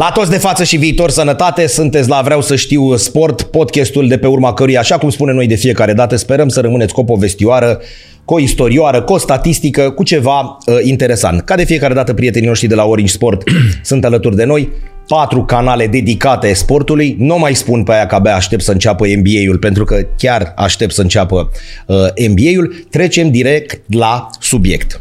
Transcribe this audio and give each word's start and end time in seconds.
La 0.00 0.10
toți 0.10 0.30
de 0.30 0.38
față 0.38 0.64
și 0.64 0.76
viitor 0.76 1.10
sănătate, 1.10 1.66
sunteți 1.66 2.08
la 2.08 2.20
Vreau 2.22 2.42
să 2.42 2.56
știu 2.56 2.96
sport, 2.96 3.42
podcastul 3.42 4.08
de 4.08 4.18
pe 4.18 4.26
urma 4.26 4.52
căruia, 4.52 4.78
așa 4.78 4.98
cum 4.98 5.10
spune 5.10 5.32
noi 5.32 5.46
de 5.46 5.54
fiecare 5.54 5.92
dată, 5.92 6.16
sperăm 6.16 6.48
să 6.48 6.60
rămâneți 6.60 6.92
cu 6.92 7.00
o 7.00 7.04
povestioară, 7.04 7.80
cu 8.24 8.34
o 8.34 8.38
istorioară, 8.38 9.02
cu 9.02 9.12
o 9.12 9.18
statistică, 9.18 9.90
cu 9.90 10.02
ceva 10.02 10.40
uh, 10.40 10.76
interesant. 10.82 11.40
Ca 11.40 11.56
de 11.56 11.64
fiecare 11.64 11.94
dată, 11.94 12.14
prietenii 12.14 12.48
noștri 12.48 12.68
de 12.68 12.74
la 12.74 12.84
Orange 12.84 13.12
Sport 13.12 13.42
sunt 13.82 14.04
alături 14.04 14.36
de 14.36 14.44
noi, 14.44 14.72
patru 15.06 15.44
canale 15.44 15.86
dedicate 15.86 16.52
sportului. 16.52 17.16
Nu 17.18 17.38
mai 17.38 17.54
spun 17.54 17.82
pe 17.82 17.92
aia 17.92 18.06
că 18.06 18.14
abia 18.14 18.34
aștept 18.34 18.62
să 18.62 18.72
înceapă 18.72 19.06
NBA-ul, 19.06 19.58
pentru 19.58 19.84
că 19.84 20.06
chiar 20.16 20.52
aștept 20.56 20.92
să 20.92 21.02
înceapă 21.02 21.50
uh, 21.86 21.96
NBA-ul. 22.28 22.84
Trecem 22.90 23.30
direct 23.30 23.80
la 23.86 24.28
subiect. 24.40 25.00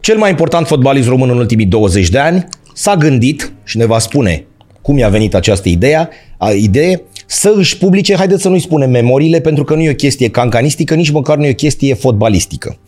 Cel 0.00 0.16
mai 0.16 0.30
important 0.30 0.66
fotbalist 0.66 1.08
român 1.08 1.30
în 1.30 1.38
ultimii 1.38 1.66
20 1.66 2.08
de 2.08 2.18
ani 2.18 2.46
s-a 2.76 2.96
gândit 2.96 3.52
și 3.64 3.76
ne 3.76 3.84
va 3.84 3.98
spune 3.98 4.44
cum 4.82 4.98
i-a 4.98 5.08
venit 5.08 5.34
această 5.34 5.68
idee, 5.68 6.08
a, 6.38 6.50
idee 6.50 7.02
să 7.26 7.52
își 7.56 7.78
publice, 7.78 8.16
haideți 8.16 8.42
să 8.42 8.48
nu-i 8.48 8.60
spunem 8.60 8.90
memoriile, 8.90 9.40
pentru 9.40 9.64
că 9.64 9.74
nu 9.74 9.82
e 9.82 9.90
o 9.90 9.94
chestie 9.94 10.28
cancanistică, 10.28 10.94
nici 10.94 11.10
măcar 11.10 11.36
nu 11.36 11.44
e 11.44 11.50
o 11.50 11.54
chestie 11.54 11.94
fotbalistică. 11.94 12.78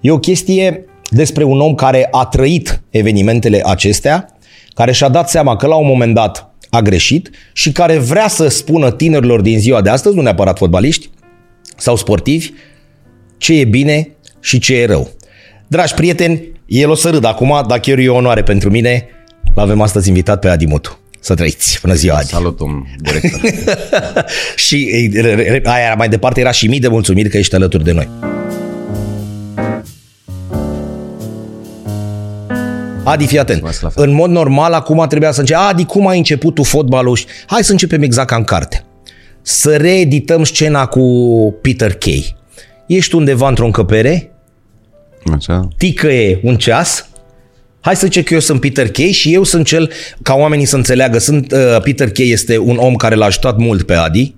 E 0.00 0.10
o 0.10 0.18
chestie 0.18 0.84
despre 1.10 1.44
un 1.44 1.60
om 1.60 1.74
care 1.74 2.08
a 2.10 2.24
trăit 2.24 2.82
evenimentele 2.90 3.62
acestea, 3.64 4.36
care 4.74 4.92
și-a 4.92 5.08
dat 5.08 5.30
seama 5.30 5.56
că 5.56 5.66
la 5.66 5.74
un 5.74 5.86
moment 5.86 6.14
dat 6.14 6.54
a 6.70 6.80
greșit 6.80 7.30
și 7.52 7.72
care 7.72 7.98
vrea 7.98 8.28
să 8.28 8.48
spună 8.48 8.92
tinerilor 8.92 9.40
din 9.40 9.58
ziua 9.58 9.80
de 9.80 9.90
astăzi, 9.90 10.16
nu 10.16 10.22
neapărat 10.22 10.58
fotbaliști 10.58 11.10
sau 11.76 11.96
sportivi, 11.96 12.50
ce 13.38 13.58
e 13.58 13.64
bine 13.64 14.08
și 14.40 14.58
ce 14.58 14.76
e 14.76 14.86
rău. 14.86 15.10
Dragi 15.66 15.94
prieteni, 15.94 16.52
el 16.66 16.90
o 16.90 16.94
să 16.94 17.10
râd 17.10 17.24
acum, 17.24 17.64
dar 17.68 17.80
chiar 17.80 17.98
e 17.98 18.08
o 18.08 18.14
onoare 18.14 18.42
pentru 18.42 18.70
mine. 18.70 19.08
L-avem 19.54 19.80
astăzi 19.80 20.08
invitat 20.08 20.38
pe 20.40 20.48
Adi 20.48 20.66
Mutu. 20.66 20.98
Să 21.20 21.34
trăiți. 21.34 21.78
Bună 21.82 21.94
ziua, 21.94 22.16
Adi. 22.16 22.26
Salut, 22.26 22.56
domn 22.56 22.86
director. 23.00 23.40
și 24.66 25.10
aia 25.64 25.94
mai 25.94 26.08
departe 26.08 26.40
era 26.40 26.50
și 26.50 26.66
mii 26.66 26.80
de 26.80 26.88
mulțumiri 26.88 27.28
că 27.28 27.36
ești 27.36 27.54
alături 27.54 27.84
de 27.84 27.92
noi. 27.92 28.08
Adi, 33.04 33.26
fii 33.26 33.38
atent. 33.38 33.62
În 33.94 34.12
mod 34.12 34.30
normal, 34.30 34.72
acum 34.72 35.04
trebuia 35.08 35.32
să 35.32 35.40
încep. 35.40 35.56
Adi, 35.56 35.84
cum 35.84 36.06
ai 36.06 36.18
început 36.18 36.54
tu 36.54 36.62
fotbalul? 36.62 37.18
Hai 37.46 37.64
să 37.64 37.72
începem 37.72 38.02
exact 38.02 38.28
ca 38.28 38.36
în 38.36 38.44
carte. 38.44 38.84
Să 39.42 39.76
reedităm 39.76 40.44
scena 40.44 40.86
cu 40.86 41.00
Peter 41.62 41.94
Kay. 41.94 42.36
Ești 42.86 43.14
undeva 43.14 43.48
într-o 43.48 43.64
încăpere, 43.64 44.30
Așa. 45.34 45.68
ticăie 45.76 46.40
un 46.42 46.56
ceas, 46.56 47.08
Hai 47.84 47.96
să 47.96 48.06
zicem 48.06 48.22
că 48.22 48.34
eu 48.34 48.40
sunt 48.40 48.60
Peter 48.60 48.90
Kay 48.90 49.10
și 49.10 49.34
eu 49.34 49.42
sunt 49.42 49.66
cel, 49.66 49.90
ca 50.22 50.34
oamenii 50.34 50.64
să 50.64 50.76
înțeleagă, 50.76 51.18
sunt, 51.18 51.52
uh, 51.52 51.80
Peter 51.82 52.10
Kay 52.10 52.28
este 52.28 52.58
un 52.58 52.76
om 52.76 52.94
care 52.94 53.14
l-a 53.14 53.24
ajutat 53.24 53.56
mult 53.56 53.82
pe 53.82 53.94
Adi 53.94 54.34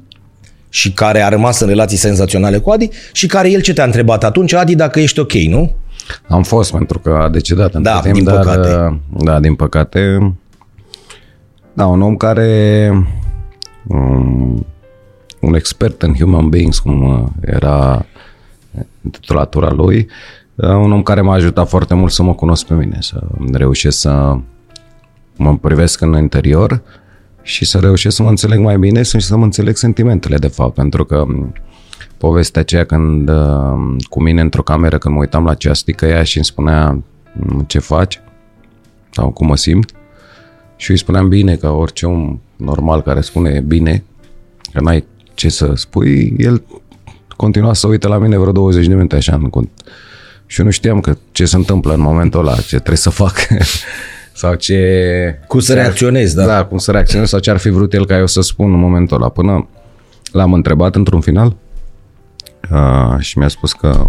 și 0.68 0.92
care 0.92 1.22
a 1.22 1.28
rămas 1.28 1.60
în 1.60 1.68
relații 1.68 1.96
senzaționale 1.96 2.58
cu 2.58 2.70
Adi 2.70 2.88
și 3.12 3.26
care 3.26 3.50
el 3.50 3.60
ce 3.60 3.72
te-a 3.72 3.84
întrebat 3.84 4.24
atunci, 4.24 4.52
Adi, 4.52 4.74
dacă 4.74 5.00
ești 5.00 5.20
ok, 5.20 5.32
nu? 5.32 5.72
Am 6.28 6.42
fost 6.42 6.72
pentru 6.72 6.98
că 6.98 7.10
a 7.22 7.28
decedat 7.28 7.74
între 7.74 7.92
Da, 7.92 8.00
timp, 8.00 8.14
din 8.14 8.24
dar, 8.24 8.36
păcate. 8.36 8.68
uh, 8.68 8.96
Da, 9.24 9.40
din 9.40 9.54
păcate. 9.54 10.32
Da, 11.72 11.86
un 11.86 12.02
om 12.02 12.16
care 12.16 12.90
um, 13.86 14.66
un 15.40 15.54
expert 15.54 16.02
în 16.02 16.14
human 16.14 16.48
beings, 16.48 16.78
cum 16.78 17.02
uh, 17.22 17.28
era 17.52 18.06
titulatura 19.10 19.70
lui, 19.70 19.96
uh, 19.98 20.45
un 20.56 20.92
om 20.92 21.02
care 21.02 21.20
m-a 21.20 21.34
ajutat 21.34 21.68
foarte 21.68 21.94
mult 21.94 22.12
să 22.12 22.22
mă 22.22 22.34
cunosc 22.34 22.66
pe 22.66 22.74
mine, 22.74 22.98
să 23.00 23.20
reușesc 23.52 23.98
să 23.98 24.36
mă 25.36 25.56
privesc 25.56 26.00
în 26.00 26.12
interior 26.12 26.82
și 27.42 27.64
să 27.64 27.78
reușesc 27.78 28.16
să 28.16 28.22
mă 28.22 28.28
înțeleg 28.28 28.58
mai 28.58 28.78
bine 28.78 29.02
și 29.02 29.20
să 29.20 29.36
mă 29.36 29.44
înțeleg 29.44 29.76
sentimentele, 29.76 30.36
de 30.36 30.48
fapt, 30.48 30.74
pentru 30.74 31.04
că 31.04 31.16
um, 31.16 31.52
povestea 32.18 32.60
aceea 32.60 32.84
când 32.84 33.28
uh, 33.28 33.96
cu 34.08 34.22
mine 34.22 34.40
într-o 34.40 34.62
cameră, 34.62 34.98
când 34.98 35.14
mă 35.14 35.20
uitam 35.20 35.44
la 35.44 35.54
ceas, 35.54 35.84
ea 36.00 36.22
și 36.22 36.36
îmi 36.36 36.44
spunea 36.44 37.02
"Mm, 37.32 37.64
ce 37.66 37.78
faci 37.78 38.20
sau 39.10 39.30
cum 39.30 39.46
mă 39.46 39.56
simt 39.56 39.92
și 40.76 40.90
îi 40.90 40.96
spuneam 40.96 41.28
bine, 41.28 41.56
ca 41.56 41.70
orice 41.70 42.06
om 42.06 42.40
normal 42.56 43.02
care 43.02 43.20
spune 43.20 43.60
bine, 43.60 44.04
că 44.72 44.80
n-ai 44.80 45.04
ce 45.34 45.48
să 45.48 45.72
spui, 45.74 46.34
el 46.38 46.62
continua 47.36 47.72
să 47.72 47.86
uite 47.86 48.08
la 48.08 48.18
mine 48.18 48.38
vreo 48.38 48.52
20 48.52 48.86
de 48.86 48.94
minute 48.94 49.16
așa 49.16 49.34
în 49.34 49.50
cont. 49.50 49.70
Și 50.46 50.58
eu 50.60 50.64
nu 50.64 50.70
știam 50.70 51.00
că 51.00 51.16
ce 51.32 51.44
se 51.44 51.56
întâmplă 51.56 51.92
în 51.94 52.00
momentul 52.00 52.40
ăla, 52.40 52.54
ce 52.54 52.76
trebuie 52.76 52.96
să 52.96 53.10
fac 53.10 53.34
sau 54.32 54.54
ce... 54.54 55.40
Cum 55.46 55.60
să 55.60 55.74
reacționezi, 55.74 56.34
da. 56.34 56.46
Da, 56.46 56.64
cum 56.64 56.78
să 56.78 56.90
reacționez 56.90 57.28
sau 57.28 57.38
ce 57.38 57.50
ar 57.50 57.56
fi 57.56 57.68
vrut 57.68 57.92
el 57.92 58.06
ca 58.06 58.18
eu 58.18 58.26
să 58.26 58.40
spun 58.40 58.72
în 58.72 58.78
momentul 58.78 59.16
ăla. 59.16 59.28
Până 59.28 59.68
l-am 60.32 60.52
întrebat 60.52 60.94
într-un 60.94 61.20
final 61.20 61.56
uh, 62.70 63.16
și 63.18 63.38
mi-a 63.38 63.48
spus 63.48 63.72
că 63.72 64.06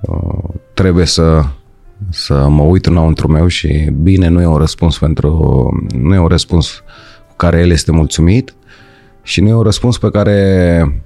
uh, 0.00 0.54
trebuie 0.74 1.04
să 1.04 1.42
să 2.08 2.48
mă 2.48 2.62
uit 2.62 2.86
înăuntru 2.86 3.28
meu 3.28 3.46
și 3.46 3.90
bine 4.02 4.28
nu 4.28 4.40
e 4.40 4.46
un 4.46 4.56
răspuns 4.56 4.98
pentru 4.98 5.68
nu 5.94 6.14
e 6.14 6.18
un 6.18 6.26
răspuns 6.26 6.82
cu 7.28 7.34
care 7.36 7.60
el 7.60 7.70
este 7.70 7.92
mulțumit 7.92 8.54
și 9.22 9.40
nu 9.40 9.48
e 9.48 9.54
un 9.54 9.62
răspuns 9.62 9.98
pe 9.98 10.10
care 10.10 11.02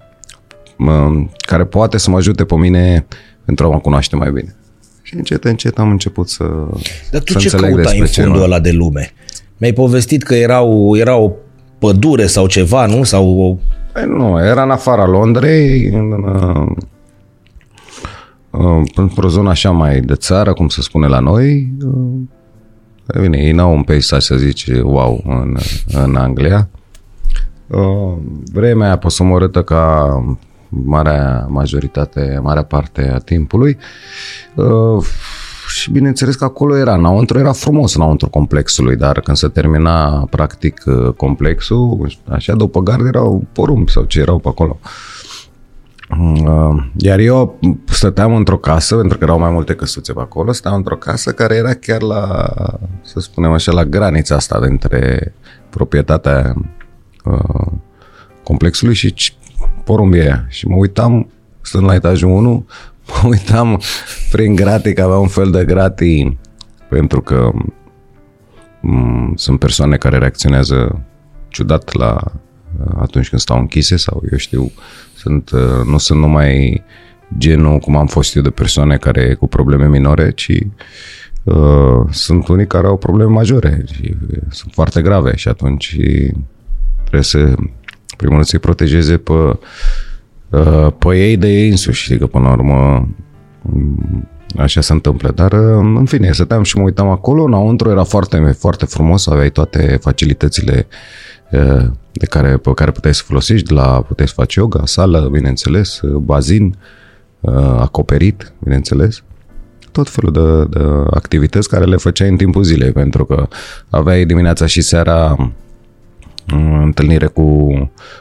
mă, 0.76 1.24
care 1.36 1.64
poate 1.64 1.98
să 1.98 2.10
mă 2.10 2.16
ajute 2.16 2.44
pe 2.44 2.54
mine 2.54 3.06
pentru 3.44 3.66
a 3.66 3.68
mă 3.68 3.78
cunoaște 3.78 4.16
mai 4.16 4.30
bine. 4.30 4.56
Și 5.02 5.14
încet, 5.14 5.44
încet 5.44 5.78
am 5.78 5.90
început 5.90 6.28
să 6.28 6.44
Dar 7.10 7.22
tu 7.22 7.32
să 7.32 7.38
ce 7.38 7.44
înțeleg 7.44 7.74
căutai 7.74 7.94
în 7.94 8.00
despre 8.00 8.22
fundul 8.22 8.40
ce 8.40 8.46
ăla 8.46 8.60
de 8.60 8.70
lume? 8.70 9.12
Mi-ai 9.56 9.72
povestit 9.72 10.22
că 10.22 10.34
erau, 10.34 10.96
era 10.96 11.16
o 11.16 11.32
pădure 11.78 12.26
sau 12.26 12.46
ceva, 12.46 12.86
nu? 12.86 13.02
Sau 13.02 13.38
o... 13.38 13.56
Păi 13.92 14.04
nu, 14.06 14.38
era 14.44 14.62
în 14.62 14.70
afara 14.70 15.06
Londrei, 15.06 15.84
în, 15.84 16.12
uh, 16.12 16.66
uh, 18.50 18.82
într-o 18.94 19.28
zonă 19.28 19.48
așa 19.48 19.70
mai 19.70 20.00
de 20.00 20.14
țară, 20.14 20.52
cum 20.52 20.68
se 20.68 20.82
spune 20.82 21.06
la 21.06 21.18
noi. 21.18 21.72
Uh, 21.84 23.20
bine, 23.20 23.38
ei 23.38 23.52
n-au 23.52 23.74
un 23.74 23.82
peisaj 23.82 24.22
să 24.22 24.36
zici 24.36 24.70
wow 24.82 25.22
în, 25.26 25.56
în 25.86 26.16
Anglia. 26.16 26.68
Uh, 27.66 28.14
vremea 28.52 28.86
aia 28.86 28.98
posomorâtă 28.98 29.62
ca 29.62 30.08
marea 30.84 31.46
majoritate, 31.48 32.40
marea 32.42 32.62
parte 32.64 33.10
a 33.14 33.18
timpului. 33.18 33.76
Uh, 34.54 35.04
și 35.68 35.90
bineînțeles 35.90 36.34
că 36.34 36.44
acolo 36.44 36.76
era, 36.76 36.94
înăuntru 36.94 37.38
era 37.38 37.52
frumos 37.52 37.94
înăuntru 37.94 38.28
complexului, 38.28 38.96
dar 38.96 39.20
când 39.20 39.36
se 39.36 39.48
termina 39.48 40.26
practic 40.30 40.82
uh, 40.86 41.12
complexul, 41.16 42.12
așa 42.28 42.54
după 42.54 42.80
gard 42.80 43.06
erau 43.06 43.44
porumbi 43.52 43.90
sau 43.90 44.04
ce 44.04 44.20
erau 44.20 44.38
pe 44.38 44.48
acolo. 44.48 44.78
Uh, 46.20 46.84
Iar 46.96 47.18
eu 47.18 47.58
stăteam 47.84 48.34
într-o 48.34 48.58
casă, 48.58 48.96
pentru 48.96 49.18
că 49.18 49.24
erau 49.24 49.38
mai 49.38 49.50
multe 49.50 49.74
căsuțe 49.74 50.12
pe 50.12 50.20
acolo, 50.20 50.52
stăteam 50.52 50.74
într-o 50.74 50.96
casă 50.96 51.32
care 51.32 51.54
era 51.54 51.74
chiar 51.74 52.02
la, 52.02 52.52
să 53.02 53.20
spunem 53.20 53.52
așa, 53.52 53.72
la 53.72 53.84
granița 53.84 54.34
asta 54.34 54.60
dintre 54.60 55.34
proprietatea 55.70 56.54
uh, 57.24 57.72
complexului 58.42 58.94
și 58.94 59.14
ci- 59.84 59.90
porumbii 59.90 60.20
aia. 60.20 60.46
Și 60.48 60.66
mă 60.66 60.76
uitam, 60.76 61.28
stând 61.60 61.84
la 61.84 61.94
etajul 61.94 62.30
1, 62.30 62.66
mă 63.22 63.28
uitam 63.28 63.80
prin 64.30 64.54
gratii, 64.54 64.94
că 64.94 65.02
avea 65.02 65.16
un 65.16 65.28
fel 65.28 65.50
de 65.50 65.64
gratii, 65.64 66.38
pentru 66.88 67.20
că 67.20 67.50
m- 67.54 69.34
sunt 69.34 69.58
persoane 69.58 69.96
care 69.96 70.18
reacționează 70.18 71.00
ciudat 71.48 71.92
la 71.92 72.20
atunci 72.96 73.28
când 73.28 73.40
stau 73.40 73.58
închise 73.58 73.96
sau 73.96 74.22
eu 74.30 74.38
știu, 74.38 74.72
sunt, 75.14 75.50
uh, 75.50 75.86
nu 75.86 75.98
sunt 75.98 76.18
numai 76.18 76.82
genul 77.38 77.78
cum 77.78 77.96
am 77.96 78.06
fost 78.06 78.36
eu 78.36 78.42
de 78.42 78.50
persoane 78.50 78.96
care 78.96 79.34
cu 79.34 79.48
probleme 79.48 79.88
minore, 79.88 80.30
ci 80.30 80.52
uh, 81.42 82.00
sunt 82.10 82.48
unii 82.48 82.66
care 82.66 82.86
au 82.86 82.96
probleme 82.96 83.30
majore 83.30 83.84
și 83.92 84.14
uh, 84.30 84.38
sunt 84.50 84.72
foarte 84.72 85.02
grave 85.02 85.36
și 85.36 85.48
atunci 85.48 85.96
trebuie 87.00 87.22
să 87.22 87.54
primul 88.16 88.34
rând 88.34 88.46
să-i 88.46 88.58
protejeze 88.58 89.16
pe, 89.16 89.32
uh, 89.32 90.92
pe 90.98 91.16
ei 91.16 91.36
de 91.36 91.48
ei 91.48 91.70
însuși, 91.70 92.02
știi 92.02 92.18
că 92.18 92.26
până 92.26 92.44
la 92.44 92.52
urmă 92.52 93.08
mm, 93.62 94.28
așa 94.56 94.80
se 94.80 94.92
întâmplă. 94.92 95.30
Dar, 95.34 95.52
uh, 95.52 95.96
în 95.96 96.04
fine, 96.04 96.32
stăteam 96.32 96.62
și 96.62 96.76
mă 96.76 96.82
uitam 96.82 97.08
acolo, 97.08 97.42
înăuntru 97.42 97.90
era 97.90 98.02
foarte, 98.02 98.56
foarte 98.58 98.84
frumos, 98.84 99.26
aveai 99.26 99.50
toate 99.50 99.98
facilitățile 100.00 100.86
uh, 101.50 101.86
de 102.12 102.26
care, 102.26 102.56
pe 102.56 102.72
care 102.74 102.90
puteai 102.90 103.14
să 103.14 103.22
folosești, 103.26 103.66
de 103.66 103.74
la 103.74 104.02
puteai 104.08 104.28
să 104.28 104.34
faci 104.36 104.54
yoga, 104.54 104.80
sală, 104.84 105.28
bineînțeles, 105.32 106.00
uh, 106.00 106.14
bazin, 106.14 106.76
uh, 107.40 107.54
acoperit, 107.78 108.52
bineînțeles 108.58 109.22
tot 109.94 110.08
felul 110.08 110.32
de, 110.32 110.78
de 110.78 110.84
activități 111.10 111.68
care 111.68 111.84
le 111.84 111.96
făceai 111.96 112.28
în 112.28 112.36
timpul 112.36 112.62
zilei, 112.62 112.92
pentru 112.92 113.24
că 113.24 113.48
aveai 113.90 114.24
dimineața 114.24 114.66
și 114.66 114.80
seara 114.80 115.36
uh, 115.38 115.46
întâlnire 116.82 117.26
cu, 117.26 117.68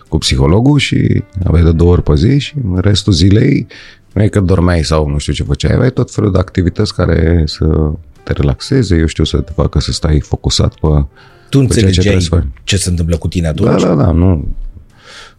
cu 0.08 0.18
psihologul 0.18 0.78
și 0.80 1.24
aveai 1.46 1.64
de 1.64 1.72
două 1.72 1.92
ori 1.92 2.04
pe 2.04 2.16
zi 2.16 2.40
și 2.40 2.54
în 2.64 2.78
restul 2.82 3.14
zilei 3.14 3.68
nu 4.14 4.24
e 4.24 4.28
că 4.28 4.40
dormeai 4.40 4.84
sau 4.84 5.08
nu 5.10 5.18
știu 5.18 5.34
ce 5.34 5.44
făceai, 5.44 5.74
aveai 5.74 5.92
tot 5.92 6.12
felul 6.12 6.32
de 6.32 6.38
activități 6.40 6.96
care 6.96 7.44
să 7.46 7.92
te 8.24 8.34
relaxeze, 8.34 8.96
eu 8.98 9.06
știu 9.06 9.24
să 9.24 9.38
te 9.38 9.52
facă 9.56 9.80
să 9.80 9.92
stai 9.92 10.20
focusat 10.20 10.74
pe, 10.74 10.88
Tu 10.88 10.90
pe 10.90 11.06
ceea 11.50 11.68
ce 11.68 11.70
înțelegeai 11.70 11.92
trebuie 12.04 12.22
să 12.22 12.30
faci. 12.36 12.46
ce 12.64 12.78
se 12.78 12.90
întâmplă 12.90 13.18
cu 13.18 13.28
tine 13.28 13.52
Da, 13.56 13.70
atunci? 13.70 13.82
da, 13.88 13.94
da, 13.96 14.12
nu. 14.12 14.48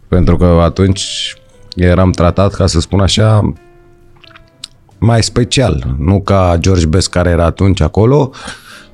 Pentru 0.07 0.37
că 0.37 0.45
atunci 0.45 1.35
eram 1.75 2.11
tratat, 2.11 2.53
ca 2.53 2.65
să 2.67 2.79
spun 2.79 2.99
așa, 2.99 3.53
mai 4.97 5.23
special. 5.23 5.95
Nu 5.99 6.21
ca 6.21 6.55
George 6.59 6.85
Best 6.85 7.09
care 7.09 7.29
era 7.29 7.45
atunci 7.45 7.81
acolo. 7.81 8.31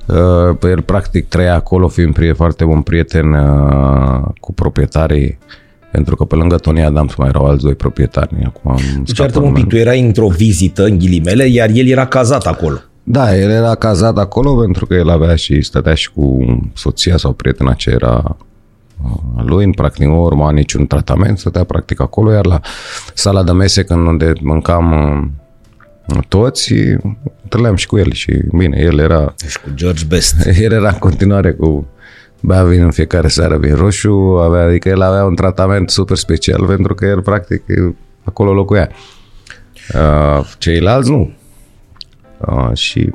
Uh, 0.06 0.56
El 0.62 0.82
practic 0.82 1.28
trăia 1.28 1.54
acolo 1.54 1.88
fiind 1.88 2.14
prie, 2.14 2.32
foarte 2.32 2.64
bun 2.64 2.80
prieten 2.80 3.32
uh, 3.32 4.22
cu 4.40 4.52
proprietarii 4.52 5.38
pentru 5.92 6.16
că 6.16 6.24
pe 6.24 6.34
lângă 6.34 6.56
Tony 6.56 6.82
Adams 6.84 7.14
mai 7.14 7.28
erau 7.28 7.44
alți 7.44 7.64
doi 7.64 7.74
proprietari. 7.74 8.44
Acum 8.46 8.70
am 8.70 8.76
Deci 8.76 9.08
scapă 9.08 9.22
iartă 9.22 9.38
un 9.38 9.44
pic, 9.44 9.52
numele. 9.52 9.68
tu 9.68 9.76
erai 9.76 10.00
într-o 10.00 10.28
vizită, 10.28 10.84
în 10.84 10.98
ghilimele, 10.98 11.46
iar 11.46 11.68
el 11.72 11.86
era 11.86 12.06
cazat 12.06 12.46
acolo. 12.46 12.76
Da, 13.02 13.36
el 13.36 13.50
era 13.50 13.74
cazat 13.74 14.18
acolo 14.18 14.54
pentru 14.54 14.86
că 14.86 14.94
el 14.94 15.08
avea 15.08 15.34
și 15.34 15.62
stătea 15.62 15.94
și 15.94 16.12
cu 16.12 16.44
soția 16.74 17.16
sau 17.16 17.32
prietena 17.32 17.72
ce 17.72 17.90
era 17.90 18.36
uh, 19.04 19.10
a 19.36 19.42
lui, 19.42 19.64
în 19.64 19.72
practic 19.72 20.06
nu 20.06 20.22
urma 20.22 20.50
niciun 20.50 20.86
tratament, 20.86 21.38
stătea 21.38 21.64
practic 21.64 22.00
acolo, 22.00 22.32
iar 22.32 22.46
la 22.46 22.60
sala 23.14 23.42
de 23.42 23.52
mese 23.52 23.84
când 23.84 24.06
unde 24.06 24.32
mâncam 24.40 24.92
uh, 24.92 25.28
toți, 26.28 26.72
întâlneam 27.42 27.76
și 27.76 27.86
cu 27.86 27.98
el 27.98 28.12
și 28.12 28.38
bine, 28.56 28.78
el 28.80 28.98
era, 28.98 29.34
Deci 29.36 29.56
cu 29.56 29.70
George 29.74 30.04
Best. 30.04 30.46
el 30.64 30.72
era 30.72 30.88
în 30.88 30.98
continuare 30.98 31.52
cu 31.52 31.86
bea 32.40 32.64
vin 32.64 32.82
în 32.82 32.90
fiecare 32.90 33.28
seară 33.28 33.58
vin 33.58 33.74
roșu, 33.74 34.38
avea, 34.42 34.64
adică 34.64 34.88
el 34.88 35.00
avea 35.00 35.24
un 35.24 35.34
tratament 35.34 35.90
super 35.90 36.16
special 36.16 36.66
pentru 36.66 36.94
că 36.94 37.04
el 37.04 37.22
practic 37.22 37.62
acolo 38.24 38.52
locuia. 38.52 38.88
Uh, 39.94 40.50
ceilalți 40.58 41.10
nu. 41.10 41.32
Uh, 42.38 42.70
și 42.72 43.12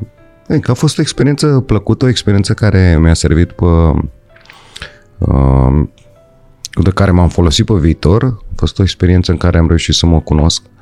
e, 0.47 0.59
că 0.59 0.71
a 0.71 0.73
fost 0.73 0.97
o 0.97 1.01
experiență 1.01 1.63
plăcută, 1.65 2.05
o 2.05 2.07
experiență 2.07 2.53
care 2.53 2.97
mi-a 2.99 3.13
servit 3.13 3.51
pe, 3.51 3.65
uh, 5.17 5.85
de 6.83 6.89
care 6.89 7.11
m-am 7.11 7.29
folosit 7.29 7.65
pe 7.65 7.73
viitor. 7.73 8.23
A 8.23 8.53
fost 8.55 8.79
o 8.79 8.81
experiență 8.81 9.31
în 9.31 9.37
care 9.37 9.57
am 9.57 9.67
reușit 9.67 9.93
să 9.93 10.05
mă 10.05 10.19
cunosc 10.19 10.61
uh, 10.63 10.76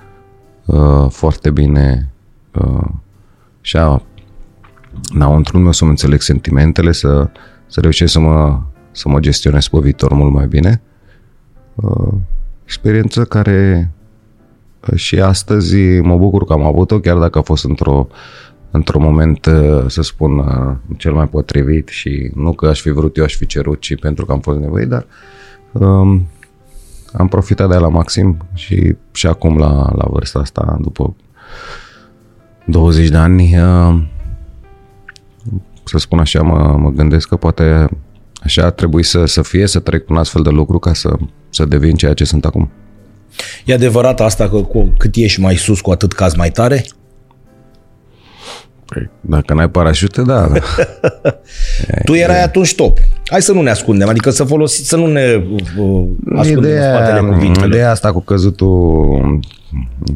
foarte 1.10 1.52
bine 1.52 2.10
uh, 2.52 2.88
și 3.62 3.78
a, 3.78 4.02
înăuntru 5.14 5.58
meu 5.58 5.72
să-mi 5.72 5.90
înțeleg 5.90 6.22
sentimentele, 6.22 6.92
să, 6.92 7.30
să 7.68 7.80
reușesc 7.80 8.12
să 8.12 8.20
mă, 8.20 8.62
să 8.92 9.10
mă 9.10 9.20
gestionez 9.20 9.68
pe 9.68 9.80
viitor 9.80 10.14
mult 10.14 10.34
mai 10.34 10.48
bine. 10.48 10.82
Uh, 11.76 12.14
experiență 12.64 13.24
care 13.24 13.92
uh, 14.92 14.98
și 14.98 15.20
astăzi 15.20 16.00
mă 16.00 16.18
bucur 16.18 16.46
că 16.46 16.54
am 16.54 16.64
avut-o, 16.64 17.00
chiar 17.00 17.18
dacă 17.18 17.38
a 17.38 17.42
fost 17.42 17.64
într-o 17.64 18.08
într-un 18.76 19.02
moment, 19.02 19.46
uh, 19.46 19.84
să 19.88 20.02
spun, 20.02 20.38
uh, 20.38 20.76
cel 20.98 21.14
mai 21.14 21.28
potrivit 21.28 21.88
și 21.88 22.32
nu 22.34 22.54
că 22.54 22.68
aș 22.68 22.82
fi 22.82 22.90
vrut 22.90 23.18
eu, 23.18 23.24
aș 23.24 23.36
fi 23.36 23.46
cerut, 23.46 23.80
ci 23.80 24.00
pentru 24.00 24.26
că 24.26 24.32
am 24.32 24.40
fost 24.40 24.60
nevoit, 24.60 24.88
dar 24.88 25.06
um, 25.72 26.26
am 27.18 27.28
profitat 27.28 27.68
de 27.68 27.74
ea 27.74 27.80
la 27.80 27.88
maxim 27.88 28.38
și, 28.54 28.96
și 29.12 29.28
acum 29.28 29.58
la, 29.58 29.90
la 29.96 30.06
vârsta 30.10 30.40
asta, 30.40 30.78
după 30.82 31.16
20 32.66 33.10
de 33.10 33.18
ani, 33.18 33.58
uh, 33.58 34.04
să 35.84 35.98
spun 35.98 36.20
așa, 36.20 36.42
mă, 36.42 36.78
mă 36.78 36.90
gândesc 36.90 37.28
că 37.28 37.36
poate 37.36 37.88
așa 38.44 38.64
ar 38.64 38.72
trebui 38.72 39.04
să, 39.04 39.26
să 39.26 39.42
fie, 39.42 39.68
să 39.68 39.80
trec 39.80 40.10
un 40.10 40.18
astfel 40.18 40.42
de 40.42 40.50
lucru 40.50 40.80
ca 40.80 40.94
să, 40.94 41.18
să 41.50 41.66
devin 41.66 41.96
ceea 41.96 42.14
ce 42.14 42.24
sunt 42.24 42.46
acum. 42.46 42.72
E 43.66 43.74
adevărat 43.74 44.20
asta 44.20 44.50
că 44.50 44.58
cu 44.58 44.94
cât 44.98 45.16
ești 45.16 45.42
mai 45.42 45.56
sus, 45.56 45.82
cu 45.82 45.92
atât 45.92 46.14
caz 46.14 46.36
mai 46.36 46.50
tare? 46.50 46.86
Păi, 48.86 49.10
dacă 49.22 49.54
n-ai 49.54 49.70
parașute, 49.70 50.22
da. 50.22 50.48
da. 50.48 50.60
Tu 52.06 52.14
erai 52.14 52.44
atunci 52.44 52.76
top. 52.76 52.98
Hai 53.26 53.42
să 53.42 53.54
nu 53.54 53.62
ne 53.62 53.70
ascundem, 53.70 54.10
adică 54.10 54.30
să 54.30 54.44
folosi, 54.44 54.88
să 54.88 54.96
nu 54.96 55.08
ne 55.08 55.44
uh, 55.78 56.08
ascundem 56.36 56.72
în 56.72 56.82
spatele 56.82 57.20
cuvintelor. 57.20 57.70
ideea 57.70 57.92
asta 57.92 58.12
cu 58.12 58.20
căzutul 58.20 59.40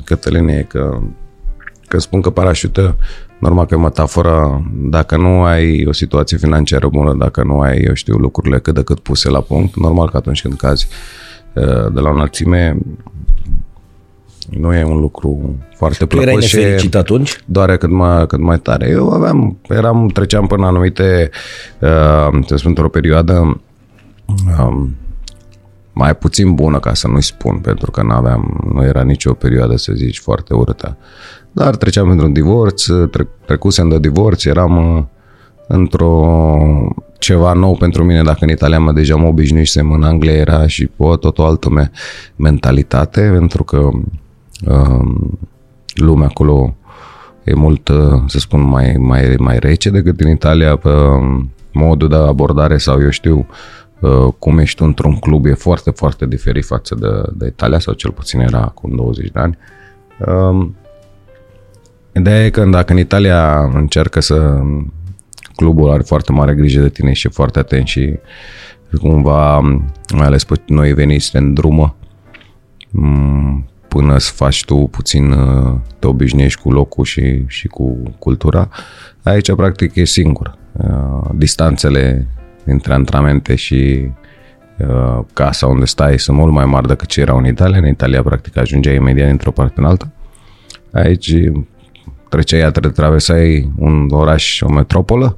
Cătălin 0.03 0.47
e 0.47 0.65
că, 0.67 0.99
că 1.87 1.99
spun 1.99 2.21
că 2.21 2.29
parașută, 2.29 2.97
normal 3.39 3.65
că 3.65 3.73
e 3.73 3.77
metaforă, 3.77 4.65
dacă 4.73 5.17
nu 5.17 5.43
ai 5.43 5.85
o 5.85 5.91
situație 5.91 6.37
financiară 6.37 6.87
bună, 6.87 7.13
dacă 7.13 7.43
nu 7.43 7.59
ai, 7.59 7.77
eu 7.77 7.93
știu, 7.93 8.15
lucrurile 8.15 8.59
cât 8.59 8.73
de 8.73 8.83
cât 8.83 8.99
puse 8.99 9.29
la 9.29 9.41
punct, 9.41 9.75
normal 9.75 10.09
că 10.09 10.17
atunci 10.17 10.41
când 10.41 10.57
cazi 10.57 10.87
uh, 11.53 11.93
de 11.93 11.99
la 11.99 12.09
o 12.09 12.13
înălțime, 12.13 12.77
nu 14.49 14.73
e 14.73 14.83
un 14.83 14.99
lucru 14.99 15.55
foarte 15.75 16.05
Tu 16.05 16.15
erai 16.15 16.25
plăcut 16.25 16.43
și 16.43 16.55
nefericit 16.55 16.95
atunci? 16.95 17.43
doare 17.45 17.77
cât 17.77 17.89
mai, 17.89 18.27
cât 18.27 18.39
mai 18.39 18.59
tare. 18.59 18.89
Eu 18.89 19.09
aveam, 19.09 19.57
eram, 19.69 20.07
treceam 20.07 20.47
până 20.47 20.65
anumite, 20.65 21.29
uh, 21.79 22.43
să 22.45 22.55
spun, 22.55 22.69
într-o 22.69 22.89
perioadă 22.89 23.61
um, 24.59 24.95
mai 25.93 26.15
puțin 26.15 26.53
bună, 26.53 26.79
ca 26.79 26.93
să 26.93 27.07
nu-i 27.07 27.23
spun, 27.23 27.57
pentru 27.57 27.91
că 27.91 28.03
nu 28.03 28.11
aveam, 28.11 28.69
nu 28.73 28.83
era 28.83 29.01
nicio 29.01 29.33
perioadă, 29.33 29.75
să 29.75 29.91
zici, 29.95 30.19
foarte 30.19 30.53
urâtă. 30.53 30.97
Dar 31.51 31.75
treceam 31.75 32.09
într-un 32.09 32.33
divorț, 32.33 32.85
tre- 33.11 33.27
trecusem 33.45 33.89
de 33.89 33.99
divorț, 33.99 34.45
eram 34.45 34.95
uh, 34.97 35.03
într-o 35.67 36.57
ceva 37.19 37.53
nou 37.53 37.75
pentru 37.75 38.03
mine, 38.03 38.21
dacă 38.21 38.37
în 38.41 38.49
Italia 38.49 38.79
mă 38.79 38.91
deja 38.91 39.15
mă 39.15 39.27
obișnuisem, 39.27 39.91
în 39.91 40.03
Anglia 40.03 40.33
era 40.33 40.67
și 40.67 40.89
o 40.97 41.15
tot 41.15 41.37
o 41.37 41.45
altă 41.45 41.69
me- 41.69 41.91
mentalitate, 42.35 43.29
pentru 43.33 43.63
că 43.63 43.77
um, 43.77 44.03
lumea 45.93 46.27
acolo 46.27 46.75
e 47.43 47.53
mult, 47.53 47.87
uh, 47.87 48.21
să 48.27 48.39
spun, 48.39 48.61
mai, 48.61 48.95
mai, 48.97 49.35
mai 49.37 49.59
rece 49.59 49.89
decât 49.89 50.19
în 50.19 50.29
Italia 50.29 50.75
pe 50.75 50.89
um, 50.89 51.51
modul 51.73 52.09
de 52.09 52.15
abordare 52.15 52.77
sau 52.77 53.01
eu 53.01 53.09
știu 53.09 53.47
uh, 53.99 54.33
cum 54.39 54.57
ești 54.57 54.77
tu 54.77 54.85
într-un 54.85 55.15
club 55.15 55.45
e 55.45 55.53
foarte, 55.53 55.89
foarte 55.89 56.25
diferit 56.25 56.65
față 56.65 56.95
de, 56.95 57.07
de 57.33 57.47
Italia 57.47 57.79
sau 57.79 57.93
cel 57.93 58.11
puțin 58.11 58.39
era 58.39 58.59
acum 58.59 58.95
20 58.95 59.31
de 59.31 59.39
ani. 59.39 59.57
Um, 60.25 60.75
Ideea 62.15 62.45
e 62.45 62.49
că 62.49 62.65
dacă 62.65 62.91
în 62.91 62.99
Italia 62.99 63.69
încearcă 63.73 64.19
să 64.19 64.59
clubul 65.55 65.89
are 65.89 66.03
foarte 66.03 66.31
mare 66.31 66.53
grijă 66.53 66.81
de 66.81 66.89
tine 66.89 67.13
și 67.13 67.27
e 67.27 67.29
foarte 67.33 67.59
atent 67.59 67.87
și 67.87 68.19
cumva, 69.01 69.59
mai 70.15 70.25
ales 70.25 70.43
pe 70.43 70.55
noi 70.67 70.93
veniți 70.93 71.35
în 71.35 71.53
drumă, 71.53 71.95
m, 72.89 73.68
până 73.89 74.17
să 74.17 74.31
faci 74.35 74.65
tu 74.65 74.75
puțin, 74.75 75.31
uh, 75.31 75.75
te 75.99 76.07
obișnuiești 76.07 76.61
cu 76.61 76.71
locul 76.71 77.05
și, 77.05 77.43
și 77.47 77.67
cu 77.67 77.97
cultura, 78.19 78.69
aici 79.23 79.55
practic 79.55 79.95
e 79.95 80.03
singur. 80.03 80.57
Uh, 80.71 81.29
Distanțele 81.33 82.27
între 82.65 82.93
antrenamente 82.93 83.55
și 83.55 84.09
uh, 84.77 85.23
casa 85.33 85.67
unde 85.67 85.85
stai 85.85 86.19
sunt 86.19 86.37
mult 86.37 86.53
mai 86.53 86.65
mari 86.65 86.87
decât 86.87 87.07
ce 87.07 87.21
erau 87.21 87.37
în 87.37 87.45
Italia. 87.45 87.77
În 87.77 87.87
Italia 87.87 88.23
practic 88.23 88.57
ajungeai 88.57 88.95
imediat 88.95 89.27
dintr-o 89.27 89.51
parte 89.51 89.79
în 89.79 89.85
alta. 89.85 90.11
Aici 90.91 91.33
treceai, 92.29 92.71
tre- 92.71 92.89
traversai 92.89 93.71
un 93.77 94.07
oraș, 94.11 94.61
o 94.61 94.71
metropolă, 94.71 95.37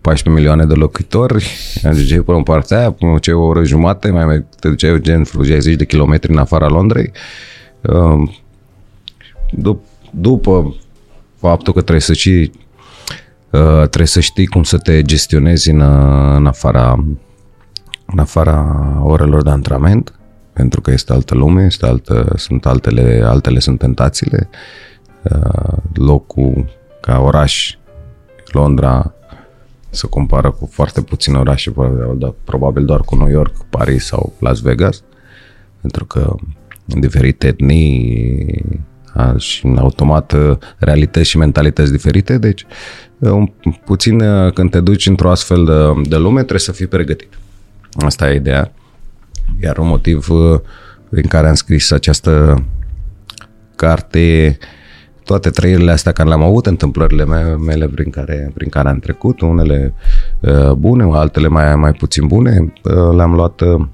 14 0.00 0.30
milioane 0.30 0.64
de 0.64 0.74
locuitori, 0.74 1.46
ajungeai 1.84 2.20
până 2.20 2.36
în 2.36 2.42
partea 2.42 2.78
aia, 2.78 2.90
până 2.90 3.18
ce 3.18 3.32
o 3.32 3.46
oră 3.46 3.64
jumate, 3.64 4.10
mai, 4.10 4.24
mai 4.24 4.44
te 4.60 4.68
duceai 4.68 5.00
gen 5.00 5.22
vreo 5.22 5.44
60 5.44 5.74
de 5.74 5.84
kilometri 5.84 6.32
în 6.32 6.38
afara 6.38 6.68
Londrei. 6.68 7.12
Uh, 7.82 8.30
dup- 9.52 10.10
după 10.10 10.74
faptul 11.36 11.72
că 11.72 11.80
trebuie 11.80 12.00
să 12.00 12.12
știi 12.12 12.52
uh, 13.50 13.76
trebuie 13.76 14.06
să 14.06 14.20
știi 14.20 14.46
cum 14.46 14.62
să 14.62 14.78
te 14.78 15.02
gestionezi 15.02 15.70
în, 15.70 15.80
uh, 15.80 16.36
în 16.36 16.46
afara 16.46 17.04
în 18.06 18.18
afara 18.18 18.76
orelor 19.02 19.42
de 19.42 19.50
antrenament, 19.50 20.14
pentru 20.52 20.80
că 20.80 20.90
este 20.90 21.12
altă 21.12 21.34
lume, 21.34 21.64
este 21.64 21.86
altă, 21.86 22.32
sunt 22.36 22.66
altele, 22.66 23.22
altele 23.24 23.58
sunt 23.58 23.78
tentațiile. 23.78 24.48
Uh, 25.22 25.76
Locul 25.94 26.66
ca 27.00 27.20
oraș, 27.20 27.76
Londra, 28.52 29.12
se 29.90 30.06
compară 30.06 30.50
cu 30.50 30.68
foarte 30.72 31.02
puține 31.02 31.38
orașe, 31.38 31.70
probabil- 31.70 32.34
probabil 32.44 32.84
doar 32.84 33.00
cu 33.00 33.16
New 33.16 33.28
York, 33.28 33.64
Paris 33.70 34.06
sau 34.06 34.32
Las 34.38 34.60
Vegas, 34.60 35.02
pentru 35.80 36.04
că 36.04 36.34
în 36.40 36.48
diferite 36.96 37.46
etnii 37.46 38.64
a, 39.14 39.34
și 39.36 39.66
în 39.66 39.76
automat 39.76 40.32
uh, 40.32 40.56
realități 40.78 41.28
și 41.28 41.38
mentalități 41.38 41.92
diferite, 41.92 42.38
deci 42.38 42.66
uh, 43.18 43.30
un, 43.30 43.52
puțin 43.84 44.20
uh, 44.20 44.52
când 44.52 44.70
te 44.70 44.80
duci 44.80 45.06
într-o 45.06 45.30
astfel 45.30 45.64
de, 45.64 46.08
de 46.08 46.16
lume 46.16 46.38
trebuie 46.38 46.60
să 46.60 46.72
fii 46.72 46.86
pregătit. 46.86 47.38
Asta 47.92 48.30
e 48.30 48.34
ideea. 48.34 48.72
Iar 49.62 49.78
un 49.78 49.86
motiv 49.86 50.30
uh, 50.30 50.60
prin 51.10 51.26
care 51.26 51.48
am 51.48 51.54
scris 51.54 51.90
această 51.90 52.64
carte 53.76 54.58
toate 55.28 55.50
trăirile 55.50 55.90
astea 55.90 56.12
care 56.12 56.28
le-am 56.28 56.42
avut, 56.42 56.66
întâmplările 56.66 57.24
mele, 57.24 57.56
mele 57.56 57.86
prin, 57.86 58.10
care, 58.10 58.50
prin 58.54 58.68
care 58.68 58.88
am 58.88 58.98
trecut, 58.98 59.40
unele 59.40 59.94
uh, 60.40 60.72
bune, 60.72 61.08
altele 61.12 61.48
mai, 61.48 61.76
mai 61.76 61.92
puțin 61.92 62.26
bune, 62.26 62.72
uh, 62.84 63.14
le-am 63.16 63.34
luat 63.34 63.60
uh, 63.60 63.86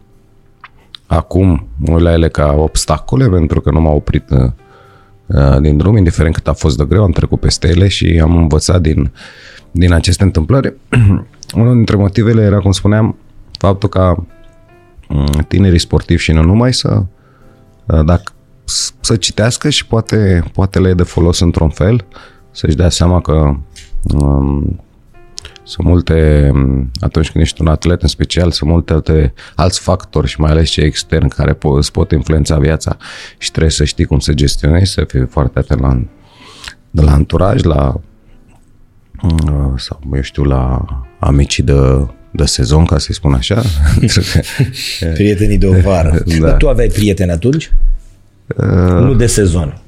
acum 1.16 1.66
la 1.96 2.12
ele 2.12 2.28
ca 2.28 2.54
obstacole, 2.56 3.28
pentru 3.28 3.60
că 3.60 3.70
nu 3.70 3.80
m-au 3.80 3.96
oprit 3.96 4.30
uh, 4.30 4.50
uh, 5.26 5.60
din 5.60 5.76
drum, 5.76 5.96
indiferent 5.96 6.34
cât 6.34 6.48
a 6.48 6.52
fost 6.52 6.76
de 6.76 6.84
greu, 6.84 7.02
am 7.02 7.10
trecut 7.10 7.40
peste 7.40 7.68
ele 7.68 7.88
și 7.88 8.20
am 8.22 8.36
învățat 8.36 8.80
din, 8.80 9.12
din 9.70 9.92
aceste 9.92 10.22
întâmplări, 10.22 10.74
unul 11.60 11.74
dintre 11.74 11.96
motivele 11.96 12.42
era, 12.42 12.58
cum 12.58 12.72
spuneam, 12.72 13.16
faptul 13.58 13.88
ca 13.88 14.24
mm, 15.08 15.44
tinerii 15.48 15.78
sportivi 15.78 16.22
și 16.22 16.32
nu 16.32 16.42
numai 16.42 16.74
să, 16.74 17.02
dacă, 17.86 18.32
să 19.00 19.16
citească 19.16 19.68
și 19.68 19.86
poate, 19.86 20.44
poate 20.52 20.78
le 20.78 20.88
e 20.88 20.94
de 20.94 21.02
folos 21.02 21.40
într-un 21.40 21.68
fel, 21.68 22.04
să-și 22.50 22.76
dea 22.76 22.88
seama 22.88 23.20
că 23.20 23.56
um, 24.02 24.80
sunt 25.64 25.86
multe, 25.86 26.50
atunci 27.00 27.30
când 27.30 27.44
ești 27.44 27.60
un 27.60 27.66
atlet 27.66 28.02
în 28.02 28.08
special, 28.08 28.50
sunt 28.50 28.70
multe 28.70 28.92
alte, 28.92 29.34
alți 29.54 29.80
factori 29.80 30.28
și 30.28 30.40
mai 30.40 30.50
ales 30.50 30.68
cei 30.68 30.84
externi 30.84 31.28
care 31.28 31.54
po- 31.54 31.76
îți 31.76 31.92
pot 31.92 32.10
influența 32.10 32.58
viața 32.58 32.96
și 33.38 33.50
trebuie 33.50 33.72
să 33.72 33.84
știi 33.84 34.04
cum 34.04 34.18
să 34.18 34.32
gestionezi, 34.32 34.92
să 34.92 35.04
fii 35.08 35.26
foarte 35.26 35.58
atent 35.58 35.80
la, 35.80 36.02
de 36.90 37.02
la 37.02 37.12
anturaj, 37.12 37.62
la 37.62 38.00
uh, 39.22 39.72
sau 39.76 40.00
eu 40.14 40.22
știu, 40.22 40.42
la 40.42 40.84
amicii 41.18 41.62
de, 41.62 42.06
de 42.30 42.44
sezon, 42.44 42.84
ca 42.84 42.98
să-i 42.98 43.14
spun 43.14 43.32
așa. 43.32 43.62
Prietenii 45.14 45.58
de 45.58 45.66
o 45.66 45.80
vară. 45.80 46.22
da. 46.40 46.46
Dar 46.46 46.56
tu 46.56 46.68
aveai 46.68 46.88
prieteni 46.88 47.30
atunci? 47.30 47.72
Uh, 48.56 49.00
nu 49.00 49.14
de 49.14 49.26
sezon. 49.26 49.82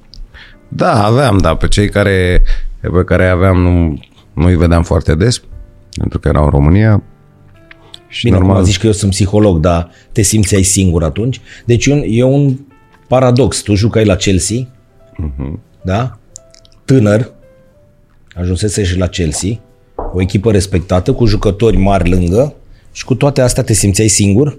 Da, 0.69 1.05
aveam, 1.05 1.39
da. 1.39 1.55
Pe 1.57 1.69
cei 1.69 1.89
care, 1.89 2.43
pe 2.81 3.05
care 3.05 3.29
aveam 3.29 3.61
nu, 3.61 3.99
nu-i 4.33 4.57
vedeam 4.57 4.83
foarte 4.83 5.15
des, 5.15 5.43
pentru 5.99 6.19
că 6.19 6.29
erau 6.29 6.45
în 6.45 6.51
România. 6.51 7.03
Și 8.09 8.25
Bine, 8.25 8.37
normal... 8.37 8.55
acum 8.55 8.67
zici 8.67 8.79
că 8.79 8.87
eu 8.87 8.93
sunt 8.93 9.11
psiholog, 9.11 9.59
dar 9.59 9.91
te 10.13 10.23
simțeai 10.23 10.63
singur 10.63 11.03
atunci? 11.03 11.41
Deci 11.65 11.89
e 12.07 12.23
un 12.23 12.57
paradox. 13.09 13.63
Tu 13.63 13.75
jucai 13.75 14.05
la 14.05 14.15
Chelsea, 14.15 14.57
uh-huh. 14.57 15.53
da? 15.83 16.19
Tânăr, 16.85 17.33
ajunsese 18.35 18.85
și 18.85 18.99
la 18.99 19.07
Chelsea, 19.07 19.61
o 20.13 20.21
echipă 20.21 20.51
respectată, 20.51 21.13
cu 21.13 21.27
jucători 21.27 21.77
mari 21.77 22.11
lângă 22.11 22.55
și 22.93 23.05
cu 23.05 23.15
toate 23.15 23.41
astea 23.41 23.63
te 23.63 23.73
simțeai 23.73 24.09
singur? 24.09 24.59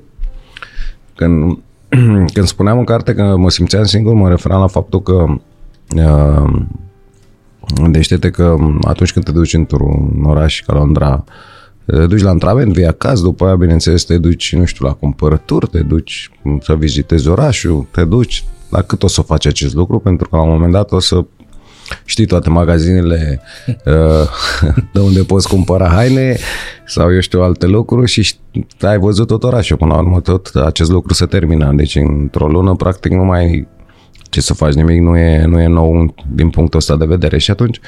Când, 1.15 1.57
când 2.33 2.47
spuneam 2.47 2.77
în 2.77 2.83
carte 2.83 3.13
că 3.13 3.35
mă 3.35 3.49
simțeam 3.49 3.83
singur, 3.83 4.13
mă 4.13 4.29
referam 4.29 4.59
la 4.59 4.67
faptul 4.67 5.01
că 5.01 5.25
uh, 5.95 6.65
deci 7.89 8.17
că 8.17 8.55
atunci 8.81 9.11
când 9.11 9.25
te 9.25 9.31
duci 9.31 9.53
într-un 9.53 10.23
oraș 10.23 10.61
ca 10.61 10.73
Londra, 10.73 11.23
te 11.85 12.05
duci 12.05 12.21
la 12.21 12.29
antrenament, 12.29 12.73
vii 12.73 12.85
acasă, 12.85 13.23
după 13.23 13.45
aia, 13.45 13.55
bineînțeles, 13.55 14.03
te 14.03 14.17
duci, 14.17 14.55
nu 14.55 14.65
știu, 14.65 14.85
la 14.85 14.93
cumpărături, 14.93 15.67
te 15.67 15.79
duci 15.79 16.31
să 16.61 16.75
vizitezi 16.75 17.27
orașul, 17.27 17.87
te 17.91 18.03
duci, 18.03 18.43
la 18.69 18.81
cât 18.81 19.03
o 19.03 19.07
să 19.07 19.21
faci 19.21 19.45
acest 19.45 19.73
lucru, 19.73 19.99
pentru 19.99 20.29
că 20.29 20.35
la 20.35 20.41
un 20.41 20.49
moment 20.49 20.71
dat 20.71 20.91
o 20.91 20.99
să 20.99 21.25
știi 22.05 22.25
toate 22.25 22.49
magazinele 22.49 23.41
uh, 23.67 24.29
de 24.93 24.99
unde 24.99 25.23
poți 25.23 25.47
cumpăra 25.47 25.87
haine 25.87 26.37
sau 26.85 27.13
eu 27.13 27.19
știu 27.19 27.41
alte 27.41 27.65
lucruri 27.65 28.11
și 28.11 28.35
ai 28.81 28.97
văzut 28.97 29.27
tot 29.27 29.43
orașul 29.43 29.77
până 29.77 29.93
la 29.93 29.99
urmă 29.99 30.21
tot 30.21 30.47
acest 30.55 30.91
lucru 30.91 31.13
se 31.13 31.25
termină. 31.25 31.71
Deci 31.75 31.95
într-o 31.95 32.47
lună 32.47 32.75
practic 32.75 33.11
nu 33.11 33.23
mai 33.23 33.67
ce 34.37 34.43
să 34.43 34.53
faci, 34.53 34.73
nimic 34.73 35.01
nu 35.01 35.17
e, 35.17 35.45
nu 35.45 35.59
e 35.61 35.67
nou 35.67 36.15
din 36.31 36.49
punctul 36.49 36.79
ăsta 36.79 36.95
de 36.95 37.05
vedere. 37.05 37.37
Și 37.37 37.51
atunci, 37.51 37.79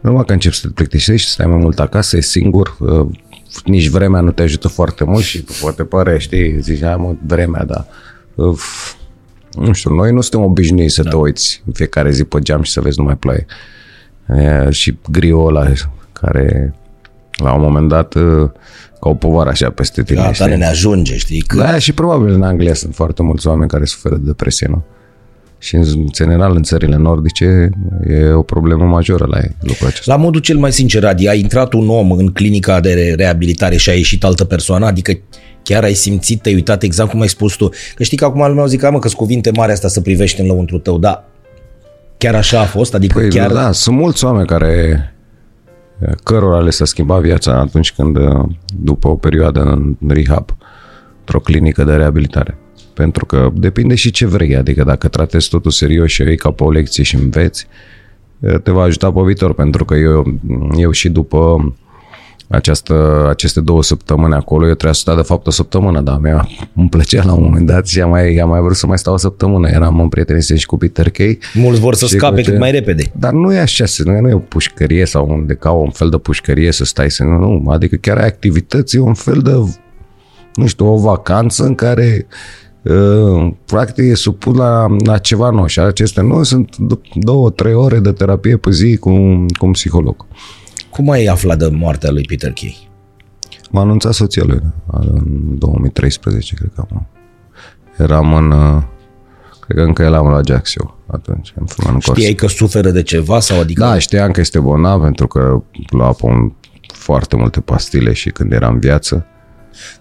normal 0.00 0.24
că 0.24 0.32
începi 0.32 0.54
să 0.54 0.66
te 0.66 0.72
plictisești, 0.72 1.26
să 1.26 1.32
stai 1.32 1.46
mai 1.46 1.56
mult 1.56 1.78
acasă, 1.78 2.16
e 2.16 2.20
singur, 2.20 2.76
uh, 2.78 3.06
nici 3.64 3.88
vremea 3.88 4.20
nu 4.20 4.30
te 4.30 4.42
ajută 4.42 4.68
foarte 4.68 5.04
mult 5.04 5.22
și 5.22 5.44
poate 5.60 5.84
pare, 5.84 6.18
știi, 6.18 6.60
zici, 6.60 6.82
hai 6.82 6.96
mă, 6.96 7.14
vremea, 7.26 7.64
da. 7.64 7.86
Uf, 8.34 8.94
nu 9.52 9.72
știu, 9.72 9.94
noi 9.94 10.12
nu 10.12 10.20
suntem 10.20 10.48
obișnuiți 10.48 10.94
să 10.94 11.02
da. 11.02 11.10
te 11.10 11.16
uiți 11.16 11.62
în 11.66 11.72
fiecare 11.72 12.10
zi 12.10 12.24
pe 12.24 12.38
geam 12.40 12.62
și 12.62 12.72
să 12.72 12.80
vezi 12.80 12.98
numai 12.98 13.16
ploaie. 13.16 13.46
E, 14.36 14.70
și 14.70 14.98
griul 15.10 15.46
ăla 15.46 15.72
care 16.12 16.74
la 17.32 17.52
un 17.52 17.60
moment 17.60 17.88
dat 17.88 18.14
uh, 18.14 18.50
ca 19.00 19.08
o 19.08 19.14
povară 19.14 19.48
așa 19.48 19.70
peste 19.70 20.02
tine. 20.02 20.30
Da, 20.38 20.46
ne 20.46 20.66
ajunge, 20.66 21.16
știi? 21.16 21.40
Că... 21.40 21.56
Da, 21.56 21.78
și 21.78 21.92
probabil 21.92 22.32
în 22.32 22.42
Anglia 22.42 22.74
sunt 22.74 22.94
foarte 22.94 23.22
mulți 23.22 23.46
oameni 23.46 23.70
care 23.70 23.84
suferă 23.84 24.14
de 24.14 24.24
depresie, 24.24 24.66
nu? 24.70 24.84
Și 25.58 25.74
în 25.74 26.06
general 26.10 26.56
în 26.56 26.62
țările 26.62 26.96
nordice 26.96 27.70
e 28.06 28.30
o 28.30 28.42
problemă 28.42 28.84
majoră 28.84 29.26
la 29.26 29.38
lucrul 29.60 29.86
acesta. 29.86 30.14
La 30.14 30.22
modul 30.22 30.40
cel 30.40 30.56
mai 30.56 30.72
sincer, 30.72 31.04
Adi, 31.04 31.28
a 31.28 31.34
intrat 31.34 31.72
un 31.72 31.88
om 31.88 32.12
în 32.12 32.28
clinica 32.28 32.80
de 32.80 33.14
reabilitare 33.16 33.76
și 33.76 33.90
a 33.90 33.92
ieșit 33.92 34.24
altă 34.24 34.44
persoană? 34.44 34.86
Adică 34.86 35.12
chiar 35.62 35.82
ai 35.82 35.94
simțit, 35.94 36.42
te-ai 36.42 36.54
uitat 36.54 36.82
exact 36.82 37.10
cum 37.10 37.20
ai 37.20 37.28
spus 37.28 37.54
tu? 37.54 37.68
Că 37.94 38.02
știi 38.02 38.16
că 38.16 38.24
acum 38.24 38.46
lumea 38.48 38.66
zic, 38.66 38.90
mă, 38.90 38.98
că 38.98 39.08
cuvinte 39.08 39.50
mari 39.56 39.72
asta 39.72 39.88
să 39.88 40.00
privești 40.00 40.40
în 40.40 40.46
lăuntru 40.46 40.78
tău, 40.78 40.98
da, 40.98 41.24
chiar 42.18 42.34
așa 42.34 42.60
a 42.60 42.64
fost? 42.64 42.94
Adică 42.94 43.18
păi, 43.18 43.28
chiar... 43.28 43.52
Da, 43.52 43.72
sunt 43.72 43.96
mulți 43.96 44.24
oameni 44.24 44.46
care 44.46 45.02
cărora 46.22 46.60
le 46.60 46.70
s-a 46.70 46.84
schimbat 46.84 47.20
viața 47.20 47.52
atunci 47.52 47.92
când, 47.92 48.18
după 48.76 49.08
o 49.08 49.14
perioadă 49.14 49.60
în 49.60 49.96
rehab, 50.08 50.56
într-o 51.18 51.40
clinică 51.40 51.84
de 51.84 51.92
reabilitare. 51.92 52.58
Pentru 52.98 53.26
că 53.26 53.50
depinde 53.54 53.94
și 53.94 54.10
ce 54.10 54.26
vrei, 54.26 54.56
adică 54.56 54.84
dacă 54.84 55.08
tratezi 55.08 55.48
totul 55.48 55.70
serios 55.70 56.10
și 56.10 56.22
o 56.22 56.24
iei 56.24 56.36
ca 56.36 56.50
pe 56.50 56.64
o 56.64 56.70
lecție 56.70 57.02
și 57.02 57.14
înveți, 57.14 57.66
te 58.62 58.70
va 58.70 58.82
ajuta 58.82 59.12
pe 59.12 59.20
viitor, 59.24 59.54
pentru 59.54 59.84
că 59.84 59.94
eu, 59.94 60.38
eu 60.76 60.90
și 60.90 61.08
după 61.08 61.72
această, 62.48 63.26
aceste 63.28 63.60
două 63.60 63.82
săptămâni 63.82 64.34
acolo, 64.34 64.66
eu 64.66 64.72
trebuia 64.72 64.92
să 64.92 65.00
stau 65.00 65.16
de 65.16 65.22
fapt 65.22 65.46
o 65.46 65.50
săptămână, 65.50 66.00
dar 66.00 66.18
mea 66.18 66.48
îmi 66.74 66.88
plăcea 66.88 67.24
la 67.24 67.32
un 67.32 67.42
moment 67.42 67.66
dat 67.66 67.86
și 67.86 68.00
am 68.00 68.10
mai, 68.10 68.36
am 68.36 68.48
mai 68.48 68.60
vrut 68.60 68.76
să 68.76 68.86
mai 68.86 68.98
stau 68.98 69.14
o 69.14 69.16
săptămână. 69.16 69.68
Eram 69.68 70.00
în 70.00 70.08
prietenise 70.08 70.56
și 70.56 70.66
cu 70.66 70.76
Peter 70.76 71.10
Kay. 71.10 71.38
Mulți 71.54 71.80
vor 71.80 71.94
să 71.94 72.06
scape 72.06 72.42
cât 72.42 72.58
mai 72.58 72.70
repede. 72.70 73.02
Dar 73.18 73.32
nu 73.32 73.52
e 73.52 73.58
așa, 73.58 73.84
nu 74.04 74.12
e, 74.12 74.20
nu 74.20 74.28
e 74.28 74.34
o 74.34 74.38
pușcărie 74.38 75.04
sau 75.04 75.28
un, 75.30 75.46
de 75.46 75.54
ca 75.54 75.70
un 75.70 75.90
fel 75.90 76.08
de 76.08 76.18
pușcărie 76.18 76.72
să 76.72 76.84
stai 76.84 77.10
să 77.10 77.24
nu, 77.24 77.38
nu, 77.38 77.70
adică 77.70 77.96
chiar 77.96 78.16
ai 78.16 78.26
activități, 78.26 78.96
e 78.96 79.00
un 79.00 79.14
fel 79.14 79.40
de, 79.40 79.52
nu 80.54 80.66
știu, 80.66 80.92
o 80.92 80.96
vacanță 80.96 81.64
în 81.64 81.74
care 81.74 82.26
Uh, 82.30 82.67
practic 83.64 84.04
e 84.04 84.14
supus 84.14 84.56
la, 84.56 84.86
la 85.04 85.18
ceva 85.18 85.50
nou 85.50 85.66
și 85.66 85.80
acestea 85.80 86.22
noi 86.22 86.46
sunt 86.46 86.76
două, 87.14 87.50
trei 87.50 87.74
ore 87.74 87.98
de 87.98 88.12
terapie 88.12 88.56
pe 88.56 88.70
zi 88.70 88.96
cu, 88.96 89.10
cu 89.58 89.66
un 89.66 89.72
psiholog. 89.72 90.26
Cum 90.90 91.10
ai 91.10 91.24
aflat 91.24 91.58
de 91.58 91.68
moartea 91.72 92.10
lui 92.10 92.22
Peter 92.22 92.52
Kay? 92.52 92.88
M-a 93.70 93.80
anunțat 93.80 94.12
soția 94.12 94.42
lui 94.46 94.60
în 94.86 95.58
2013, 95.58 96.54
cred 96.54 96.70
că 96.74 96.84
am. 96.90 97.06
Eram 97.98 98.34
în... 98.34 98.50
Uh, 98.50 98.82
cred 99.60 99.76
că 99.76 99.82
încă 99.82 100.02
eram 100.02 100.26
la 100.26 100.40
Jacksio 100.46 100.96
atunci. 101.06 101.54
Am 101.58 101.94
în 101.94 101.98
Știai 102.00 102.34
că 102.34 102.46
suferă 102.46 102.90
de 102.90 103.02
ceva? 103.02 103.40
sau 103.40 103.60
adică? 103.60 103.80
Da, 103.80 103.98
știam 103.98 104.30
că 104.30 104.40
este 104.40 104.60
bolnav 104.60 105.02
pentru 105.02 105.26
că 105.26 105.62
lua 105.90 106.16
foarte 106.94 107.36
multe 107.36 107.60
pastile 107.60 108.12
și 108.12 108.30
când 108.30 108.52
era 108.52 108.68
în 108.68 108.78
viață 108.78 109.26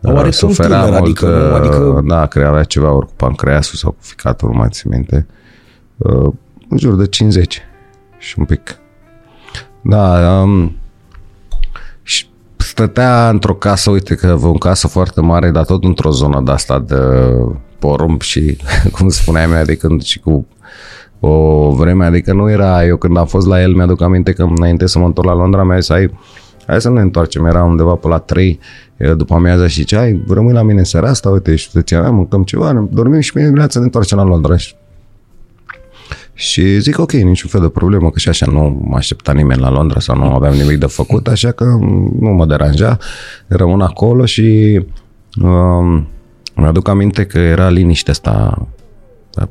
Oare 0.01 0.31
suferea 0.31 0.83
tânăr, 0.83 0.99
mult, 0.99 1.03
adică, 1.03 1.53
adică... 1.55 2.03
da, 2.05 2.25
că 2.25 2.39
avea 2.39 2.63
ceva 2.63 2.91
ori 2.91 3.05
cu 3.05 3.13
pancreasul 3.15 3.77
sau 3.77 3.91
cu 3.91 3.97
ficatul, 4.01 4.49
nu 4.49 4.57
mai 4.57 4.67
țin 4.71 4.91
minte. 4.93 5.27
Uh, 5.97 6.33
în 6.69 6.77
jur 6.77 6.95
de 6.95 7.07
50 7.07 7.61
și 8.17 8.35
un 8.39 8.45
pic. 8.45 8.79
Da, 9.81 10.31
um, 10.41 10.75
și 12.03 12.27
stătea 12.57 13.29
într-o 13.29 13.53
casă, 13.53 13.89
uite 13.89 14.15
că 14.15 14.37
o 14.43 14.51
casă 14.51 14.87
foarte 14.87 15.21
mare, 15.21 15.51
dar 15.51 15.65
tot 15.65 15.83
într-o 15.83 16.11
zonă 16.11 16.41
de 16.45 16.51
asta 16.51 16.79
de 16.79 16.95
porumb 17.79 18.21
și, 18.21 18.57
cum 18.97 19.09
spuneai 19.09 19.45
mea, 19.45 19.59
adică 19.59 19.97
și 20.03 20.19
cu 20.19 20.45
o 21.19 21.69
vreme, 21.71 22.05
adică 22.05 22.33
nu 22.33 22.49
era, 22.49 22.85
eu 22.85 22.97
când 22.97 23.17
am 23.17 23.25
fost 23.25 23.47
la 23.47 23.61
el, 23.61 23.73
mi-aduc 23.73 24.01
aminte 24.01 24.33
că 24.33 24.47
înainte 24.55 24.85
să 24.85 24.99
mă 24.99 25.05
întorc 25.05 25.27
la 25.27 25.35
Londra, 25.35 25.63
mi-a 25.63 25.79
zis, 25.79 25.89
ai, 25.89 26.11
hai 26.67 26.81
să 26.81 26.89
ne 26.89 27.01
întoarcem, 27.01 27.45
era 27.45 27.63
undeva 27.63 27.93
pe 27.93 28.07
la 28.07 28.17
3 28.17 28.59
după 29.15 29.33
amiaza 29.33 29.67
și 29.67 29.83
ce 29.83 29.95
ai, 29.95 30.23
rămâi 30.27 30.53
la 30.53 30.61
mine 30.61 30.79
în 30.79 30.85
seara 30.85 31.09
asta, 31.09 31.29
uite, 31.29 31.55
și 31.55 31.69
soția 31.69 32.01
mea, 32.01 32.09
mâncăm 32.09 32.43
ceva, 32.43 32.87
dormim 32.91 33.19
și 33.19 33.31
mine 33.33 33.47
dimineața 33.47 33.79
ne 33.79 33.85
întoarcem 33.85 34.17
la 34.17 34.23
Londra. 34.23 34.55
Și 36.33 36.79
zic, 36.79 36.99
ok, 36.99 37.11
niciun 37.11 37.49
fel 37.49 37.61
de 37.61 37.69
problemă, 37.69 38.09
că 38.09 38.19
și 38.19 38.29
așa 38.29 38.45
nu 38.51 38.83
mă 38.85 38.95
aștepta 38.95 39.31
nimeni 39.31 39.61
la 39.61 39.69
Londra 39.69 39.99
sau 39.99 40.17
nu 40.17 40.23
aveam 40.23 40.53
nimic 40.53 40.77
de 40.77 40.85
făcut, 40.85 41.27
așa 41.27 41.51
că 41.51 41.63
nu 42.19 42.29
mă 42.29 42.45
deranja, 42.45 42.97
rămân 43.47 43.81
acolo 43.81 44.25
și 44.25 44.79
um, 45.41 46.07
mi-aduc 46.55 46.87
aminte 46.87 47.25
că 47.25 47.37
era 47.37 47.69
liniște 47.69 48.11
asta 48.11 48.67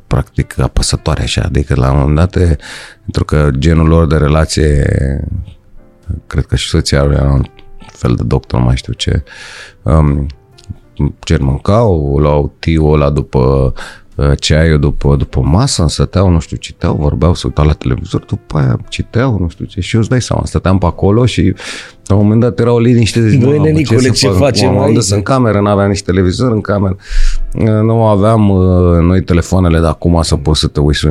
practic 0.07 0.59
apăsătoare 0.59 1.21
așa, 1.21 1.41
adică 1.45 1.75
la 1.75 1.91
un 1.91 1.97
moment 1.97 2.15
dat, 2.15 2.31
pentru 3.01 3.25
că 3.25 3.49
genul 3.57 3.87
lor 3.87 4.07
de 4.07 4.15
relație, 4.15 4.85
cred 6.27 6.45
că 6.45 6.55
și 6.55 6.69
soția 6.69 7.03
era 7.11 7.41
fel 7.97 8.15
de 8.15 8.23
doctor, 8.23 8.59
mai 8.59 8.75
știu 8.75 8.93
ce. 8.93 9.23
Um, 9.81 10.27
cer 11.19 11.41
mâncau, 11.41 12.17
luau 12.19 12.53
tiu 12.59 12.85
ăla 12.85 13.09
după 13.09 13.73
uh, 14.15 14.31
ceaiul 14.39 14.79
după, 14.79 15.15
după 15.15 15.39
masă, 15.39 15.85
stăteau, 15.87 16.29
nu 16.29 16.39
știu, 16.39 16.57
citeau, 16.57 16.95
vorbeau, 16.95 17.33
se 17.33 17.47
uitau 17.47 17.65
la 17.65 17.73
televizor, 17.73 18.25
după 18.25 18.57
aia 18.57 18.79
citeau, 18.89 19.37
nu 19.39 19.47
știu 19.49 19.65
ce, 19.65 19.81
și 19.81 19.95
eu 19.95 20.01
îți 20.01 20.09
dai 20.09 20.21
seama, 20.21 20.45
stăteam 20.45 20.77
pe 20.77 20.85
acolo 20.85 21.25
și 21.25 21.53
la 22.05 22.15
un 22.15 22.21
moment 22.21 22.41
dat 22.41 22.59
era 22.59 22.71
o 22.71 22.79
liniște, 22.79 23.27
zic, 23.27 23.43
Băi, 23.43 23.59
nenicule, 23.59 24.09
ce, 24.09 24.09
ce 24.09 24.27
facem 24.27 24.77
Am 24.77 24.93
dus 24.93 25.09
în 25.09 25.21
cameră, 25.21 25.59
nu 25.59 25.67
aveam 25.69 25.89
nici 25.89 26.03
televizor 26.03 26.51
în 26.51 26.61
cameră, 26.61 26.95
uh, 27.53 27.63
nu 27.63 28.03
aveam 28.03 28.49
uh, 28.49 28.99
noi 29.01 29.23
telefoanele 29.23 29.79
de 29.79 29.87
acum 29.87 30.21
să 30.21 30.35
poți 30.35 30.59
să 30.59 30.67
te 30.67 30.79
uiți 30.79 31.07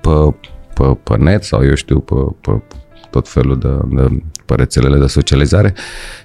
pe, 0.00 0.34
pe, 0.74 0.96
pe 1.02 1.16
net 1.16 1.44
sau 1.44 1.64
eu 1.64 1.74
știu, 1.74 1.98
pe, 1.98 2.14
pe 2.40 2.62
tot 3.10 3.28
felul 3.28 3.58
de, 3.58 3.96
de 3.96 4.22
pe 4.46 4.54
rețelele 4.54 4.98
de 4.98 5.06
socializare 5.06 5.74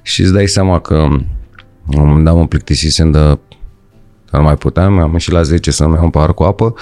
și 0.02 0.22
îți 0.22 0.34
dai 0.34 0.48
seama 0.48 0.80
că 0.80 0.96
la 1.92 2.02
un 2.02 2.08
moment 2.08 2.26
dat 2.26 2.36
mă 2.36 2.48
plictisisem 2.48 3.12
de 3.12 3.38
nu 4.32 4.42
mai 4.42 4.56
puteam, 4.56 5.00
am 5.00 5.12
ieșit 5.12 5.34
la 5.34 5.42
10 5.42 5.72
să-mi 5.72 5.94
iau 5.94 6.04
un 6.04 6.10
pahar 6.10 6.34
cu 6.34 6.44
apă 6.44 6.74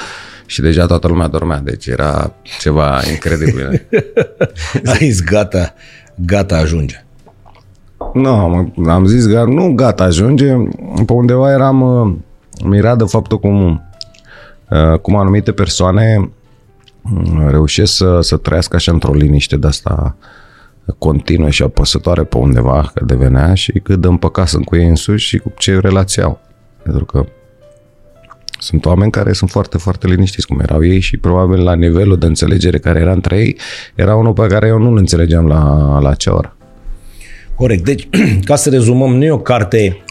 și 0.46 0.62
deja 0.62 0.86
toată 0.86 1.08
lumea 1.08 1.28
dormea, 1.28 1.60
deci 1.60 1.86
era 1.88 2.34
ceva 2.60 3.00
incredibil. 3.12 3.88
Ai 4.94 4.98
zis 4.98 5.24
gata, 5.24 5.74
gata 6.16 6.58
ajunge. 6.58 7.06
Nu, 8.14 8.30
am, 8.30 8.74
am 8.88 9.06
zis 9.06 9.28
gata, 9.28 9.46
nu 9.46 9.74
gata 9.74 10.04
ajunge, 10.04 10.54
pe 11.06 11.14
undeva 11.14 11.52
eram 11.52 11.82
uh, 11.82 12.16
mirat 12.64 12.98
de 12.98 13.04
faptul 13.04 13.40
cum, 13.40 13.84
uh, 14.70 15.00
cum 15.00 15.16
anumite 15.16 15.52
persoane 15.52 16.30
uh, 17.02 17.48
reușesc 17.50 17.94
să, 17.94 18.20
să 18.22 18.38
trăiască 18.38 18.76
așa 18.76 18.92
într-o 18.92 19.14
liniște 19.14 19.58
de 19.58 19.68
asta 19.68 20.16
continuă 20.98 21.50
și 21.50 21.64
apăsătoare 21.64 22.24
pe 22.24 22.38
undeva, 22.38 22.92
că 22.94 23.06
devenea 23.06 23.54
și 23.54 23.72
cât 23.72 24.02
de 24.02 24.08
împăcat 24.08 24.48
sunt 24.48 24.66
cu 24.66 24.76
ei 24.76 24.88
însuși 24.88 25.28
și 25.28 25.38
cu 25.38 25.54
ce 25.58 25.80
relație 25.80 26.24
au. 26.24 26.40
Pentru 26.84 27.06
că 27.06 27.26
sunt 28.60 28.86
oameni 28.86 29.12
care 29.12 29.34
sunt 29.34 29.50
foarte, 29.50 29.78
foarte 29.78 30.08
liniștiți 30.08 30.48
cum 30.48 30.60
erau 30.60 30.86
ei 30.86 31.00
și 31.00 31.18
probabil 31.18 31.64
la 31.64 31.76
nivelul 31.76 32.18
de 32.18 32.26
înțelegere 32.26 32.80
care 32.80 33.00
era 33.00 33.12
între 33.12 33.38
ei, 33.38 33.58
era 33.96 34.16
unul 34.16 34.34
pe 34.34 34.48
care 34.48 34.68
eu 34.68 34.78
nu-l 34.78 34.98
înțelegeam 34.98 35.48
la, 35.48 36.00
la 36.00 36.10
acea 36.10 36.34
oră. 36.34 36.56
Corect. 37.56 37.84
Deci, 37.84 38.10
ca 38.46 38.56
să 38.56 38.70
rezumăm, 38.70 39.16
nu 39.16 39.24
e 39.24 39.32
o 39.32 39.40
carte 39.40 40.04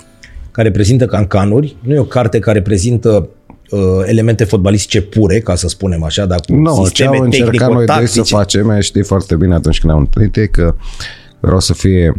care 0.50 0.70
prezintă 0.70 1.06
cancanuri, 1.06 1.76
nu 1.80 1.94
e 1.94 1.98
o 1.98 2.04
carte 2.04 2.38
care 2.38 2.62
prezintă 2.62 3.28
uh, 3.70 3.80
elemente 4.04 4.44
fotbalistice 4.44 5.02
pure, 5.02 5.40
ca 5.40 5.54
să 5.54 5.68
spunem 5.68 6.02
așa, 6.02 6.26
dar 6.26 6.40
cu 6.46 6.54
Nu, 6.54 6.76
ce 6.76 6.84
sisteme 6.84 7.16
au 7.16 7.22
încercat 7.22 7.72
noi 7.72 7.86
doi 7.86 7.86
să 7.86 7.92
tehnico-tactice. 7.92 8.34
facem, 8.34 8.80
știi 8.80 9.04
foarte 9.04 9.36
bine 9.36 9.54
atunci 9.54 9.80
când 9.80 9.92
ne-am 9.92 10.04
întâlnit, 10.04 10.36
e 10.36 10.46
că 10.46 10.74
vreau 11.40 11.60
să 11.60 11.74
fie 11.74 12.12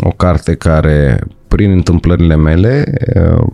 o 0.00 0.10
carte 0.10 0.54
care, 0.54 1.20
prin 1.48 1.70
întâmplările 1.70 2.36
mele, 2.36 2.84
uh, 3.14 3.46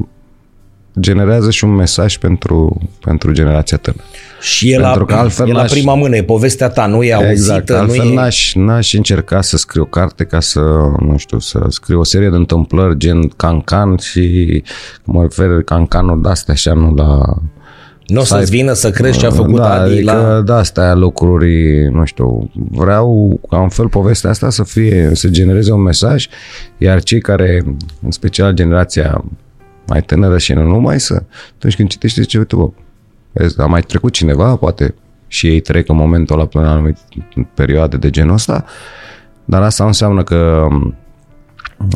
generează 1.00 1.50
și 1.50 1.64
un 1.64 1.74
mesaj 1.74 2.16
pentru, 2.16 2.80
pentru 3.00 3.32
generația 3.32 3.76
tânără. 3.76 4.02
Și 4.40 4.72
e 4.72 4.78
la, 4.78 4.88
Pentru 4.88 5.04
că 5.04 5.14
altfel 5.14 5.48
e 5.48 5.52
la 5.52 5.58
n-aș- 5.58 5.70
prima 5.70 5.94
mână, 5.94 6.16
e 6.16 6.22
povestea 6.22 6.68
ta, 6.68 6.86
nu 6.86 7.02
e 7.02 7.12
auzită, 7.12 7.32
Exact, 7.32 7.70
nu 7.70 7.76
altfel 7.76 8.10
e... 8.10 8.14
n-aș, 8.14 8.54
n-aș 8.54 8.92
încerca 8.92 9.40
să 9.40 9.56
scriu 9.56 9.82
o 9.82 9.84
carte 9.84 10.24
ca 10.24 10.40
să, 10.40 10.60
nu 11.00 11.14
știu, 11.16 11.38
să 11.38 11.66
scriu 11.68 11.98
o 11.98 12.04
serie 12.04 12.28
de 12.28 12.36
întâmplări 12.36 12.96
gen 12.96 13.28
cancan 13.28 13.96
și 13.96 14.62
mă 15.04 15.22
refer 15.22 15.62
cancanul 15.62 16.22
de 16.22 16.28
astea 16.28 16.54
așa, 16.54 16.72
nu 16.72 16.94
la... 16.94 17.20
Nu 18.06 18.20
o 18.20 18.24
să-ți 18.24 18.50
vină 18.50 18.72
să 18.72 18.90
crezi 18.90 19.18
ce 19.18 19.26
a 19.26 19.30
făcut 19.30 19.56
da, 19.56 19.72
Adi 19.72 19.92
adică, 19.92 20.12
la... 20.12 20.40
da, 20.40 20.56
astea 20.56 20.94
lucruri, 20.94 21.86
nu 21.90 22.04
știu, 22.04 22.50
vreau 22.70 23.40
ca 23.48 23.62
în 23.62 23.68
fel 23.68 23.88
povestea 23.88 24.30
asta 24.30 24.50
să 24.50 24.64
fie, 24.64 25.10
să 25.12 25.28
genereze 25.28 25.72
un 25.72 25.82
mesaj, 25.82 26.26
iar 26.78 27.02
cei 27.02 27.20
care, 27.20 27.62
în 28.02 28.10
special 28.10 28.52
generația 28.52 29.24
mai 29.86 30.02
tânără 30.02 30.38
și 30.38 30.52
nu 30.52 30.62
numai, 30.62 31.00
să, 31.00 31.22
atunci 31.56 31.76
când 31.76 31.88
citește, 31.88 32.20
zice, 32.20 32.38
uite, 32.38 32.56
bă, 32.56 32.68
vezi, 33.32 33.60
a 33.60 33.66
mai 33.66 33.80
trecut 33.80 34.12
cineva, 34.12 34.56
poate 34.56 34.94
și 35.26 35.46
ei 35.46 35.60
trec 35.60 35.88
în 35.88 35.96
momentul 35.96 36.34
ăla 36.34 36.46
până 36.46 36.64
la 36.64 36.70
anumite 36.70 37.00
perioade 37.54 37.96
de 37.96 38.10
genul 38.10 38.34
ăsta, 38.34 38.64
dar 39.44 39.62
asta 39.62 39.82
nu 39.82 39.88
înseamnă 39.88 40.22
că 40.22 40.66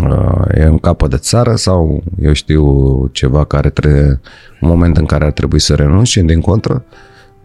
uh, 0.02 0.44
e 0.54 0.62
în 0.62 0.78
capăt 0.78 1.11
de 1.11 1.16
țară 1.16 1.54
sau 1.54 2.02
eu 2.20 2.32
știu 2.32 3.06
ceva 3.12 3.44
care 3.44 3.70
trebuie, 3.70 4.20
un 4.61 4.68
moment 4.68 4.97
în 4.97 5.06
care 5.06 5.25
ar 5.25 5.32
trebui 5.32 5.59
să 5.59 5.75
renunți 5.75 6.11
și 6.11 6.20
din 6.20 6.40
contră 6.40 6.85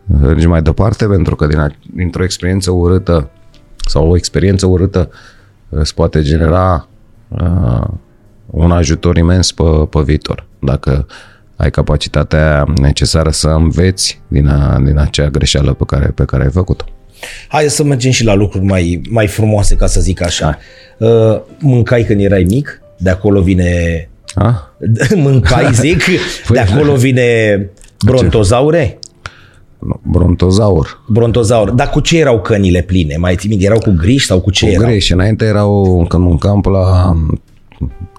mergi 0.05 0.47
mai 0.47 0.61
departe 0.61 1.05
pentru 1.05 1.35
că 1.35 1.47
din 1.47 1.57
a, 1.57 1.71
dintr-o 1.93 2.23
experiență 2.23 2.71
urâtă 2.71 3.29
sau 3.87 4.09
o 4.09 4.15
experiență 4.15 4.65
urâtă 4.65 5.09
îți 5.69 5.93
poate 5.93 6.21
genera 6.21 6.87
uh, 7.27 7.87
un 8.45 8.71
ajutor 8.71 9.17
imens 9.17 9.51
pe, 9.51 9.63
pe 9.89 9.99
viitor. 10.05 10.45
Dacă 10.59 11.05
ai 11.55 11.71
capacitatea 11.71 12.65
necesară 12.81 13.29
să 13.29 13.47
înveți 13.47 14.21
din, 14.27 14.47
a, 14.47 14.79
din 14.85 14.97
acea 14.97 15.27
greșeală 15.29 15.73
pe 15.73 15.83
care, 15.87 16.05
pe 16.15 16.23
care 16.25 16.43
ai 16.43 16.49
făcut-o. 16.51 16.85
Hai 17.47 17.63
să 17.69 17.83
mergem 17.83 18.11
și 18.11 18.23
la 18.23 18.33
lucruri 18.33 18.65
mai, 18.65 19.01
mai 19.09 19.27
frumoase, 19.27 19.75
ca 19.75 19.85
să 19.87 20.01
zic 20.01 20.21
așa. 20.23 20.57
Uh, 20.97 21.39
mâncai 21.59 22.03
când 22.03 22.21
erai 22.21 22.43
mic, 22.43 22.81
de 22.97 23.09
acolo 23.09 23.41
vine... 23.41 24.09
Ah? 24.35 24.53
mâncai, 25.15 25.73
zic, 25.73 26.03
de 26.49 26.59
acolo 26.59 26.95
vine 27.05 27.59
brontozaure? 28.05 28.99
Nu, 29.79 29.99
Brontozaur. 30.03 31.03
Brontozaur. 31.07 31.69
Dar 31.69 31.89
cu 31.89 31.99
ce 31.99 32.19
erau 32.19 32.41
cănile 32.41 32.81
pline? 32.81 33.15
Mai 33.17 33.35
ții 33.35 33.49
minte? 33.49 33.65
Erau 33.65 33.79
cu 33.79 33.93
griși 33.97 34.25
sau 34.25 34.39
cu 34.41 34.51
ce 34.51 34.65
Cu 34.65 34.71
erau? 34.71 34.85
greși. 34.87 35.13
Înainte 35.13 35.45
erau, 35.45 36.05
când 36.09 36.23
mâncam 36.23 36.61
pe 36.61 36.69
la 36.69 37.15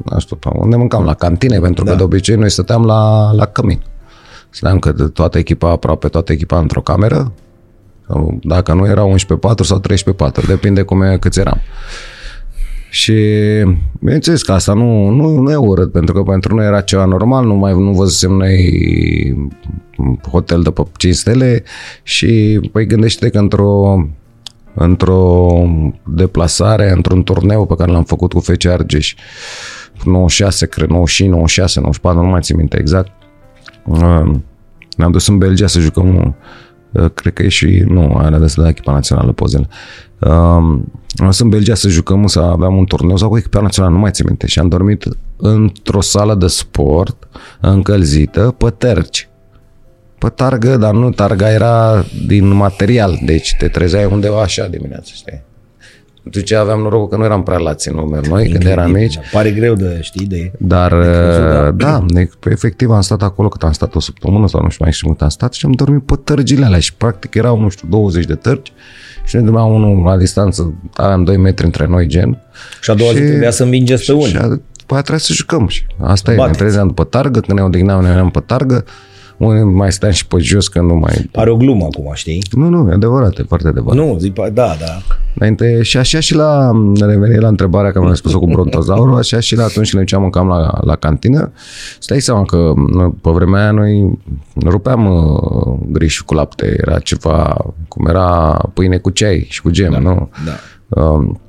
nu 0.05 0.19
știu, 0.19 0.37
pe 0.37 0.49
unde 0.53 0.77
mâncam, 0.77 1.05
la 1.05 1.14
cantine, 1.14 1.59
pentru 1.59 1.85
da. 1.85 1.90
că 1.90 1.97
de 1.97 2.03
obicei 2.03 2.37
noi 2.37 2.51
stăteam 2.51 2.85
la, 2.85 3.33
la 3.33 3.47
cămin. 3.47 3.83
Stăteam 4.51 4.79
că 4.79 4.92
de 4.92 5.05
toată 5.05 5.38
echipa, 5.38 5.71
aproape 5.71 6.09
toată 6.09 6.33
echipa 6.33 6.59
într-o 6.59 6.81
cameră, 6.81 7.33
sau 8.07 8.38
dacă 8.42 8.73
nu 8.73 8.87
era 8.87 9.05
11 9.05 9.47
4 9.47 9.64
sau 9.64 9.79
13 9.79 10.25
4, 10.25 10.47
depinde 10.47 10.83
cum 10.83 11.03
e, 11.03 11.19
câți 11.19 11.38
eram. 11.38 11.61
Și 12.90 13.14
bineînțeles 14.01 14.42
că 14.42 14.53
asta 14.53 14.73
nu, 14.73 15.09
nu, 15.09 15.40
nu 15.40 15.51
e 15.51 15.57
urât, 15.57 15.92
pentru 15.92 16.14
că 16.14 16.23
pentru 16.23 16.55
noi 16.55 16.66
era 16.66 16.81
ceva 16.81 17.05
normal, 17.05 17.47
nu 17.47 17.55
mai 17.55 17.73
nu 17.73 17.92
văzusem 17.92 18.33
noi 18.33 18.57
hotel 20.31 20.62
de 20.62 20.71
pe 20.71 20.83
5 20.97 21.14
stele 21.14 21.62
și 22.03 22.61
păi 22.73 22.87
gândește 22.87 23.29
că 23.29 23.38
într-o 23.38 24.05
într-o 24.78 25.48
deplasare, 26.06 26.90
într-un 26.90 27.22
turneu 27.22 27.66
pe 27.66 27.74
care 27.74 27.90
l-am 27.90 28.04
făcut 28.04 28.32
cu 28.32 28.40
FC 28.40 28.66
Argeș, 28.66 29.14
96, 30.04 30.66
cred, 30.66 30.88
95, 30.88 31.30
96, 31.30 31.80
94, 31.80 32.22
nu 32.22 32.30
mai 32.30 32.40
țin 32.40 32.56
minte 32.56 32.78
exact. 32.78 33.12
Uh, 33.84 34.34
Ne-am 34.96 35.10
dus 35.12 35.26
în 35.28 35.38
Belgia 35.38 35.66
să 35.66 35.80
jucăm, 35.80 36.36
uh, 36.92 37.10
cred 37.14 37.32
că 37.32 37.42
e 37.42 37.48
și, 37.48 37.84
nu, 37.86 38.14
are 38.16 38.38
de 38.38 38.52
la 38.54 38.68
echipa 38.68 38.92
națională 38.92 39.32
pozele. 39.32 39.68
Uh, 40.18 40.78
Am 41.18 41.26
dus 41.26 41.38
în 41.38 41.48
Belgia 41.48 41.74
să 41.74 41.88
jucăm, 41.88 42.26
să 42.26 42.40
aveam 42.40 42.76
un 42.76 42.84
turneu 42.84 43.16
sau 43.16 43.28
cu 43.28 43.36
echipa 43.36 43.60
națională, 43.60 43.94
nu 43.94 44.00
mai 44.00 44.10
țin 44.10 44.24
minte. 44.28 44.46
Și 44.46 44.58
am 44.58 44.68
dormit 44.68 45.04
într-o 45.36 46.00
sală 46.00 46.34
de 46.34 46.46
sport 46.46 47.28
încălzită 47.60 48.54
pe 48.58 48.70
terci 48.70 49.28
pe 50.18 50.29
targă, 50.29 50.76
dar 50.76 50.92
nu, 50.92 51.11
targa 51.11 51.50
era 51.52 52.05
din 52.26 52.48
material, 52.48 53.18
deci 53.24 53.55
te 53.59 53.68
trezeai 53.68 54.09
undeva 54.11 54.40
așa 54.42 54.66
dimineața, 54.66 55.11
știi? 55.14 55.42
Deci 56.31 56.52
aveam 56.52 56.81
noroc 56.81 57.11
că 57.11 57.16
nu 57.16 57.24
eram 57.24 57.42
prea 57.42 57.59
lați 57.59 57.88
în 57.88 57.94
număr 57.94 58.26
noi 58.26 58.48
când 58.48 58.64
eram 58.66 58.90
mici, 58.90 59.18
Pare 59.33 59.50
greu 59.50 59.74
de, 59.74 59.98
știi, 60.02 60.26
de... 60.26 60.52
dar 60.59 60.92
da, 60.92 61.70
da 61.70 62.05
ne- 62.09 62.29
efectiv 62.50 62.90
am 62.90 63.00
stat 63.00 63.22
acolo 63.22 63.48
cât 63.48 63.62
am 63.62 63.72
stat 63.72 63.94
o 63.94 64.00
săptămână 64.00 64.48
sau 64.48 64.62
nu 64.62 64.68
știu 64.68 64.85
mai 64.85 64.92
știu 64.92 65.09
cât 65.11 65.22
am 65.22 65.29
stat 65.29 65.52
și 65.52 65.66
am 65.66 65.72
dormit 65.72 66.02
pe 66.02 66.14
tărgile 66.24 66.64
alea 66.64 66.79
și 66.79 66.94
practic 66.94 67.35
erau, 67.35 67.61
nu 67.61 67.68
știu, 67.68 67.88
20 67.90 68.24
de 68.24 68.35
tărgi 68.35 68.72
și 69.24 69.37
ne 69.37 69.42
dormeam 69.42 69.72
unul 69.72 70.05
la 70.05 70.16
distanță, 70.16 70.74
aveam 70.94 71.24
2 71.24 71.37
metri 71.37 71.64
între 71.64 71.87
noi 71.87 72.07
gen. 72.07 72.42
Și 72.81 72.90
a 72.90 72.94
doua 72.94 73.12
zi 73.12 73.18
trebuia 73.20 73.50
să 73.50 73.62
învingeți 73.62 74.05
pe 74.05 74.12
unii. 74.12 74.26
Și 74.26 74.37
a, 74.37 74.46
după 74.46 74.92
aia 74.92 75.00
trebuia 75.00 75.18
să 75.18 75.33
jucăm 75.33 75.66
și 75.68 75.87
asta 76.02 76.31
e, 76.31 76.35
ne 76.35 76.40
Bateți. 76.40 76.59
trezeam 76.59 76.87
după 76.87 77.05
targă, 77.05 77.40
când 77.40 77.59
ne 77.59 77.64
odihneam, 77.64 78.02
ne 78.02 78.09
veneam 78.09 78.31
pe 78.31 78.40
targă, 78.46 78.85
unii 79.37 79.62
mai 79.62 79.92
steam 79.92 80.12
și 80.12 80.27
pe 80.27 80.38
jos 80.38 80.68
că 80.68 80.81
nu 80.81 80.94
mai... 80.94 81.29
Pare 81.33 81.51
o 81.51 81.57
glumă 81.57 81.85
acum, 81.85 82.11
știi? 82.14 82.42
Nu, 82.51 82.68
nu, 82.68 82.90
e 82.90 82.92
adevărat, 82.92 83.38
e 83.38 83.42
foarte 83.42 83.68
adevărat. 83.68 84.05
Nu, 84.05 84.16
zic, 84.18 84.35
da, 84.35 84.49
da. 84.53 85.03
Înainte, 85.35 85.83
și 85.83 85.96
așa 85.96 86.20
și 86.20 86.35
la, 86.35 86.70
reveni 87.01 87.40
la 87.40 87.49
întrebarea 87.49 87.90
care 87.92 88.05
mi-a 88.05 88.14
spus-o 88.14 88.38
cu 88.38 88.46
brontozaurul, 88.46 89.16
așa 89.16 89.40
și 89.40 89.57
la 89.57 89.64
atunci 89.64 89.90
când 89.90 89.92
ne 89.92 90.01
duceam 90.01 90.20
mâncam 90.20 90.49
la, 90.49 90.79
la 90.81 90.96
cantină, 90.96 91.53
stai 91.99 92.20
seama 92.20 92.44
că 92.44 92.72
pe 93.20 93.31
vremea 93.31 93.61
aia 93.61 93.70
noi 93.70 94.18
rupeam 94.64 95.07
uh, 95.07 95.79
grișul 95.88 96.25
cu 96.27 96.35
lapte, 96.35 96.77
era 96.81 96.99
ceva, 96.99 97.57
cum 97.88 98.07
era 98.07 98.59
pâine 98.75 98.96
cu 98.96 99.11
ceai 99.11 99.46
și 99.49 99.62
cu 99.62 99.70
gem, 99.70 99.90
da, 99.90 99.99
nu? 99.99 100.31
da. 100.44 101.01
Um, 101.03 101.40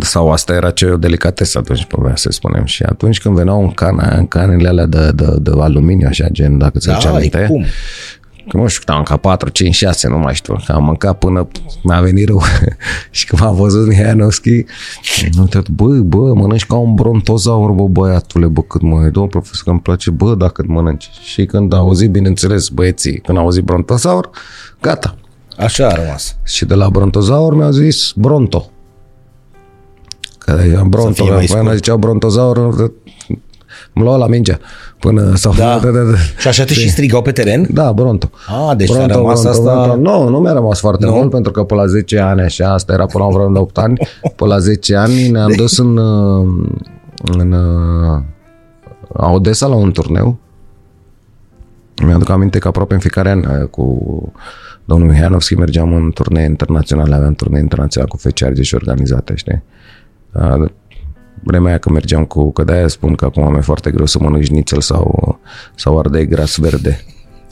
sau 0.00 0.32
asta 0.32 0.52
era 0.52 0.70
ce 0.70 0.86
o 0.86 0.96
delicatesă 0.96 1.58
atunci 1.58 1.84
pe 1.84 1.94
vremea, 1.98 2.16
să 2.16 2.30
spunem. 2.30 2.64
Și 2.64 2.82
atunci 2.82 3.20
când 3.20 3.34
veneau 3.34 3.62
în 3.62 3.70
cana, 3.70 4.16
în 4.16 4.26
canele 4.26 4.68
alea 4.68 4.86
de, 4.86 5.10
de, 5.14 5.26
de 5.40 5.50
aluminiu, 5.58 6.06
așa, 6.08 6.28
gen, 6.28 6.58
dacă 6.58 6.78
ți-l 6.78 6.98
Da, 7.02 7.10
aminte, 7.10 7.38
e 7.38 7.46
cum? 7.46 7.64
Că 8.48 8.56
nu 8.56 8.66
știu, 8.66 8.82
cât 8.84 8.94
am 8.94 9.02
ca 9.02 9.16
4, 9.16 9.48
5, 9.48 9.74
6, 9.74 10.08
nu 10.08 10.18
mai 10.18 10.34
știu. 10.34 10.56
Că 10.66 10.72
am 10.72 10.84
mâncat 10.84 11.18
până 11.18 11.48
mi-a 11.82 12.00
venit 12.00 12.26
rău. 12.26 12.42
și 13.10 13.26
când 13.26 13.42
m-a 13.42 13.50
văzut 13.50 13.86
Mihailovski, 13.86 14.64
nu 15.32 15.40
uitat, 15.40 15.68
bă, 15.68 15.86
bă, 15.86 16.34
mănânci 16.34 16.66
ca 16.66 16.76
un 16.76 16.94
brontozaur, 16.94 17.70
bă, 17.70 17.86
băiatule, 17.86 18.46
bă, 18.46 18.62
cât 18.62 18.82
mă, 18.82 18.96
domnul 18.96 19.30
profesor, 19.30 19.62
că 19.64 19.70
îmi 19.70 19.80
place, 19.80 20.10
bă, 20.10 20.34
dacă 20.34 20.62
îți 20.62 20.70
mănânci. 20.70 21.10
Și 21.22 21.44
când 21.44 21.72
a 21.72 21.76
auzit, 21.76 22.10
bineînțeles, 22.10 22.68
băieții, 22.68 23.18
când 23.18 23.38
au 23.38 23.44
auzit 23.44 23.62
brontozaur, 23.62 24.30
gata. 24.80 25.16
Așa 25.56 25.86
a 25.86 25.94
rămas. 25.94 26.36
Și 26.44 26.64
de 26.64 26.74
la 26.74 26.88
brontozaur 26.88 27.54
mi-au 27.54 27.70
zis 27.70 28.12
bronto. 28.16 28.68
Că 30.44 30.60
era 30.70 30.82
bronto, 30.82 31.24
fie 31.24 31.32
mai 31.32 31.44
că 31.44 31.52
până 31.52 31.62
scurt. 31.62 31.74
ziceau 31.74 31.96
brontozaur, 31.96 32.58
Îmi 33.92 34.04
luau 34.04 34.18
la 34.18 34.26
mingea 34.26 34.58
până 34.98 35.34
sau... 35.34 35.54
Da. 35.54 35.80
Și 36.40 36.48
așa 36.48 36.64
te 36.64 36.72
și 36.72 36.90
strigau 36.90 37.22
pe 37.22 37.32
teren? 37.32 37.66
Da, 37.70 37.92
Bronto. 37.92 38.30
Ah, 38.46 38.76
deci 38.76 38.88
Bronto, 38.88 39.12
a 39.12 39.16
rămas 39.16 39.40
Bronto, 39.40 39.58
asta... 39.58 39.82
Bronto. 39.86 40.10
Nu, 40.10 40.28
nu 40.28 40.38
mi-a 40.38 40.52
rămas 40.52 40.80
foarte 40.80 41.04
Nu? 41.06 41.12
mult, 41.12 41.30
pentru 41.30 41.52
că 41.52 41.62
pe 41.62 41.74
la 41.74 41.86
10 41.86 42.18
ani, 42.18 42.40
așa, 42.40 42.72
asta 42.72 42.92
era 42.92 43.06
până 43.06 43.24
la 43.24 43.30
vreo 43.30 43.60
8 43.60 43.78
ani, 43.78 43.98
pe 44.36 44.44
la 44.44 44.58
10 44.58 44.94
ani 44.94 45.28
ne-am 45.28 45.52
dus 45.56 45.78
în, 45.78 45.96
uh, 45.96 46.46
în 47.38 47.52
uh, 47.52 48.22
Odessa 49.34 49.66
la 49.66 49.74
un 49.74 49.90
turneu. 49.92 50.36
Mi-aduc 52.04 52.28
aminte 52.28 52.58
că 52.58 52.68
aproape 52.68 52.94
în 52.94 53.00
fiecare 53.00 53.30
an 53.30 53.38
uh, 53.38 53.68
cu 53.68 54.32
domnul 54.84 55.08
Mihanovski 55.08 55.54
mergeam 55.54 55.92
în 55.92 56.10
turnee 56.10 56.44
internaționale, 56.44 57.14
aveam 57.14 57.34
turnee 57.34 57.60
internaționale 57.60 58.10
cu 58.10 58.18
feciari 58.18 58.62
și 58.62 58.74
organizate, 58.74 59.34
știi? 59.36 59.62
Uh, 60.34 60.70
vremea 61.42 61.68
aia 61.68 61.78
când 61.78 61.94
mergeam 61.94 62.24
cu, 62.24 62.52
că 62.52 62.64
de-aia 62.64 62.88
spun 62.88 63.14
că 63.14 63.24
acum 63.24 63.50
mi-e 63.50 63.60
foarte 63.60 63.90
greu 63.90 64.06
să 64.06 64.18
mănânci 64.20 64.50
nițel 64.50 64.80
sau, 64.80 65.38
sau 65.74 65.98
ardei 65.98 66.26
gras 66.26 66.56
verde. 66.56 67.00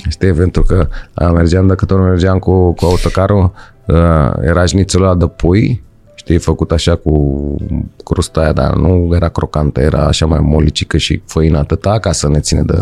Știi, 0.08 0.32
pentru 0.32 0.62
că 0.62 0.88
a, 1.14 1.26
mergeam, 1.26 1.66
de 1.66 1.74
câte 1.74 1.94
ori 1.94 2.02
mergeam 2.02 2.38
cu, 2.38 2.72
cu 2.72 2.84
autocarul, 2.84 3.52
a, 3.86 4.34
era 4.42 4.64
șnițelul 4.64 5.06
ăla 5.06 5.14
de 5.14 5.26
pui, 5.26 5.82
știi, 6.22 6.38
făcut 6.38 6.72
așa 6.72 6.96
cu 6.96 7.56
crusta 8.04 8.40
aia, 8.40 8.52
dar 8.52 8.74
nu 8.74 9.11
era 9.14 9.28
crocantă, 9.28 9.80
era 9.80 10.06
așa 10.06 10.26
mai 10.26 10.38
molicică 10.42 10.96
și 10.96 11.22
făină 11.26 11.58
atâta 11.58 11.98
ca 11.98 12.12
să 12.12 12.28
ne 12.28 12.40
ține 12.40 12.62
de 12.62 12.78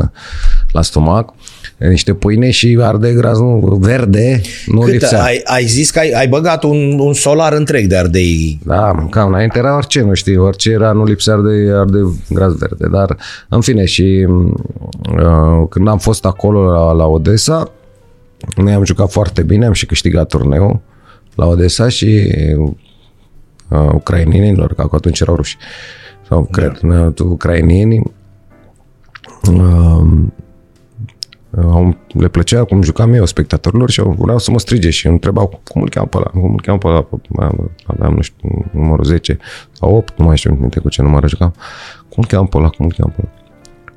la 0.72 0.83
stomac. 0.83 1.35
Niște 1.76 2.14
pâine 2.14 2.50
și 2.50 2.79
ardei 2.81 3.14
gras 3.14 3.38
nu, 3.38 3.79
verde, 3.81 4.40
nu 4.66 4.81
Cât, 4.81 4.92
lipsea. 4.92 5.22
ai, 5.22 5.40
ai 5.44 5.64
zis 5.64 5.90
că 5.90 5.98
ai, 5.98 6.11
ai 6.11 6.29
băgat 6.29 6.62
un, 6.62 6.98
un 6.98 7.12
solar 7.12 7.53
întreg 7.53 7.87
de 7.87 7.96
ardei. 7.96 8.61
Da, 8.64 8.92
mâncam. 8.92 9.29
Înainte 9.29 9.59
era 9.59 9.76
orice, 9.76 10.00
nu 10.00 10.14
știi, 10.14 10.37
orice 10.37 10.70
era, 10.70 10.92
nu 10.92 11.05
lipsea 11.05 11.37
de, 11.37 11.66
de 11.66 11.98
gras 12.29 12.57
verde. 12.57 12.87
Dar, 12.90 13.16
în 13.48 13.61
fine, 13.61 13.85
și 13.85 14.26
uh, 14.29 15.66
când 15.68 15.88
am 15.88 15.98
fost 15.98 16.24
acolo 16.24 16.70
la, 16.72 16.92
la 16.92 17.07
Odessa, 17.07 17.72
noi 18.57 18.72
am 18.72 18.85
jucat 18.85 19.11
foarte 19.11 19.42
bine, 19.42 19.66
am 19.66 19.72
și 19.72 19.87
câștigat 19.87 20.29
turneul 20.29 20.81
la 21.35 21.46
Odessa 21.46 21.88
și 21.88 22.35
uh, 23.70 23.92
ucrainienilor, 23.92 24.74
că 24.74 24.88
atunci 24.90 25.20
erau 25.20 25.35
ruși, 25.35 25.56
sau 26.28 26.48
cred, 26.50 26.78
da. 26.83 27.12
ucrainienii, 27.24 28.02
uh, 29.50 30.02
au, 31.56 31.96
le 32.12 32.28
plăcea 32.28 32.64
cum 32.64 32.83
jucam 32.83 33.12
eu 33.12 33.24
spectatorilor 33.24 33.90
și 33.90 34.00
au 34.00 34.14
vreau 34.18 34.38
să 34.38 34.50
mă 34.50 34.59
strige 34.59 34.90
și 34.90 35.06
întrebau 35.06 35.61
cum 35.68 35.83
îl 35.83 35.88
cheamă 35.88 36.06
pe 36.06 36.16
ăla, 36.16 36.26
cum 36.26 36.52
îl 36.52 36.61
cheamă 36.61 36.78
pe 36.78 36.87
ăla, 36.87 37.06
aveam, 37.87 38.14
nu 38.14 38.20
știu, 38.20 38.70
numărul 38.72 39.04
10 39.04 39.38
sau 39.72 39.94
8, 39.94 40.18
nu 40.18 40.24
mai 40.24 40.37
știu 40.37 40.56
minte 40.61 40.80
cu 40.80 40.88
ce 40.88 41.02
număr 41.02 41.28
jucam, 41.28 41.54
cum 42.09 42.22
îl 42.22 42.24
cheamă 42.24 42.46
pe 42.46 42.56
ăla, 42.56 42.68
cum 42.68 42.87
îl 42.87 42.92
cheamă 42.96 43.12
pe 43.16 43.22
ăla. 43.22 43.39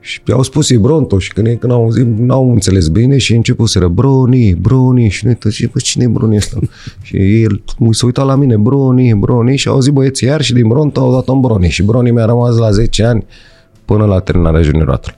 Și 0.03 0.21
au 0.31 0.41
spus 0.41 0.69
e 0.69 0.77
Bronto 0.77 1.19
și 1.19 1.33
când, 1.33 1.47
ei, 1.47 1.57
când 1.57 1.71
au 1.71 1.81
auzit, 1.81 2.17
n-au 2.17 2.51
înțeles 2.51 2.87
bine 2.87 3.17
și 3.17 3.35
începuseră 3.35 3.87
Broni, 3.87 4.53
Broni 4.53 5.09
și 5.09 5.25
noi 5.25 5.35
tăci, 5.35 5.67
bă, 5.67 5.79
cine 5.79 6.03
e 6.03 6.07
Broni 6.07 6.35
ăsta? 6.35 6.59
și 7.01 7.41
el 7.41 7.63
se 7.91 8.05
uita 8.05 8.23
la 8.23 8.35
mine, 8.35 8.57
Broni, 8.57 9.13
Broni 9.13 9.57
și 9.57 9.67
au 9.67 9.79
zis 9.79 9.91
băieții 9.91 10.27
iar 10.27 10.41
și 10.41 10.53
din 10.53 10.67
Bronto 10.67 10.99
au 10.99 11.13
dat 11.13 11.27
un 11.27 11.39
Broni 11.39 11.69
și 11.69 11.83
Broni 11.83 12.11
mi-a 12.11 12.25
rămas 12.25 12.57
la 12.57 12.71
10 12.71 13.03
ani 13.03 13.25
până 13.85 14.05
la 14.05 14.19
terminarea 14.19 14.61
junioratului. 14.61 15.17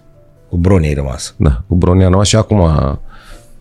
Cu 0.50 0.58
Broni 0.58 0.88
ai 0.88 0.94
rămas. 0.94 1.36
Da, 1.38 1.64
cu 1.68 1.76
Broni 1.76 2.04
a 2.04 2.10
rămas 2.10 2.28
și 2.28 2.36
acum, 2.36 2.58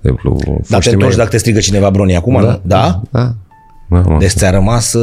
de 0.00 0.08
exemplu, 0.08 0.38
Dar 0.44 0.56
te 0.60 0.74
foștii 0.74 0.92
întorci 0.92 1.12
mei- 1.12 1.16
dacă 1.18 1.30
te 1.30 1.36
strigă 1.36 1.58
cineva 1.58 1.90
Broni 1.90 2.16
acum, 2.16 2.32
nu? 2.32 2.40
Da? 2.40 2.60
Da. 2.62 3.02
da 3.10 3.34
mă. 3.88 4.16
Deci 4.18 4.30
ți-a 4.30 4.50
rămas... 4.50 4.96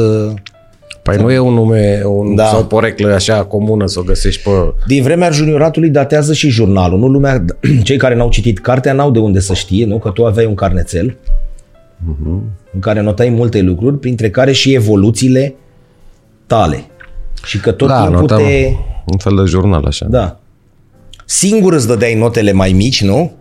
uh, 1.06 1.14
Păi 1.14 1.16
nu 1.16 1.32
e 1.32 1.38
un 1.38 1.54
nume 1.54 2.02
un, 2.04 2.34
Da. 2.34 2.42
da. 2.42 2.48
sau 2.48 2.64
poreclă 2.64 3.14
așa 3.14 3.44
comună 3.44 3.86
să 3.86 3.98
o 3.98 4.02
găsești 4.02 4.42
pe... 4.42 4.50
Din 4.86 5.02
vremea 5.02 5.30
junioratului 5.30 5.88
datează 5.88 6.32
și 6.32 6.48
jurnalul. 6.48 6.98
Nu 6.98 7.06
lumea, 7.06 7.44
cei 7.82 7.96
care 7.96 8.14
n-au 8.14 8.28
citit 8.28 8.58
cartea 8.58 8.92
n-au 8.92 9.10
de 9.10 9.18
unde 9.18 9.40
să 9.40 9.54
știe, 9.54 9.84
nu? 9.84 9.98
Că 9.98 10.10
tu 10.10 10.26
aveai 10.26 10.46
un 10.46 10.54
carnețel 10.54 11.16
în 12.72 12.80
care 12.80 13.00
notai 13.00 13.28
multe 13.28 13.60
lucruri, 13.60 13.98
printre 13.98 14.30
care 14.30 14.52
și 14.52 14.74
evoluțiile 14.74 15.54
tale. 16.46 16.84
Și 17.44 17.60
că 17.60 17.72
tot 17.72 17.88
da, 17.88 18.02
timpul 18.02 18.20
notam 18.20 18.38
te... 18.38 18.72
un 19.04 19.18
fel 19.18 19.36
de 19.36 19.44
jurnal 19.44 19.84
așa. 19.84 20.06
Da. 20.10 20.40
Singur 21.24 21.72
îți 21.72 21.86
dădeai 21.86 22.14
notele 22.14 22.52
mai 22.52 22.72
mici, 22.72 23.02
nu? 23.02 23.32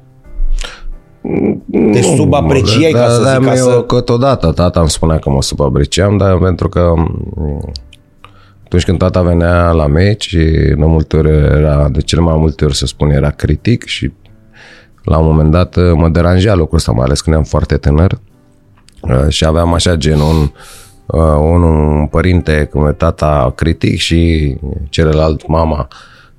Te 1.92 2.02
subapreciai, 2.02 2.92
ca 2.92 3.10
să 3.10 3.22
da, 3.24 3.34
zic, 3.34 3.44
ca 3.44 3.56
eu 3.56 3.70
să... 3.70 3.84
câteodată 3.88 4.52
tata 4.52 4.80
îmi 4.80 4.90
spunea 4.90 5.18
că 5.18 5.30
mă 5.30 5.42
subapreciam, 5.42 6.18
dar 6.18 6.38
pentru 6.38 6.70
că 6.70 6.94
m, 6.96 7.72
atunci 8.64 8.84
când 8.84 8.98
tata 8.98 9.22
venea 9.22 9.72
la 9.72 9.88
meci, 9.88 10.34
de 10.34 10.76
multe 10.78 11.18
ori 11.18 11.30
era, 11.30 11.90
de 11.90 12.02
cele 12.02 12.22
mai 12.22 12.36
multe 12.38 12.66
ori 12.66 12.76
să 12.76 12.86
spun, 12.86 13.10
era 13.10 13.30
critic 13.30 13.86
și 13.86 14.12
la 15.04 15.18
un 15.18 15.26
moment 15.26 15.52
dat 15.52 15.76
mă 15.94 16.10
deranja 16.10 16.56
lucrul 16.56 16.78
ăsta, 16.78 16.92
mai 16.92 17.06
ales 17.06 17.22
când 17.22 17.36
eram 17.36 17.48
foarte 17.48 17.78
tânăr 17.78 18.20
Uh, 19.02 19.28
și 19.28 19.46
aveam 19.46 19.74
așa 19.74 19.96
gen 19.96 20.20
un, 20.20 20.52
uh, 21.06 21.40
un, 21.42 21.62
un 21.64 22.08
părinte 22.08 22.70
cum 22.72 22.88
e 22.88 22.92
tata 22.92 23.54
critic 23.56 23.98
și 23.98 24.56
celălalt 24.90 25.48
mama 25.48 25.88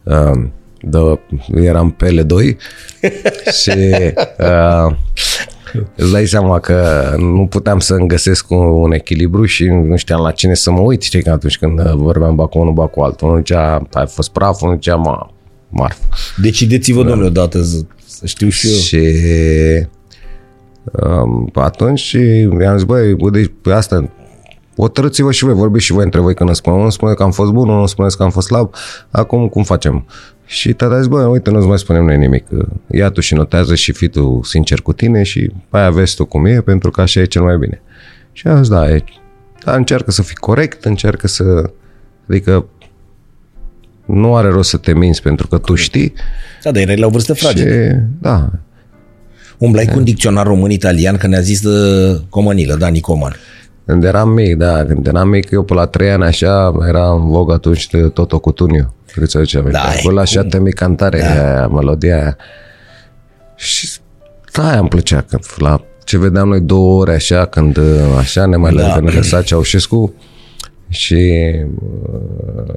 uh, 0.02 0.44
de, 0.82 1.18
eram 1.54 1.90
pe 1.90 2.06
ele 2.06 2.22
doi 2.22 2.56
și 3.62 3.70
uh, 4.38 4.94
îți 5.96 6.12
dai 6.12 6.26
seama 6.26 6.60
că 6.60 7.10
nu 7.18 7.46
puteam 7.46 7.78
să-mi 7.78 8.08
găsesc 8.08 8.50
un, 8.50 8.66
un 8.66 8.92
echilibru 8.92 9.44
și 9.44 9.64
nu 9.64 9.96
știam 9.96 10.20
la 10.22 10.30
cine 10.30 10.54
să 10.54 10.70
mă 10.70 10.80
uit, 10.80 11.02
știi, 11.02 11.22
că 11.22 11.30
atunci 11.30 11.58
când 11.58 11.78
uh, 11.78 11.92
vorbeam 11.94 12.34
ba 12.34 12.46
cu 12.46 12.58
unul, 12.58 12.72
ba 12.72 12.86
cu 12.86 13.00
altul. 13.00 13.28
Unul 13.28 13.38
zicea, 13.38 13.88
ai 13.92 14.06
fost 14.06 14.30
praf, 14.30 14.60
unul 14.60 14.74
zicea, 14.74 14.94
ma, 14.94 15.32
marfă. 15.68 16.08
Decideți-vă, 16.36 17.02
da. 17.02 17.08
domnule, 17.08 17.28
odată 17.28 17.62
să, 17.62 17.80
să 18.06 18.26
știu 18.26 18.48
și 18.48 18.66
eu. 18.68 18.74
Și 18.74 18.98
um, 20.82 21.50
atunci 21.54 22.16
i-am 22.60 22.76
zis, 22.76 22.86
băi, 22.86 23.14
bă, 23.14 23.30
deci 23.30 23.50
pe 23.62 23.72
asta 23.72 24.10
hotărâți-vă 24.76 25.32
și 25.32 25.44
voi, 25.44 25.54
vorbiți 25.54 25.84
și 25.84 25.92
voi 25.92 26.04
între 26.04 26.20
voi 26.20 26.34
când 26.34 26.48
îmi 26.48 26.58
spune. 26.58 26.76
Unul 26.76 26.90
spune 26.90 27.14
că 27.14 27.22
am 27.22 27.30
fost 27.30 27.50
bun, 27.50 27.68
unul 27.68 27.86
spune 27.86 28.08
că 28.16 28.22
am 28.22 28.30
fost 28.30 28.46
slab, 28.46 28.74
acum 29.10 29.48
cum 29.48 29.62
facem? 29.62 30.06
Și 30.52 30.72
tata 30.72 30.94
a 30.94 30.98
zis, 30.98 31.06
bă, 31.06 31.22
uite, 31.22 31.50
nu-ți 31.50 31.66
mai 31.66 31.78
spunem 31.78 32.04
noi 32.04 32.18
nimic. 32.18 32.46
Ia 32.90 33.10
tu 33.10 33.20
și 33.20 33.34
notează 33.34 33.74
și 33.74 33.92
fii 33.92 34.08
tu 34.08 34.40
sincer 34.44 34.80
cu 34.80 34.92
tine 34.92 35.22
și 35.22 35.50
aia 35.70 35.90
vezi 35.90 36.14
tu 36.14 36.24
cum 36.24 36.44
e, 36.44 36.60
pentru 36.60 36.90
că 36.90 37.00
așa 37.00 37.20
e 37.20 37.24
cel 37.24 37.42
mai 37.42 37.56
bine. 37.56 37.82
Și 38.32 38.46
am 38.46 38.56
zis, 38.56 38.68
da, 38.68 38.90
e, 38.90 39.04
dar 39.64 39.76
încearcă 39.76 40.10
să 40.10 40.22
fii 40.22 40.36
corect, 40.36 40.84
încearcă 40.84 41.28
să... 41.28 41.70
Adică 42.28 42.66
nu 44.06 44.36
are 44.36 44.48
rost 44.48 44.68
să 44.68 44.76
te 44.76 44.94
minți 44.94 45.22
pentru 45.22 45.46
că 45.46 45.58
tu 45.58 45.74
știi 45.74 46.12
Da, 46.62 46.70
dar 46.70 46.82
erai 46.82 46.96
la 46.96 47.06
o 47.06 47.10
vârstă 47.10 47.34
fragedă. 47.34 47.84
și, 47.84 47.96
da, 48.20 48.50
Umblai 49.58 49.86
cu 49.86 49.98
un 49.98 50.04
dicționar 50.04 50.46
român-italian, 50.46 51.16
că 51.16 51.26
ne-a 51.26 51.40
zis 51.40 51.60
de 51.60 51.70
Comănilă, 52.28 52.74
da, 52.74 52.88
Nicoman. 52.88 53.36
Când 53.86 54.04
eram 54.04 54.28
mic, 54.28 54.56
da, 54.56 54.84
când 54.84 55.06
eram 55.06 55.28
mic, 55.28 55.50
eu 55.50 55.62
pe 55.62 55.74
la 55.74 55.86
trei 55.86 56.10
ani 56.10 56.24
așa, 56.24 56.74
era 56.88 57.10
în 57.12 57.28
vogă 57.28 57.52
atunci 57.52 57.88
de 57.88 58.08
Toto 58.08 58.38
Cutuniu. 58.38 58.94
Cred 59.12 59.28
să 59.28 59.38
aduce 59.38 59.58
aminte. 59.58 59.78
Da, 59.82 59.92
e 59.94 59.98
Acolo 59.98 60.20
așa 60.20 60.42
te 60.44 60.58
mic 60.58 60.74
cantare, 60.74 61.18
da. 61.20 61.26
aia, 61.26 61.66
melodia 61.66 62.14
aia. 62.16 62.36
Și 63.56 63.90
da, 64.52 64.68
aia 64.68 64.78
îmi 64.78 64.88
plăcea, 64.88 65.20
că 65.20 65.38
la 65.56 65.80
ce 66.04 66.18
vedeam 66.18 66.48
noi 66.48 66.60
două 66.60 67.00
ore 67.00 67.14
așa, 67.14 67.46
când 67.46 67.78
așa 68.18 68.46
ne 68.46 68.56
mai 68.56 68.74
Da. 68.74 68.82
da. 68.82 69.00
ne 69.00 69.10
lăsa 69.10 69.42
Ceaușescu 69.42 70.14
și 70.92 71.50
uh, 71.82 72.74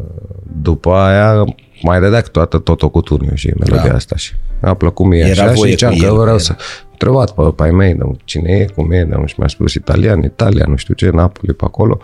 după 0.61 0.91
aia 0.91 1.43
mai 1.81 1.99
dădea 1.99 2.21
toată 2.21 2.57
Toto 2.57 2.89
Cutuniu 2.89 3.35
și 3.35 3.53
melodia 3.59 3.89
Da. 3.89 3.95
asta 3.95 4.15
și 4.15 4.33
a 4.61 4.73
plăcut 4.73 5.05
mie 5.05 5.19
Era 5.19 5.31
așa 5.43 5.51
și 5.53 5.57
voie 5.57 5.71
ziceam 5.71 5.91
cu 5.93 5.99
că 5.99 6.05
el, 6.05 6.11
vreau 6.11 6.27
era. 6.27 6.37
să 6.37 6.55
întrebat 6.91 7.31
pe, 7.31 7.41
pe 7.55 7.63
ai 7.63 7.71
mei, 7.71 7.93
de 7.93 8.03
cine 8.23 8.51
e, 8.51 8.65
cum 8.75 8.91
e, 8.91 9.03
de 9.03 9.15
și 9.25 9.35
mi-a 9.37 9.47
spus 9.47 9.73
italian, 9.73 10.23
Italia, 10.23 10.65
nu 10.67 10.75
știu 10.75 10.93
ce, 10.93 11.09
Napoli 11.09 11.53
pe 11.53 11.63
acolo. 11.65 11.99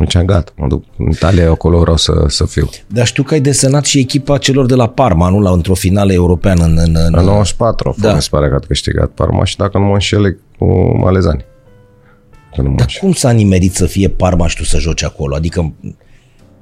Ziceam, 0.00 0.24
gata, 0.24 0.52
mă 0.56 0.66
duc 0.66 0.84
în 0.98 1.06
Italia, 1.10 1.42
eu 1.42 1.52
acolo 1.52 1.78
vreau 1.78 1.96
să, 1.96 2.24
să 2.26 2.46
fiu. 2.46 2.68
Dar 2.86 3.06
știu 3.06 3.22
că 3.22 3.34
ai 3.34 3.40
desenat 3.40 3.84
și 3.84 3.98
echipa 3.98 4.38
celor 4.38 4.66
de 4.66 4.74
la 4.74 4.88
Parma, 4.88 5.28
nu? 5.28 5.40
La 5.40 5.50
într-o 5.50 5.74
finală 5.74 6.12
europeană 6.12 6.64
în... 6.64 6.76
în, 6.78 6.96
în 7.06 7.12
La 7.14 7.20
94 7.20 7.88
a 7.88 7.90
fost, 7.90 8.02
Da. 8.02 8.08
da. 8.10 8.14
mi 8.14 8.22
se 8.22 8.28
pare 8.30 8.48
că 8.48 8.54
a 8.54 8.58
câștigat 8.66 9.08
Parma 9.10 9.44
și 9.44 9.56
dacă 9.56 9.78
nu 9.78 9.84
mă 9.84 9.92
înșele 9.92 10.38
cu 10.58 10.96
Malezani. 10.98 11.44
Că 12.54 12.62
nu 12.62 12.68
mă 12.68 12.76
Dar 12.76 12.86
înșel. 12.86 13.00
cum 13.00 13.12
s-a 13.12 13.30
nimerit 13.30 13.74
să 13.74 13.86
fie 13.86 14.08
Parma 14.08 14.46
și 14.46 14.56
tu 14.56 14.64
să 14.64 14.78
joci 14.78 15.04
acolo? 15.04 15.34
Adică 15.34 15.72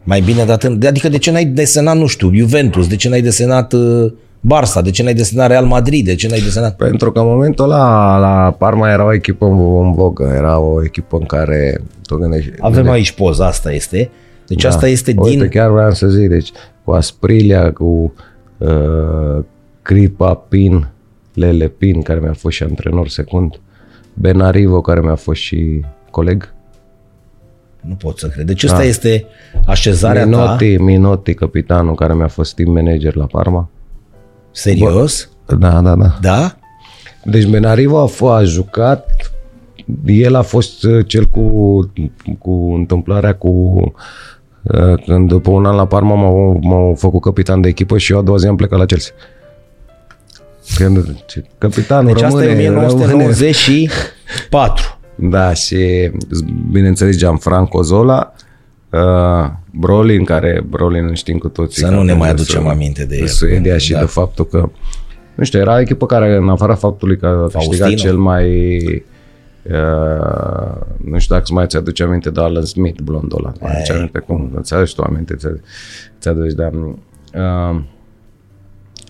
mai 0.02 0.20
bine 0.20 0.44
dat 0.44 0.62
în... 0.62 0.80
Adică 0.86 1.08
de 1.08 1.18
ce 1.18 1.30
n-ai 1.30 1.44
desenat, 1.44 1.96
nu 1.96 2.06
știu, 2.06 2.34
Juventus? 2.34 2.88
De 2.88 2.96
ce 2.96 3.08
n-ai 3.08 3.22
desenat 3.22 3.72
uh, 3.72 4.12
Barça? 4.40 4.82
De 4.82 4.90
ce 4.90 5.02
n-ai 5.02 5.14
desenat 5.14 5.48
Real 5.48 5.64
Madrid? 5.64 6.04
De 6.04 6.14
ce 6.14 6.28
n-ai 6.28 6.40
desenat... 6.40 6.76
Pentru 6.76 7.12
că 7.12 7.18
în 7.18 7.26
momentul 7.26 7.64
ăla 7.64 8.18
la 8.18 8.56
Parma 8.58 8.90
era 8.90 9.04
o 9.04 9.14
echipă 9.14 9.46
în, 9.46 9.84
în 9.84 9.92
vogă, 9.92 10.32
era 10.36 10.58
o 10.58 10.84
echipă 10.84 11.16
în 11.16 11.26
care 11.26 11.82
tu 12.06 12.16
gândești, 12.16 12.50
Avem 12.60 12.88
aici 12.88 13.12
poza, 13.12 13.46
asta 13.46 13.72
este. 13.72 14.10
Deci 14.46 14.64
asta 14.64 14.88
este 14.88 15.12
Da. 15.12 15.22
Uite, 15.22 15.36
din... 15.36 15.48
chiar 15.48 15.70
vreau 15.70 15.90
să 15.90 16.08
zic, 16.08 16.28
deci 16.28 16.50
cu 16.84 16.90
Asprilia, 16.90 17.72
cu 17.72 18.12
uh, 18.58 19.44
Cripa 19.82 20.34
Pin, 20.34 20.88
Lele 21.34 21.68
Pin, 21.68 22.02
care 22.02 22.20
mi-a 22.20 22.32
fost 22.32 22.56
și 22.56 22.62
antrenor 22.62 23.08
secund, 23.08 23.60
Benarivo, 24.14 24.80
care 24.80 25.00
mi-a 25.00 25.14
fost 25.14 25.40
și 25.40 25.84
coleg, 26.10 26.52
Nu 27.80 27.94
pot 27.94 28.18
să 28.18 28.28
cred. 28.28 28.46
Deci 28.46 28.64
asta 28.64 28.84
este 28.84 29.26
așezarea 29.66 30.22
ta. 30.22 30.28
Minotti, 30.28 30.76
Minotti, 30.76 31.34
capitanul 31.34 31.94
care 31.94 32.14
mi-a 32.14 32.28
fost 32.28 32.54
team 32.54 32.72
manager 32.72 33.14
la 33.14 33.26
Parma. 33.26 33.68
Serios? 34.50 35.30
Da, 35.58 35.80
da, 35.80 35.94
da. 35.94 36.18
Da? 36.20 36.56
Deci 37.24 37.46
Benarivo 37.46 37.98
a, 38.02 38.08
f- 38.08 38.38
a 38.38 38.44
jucat, 38.44 39.30
el 40.06 40.34
a 40.34 40.42
fost 40.42 40.84
uh, 40.84 41.06
cel 41.06 41.24
cu, 41.24 41.50
cu 42.38 42.72
întâmplarea 42.74 43.34
cu 43.34 43.48
uh, 44.62 45.02
când 45.06 45.28
după 45.28 45.50
un 45.50 45.66
an 45.66 45.76
la 45.76 45.86
Parma 45.86 46.14
m-au, 46.14 46.58
m-au 46.62 46.94
făcut 46.98 47.20
capitan 47.20 47.60
de 47.60 47.68
echipă 47.68 47.98
și 47.98 48.12
eu 48.12 48.18
a 48.18 48.22
doua 48.22 48.36
zi 48.38 48.46
am 48.46 48.56
plecat 48.56 48.78
la 48.78 48.84
Chelsea. 48.84 49.14
Când, 50.76 51.24
ce- 51.26 51.44
capitanul 51.58 52.12
Deci 52.12 52.22
asta 52.22 52.40
rămâne, 52.40 52.62
e 52.62 52.68
rămâne, 52.68 52.86
1994. 52.86 54.98
Da, 55.14 55.52
și 55.52 56.10
bineînțeles 56.70 57.16
Gianfranco 57.16 57.82
Zola, 57.82 58.32
uh, 58.90 59.50
Brolin, 59.72 60.24
care 60.24 60.64
Brolin 60.68 61.14
știm 61.14 61.38
cu 61.38 61.48
toții. 61.48 61.82
Să 61.82 61.88
că 61.88 61.94
nu 61.94 62.02
ne 62.02 62.12
mai 62.12 62.26
pentru 62.26 62.42
aducem 62.42 62.62
Su- 62.62 62.68
aminte 62.68 63.04
de 63.04 63.16
el. 63.16 63.26
Suedia 63.26 63.78
și 63.78 63.92
Da. 63.92 63.98
de 63.98 64.04
faptul 64.04 64.46
că 64.46 64.70
nu 65.34 65.44
știu, 65.44 65.58
era 65.58 65.74
o 65.74 65.80
echipă 65.80 66.06
care 66.06 66.36
în 66.36 66.48
afara 66.48 66.74
faptului 66.74 67.16
că 67.18 67.26
a 67.26 67.58
câștigat 67.58 67.88
Faustino. 67.88 68.10
cel 68.10 68.16
mai 68.16 69.04
Uh, 69.62 70.80
nu 71.04 71.18
știu 71.18 71.34
dacă 71.34 71.42
îți 71.42 71.52
mai 71.52 71.66
ți-aduce 71.66 72.02
aminte 72.02 72.30
de 72.30 72.40
Alan 72.40 72.64
Smith, 72.64 73.00
blondul 73.00 73.38
ăla. 73.38 73.52
Mai 73.60 73.72
aduce 73.74 73.92
Ai. 73.92 73.98
aminte 73.98 74.18
cum? 74.18 74.50
Îți 74.54 74.74
aduci 74.74 74.94
tu 74.94 75.02
aminte? 75.02 75.34
Ți- 75.34 75.60
Ți-aduci, 76.20 76.52
da. 76.52 76.70
Uh, 76.74 77.80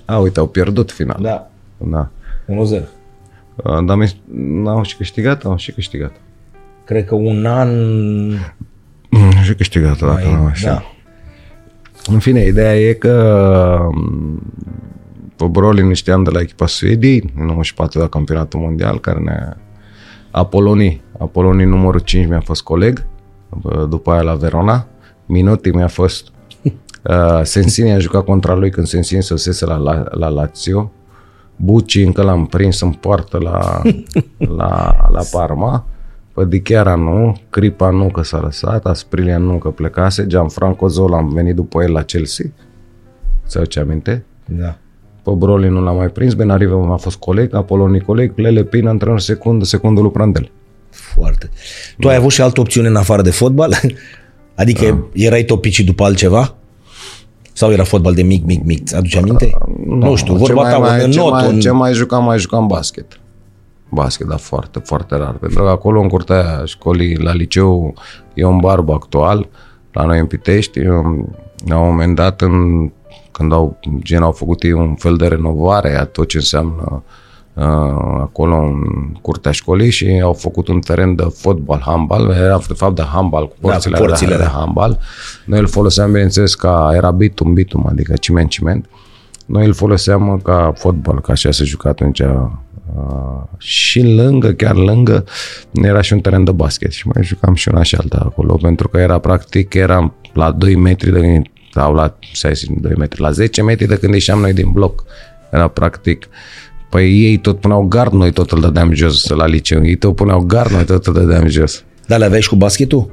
a, 0.05 0.19
uite, 0.19 0.39
au 0.41 0.47
pierdut 0.47 0.91
final. 0.93 1.19
Da. 1.23 1.50
Da. 1.85 2.09
1-0. 2.47 2.83
Uh, 3.57 3.79
dar 3.85 3.97
mi- 3.97 4.21
n-au 4.63 4.83
și 4.83 4.97
câștigat? 4.97 5.45
Au 5.45 5.57
și 5.57 5.73
câștigat. 5.73 6.13
Cred 6.85 7.05
că 7.05 7.15
un 7.15 7.47
an... 7.47 7.69
Mm, 9.11 9.31
și 9.43 9.55
câștigat, 9.55 9.99
dacă 9.99 10.13
Mai, 10.13 10.35
nu 10.35 10.45
așa. 10.45 10.69
da. 10.71 10.83
În 12.13 12.19
fine, 12.19 12.45
ideea 12.45 12.79
e 12.79 12.93
că 12.93 13.89
mm, 13.95 14.43
pe 15.37 15.45
Brolin 15.47 15.93
știam 15.93 16.23
de 16.23 16.31
la 16.31 16.41
echipa 16.41 16.67
Suediei, 16.67 17.33
în 17.39 17.47
94 17.47 17.99
la 17.99 18.09
campionatul 18.09 18.61
mondial, 18.61 19.01
care 19.01 19.19
ne 19.19 19.57
Apolonii. 20.31 21.03
Apolonii 21.19 21.65
numărul 21.67 22.01
5 22.01 22.27
mi-a 22.29 22.41
fost 22.41 22.63
coleg, 22.63 23.07
bă, 23.49 23.87
după 23.89 24.11
aia 24.11 24.23
la 24.23 24.35
Verona. 24.35 24.87
Minotti 25.27 25.71
mi-a 25.71 25.89
fost 25.89 26.29
uh, 27.03 27.41
Sensini 27.43 27.93
a 27.93 27.99
jucat 27.99 28.25
contra 28.25 28.55
lui 28.55 28.71
când 28.71 28.87
Sensini 28.87 29.23
sosese 29.23 29.65
la, 29.67 29.77
la, 29.77 30.05
la 30.11 30.29
Lazio. 30.29 30.93
Bucci 31.63 31.95
încă 31.95 32.23
l-am 32.23 32.47
prins 32.47 32.81
în 32.81 32.91
poartă 32.91 33.39
la, 33.39 33.83
la, 34.59 34.97
la 35.13 35.23
Parma. 35.31 35.87
Pe 36.35 36.45
Dichiara 36.45 36.95
nu, 36.95 37.37
Cripa 37.51 37.91
nu 37.91 38.09
că 38.09 38.23
s-a 38.23 38.41
lăsat, 38.41 38.85
Asprilia 38.85 39.39
nu 39.39 39.59
că 39.59 39.69
plecase, 39.69 40.27
Gianfranco 40.27 40.89
Zola 40.89 41.17
am 41.17 41.33
venit 41.33 41.55
după 41.55 41.83
el 41.83 41.93
la 41.93 42.03
Chelsea. 42.03 42.47
Ți-au 43.47 43.65
ce 43.65 43.81
aminte? 43.81 44.25
Da. 44.45 44.77
Pe 45.23 45.31
Broly 45.31 45.69
nu 45.69 45.83
l-am 45.83 45.97
mai 45.97 46.09
prins, 46.09 46.35
Benarive 46.35 46.75
m-a 46.75 46.97
fost 46.97 47.17
coleg, 47.17 47.55
Apoloni 47.55 48.01
coleg, 48.01 48.33
Lele 48.37 48.65
Pin, 48.65 48.87
antrenor 48.87 49.21
secund, 49.21 49.65
secundul 49.65 50.03
lui 50.03 50.13
Prandel. 50.13 50.51
Foarte. 50.91 51.51
Tu 51.99 52.09
ai 52.09 52.17
avut 52.17 52.31
și 52.31 52.41
altă 52.41 52.61
opțiune 52.61 52.89
în 52.89 52.97
afară 52.97 53.23
de 53.23 53.31
fotbal? 53.31 53.75
Adică 54.55 54.85
da. 54.85 55.09
erai 55.13 55.43
topicii 55.43 55.85
după 55.85 56.05
altceva? 56.05 56.55
Sau 57.61 57.73
era 57.73 57.85
fotbal 57.85 58.15
de 58.15 58.23
mic, 58.23 58.45
mic, 58.45 58.65
mic? 58.65 58.95
Aduce 58.95 59.19
aminte? 59.19 59.59
Nu, 59.87 59.95
nu 59.95 60.15
știu, 60.15 60.33
ce 60.33 60.39
vorba 60.39 60.63
mai, 60.63 60.73
ta, 60.73 60.79
mai, 60.79 61.05
în 61.05 61.11
ce, 61.11 61.19
not, 61.19 61.31
mai, 61.31 61.47
un... 61.47 61.61
ce 61.61 61.71
mai 61.71 61.93
jucam, 61.93 62.25
mai 62.25 62.39
jucam 62.39 62.67
basket. 62.67 63.21
Basket, 63.89 64.27
dar 64.27 64.39
foarte, 64.39 64.79
foarte 64.79 65.17
rar. 65.17 65.33
Pentru 65.33 65.63
că 65.63 65.69
acolo, 65.69 66.01
în 66.01 66.09
curtea 66.09 66.63
școlii, 66.65 67.17
la 67.17 67.33
liceu, 67.33 67.95
e 68.35 68.45
un 68.45 68.59
barb 68.59 68.91
actual, 68.91 69.49
la 69.93 70.05
noi 70.05 70.19
în 70.19 70.27
Pitești. 70.27 70.79
Eu, 70.79 71.29
la 71.67 71.79
un 71.79 71.89
moment 71.89 72.15
dat, 72.15 72.41
în, 72.41 72.91
când 73.31 73.53
au, 73.53 73.79
gen, 74.03 74.23
au 74.23 74.33
făcut 74.33 74.63
ei 74.63 74.73
un 74.73 74.95
fel 74.95 75.17
de 75.17 75.27
renovare 75.27 75.99
a 75.99 76.05
tot 76.05 76.29
ce 76.29 76.37
înseamnă 76.37 76.85
uh, 76.93 76.99
acolo 78.21 78.57
în 78.57 78.83
curtea 79.21 79.51
școlii 79.51 79.91
și 79.91 80.21
au 80.23 80.33
făcut 80.33 80.69
un 80.69 80.81
teren 80.81 81.15
de 81.15 81.27
fotbal, 81.35 81.83
handbal, 81.85 82.31
era 82.31 82.59
de 82.69 82.75
fapt 82.75 82.95
de 82.95 83.03
handbal 83.03 83.49
cu 83.49 83.55
porțile, 83.61 83.99
cu 83.99 84.05
porțile, 84.05 84.31
de, 84.31 84.37
de 84.37 84.43
da. 84.43 84.49
handbal. 84.49 84.99
Noi 85.45 85.59
îl 85.59 85.67
foloseam, 85.67 86.13
bineînțeles, 86.13 86.55
ca 86.55 86.91
era 86.95 87.11
bitum, 87.11 87.53
bitum, 87.53 87.87
adică 87.87 88.15
ciment, 88.17 88.49
ciment. 88.49 88.87
Noi 89.47 89.67
îl 89.67 89.73
foloseam 89.73 90.41
ca 90.43 90.73
fotbal, 90.77 91.21
ca 91.21 91.33
așa 91.33 91.51
se 91.51 91.65
juca 91.65 91.89
atunci. 91.89 92.21
Uh, 92.21 93.43
și 93.59 94.03
lângă, 94.03 94.53
chiar 94.53 94.75
lângă, 94.75 95.25
era 95.73 96.01
și 96.01 96.13
un 96.13 96.21
teren 96.21 96.45
de 96.45 96.53
basket 96.53 96.93
și 96.93 97.07
mai 97.07 97.25
jucam 97.25 97.55
și 97.55 97.69
una 97.69 97.83
și 97.83 97.95
alta 97.95 98.23
acolo, 98.25 98.55
pentru 98.55 98.89
că 98.89 98.99
era 98.99 99.19
practic, 99.19 99.75
era 99.75 100.15
la 100.33 100.51
2 100.51 100.75
metri 100.75 101.13
de 101.13 101.43
sau 101.73 101.95
la, 101.95 102.19
să 102.33 102.51
zic, 102.55 102.81
2 102.81 102.93
metri, 102.99 103.21
la 103.21 103.31
10 103.31 103.63
metri 103.63 103.87
de 103.87 103.97
când 103.97 104.13
ieșeam 104.13 104.41
noi 104.41 104.53
din 104.53 104.71
bloc. 104.71 105.05
Era 105.51 105.69
practic, 105.69 106.29
păi 106.91 107.25
ei 107.25 107.37
tot 107.37 107.61
puneau 107.61 107.83
gard, 107.83 108.13
noi 108.13 108.33
tot 108.33 108.51
îl 108.51 108.61
dădeam 108.61 108.93
jos 108.93 109.29
la 109.29 109.47
liceu. 109.47 109.85
Ei 109.87 109.97
tot 109.97 110.15
puneau 110.15 110.41
gard, 110.41 110.71
noi 110.71 110.85
tot 110.85 111.07
îl 111.07 111.13
dădeam 111.13 111.47
jos. 111.47 111.85
Dar 112.07 112.19
le 112.19 112.25
aveai 112.25 112.41
și 112.41 112.49
cu 112.49 112.57
basketul? 112.57 113.11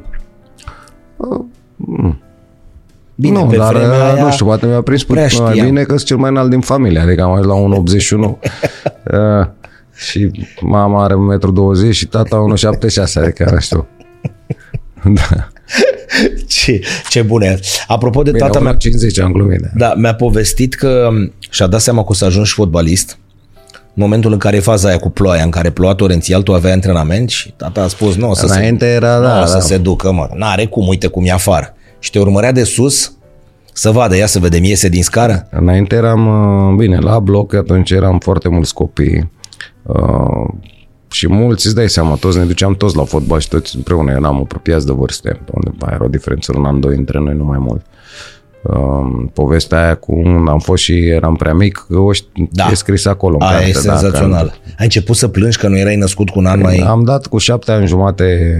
Bine, 3.15 3.39
nu, 3.39 3.45
pe 3.45 3.55
dar 3.55 3.73
vremea 3.73 4.13
aia 4.13 4.23
nu 4.23 4.31
știu, 4.31 4.45
poate 4.45 4.65
mi-a 4.65 4.81
prins 4.81 5.03
prea 5.03 5.23
puțin 5.23 5.43
mai 5.43 5.51
știam. 5.51 5.67
bine 5.67 5.83
că 5.83 5.95
sunt 5.95 6.07
cel 6.07 6.17
mai 6.17 6.29
înalt 6.29 6.49
din 6.49 6.59
familie, 6.59 6.99
adică 6.99 7.23
am 7.23 7.31
ajuns 7.31 7.45
la 7.45 8.25
1,81 8.25 8.29
uh, 8.29 9.47
și 9.95 10.31
mama 10.61 11.03
are 11.03 11.13
1,20 11.13 11.19
m 11.87 11.91
și 11.91 12.07
tata 12.07 12.45
1,76 12.55 13.13
adică 13.13 13.49
nu 13.51 13.59
știu. 13.59 13.87
da. 15.03 15.47
Ce, 16.47 16.81
ce 17.09 17.21
bune. 17.21 17.59
Apropo 17.87 18.21
de 18.21 18.31
Bine, 18.31 18.43
tata 18.43 18.59
mea, 18.59 18.73
1,50 18.73 19.23
am 19.23 19.31
glumit. 19.31 19.59
Da. 19.59 19.67
da, 19.73 19.93
mi-a 19.95 20.15
povestit 20.15 20.73
că 20.73 21.09
și-a 21.49 21.67
dat 21.67 21.81
seama 21.81 22.01
că 22.01 22.07
o 22.09 22.13
să 22.13 22.25
ajungi 22.25 22.51
fotbalist 22.51 23.17
în 23.19 23.26
momentul 23.97 24.31
în 24.31 24.37
care 24.37 24.55
e 24.55 24.59
faza 24.59 24.87
aia 24.87 24.97
cu 24.97 25.09
ploaia, 25.09 25.43
în 25.43 25.49
care 25.49 25.69
ploua 25.69 25.95
torențial, 25.95 26.41
tu 26.41 26.53
aveai 26.53 26.73
antrenament 26.73 27.29
și 27.29 27.51
tata 27.51 27.81
a 27.81 27.87
spus, 27.87 28.15
nu, 28.15 28.29
o 28.29 28.33
să, 28.33 28.45
Înainte 28.45 28.85
se, 28.85 28.91
era, 28.91 29.19
da, 29.19 29.35
nu, 29.35 29.41
o 29.41 29.45
să 29.45 29.53
da. 29.53 29.59
se 29.59 29.77
ducă, 29.77 30.11
mă, 30.11 30.29
n-are 30.33 30.65
cum, 30.65 30.87
uite 30.87 31.07
cum 31.07 31.25
e 31.25 31.31
afară. 31.31 31.73
Și 31.99 32.11
te 32.11 32.19
urmărea 32.19 32.51
de 32.51 32.63
sus 32.63 33.13
să 33.73 33.91
vadă, 33.91 34.15
ia 34.15 34.25
să 34.25 34.39
vedem, 34.39 34.63
iese 34.63 34.89
din 34.89 35.03
scară? 35.03 35.47
Înainte 35.51 35.95
eram, 35.95 36.27
uh, 36.27 36.75
bine, 36.75 36.97
la 36.97 37.19
bloc, 37.19 37.53
atunci 37.53 37.91
eram 37.91 38.19
foarte 38.19 38.49
mulți 38.49 38.73
copii 38.73 39.31
uh, 39.83 40.53
și 41.11 41.27
mulți, 41.27 41.65
îți 41.65 41.75
dai 41.75 41.89
seama, 41.89 42.15
toți 42.15 42.37
ne 42.37 42.43
duceam 42.43 42.75
toți 42.75 42.95
la 42.95 43.03
fotbal 43.03 43.39
și 43.39 43.47
toți 43.47 43.75
împreună 43.75 44.11
eram 44.11 44.35
apropiați 44.35 44.85
de 44.85 44.91
vârste, 44.91 45.39
undeva 45.51 45.91
era 45.93 46.03
o 46.03 46.07
diferență 46.07 46.51
de 46.51 46.57
un 46.57 46.65
an, 46.65 46.79
doi 46.79 46.95
între 46.95 47.19
noi, 47.19 47.35
nu 47.35 47.43
mai 47.43 47.57
mult. 47.59 47.81
Uh, 47.81 48.36
povestea 49.33 49.83
aia 49.83 49.95
cu 49.95 50.21
am 50.47 50.59
fost 50.59 50.83
și 50.83 50.93
eram 51.07 51.35
prea 51.35 51.53
mic, 51.53 51.85
o 51.89 52.11
șt- 52.13 52.25
Da. 52.51 52.67
e 52.71 52.73
scris 52.73 53.05
acolo. 53.05 53.35
în 53.39 53.41
Aia 53.41 53.67
e 53.67 53.71
carte, 53.71 53.87
da, 53.87 53.95
senzațional. 53.97 54.47
că 54.47 54.53
Ai 54.67 54.73
început 54.85 55.15
să 55.15 55.27
plângi 55.27 55.57
că 55.57 55.67
nu 55.67 55.77
erai 55.77 55.95
născut 55.95 56.29
cu 56.29 56.39
un 56.39 56.45
an 56.45 56.59
mai... 56.59 56.77
Am 56.77 57.03
dat 57.03 57.27
cu 57.27 57.37
șapte 57.37 57.71
ani 57.71 57.87
jumate, 57.87 58.57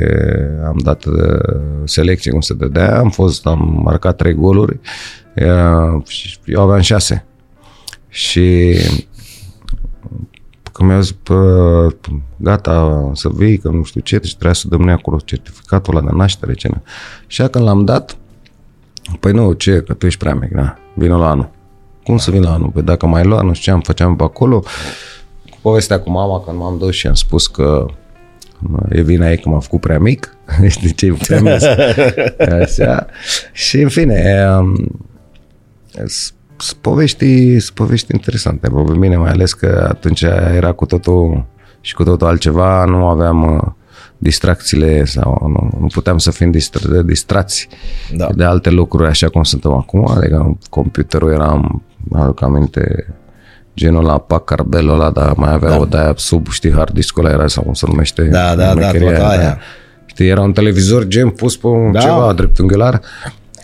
am 0.68 0.78
dat 0.84 1.06
uh, 1.06 1.14
selecție 1.84 2.32
cum 2.32 2.42
se 2.42 2.54
dădea, 2.54 3.00
am 3.00 3.10
fost, 3.10 3.46
am 3.46 3.80
marcat 3.84 4.16
trei 4.16 4.34
goluri, 4.34 4.80
uh, 5.36 6.04
și 6.08 6.38
eu 6.46 6.62
aveam 6.62 6.80
șase. 6.82 7.26
Și 8.10 8.74
când 10.72 10.90
mi-a 10.90 11.00
zis, 11.00 11.16
"Bă, 11.24 11.88
gata, 12.38 13.10
să 13.14 13.30
vii, 13.36 13.58
că 13.58 13.70
nu 13.70 13.84
știu 13.84 14.02
ce, 14.02 14.18
deci 14.18 14.32
trebuia 14.32 14.54
să 14.54 14.68
dăm 14.68 14.82
noi 14.82 14.94
acolo 14.94 15.18
certificatul 15.26 15.96
ăla 15.98 16.06
de 16.06 16.16
naștere, 16.16 16.54
ce 16.54 16.68
ne. 16.68 16.78
Și 17.28 17.42
aia 17.42 17.50
când 17.50 17.66
l-am 17.66 17.86
dat, 17.86 18.18
păi 19.20 19.32
nu, 19.32 19.52
ce, 19.54 19.82
că 19.82 19.94
tu 19.94 20.06
ești 20.06 20.20
prea 20.20 20.34
mic, 20.36 20.52
da, 20.52 20.78
vină 20.94 21.18
la 21.18 21.30
anul. 21.30 21.50
Cum 22.04 22.18
să 22.18 22.32
vin 22.32 22.42
la 22.42 22.54
anul? 22.54 22.70
Păi 22.70 22.82
dacă 22.84 23.06
mai 23.06 23.24
lua, 23.24 23.42
nu 23.42 23.54
știu 23.54 23.64
ce 23.64 23.72
am, 23.72 23.82
făceam 23.82 24.16
pe 24.16 24.24
acolo, 24.24 24.60
cu 25.50 25.58
povestea 25.62 26.00
cu 26.00 26.10
mama, 26.10 26.42
când 26.46 26.58
m-am 26.58 26.78
dus 26.78 26.96
și 26.96 27.08
am 27.08 27.14
spus 27.14 27.48
că 27.48 27.86
e 28.90 29.02
vina 29.02 29.30
ei 29.30 29.38
că 29.38 29.50
m-a 29.50 29.60
făcut 29.60 29.80
prea 29.80 30.00
mic, 30.00 30.36
știi 30.68 30.94
ce 30.94 31.14
prea 31.28 31.42
mic. 31.42 31.62
Așa. 32.62 33.06
Și 33.52 33.82
în 33.82 33.90
fine, 33.90 34.48
um, 34.60 34.76
s- 36.06 36.34
s- 36.58 36.74
povești, 36.74 37.60
s- 37.60 37.70
povești 37.70 38.12
interesante. 38.14 38.68
Pe 38.70 38.98
mine 38.98 39.16
mai 39.18 39.30
ales 39.32 39.54
că 39.54 39.86
atunci 39.90 40.22
era 40.56 40.72
cu 40.72 40.86
totul 40.86 41.46
și 41.82 41.94
cu 41.94 42.04
totul 42.04 42.28
altceva, 42.28 42.86
nu 42.86 43.06
aveam 43.08 43.54
uh, 43.56 43.62
distracțiile 44.18 45.06
sau 45.06 45.48
nu, 45.54 45.78
nu 45.80 45.88
puteam 45.94 46.18
să 46.18 46.32
fim 46.32 46.52
distra- 46.52 47.02
distrați 47.06 47.68
Da. 48.16 48.30
de 48.36 48.44
alte 48.44 48.70
lucruri 48.70 49.10
așa 49.10 49.30
cum 49.30 49.44
suntem 49.44 49.72
acum, 49.74 50.08
adică 50.18 50.58
computerul 50.70 51.32
era, 51.32 51.80
mă 51.98 52.20
aduc 52.20 52.42
aminte, 52.42 53.06
genul 53.76 54.04
la 54.04 54.18
Packard 54.18 54.66
Bell 54.66 54.90
ăla, 54.90 55.10
dar 55.10 55.34
mai 55.36 55.54
avea 55.54 55.70
da. 55.70 55.78
o 55.80 55.86
de 55.86 56.14
sub, 56.16 56.48
știi, 56.50 56.72
hard 56.72 56.94
discul 56.94 57.26
ăla 57.26 57.34
era 57.34 57.48
sau 57.48 57.64
cum 57.64 57.74
se 57.74 57.86
numește. 57.90 58.22
Da, 58.24 58.56
da, 58.56 58.66
da, 58.66 58.74
mecheria 58.74 59.16
toată 59.18 59.38
aia. 59.38 59.58
Știi, 60.06 60.28
era 60.28 60.42
un 60.42 60.52
televizor 60.52 61.06
gen 61.08 61.30
pus 61.30 61.58
pe 61.58 61.68
un 61.68 61.92
Da. 61.92 62.00
ceva 62.00 62.34
dreptunghiular, 62.36 63.02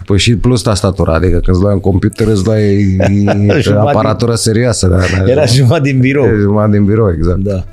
Păi 0.06 0.18
și 0.20 0.36
plus 0.36 0.62
tastatura, 0.62 1.14
adică 1.14 1.32
când 1.32 1.48
îți 1.48 1.60
luai 1.62 1.74
un 1.74 1.80
computer 1.80 2.28
îți 2.28 2.46
luai 2.46 2.98
aparatură 3.88 4.36
serioasă. 4.36 4.88
Da, 4.88 4.98
da, 4.98 5.32
Era 5.32 5.46
jumătate 5.46 5.82
din 5.90 6.00
birou. 6.00 6.26
E 6.26 6.38
jumătate 6.42 6.72
din 6.72 6.86
birou, 6.86 7.12
exact. 7.12 7.38
Da. 7.40 7.64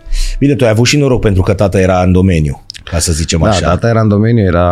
Bine, 0.40 0.54
tu 0.54 0.64
ai 0.64 0.70
avut 0.70 0.86
și 0.86 0.96
noroc 0.96 1.20
pentru 1.20 1.42
că 1.42 1.54
tata 1.54 1.80
era 1.80 2.02
în 2.02 2.12
domeniu, 2.12 2.62
ca 2.84 2.98
să 2.98 3.12
zicem 3.12 3.40
Da, 3.42 3.48
așa. 3.48 3.66
tata 3.66 3.88
era 3.88 4.00
în 4.00 4.08
domeniu, 4.08 4.44
era 4.44 4.68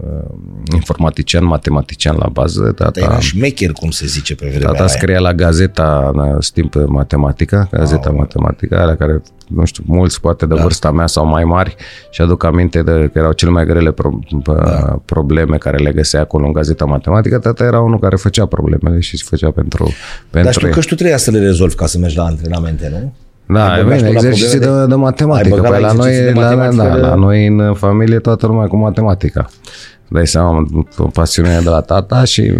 uh, 0.00 0.34
informatician, 0.74 1.44
matematician 1.44 2.16
la 2.18 2.28
bază. 2.28 2.72
Tata, 2.72 3.00
era 3.00 3.18
șmecher, 3.18 3.72
cum 3.72 3.90
se 3.90 4.06
zice 4.06 4.34
pe 4.34 4.46
vremea 4.46 4.66
Tata 4.66 4.78
aia. 4.78 4.86
scria 4.86 5.18
la 5.18 5.32
gazeta, 5.32 6.10
în 6.14 6.38
timp 6.52 6.74
matematica, 6.86 7.68
gazeta 7.70 8.08
wow. 8.08 8.18
matematica, 8.18 8.80
alea 8.80 8.96
care, 8.96 9.22
nu 9.48 9.64
știu, 9.64 9.82
mulți 9.86 10.20
poate 10.20 10.46
de 10.46 10.54
da. 10.54 10.62
vârsta 10.62 10.90
mea 10.90 11.06
sau 11.06 11.26
mai 11.26 11.44
mari 11.44 11.74
și 12.10 12.20
aduc 12.22 12.44
aminte 12.44 12.82
de 12.82 13.10
că 13.12 13.18
erau 13.18 13.32
cele 13.32 13.50
mai 13.50 13.66
grele 13.66 13.92
pro, 13.92 14.18
da. 14.44 14.98
probleme 15.04 15.56
care 15.56 15.76
le 15.76 15.92
găsea 15.92 16.20
acolo 16.20 16.46
în 16.46 16.52
gazeta 16.52 16.84
matematică. 16.84 17.38
Tata 17.38 17.64
era 17.64 17.80
unul 17.80 17.98
care 17.98 18.16
făcea 18.16 18.46
problemele 18.46 19.00
și 19.00 19.16
se 19.16 19.24
făcea 19.26 19.50
pentru, 19.50 19.84
pentru 20.30 20.42
Dar 20.42 20.52
știu 20.52 20.68
că 20.68 20.80
și 20.80 20.88
tu 20.88 20.94
trebuia 20.94 21.16
să 21.16 21.30
le 21.30 21.38
rezolvi 21.38 21.74
ca 21.74 21.86
să 21.86 21.98
mergi 21.98 22.16
la 22.16 22.24
antrenamente, 22.24 22.88
nu? 22.88 23.12
Da, 23.46 23.78
e 23.78 23.82
bine, 23.82 24.08
exerciții 24.08 24.58
de, 24.58 24.66
de, 24.66 24.86
de 24.86 24.94
matematică. 24.94 25.60
Păi 25.60 25.80
la, 25.80 25.92
noi, 25.92 26.12
de 26.12 26.32
matematică 26.34 26.82
la, 26.82 26.88
da, 26.88 26.94
de... 26.94 27.00
la 27.00 27.14
noi 27.14 27.46
în 27.46 27.74
familie 27.74 28.18
toată 28.18 28.46
lumea 28.46 28.66
cu 28.66 28.76
matematica. 28.76 29.46
Dai 30.08 30.26
seama, 30.26 30.66
o 30.96 31.04
pasiune 31.06 31.60
de 31.62 31.68
la 31.68 31.80
tata 31.80 32.24
și 32.24 32.52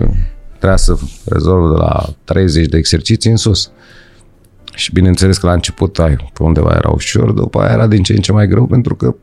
trebuia 0.58 0.76
să 0.76 0.96
rezolv 1.24 1.70
de 1.70 1.76
la 1.78 2.06
30 2.24 2.66
de 2.66 2.76
exerciții 2.76 3.30
în 3.30 3.36
sus. 3.36 3.70
Și 4.74 4.92
bineînțeles 4.92 5.38
că 5.38 5.46
la 5.46 5.52
început 5.52 5.98
ai, 5.98 6.16
pe 6.32 6.42
undeva 6.42 6.74
era 6.76 6.88
ușor, 6.88 7.30
după 7.30 7.60
aia 7.60 7.72
era 7.72 7.86
din 7.86 8.02
ce 8.02 8.12
în 8.12 8.20
ce 8.20 8.32
mai 8.32 8.48
greu 8.48 8.66
pentru 8.66 8.94
că 8.94 9.14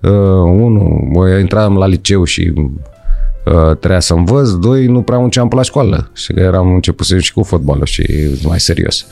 uh, 0.00 0.10
unul, 0.42 1.38
intram 1.40 1.76
la 1.76 1.86
liceu 1.86 2.24
și 2.24 2.52
uh, 2.56 3.76
trebuia 3.76 4.00
să 4.00 4.14
învăț, 4.14 4.50
doi, 4.50 4.86
nu 4.86 5.02
prea 5.02 5.18
munceam 5.18 5.48
pe 5.48 5.56
la 5.56 5.62
școală 5.62 6.10
și 6.14 6.32
că 6.32 6.40
eram 6.40 6.74
început 6.74 7.06
și 7.06 7.32
cu 7.32 7.42
fotbalul 7.42 7.84
și 7.84 8.30
mai 8.42 8.60
serios. 8.60 9.06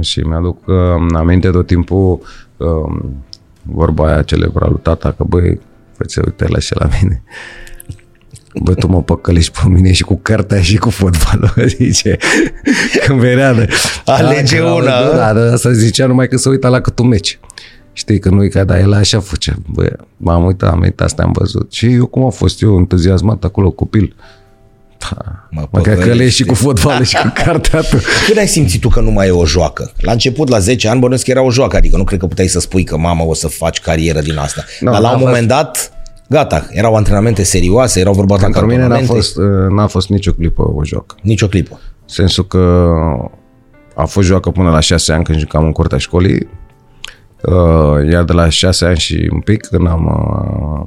Și 0.00 0.20
mi-aduc 0.20 0.66
uh, 0.66 0.74
aminte 1.14 1.50
tot 1.50 1.66
timpul 1.66 2.20
uh, 2.56 3.00
vorba 3.62 4.06
aia 4.06 4.22
celebră 4.22 4.66
lui 4.70 4.80
tata, 4.82 5.12
că 5.12 5.24
băi, 5.24 5.60
fă 5.96 6.22
uite 6.24 6.46
la 6.48 6.58
și 6.58 6.74
la 6.74 6.88
mine. 7.00 7.22
Bă, 8.62 8.74
tu 8.74 8.86
mă 8.86 9.02
păcălești 9.02 9.60
pe 9.62 9.68
mine 9.68 9.92
și 9.92 10.02
cu 10.02 10.18
cartea 10.22 10.60
și 10.60 10.76
cu 10.76 10.90
fotbalul, 10.90 11.52
zice, 11.76 12.16
când 13.06 13.20
venea 13.20 13.54
de... 13.54 13.68
Alege 14.04 14.58
da, 14.58 14.72
una. 14.72 15.10
Da, 15.10 15.32
da, 15.32 15.52
asta 15.52 15.72
zicea 15.72 16.06
numai 16.06 16.28
că 16.28 16.36
se 16.36 16.48
uita 16.48 16.68
la 16.68 16.80
cât 16.80 16.98
un 16.98 17.06
meci. 17.06 17.38
Știi 17.92 18.18
că 18.18 18.28
nu-i 18.28 18.50
ca, 18.50 18.64
dar 18.64 18.78
el 18.78 18.92
așa 18.92 19.20
făcea. 19.20 19.54
Bă, 19.66 19.96
m-am 20.16 20.44
uitat, 20.44 20.72
am 20.72 20.80
uitat, 20.80 21.06
asta 21.06 21.22
am 21.22 21.32
văzut. 21.32 21.72
Și 21.72 21.92
eu 21.92 22.06
cum 22.06 22.24
a 22.24 22.30
fost 22.30 22.62
eu 22.62 22.76
entuziasmat 22.76 23.44
acolo, 23.44 23.70
copil. 23.70 24.14
Da. 24.98 25.48
Mă, 25.50 25.68
mă 25.70 25.80
că 25.80 26.26
și 26.26 26.44
cu 26.44 26.54
fotbal 26.54 27.02
și 27.02 27.16
cu 27.16 27.32
cartea 27.34 27.80
tu. 27.80 27.96
Când 28.26 28.38
ai 28.38 28.48
simțit 28.48 28.80
tu 28.80 28.88
că 28.88 29.00
nu 29.00 29.10
mai 29.10 29.26
e 29.26 29.30
o 29.30 29.46
joacă? 29.46 29.92
La 30.00 30.12
început, 30.12 30.48
la 30.48 30.58
10 30.58 30.88
ani, 30.88 31.00
bănuiesc 31.00 31.24
că 31.24 31.30
era 31.30 31.42
o 31.42 31.50
joacă, 31.50 31.76
adică 31.76 31.96
nu 31.96 32.04
cred 32.04 32.18
că 32.18 32.26
puteai 32.26 32.46
să 32.48 32.60
spui 32.60 32.84
că 32.84 32.96
mama 32.96 33.24
o 33.24 33.34
să 33.34 33.48
faci 33.48 33.80
carieră 33.80 34.20
din 34.20 34.36
asta. 34.36 34.64
No, 34.80 34.90
Dar 34.90 35.00
la 35.00 35.10
un 35.10 35.18
moment 35.18 35.36
fost... 35.36 35.62
dat, 35.62 35.92
gata, 36.28 36.66
erau 36.70 36.94
antrenamente 36.94 37.42
serioase, 37.42 38.00
erau 38.00 38.12
vorba 38.12 38.36
de 38.36 38.42
Pentru 38.42 38.66
mine 38.66 38.86
n-a 38.86 38.98
fost, 38.98 39.36
uh, 39.36 39.44
n-a 39.70 39.86
fost 39.86 40.08
nicio 40.08 40.32
clipă 40.32 40.62
o 40.62 40.84
joacă. 40.84 41.14
Nicio 41.22 41.46
clipă. 41.46 41.80
Sensul 42.04 42.46
că 42.46 42.92
a 43.94 44.04
fost 44.04 44.26
joacă 44.26 44.50
până 44.50 44.70
la 44.70 44.80
6 44.80 45.12
ani 45.12 45.24
când 45.24 45.38
jucam 45.38 45.64
în 45.64 45.72
curtea 45.72 45.98
școlii, 45.98 46.38
Uh, 46.40 46.57
iar 48.10 48.24
de 48.24 48.32
la 48.32 48.48
șase 48.48 48.84
ani 48.84 48.98
și 48.98 49.28
un 49.32 49.40
pic, 49.40 49.66
când 49.66 49.86
am, 49.86 50.04
uh, 50.04 50.86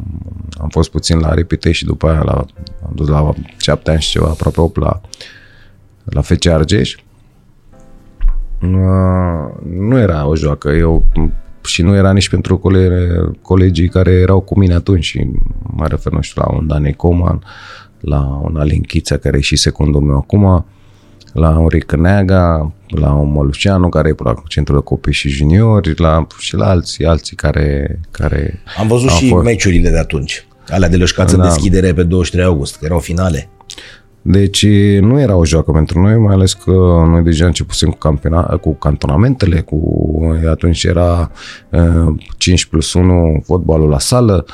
am 0.61 0.69
fost 0.69 0.91
puțin 0.91 1.19
la 1.19 1.33
repite 1.33 1.71
și 1.71 1.85
după 1.85 2.07
aia 2.07 2.21
la, 2.23 2.45
am 2.83 2.91
dus 2.93 3.07
la 3.07 3.33
șapte 3.57 3.91
ani 3.91 4.01
și 4.01 4.09
ceva, 4.09 4.27
aproape 4.27 4.61
8 4.61 4.77
la, 4.77 5.01
la 6.03 6.21
FC 6.21 6.45
Argeș, 6.45 6.95
uh, 8.61 8.69
nu 9.63 9.97
era 9.97 10.25
o 10.25 10.35
joacă. 10.35 10.69
Eu 10.69 11.05
și 11.63 11.81
nu 11.81 11.95
era 11.95 12.11
nici 12.11 12.29
pentru 12.29 12.57
colegi, 12.57 12.93
colegii 13.41 13.89
care 13.89 14.11
erau 14.11 14.39
cu 14.39 14.59
mine 14.59 14.73
atunci 14.73 15.03
și 15.03 15.27
mă 15.61 15.87
refer, 15.87 16.11
nu 16.11 16.21
știu, 16.21 16.41
la 16.45 16.55
un 16.55 16.67
Dani 16.67 16.93
Coman, 16.93 17.43
la 17.99 18.39
un 18.43 18.57
Alin 18.57 18.81
Chița, 18.81 19.17
care 19.17 19.37
e 19.37 19.41
și 19.41 19.55
secundul 19.55 20.01
meu 20.01 20.17
acum, 20.17 20.65
la 21.33 21.57
un 21.57 21.67
Ricăneaga, 21.67 22.71
la 22.91 23.13
un 23.13 23.31
Moluceanu 23.31 23.89
care 23.89 24.09
e 24.09 24.23
la 24.23 24.33
centrul 24.47 24.77
de 24.77 24.83
copii 24.83 25.13
și 25.13 25.29
juniori, 25.29 25.99
la, 25.99 26.27
și 26.37 26.55
la 26.55 26.69
alții, 26.69 27.05
alții 27.05 27.35
care, 27.35 27.99
care 28.11 28.61
Am 28.77 28.87
văzut 28.87 29.09
și 29.09 29.29
fost... 29.29 29.43
meciurile 29.43 29.89
de 29.89 29.97
atunci, 29.97 30.47
alea 30.67 30.89
de 30.89 30.97
lășcață 30.97 31.35
da. 31.35 31.43
deschidere 31.43 31.93
pe 31.93 32.03
23 32.03 32.45
august, 32.45 32.77
că 32.77 32.85
erau 32.85 32.99
finale. 32.99 33.49
Deci 34.21 34.65
nu 34.99 35.19
era 35.19 35.35
o 35.35 35.45
joacă 35.45 35.71
pentru 35.71 35.99
noi, 35.99 36.17
mai 36.17 36.33
ales 36.33 36.53
că 36.53 36.71
noi 37.07 37.23
deja 37.23 37.45
începusem 37.45 37.89
cu, 37.89 37.97
campiona, 37.97 38.41
cu 38.41 38.73
cantonamentele, 38.73 39.61
cu 39.61 39.79
atunci 40.49 40.83
era 40.83 41.31
uh, 41.69 42.15
5 42.37 42.65
plus 42.65 42.93
1 42.93 43.41
fotbalul 43.45 43.89
la 43.89 43.99
sală, 43.99 44.45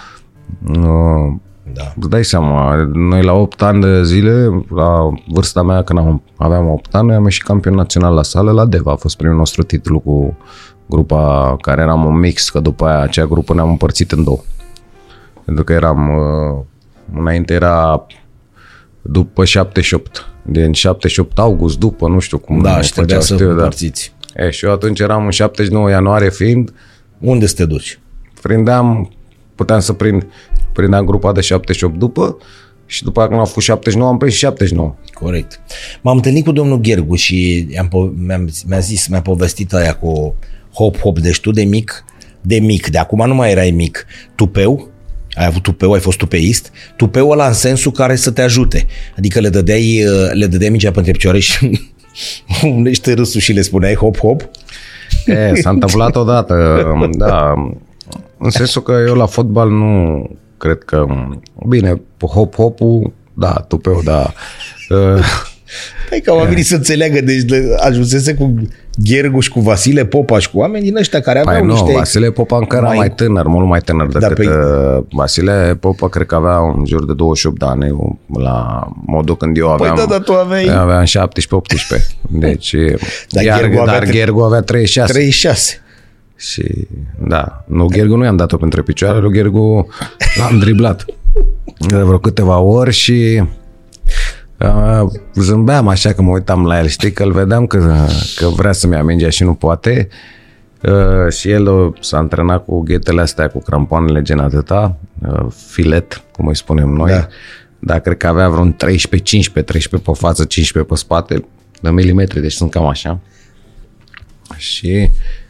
uh, 0.67 1.35
da. 1.73 1.93
Îți 1.99 2.09
dai 2.09 2.25
seama, 2.25 2.89
noi 2.93 3.23
la 3.23 3.33
8 3.33 3.61
ani 3.61 3.81
de 3.81 4.03
zile, 4.03 4.65
la 4.75 5.09
vârsta 5.27 5.61
mea 5.61 5.83
când 5.83 5.99
am, 5.99 6.23
aveam 6.37 6.69
8 6.69 6.95
ani, 6.95 7.13
am 7.13 7.23
ieșit 7.23 7.43
campion 7.43 7.75
național 7.75 8.13
la 8.13 8.23
sală 8.23 8.51
la 8.51 8.65
Deva. 8.65 8.91
A 8.91 8.95
fost 8.95 9.17
primul 9.17 9.35
nostru 9.35 9.63
titlu 9.63 9.99
cu 9.99 10.37
grupa 10.85 11.55
care 11.61 11.81
eram 11.81 12.05
un 12.05 12.19
mix, 12.19 12.49
că 12.49 12.59
după 12.59 12.85
aia 12.85 12.99
acea 12.99 13.25
grupă 13.25 13.53
ne-am 13.53 13.69
împărțit 13.69 14.11
în 14.11 14.23
două. 14.23 14.39
Pentru 15.45 15.63
că 15.63 15.73
eram, 15.73 16.09
uh, 16.09 16.63
înainte 17.19 17.53
era 17.53 18.05
după 19.01 19.45
78, 19.45 20.27
din 20.41 20.73
78 20.73 21.39
august, 21.39 21.79
după, 21.79 22.07
nu 22.07 22.19
știu 22.19 22.37
cum. 22.37 22.61
Da, 22.61 22.81
și 22.81 22.91
trebuia 22.91 23.19
să 23.19 23.35
vă 23.35 23.43
împărțiți. 23.43 24.13
Da. 24.35 24.43
E, 24.43 24.49
și 24.49 24.65
eu 24.65 24.71
atunci 24.71 24.99
eram 24.99 25.25
în 25.25 25.31
79 25.31 25.89
ianuarie 25.89 26.29
fiind. 26.29 26.73
Unde 27.19 27.45
să 27.45 27.55
te 27.55 27.65
duci? 27.65 27.99
Prindeam, 28.41 29.11
puteam 29.55 29.79
să 29.79 29.93
prind 29.93 30.25
prindeam 30.77 31.05
grupa 31.05 31.31
de 31.31 31.41
78 31.41 31.99
după 31.99 32.37
și 32.85 33.03
după 33.03 33.19
aceea 33.19 33.27
când 33.27 33.39
am 33.39 33.47
făcut 33.47 33.63
79 33.63 34.11
am 34.11 34.17
prins 34.17 34.33
79. 34.33 34.95
Corect. 35.13 35.59
M-am 36.01 36.15
întâlnit 36.15 36.45
cu 36.45 36.51
domnul 36.51 36.79
Ghergu 36.79 37.15
și 37.15 37.67
am, 37.79 38.13
mi-am, 38.25 38.49
mi-a 38.67 38.79
zis, 38.79 39.07
mi-a 39.07 39.21
povestit 39.21 39.73
aia 39.73 39.93
cu 39.93 40.35
hop-hop, 40.73 41.19
deci 41.21 41.39
tu 41.39 41.51
de 41.51 41.63
mic, 41.63 42.05
de 42.41 42.59
mic, 42.59 42.89
de 42.89 42.97
acum 42.97 43.27
nu 43.27 43.35
mai 43.35 43.51
erai 43.51 43.71
mic, 43.71 44.05
tupeu, 44.35 44.89
ai 45.33 45.45
avut 45.45 45.61
tupeu, 45.61 45.93
ai 45.93 45.99
fost 45.99 46.17
tupeist, 46.17 46.71
tupeu 46.95 47.29
ăla 47.29 47.47
în 47.47 47.53
sensul 47.53 47.91
care 47.91 48.15
să 48.15 48.31
te 48.31 48.41
ajute. 48.41 48.85
Adică 49.17 49.39
le 49.39 49.49
dădeai, 49.49 50.03
le 50.33 50.45
dădeai 50.45 50.69
mingea 50.69 50.91
pe 50.91 51.01
picioare 51.01 51.39
și 51.39 51.81
unește 52.63 53.13
râsul 53.13 53.41
și 53.41 53.51
le 53.51 53.61
spuneai 53.61 53.95
hop-hop. 53.95 54.49
E, 55.25 55.61
s-a 55.61 55.69
întâmplat 55.69 56.15
odată, 56.23 56.83
da, 57.11 57.53
în 58.37 58.49
sensul 58.49 58.81
că 58.81 59.03
eu 59.07 59.15
la 59.15 59.25
fotbal 59.25 59.69
nu 59.69 60.23
cred 60.57 60.77
că, 60.77 61.05
bine, 61.67 62.01
hop-hopul, 62.19 63.13
da, 63.33 63.65
tupeu, 63.67 64.01
da. 64.03 64.33
Păi 66.09 66.21
că 66.21 66.33
oamenii 66.33 66.63
să 66.63 66.75
înțeleagă, 66.75 67.21
deci 67.21 67.43
ajunsese 67.77 68.33
cu 68.33 68.55
Gherguș 68.95 69.43
și 69.43 69.51
cu 69.51 69.59
Vasile 69.59 70.05
Popaș 70.05 70.43
și 70.43 70.49
cu 70.51 70.57
oameni 70.57 70.83
din 70.83 70.97
ăștia 70.97 71.19
care 71.19 71.39
aveau 71.39 71.57
păi 71.57 71.67
nu, 71.67 71.73
niște... 71.73 71.91
Vasile 71.91 72.31
Popa 72.31 72.57
încă 72.57 72.75
era 72.75 72.85
mai, 72.85 72.97
mai 72.97 73.09
tânăr, 73.09 73.47
mult 73.47 73.67
mai 73.67 73.79
tânăr 73.79 74.07
decât... 74.07 74.19
Da, 74.19 74.33
pe... 74.33 74.47
Uh, 74.47 75.03
Vasile 75.09 75.77
Popa 75.79 76.09
cred 76.09 76.25
că 76.25 76.35
avea 76.35 76.57
în 76.57 76.85
jur 76.85 77.05
de 77.05 77.13
28 77.13 77.59
de 77.59 77.65
ani, 77.65 77.95
la 78.33 78.87
modul 79.05 79.37
când 79.37 79.57
eu 79.57 79.69
aveam... 79.69 79.95
Păi 79.95 80.05
da, 80.05 80.11
da, 80.11 80.19
tu 80.19 80.33
aveai... 80.33 80.75
Aveam 80.75 81.03
17-18. 81.03 81.07
Deci, 82.29 82.75
dar, 83.29 83.43
iar, 83.43 83.59
Ghergu 83.59 83.79
avea, 83.79 83.93
dar 83.93 84.09
Ghergu 84.09 84.41
avea 84.41 84.61
36. 84.61 85.11
36. 85.11 85.81
Și 86.37 86.87
da, 87.27 87.63
nu 87.67 87.85
Ghergu 87.85 88.15
nu 88.15 88.23
i-am 88.23 88.35
dat-o 88.35 88.57
pentru 88.57 88.83
picioare, 88.83 89.19
lui 89.19 89.31
Ghergu 89.31 89.87
l-am 90.37 90.59
driblat 90.59 91.05
de 91.79 91.97
vreo 91.97 92.17
câteva 92.17 92.57
ori 92.57 92.91
și 92.91 93.43
uh, 94.59 95.11
zâmbeam 95.35 95.87
așa 95.87 96.13
că 96.13 96.21
mă 96.21 96.31
uitam 96.31 96.65
la 96.65 96.79
el, 96.79 96.87
știi, 96.87 97.11
că 97.11 97.23
îl 97.23 97.31
vedeam 97.31 97.67
că, 97.67 98.05
că 98.35 98.47
vrea 98.47 98.71
să-mi 98.71 98.93
ia 98.93 99.03
mingea 99.03 99.29
și 99.29 99.43
nu 99.43 99.53
poate 99.53 100.07
uh, 100.81 101.33
și 101.33 101.49
el 101.49 101.67
uh, 101.67 101.93
s-a 101.99 102.17
antrenat 102.17 102.65
cu 102.65 102.81
ghetele 102.81 103.21
astea, 103.21 103.47
cu 103.47 103.59
crampoanele 103.59 104.21
gen 104.21 104.39
atâta, 104.39 104.97
uh, 105.27 105.45
filet, 105.67 106.23
cum 106.31 106.47
îi 106.47 106.55
spunem 106.55 106.89
noi, 106.89 107.11
da. 107.11 107.27
dar 107.79 107.99
cred 107.99 108.17
că 108.17 108.27
avea 108.27 108.49
vreun 108.49 108.75
13-15, 108.75 108.77
13 109.65 110.09
pe 110.09 110.11
față, 110.13 110.45
15 110.45 110.93
pe 110.93 110.99
spate, 110.99 111.45
de 111.81 111.89
milimetri, 111.89 112.41
deci 112.41 112.53
sunt 112.53 112.71
cam 112.71 112.85
așa. 112.85 113.19
Și 114.55 115.09
Uh, 115.09 115.46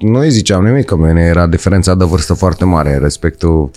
nu 0.00 0.18
îi 0.18 0.30
ziceam 0.30 0.64
nimic, 0.64 0.84
că 0.84 0.96
mine 0.96 1.22
era 1.22 1.46
diferența 1.46 1.94
de 1.94 2.04
vârstă 2.04 2.34
foarte 2.34 2.64
mare, 2.64 2.98
respectul 2.98 3.70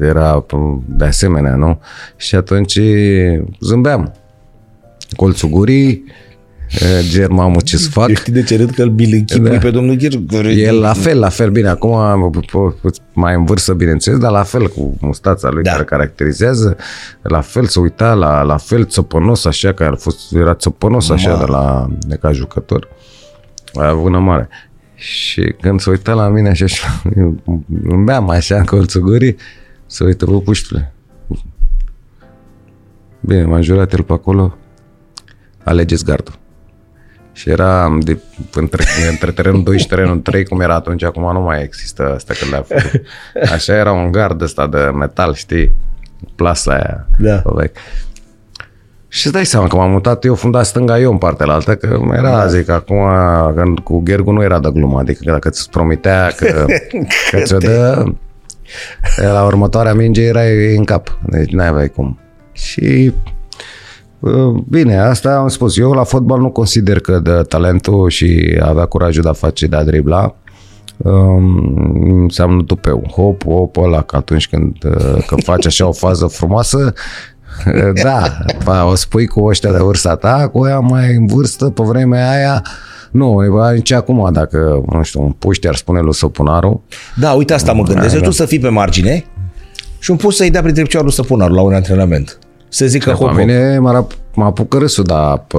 era 0.00 0.46
de 0.86 1.04
asemenea, 1.04 1.54
nu? 1.54 1.80
Și 2.16 2.34
atunci 2.34 2.78
zâmbeam. 3.60 4.14
Colțul 5.16 5.48
gurii, 5.48 6.04
Ger, 7.08 7.28
mamă, 7.28 7.60
ce 7.64 7.76
să 7.76 7.88
fac? 7.88 8.08
Eu 8.08 8.14
știi 8.14 8.32
de 8.32 8.42
ce 8.42 8.56
râd 8.56 8.70
că 8.70 8.82
îl 8.82 8.94
închipui 8.98 9.50
da. 9.50 9.58
pe 9.58 9.70
domnul 9.70 9.94
Ger? 9.94 10.12
El 10.56 10.80
la 10.80 10.92
fel, 10.92 11.18
la 11.18 11.28
fel, 11.28 11.50
bine, 11.50 11.68
acum 11.68 12.32
mai 13.12 13.34
în 13.34 13.44
vârstă, 13.44 13.72
bineînțeles, 13.72 14.18
dar 14.18 14.30
la 14.30 14.42
fel 14.42 14.68
cu 14.68 14.96
mustața 15.00 15.50
lui 15.50 15.62
da. 15.62 15.70
care 15.70 15.84
caracterizează, 15.84 16.76
la 17.22 17.40
fel 17.40 17.64
să 17.64 17.80
uita, 17.80 18.14
la, 18.14 18.42
la 18.42 18.56
fel 18.56 18.84
țopănos 18.84 19.44
așa, 19.44 19.72
că 19.72 19.84
a 19.84 19.94
fost, 19.94 20.34
era 20.34 20.54
țopănos 20.54 21.10
așa 21.10 21.38
de, 21.38 21.44
la, 21.46 21.88
de 22.06 22.16
ca 22.16 22.32
jucător. 22.32 22.88
A 23.74 23.88
avut 23.88 24.04
una 24.04 24.18
mare. 24.18 24.48
Și 24.94 25.54
când 25.60 25.80
se 25.80 25.90
uita 25.90 26.12
la 26.12 26.28
mine 26.28 26.48
așa 26.48 26.66
și 26.66 26.84
îmi 27.82 28.04
beam 28.04 28.28
așa 28.28 28.56
în 28.56 28.64
colțul 28.64 29.00
gurii, 29.00 29.36
Să 29.86 30.04
uită, 30.04 30.24
bă, 30.24 30.40
puștule. 30.40 30.92
Bine, 33.20 33.44
m-a 33.44 33.60
jurat 33.60 33.92
el 33.92 34.02
pe 34.02 34.12
acolo, 34.12 34.56
alegeți 35.64 36.04
gardul. 36.04 36.38
Și 37.32 37.50
era 37.50 37.98
de, 38.00 38.18
între, 38.54 38.84
între 39.10 39.30
terenul 39.30 39.62
2 39.62 39.78
și 39.78 39.86
terenul 39.86 40.18
3, 40.18 40.44
cum 40.44 40.60
era 40.60 40.74
atunci, 40.74 41.02
acum 41.02 41.32
nu 41.32 41.40
mai 41.40 41.62
există 41.62 42.14
asta 42.14 42.34
când 42.38 42.50
le-a 42.50 42.62
făcut. 42.62 43.06
Așa 43.52 43.74
era 43.74 43.92
un 43.92 44.10
gard 44.10 44.40
ăsta 44.40 44.66
de 44.66 44.78
metal, 44.78 45.34
știi? 45.34 45.72
Plasa 46.34 46.72
aia. 46.72 47.06
Da. 47.18 47.42
Vechi. 47.44 47.76
Și 49.14 49.26
îți 49.26 49.34
dai 49.34 49.46
seama 49.46 49.66
că 49.66 49.76
m-am 49.76 49.90
mutat 49.90 50.24
eu 50.24 50.34
funda 50.34 50.62
stânga, 50.62 51.00
eu 51.00 51.10
în 51.10 51.18
partea 51.18 51.46
altă, 51.46 51.74
că 51.74 51.98
era, 52.12 52.30
da. 52.30 52.46
zic, 52.46 52.68
acum, 52.68 52.96
când 53.54 53.78
cu 53.78 54.00
Ghergu 54.00 54.30
nu 54.30 54.42
era 54.42 54.58
de 54.60 54.70
glumă, 54.72 54.98
adică 54.98 55.20
dacă 55.24 55.48
îți 55.48 55.70
promitea 55.70 56.32
că, 56.36 56.64
că 57.30 57.40
ți-o 57.42 57.58
dă, 57.58 58.04
la 59.16 59.44
următoarea 59.44 59.94
minge 59.94 60.22
era 60.22 60.40
în 60.76 60.84
cap, 60.84 61.18
deci 61.26 61.50
n-aveai 61.50 61.88
cum. 61.88 62.18
Și 62.52 63.12
Bine, 64.68 64.98
asta 64.98 65.36
am 65.36 65.48
spus. 65.48 65.78
Eu 65.78 65.92
la 65.92 66.04
fotbal 66.04 66.40
nu 66.40 66.50
consider 66.50 67.00
că 67.00 67.18
de 67.18 67.42
talentul 67.48 68.08
și 68.08 68.58
avea 68.62 68.84
curajul 68.84 69.22
de 69.22 69.28
a 69.28 69.32
face, 69.32 69.66
de 69.66 69.76
a 69.76 69.84
dribla, 69.84 70.34
um, 70.96 72.22
înseamnă 72.22 72.62
tupeu. 72.62 73.06
Hop, 73.12 73.44
hop, 73.44 73.76
ăla, 73.76 74.02
că 74.02 74.16
atunci 74.16 74.48
când, 74.48 74.76
când 75.26 75.42
faci 75.42 75.66
așa 75.66 75.86
o 75.86 75.92
fază 75.92 76.26
frumoasă, 76.26 76.92
da, 78.02 78.46
o 78.90 78.94
spui 78.94 79.26
cu 79.26 79.44
ăștia 79.44 79.72
de 79.72 79.78
vârsta 79.78 80.16
ta, 80.16 80.48
cu 80.52 80.66
ea 80.66 80.78
mai 80.78 81.14
în 81.14 81.26
vârstă, 81.26 81.64
pe 81.64 81.82
vremea 81.84 82.30
aia, 82.30 82.62
nu, 83.10 83.40
nici 83.74 83.92
acum, 83.92 84.28
dacă, 84.32 84.82
nu 84.92 85.02
știu, 85.02 85.22
un 85.22 85.30
puști 85.30 85.68
ar 85.68 85.74
spune 85.74 86.00
lui 86.00 86.14
Săpunaru. 86.14 86.84
Da, 87.16 87.32
uite 87.32 87.52
asta 87.52 87.72
mă 87.72 87.82
gândesc. 87.82 88.14
Da, 88.14 88.20
tu 88.20 88.30
să 88.30 88.46
fii 88.46 88.58
pe 88.58 88.68
margine 88.68 89.24
și 89.98 90.10
un 90.10 90.16
pus 90.16 90.36
să-i 90.36 90.50
dea 90.50 90.62
printre 90.62 90.82
picioare 90.82 91.06
lui 91.06 91.14
Săpunaru 91.14 91.54
la 91.54 91.60
un 91.60 91.74
antrenament. 91.74 92.38
Să 92.68 92.86
zică 92.86 93.10
hop, 93.10 93.28
hop. 93.28 93.36
mine 93.36 93.78
m-a, 93.78 94.06
m-a 94.34 94.46
apucă 94.46 94.78
râsul, 94.78 95.04
dar 95.04 95.38
pe, 95.38 95.58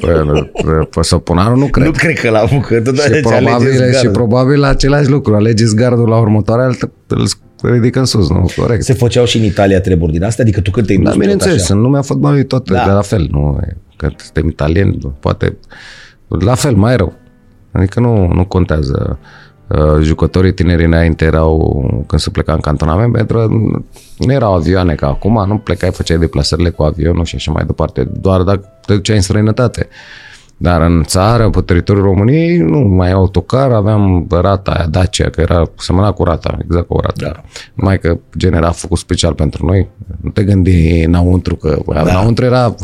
pe, 0.00 0.08
pe, 0.52 0.88
pe 0.90 1.02
Săpunaru 1.02 1.56
nu 1.56 1.66
cred. 1.66 1.86
Nu 1.86 1.92
cred 1.92 2.18
că 2.18 2.30
l-a 2.30 2.38
apucat. 2.38 2.82
Și 2.98 3.20
probabil, 3.20 3.92
și 3.92 4.08
probabil 4.08 4.64
același 4.64 5.08
lucru. 5.08 5.34
Alegeți 5.34 5.74
gardul 5.74 6.08
la 6.08 6.18
următoarea, 6.18 6.66
îl, 7.06 7.26
îl 7.64 7.72
ridică 7.72 7.98
în 7.98 8.04
sus, 8.04 8.30
nu? 8.30 8.50
Corect. 8.56 8.82
Se 8.82 8.92
făceau 8.92 9.24
și 9.24 9.36
în 9.38 9.44
Italia 9.44 9.80
treburi 9.80 10.12
din 10.12 10.24
astea? 10.24 10.44
Adică 10.44 10.60
tu 10.60 10.70
când 10.70 10.86
te-ai 10.86 10.98
da, 10.98 11.10
bineînțeles, 11.10 11.68
în 11.68 11.80
lumea 11.80 12.02
fotbalului 12.02 12.44
tot 12.44 12.70
da. 12.70 12.84
de 12.84 12.90
la 12.90 13.02
fel, 13.02 13.28
nu? 13.30 13.60
Că 13.96 14.08
suntem 14.16 14.48
italieni, 14.48 14.98
poate 15.20 15.56
la 16.28 16.54
fel, 16.54 16.74
mai 16.74 16.96
rău. 16.96 17.12
Adică 17.72 18.00
nu, 18.00 18.32
nu 18.32 18.44
contează. 18.44 19.18
Uh, 19.68 20.02
jucătorii 20.02 20.54
tineri 20.54 20.84
înainte 20.84 21.24
erau, 21.24 22.04
când 22.06 22.20
se 22.20 22.30
pleca 22.30 22.52
în 22.52 22.60
cantonament, 22.60 23.12
pentru 23.12 23.36
că 23.36 23.46
nu 24.18 24.32
erau 24.32 24.54
avioane 24.54 24.94
ca 24.94 25.06
acum, 25.06 25.44
nu 25.46 25.58
plecai, 25.58 25.90
făceai 25.90 26.18
deplasările 26.18 26.70
cu 26.70 26.82
avionul 26.82 27.24
și 27.24 27.34
așa 27.34 27.52
mai 27.52 27.64
departe, 27.66 28.08
doar 28.20 28.42
dacă 28.42 28.68
te 28.86 28.94
duceai 28.94 29.16
în 29.16 29.22
străinătate. 29.22 29.88
Dar 30.56 30.80
în 30.80 31.02
țară, 31.02 31.50
pe 31.50 31.60
teritoriul 31.60 32.04
României, 32.04 32.56
nu 32.56 32.78
mai 32.78 33.12
autocar, 33.12 33.70
aveam 33.70 34.26
rata 34.30 34.70
aia, 34.70 34.86
Dacia, 34.86 35.30
că 35.30 35.40
era 35.40 35.70
semăna 35.78 36.12
cu 36.12 36.24
rata, 36.24 36.58
exact 36.62 36.86
cu 36.86 36.94
o 36.94 37.00
rata. 37.00 37.32
Da. 37.32 37.42
Numai 37.74 37.98
că 37.98 38.18
gen 38.36 38.52
era 38.52 38.70
făcut 38.70 38.98
special 38.98 39.34
pentru 39.34 39.66
noi. 39.66 39.88
Nu 40.20 40.30
te 40.30 40.44
gândi 40.44 41.02
înăuntru, 41.04 41.56
că 41.56 41.82
da. 41.86 42.00
înăuntru 42.00 42.44
era, 42.44 42.74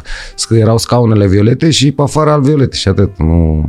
erau 0.51 0.79
scaunele 0.79 1.27
violete 1.27 1.71
și 1.71 1.93
pe 1.93 2.03
afară 2.03 2.31
al 2.31 2.41
violete 2.41 2.77
și 2.77 2.89
atât. 2.89 3.19
Nu... 3.19 3.69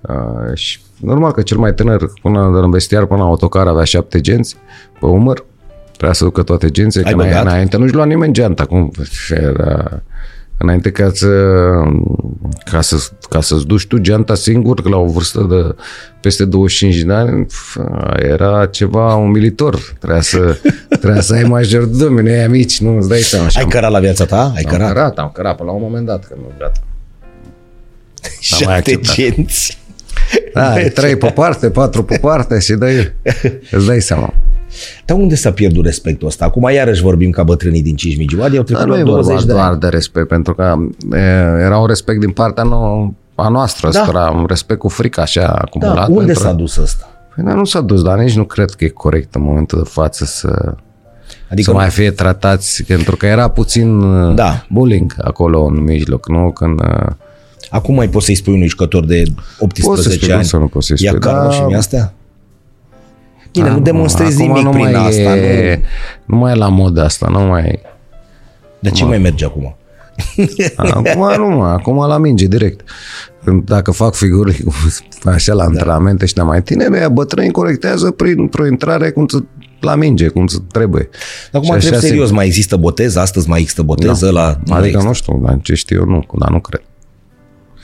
Uh, 0.00 0.54
și 0.54 0.80
normal 1.00 1.32
că 1.32 1.42
cel 1.42 1.58
mai 1.58 1.74
tânăr, 1.74 2.12
până 2.22 2.60
în 2.62 2.70
vestiar, 2.70 3.06
până 3.06 3.20
la 3.20 3.26
autocar, 3.26 3.66
avea 3.66 3.84
șapte 3.84 4.20
genți 4.20 4.56
pe 5.00 5.06
umăr. 5.06 5.44
Trebuia 5.90 6.12
să 6.12 6.24
ducă 6.24 6.42
toate 6.42 6.70
gențe, 6.70 7.02
că 7.02 7.22
înainte 7.40 7.76
nu-și 7.76 7.94
lua 7.94 8.04
nimeni 8.04 8.32
geanta. 8.32 8.64
Cum 8.64 8.90
era 9.30 10.02
Înainte 10.62 10.90
ca, 10.90 11.10
să, 11.14 11.28
ca, 12.70 12.80
să, 12.80 12.96
ca 13.28 13.40
să-ți 13.40 13.66
duci 13.66 13.86
tu 13.86 13.98
geanta 13.98 14.34
singur, 14.34 14.82
că 14.82 14.88
la 14.88 14.96
o 14.96 15.04
vârstă 15.04 15.46
de 15.50 15.74
peste 16.20 16.44
25 16.44 17.00
de 17.00 17.12
ani, 17.12 17.46
era 18.16 18.66
ceva 18.66 19.14
umilitor. 19.14 19.94
Trebuia 19.98 20.20
să, 20.20 20.58
trebuia 21.00 21.20
să 21.20 21.34
ai 21.34 21.42
major 21.42 21.84
de 21.84 22.04
domeniu, 22.04 22.32
ai 22.32 22.46
mici, 22.46 22.80
nu 22.80 22.96
îți 22.96 23.08
dai 23.08 23.18
seama. 23.18 23.46
Ai 23.54 23.66
cărat 23.66 23.90
la 23.90 23.98
viața 23.98 24.24
ta? 24.24 24.52
Ai 24.56 24.62
cărat? 24.62 24.88
Am 24.88 24.94
cărat, 24.94 25.18
am 25.18 25.30
cărat 25.34 25.56
până 25.56 25.70
la 25.70 25.76
un 25.76 25.82
moment 25.82 26.06
dat, 26.06 26.24
că 26.24 26.34
nu 26.36 26.52
gata. 26.58 26.80
Șapte 28.40 29.00
genți. 29.02 29.78
Da, 30.54 30.74
trei 30.94 31.16
pe 31.16 31.30
parte, 31.30 31.70
patru 31.70 32.04
pe 32.04 32.18
parte 32.18 32.58
și 32.58 32.72
dai, 32.72 33.12
îți 33.70 33.86
dai 33.86 34.00
seama. 34.00 34.34
Dar 35.04 35.16
unde 35.16 35.34
s-a 35.34 35.52
pierdut 35.52 35.84
respectul 35.84 36.26
ăsta? 36.26 36.44
Acum 36.44 36.68
iarăși 36.70 37.02
vorbim 37.02 37.30
ca 37.30 37.42
bătrânii 37.42 37.82
din 37.82 37.96
Cismigiu. 37.96 38.42
au 38.42 38.48
trecut 38.48 38.86
Dar 38.88 39.02
20 39.02 39.44
de 39.44 39.52
doar 39.52 39.74
de 39.74 39.88
respect, 39.88 40.28
pentru 40.28 40.54
că 40.54 40.76
e, 41.12 41.18
era 41.64 41.78
un 41.78 41.86
respect 41.86 42.20
din 42.20 42.30
partea 42.30 42.62
nou, 42.62 43.14
a 43.34 43.48
noastră, 43.48 43.90
da. 43.90 44.06
era 44.08 44.30
un 44.30 44.44
respect 44.48 44.80
cu 44.80 44.88
frică 44.88 45.20
așa 45.20 45.46
acumulat. 45.46 45.94
Da, 45.94 46.06
unde 46.08 46.24
pentru... 46.24 46.42
s-a 46.42 46.52
dus 46.52 46.76
ăsta? 46.76 47.08
Păi 47.34 47.54
nu 47.54 47.64
s-a 47.64 47.80
dus, 47.80 48.02
dar 48.02 48.18
nici 48.18 48.36
nu 48.36 48.44
cred 48.44 48.70
că 48.70 48.84
e 48.84 48.88
corect 48.88 49.34
în 49.34 49.42
momentul 49.42 49.82
de 49.82 49.88
față 49.88 50.24
să, 50.24 50.74
adică 51.50 51.70
să 51.70 51.76
mai 51.76 51.90
fie 51.90 52.10
tratați, 52.10 52.84
pentru 52.84 53.16
că 53.16 53.26
era 53.26 53.48
puțin 53.48 54.00
da. 54.34 54.66
bullying 54.68 55.14
acolo 55.18 55.64
în 55.64 55.82
mijloc, 55.82 56.28
nu? 56.28 56.50
Când 56.50 56.80
Acum 57.70 57.94
mai 57.94 58.08
poți 58.08 58.24
să-i 58.24 58.34
spui 58.34 58.54
unui 58.54 58.66
jucător 58.66 59.04
de 59.04 59.22
18 59.58 60.10
spui, 60.10 60.32
ani, 60.32 60.44
să 60.44 60.56
nu 60.56 60.66
poți 60.66 60.86
să-i 60.86 60.96
spui, 60.96 61.10
ia 61.12 61.18
da, 61.18 61.50
și 61.50 61.74
astea? 61.76 62.14
Bine, 63.52 63.68
da, 63.68 63.72
nu 63.72 63.80
demonstrezi 63.80 64.40
nimic 64.40 64.62
nu 64.62 64.70
prin 64.70 64.94
asta. 64.94 65.36
E, 65.36 65.80
nu... 66.24 66.34
nu 66.34 66.40
mai 66.42 66.52
e 66.52 66.54
la 66.54 66.68
modă 66.68 67.04
asta, 67.04 67.28
nu 67.30 67.40
mai... 67.40 67.80
De 68.78 68.90
ce 68.90 69.04
mai 69.04 69.18
merge 69.18 69.44
acum? 69.44 69.74
Acum 70.76 71.34
nu, 71.36 71.62
acum 71.62 72.06
la 72.06 72.18
minge, 72.18 72.46
direct. 72.46 72.90
Dacă 73.64 73.90
fac 73.90 74.14
figuri 74.14 74.64
așa 75.24 75.52
la 75.52 75.62
da. 75.62 75.68
antrenamente 75.68 76.26
și 76.26 76.34
mai 76.34 76.62
tineri, 76.62 77.12
bătrâni 77.12 77.50
corectează 77.50 78.10
prin 78.10 78.50
o 78.58 78.66
intrare 78.66 79.10
cum 79.10 79.26
să 79.26 79.42
la 79.80 79.94
minge, 79.94 80.28
cum 80.28 80.46
să 80.46 80.58
trebuie. 80.72 81.08
Acum 81.52 81.70
întreb 81.70 81.94
serios, 81.94 82.30
mai 82.30 82.46
există 82.46 82.76
botez? 82.76 83.16
Astăzi 83.16 83.48
mai 83.48 83.60
există 83.60 83.82
botez? 83.82 84.20
No. 84.20 84.30
La... 84.30 84.60
Nu 84.64 84.74
adică 84.74 85.02
nu 85.02 85.12
știu, 85.12 85.40
dar 85.44 85.58
ce 85.62 85.74
știu 85.74 85.96
eu 85.98 86.04
nu, 86.04 86.26
dar 86.38 86.50
nu 86.50 86.60
cred. 86.60 86.82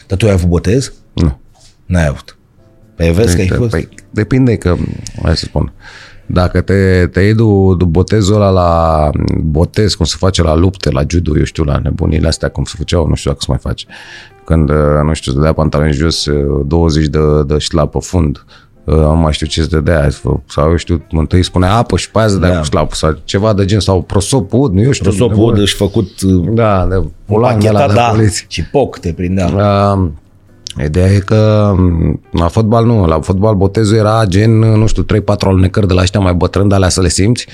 Dar 0.07 0.19
tu 0.19 0.27
ai 0.27 0.33
avut 0.33 0.49
botez? 0.49 0.93
Nu. 1.13 1.39
N-ai 1.87 2.07
avut. 2.07 2.36
Păi 2.97 3.13
vezi 3.13 3.35
că 3.35 3.41
ai 3.41 3.49
fost? 3.49 3.71
Păi, 3.71 3.89
depinde 4.11 4.57
că, 4.57 4.77
hai 5.23 5.37
să 5.37 5.45
spun, 5.45 5.73
dacă 6.27 6.61
te, 6.61 7.07
te 7.07 7.21
iei 7.21 7.35
du, 7.35 7.77
botezul 7.89 8.35
ăla 8.35 8.51
la 8.51 9.11
botez, 9.43 9.95
cum 9.95 10.05
se 10.05 10.15
face 10.19 10.43
la 10.43 10.55
lupte, 10.55 10.91
la 10.91 11.03
judo, 11.09 11.39
eu 11.39 11.45
știu, 11.45 11.65
la 11.65 11.79
nebunile 11.83 12.27
astea, 12.27 12.49
cum 12.49 12.65
se 12.65 12.75
făceau, 12.77 13.07
nu 13.09 13.15
știu 13.15 13.31
dacă 13.31 13.43
se 13.43 13.51
mai 13.51 13.59
face. 13.61 13.87
Când, 14.45 14.71
uh, 14.71 14.77
nu 15.05 15.15
știu, 15.15 15.33
se 15.33 15.41
dea 15.41 15.53
pantaloni 15.53 15.93
jos, 15.93 16.27
20 16.67 17.05
uh, 17.05 17.11
de, 17.11 17.19
de 17.47 17.59
șlap 17.59 17.91
pe 17.91 17.99
fund, 18.01 18.45
uh, 18.85 18.95
nu 18.95 19.17
mai 19.17 19.33
știu 19.33 19.47
ce 19.47 19.61
se 19.61 19.67
dădea, 19.67 20.09
sau 20.47 20.71
eu 20.71 20.77
știu, 20.77 21.07
întâi 21.11 21.43
spunea 21.43 21.75
apă 21.75 21.97
și 21.97 22.11
pe 22.11 22.19
aia 22.19 22.29
de 22.29 22.39
da. 22.39 22.63
șlap, 22.63 22.93
sau 22.93 23.19
ceva 23.25 23.53
de 23.53 23.65
gen, 23.65 23.81
sau 23.81 24.03
prosop 24.03 24.53
ud, 24.53 24.73
nu 24.73 24.81
eu 24.81 24.91
știu. 24.91 25.11
Prosop 25.11 25.37
ud 25.37 25.59
își 25.59 25.75
făcut 25.75 26.23
da, 26.55 26.87
de 26.91 27.03
pulan 27.25 27.59
de 27.59 27.71
la 27.71 27.87
da, 27.87 28.17
și 28.49 28.65
poc 28.65 28.99
te 28.99 29.13
prindea. 29.13 29.47
Uh, 29.47 30.09
Ideea 30.85 31.13
e 31.13 31.19
că 31.19 31.75
la 32.31 32.49
fotbal 32.49 32.87
nu, 32.87 33.07
la 33.07 33.21
fotbal 33.21 33.55
botezul 33.55 33.97
era 33.97 34.25
gen, 34.29 34.59
nu 34.59 34.87
știu, 34.87 35.05
3-4 35.05 35.07
alunecări 35.39 35.87
de 35.87 35.93
la 35.93 36.01
ăștia 36.01 36.21
mai 36.21 36.35
bătrâni, 36.35 36.69
de 36.69 36.75
alea 36.75 36.89
să 36.89 37.01
le 37.01 37.09
simți. 37.09 37.47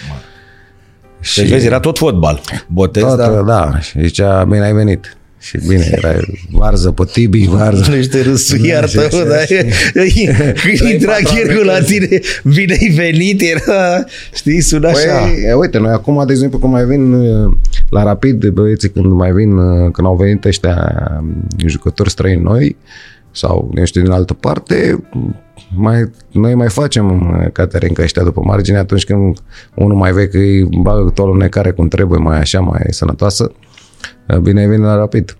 Și 1.20 1.41
deci 1.41 1.49
vezi, 1.49 1.66
era 1.66 1.81
tot 1.81 1.99
fotbal. 1.99 2.41
Botez, 2.66 3.03
tot, 3.03 3.16
da. 3.16 3.43
da. 3.43 3.79
Și 3.81 4.01
zicea, 4.01 4.45
bine 4.45 4.64
ai 4.64 4.73
venit. 4.73 5.16
Și 5.39 5.59
bine, 5.66 5.89
era 5.91 6.14
varză 6.51 6.91
pe 6.91 7.05
Tibi, 7.12 7.47
varză. 7.47 7.91
Nu 7.95 8.03
știu, 8.03 8.23
râsul, 8.23 8.59
da, 8.59 8.66
iartă 8.66 9.09
mă, 9.12 9.25
dar 9.29 9.45
când 10.62 10.91
intra 10.93 11.12
Chirgu 11.12 11.62
la 11.62 11.81
tine, 11.81 12.20
bine 12.55 12.77
ai 12.81 12.89
venit, 12.89 13.41
era, 13.41 14.05
știi, 14.35 14.61
sună 14.61 14.91
păi, 14.91 15.03
așa. 15.03 15.57
Uite, 15.57 15.79
noi 15.79 15.93
acum, 15.93 16.23
de 16.27 16.33
exemplu, 16.33 16.59
când 16.59 16.73
mai 16.73 16.85
vin 16.85 17.14
la 17.89 18.03
Rapid, 18.03 18.49
băieții, 18.49 18.91
când 18.91 19.12
mai 19.12 19.33
vin, 19.33 19.57
când 19.91 20.07
au 20.07 20.16
venit 20.16 20.45
ăștia 20.45 20.93
jucători 21.66 22.11
străini 22.11 22.43
noi, 22.43 22.77
sau, 23.33 23.70
nu 23.74 23.85
știu, 23.85 24.03
din 24.03 24.11
altă 24.11 24.35
parte, 24.35 25.05
mai, 25.76 26.11
noi 26.30 26.55
mai 26.55 26.68
facem 26.68 27.33
Caterinca 27.53 28.03
ăștia 28.03 28.22
după 28.22 28.41
margine 28.45 28.78
atunci 28.78 29.05
când 29.05 29.39
unul 29.74 29.97
mai 29.97 30.12
vechi 30.12 30.35
îi 30.35 30.64
bagă 30.64 31.11
tot 31.11 31.26
lunecare 31.26 31.70
cum 31.70 31.89
trebuie, 31.89 32.18
mai 32.18 32.39
așa, 32.39 32.61
mai 32.61 32.83
sănătoasă, 32.91 33.53
bine 34.43 34.68
vine 34.68 34.87
la 34.87 34.95
rapid. 34.95 35.37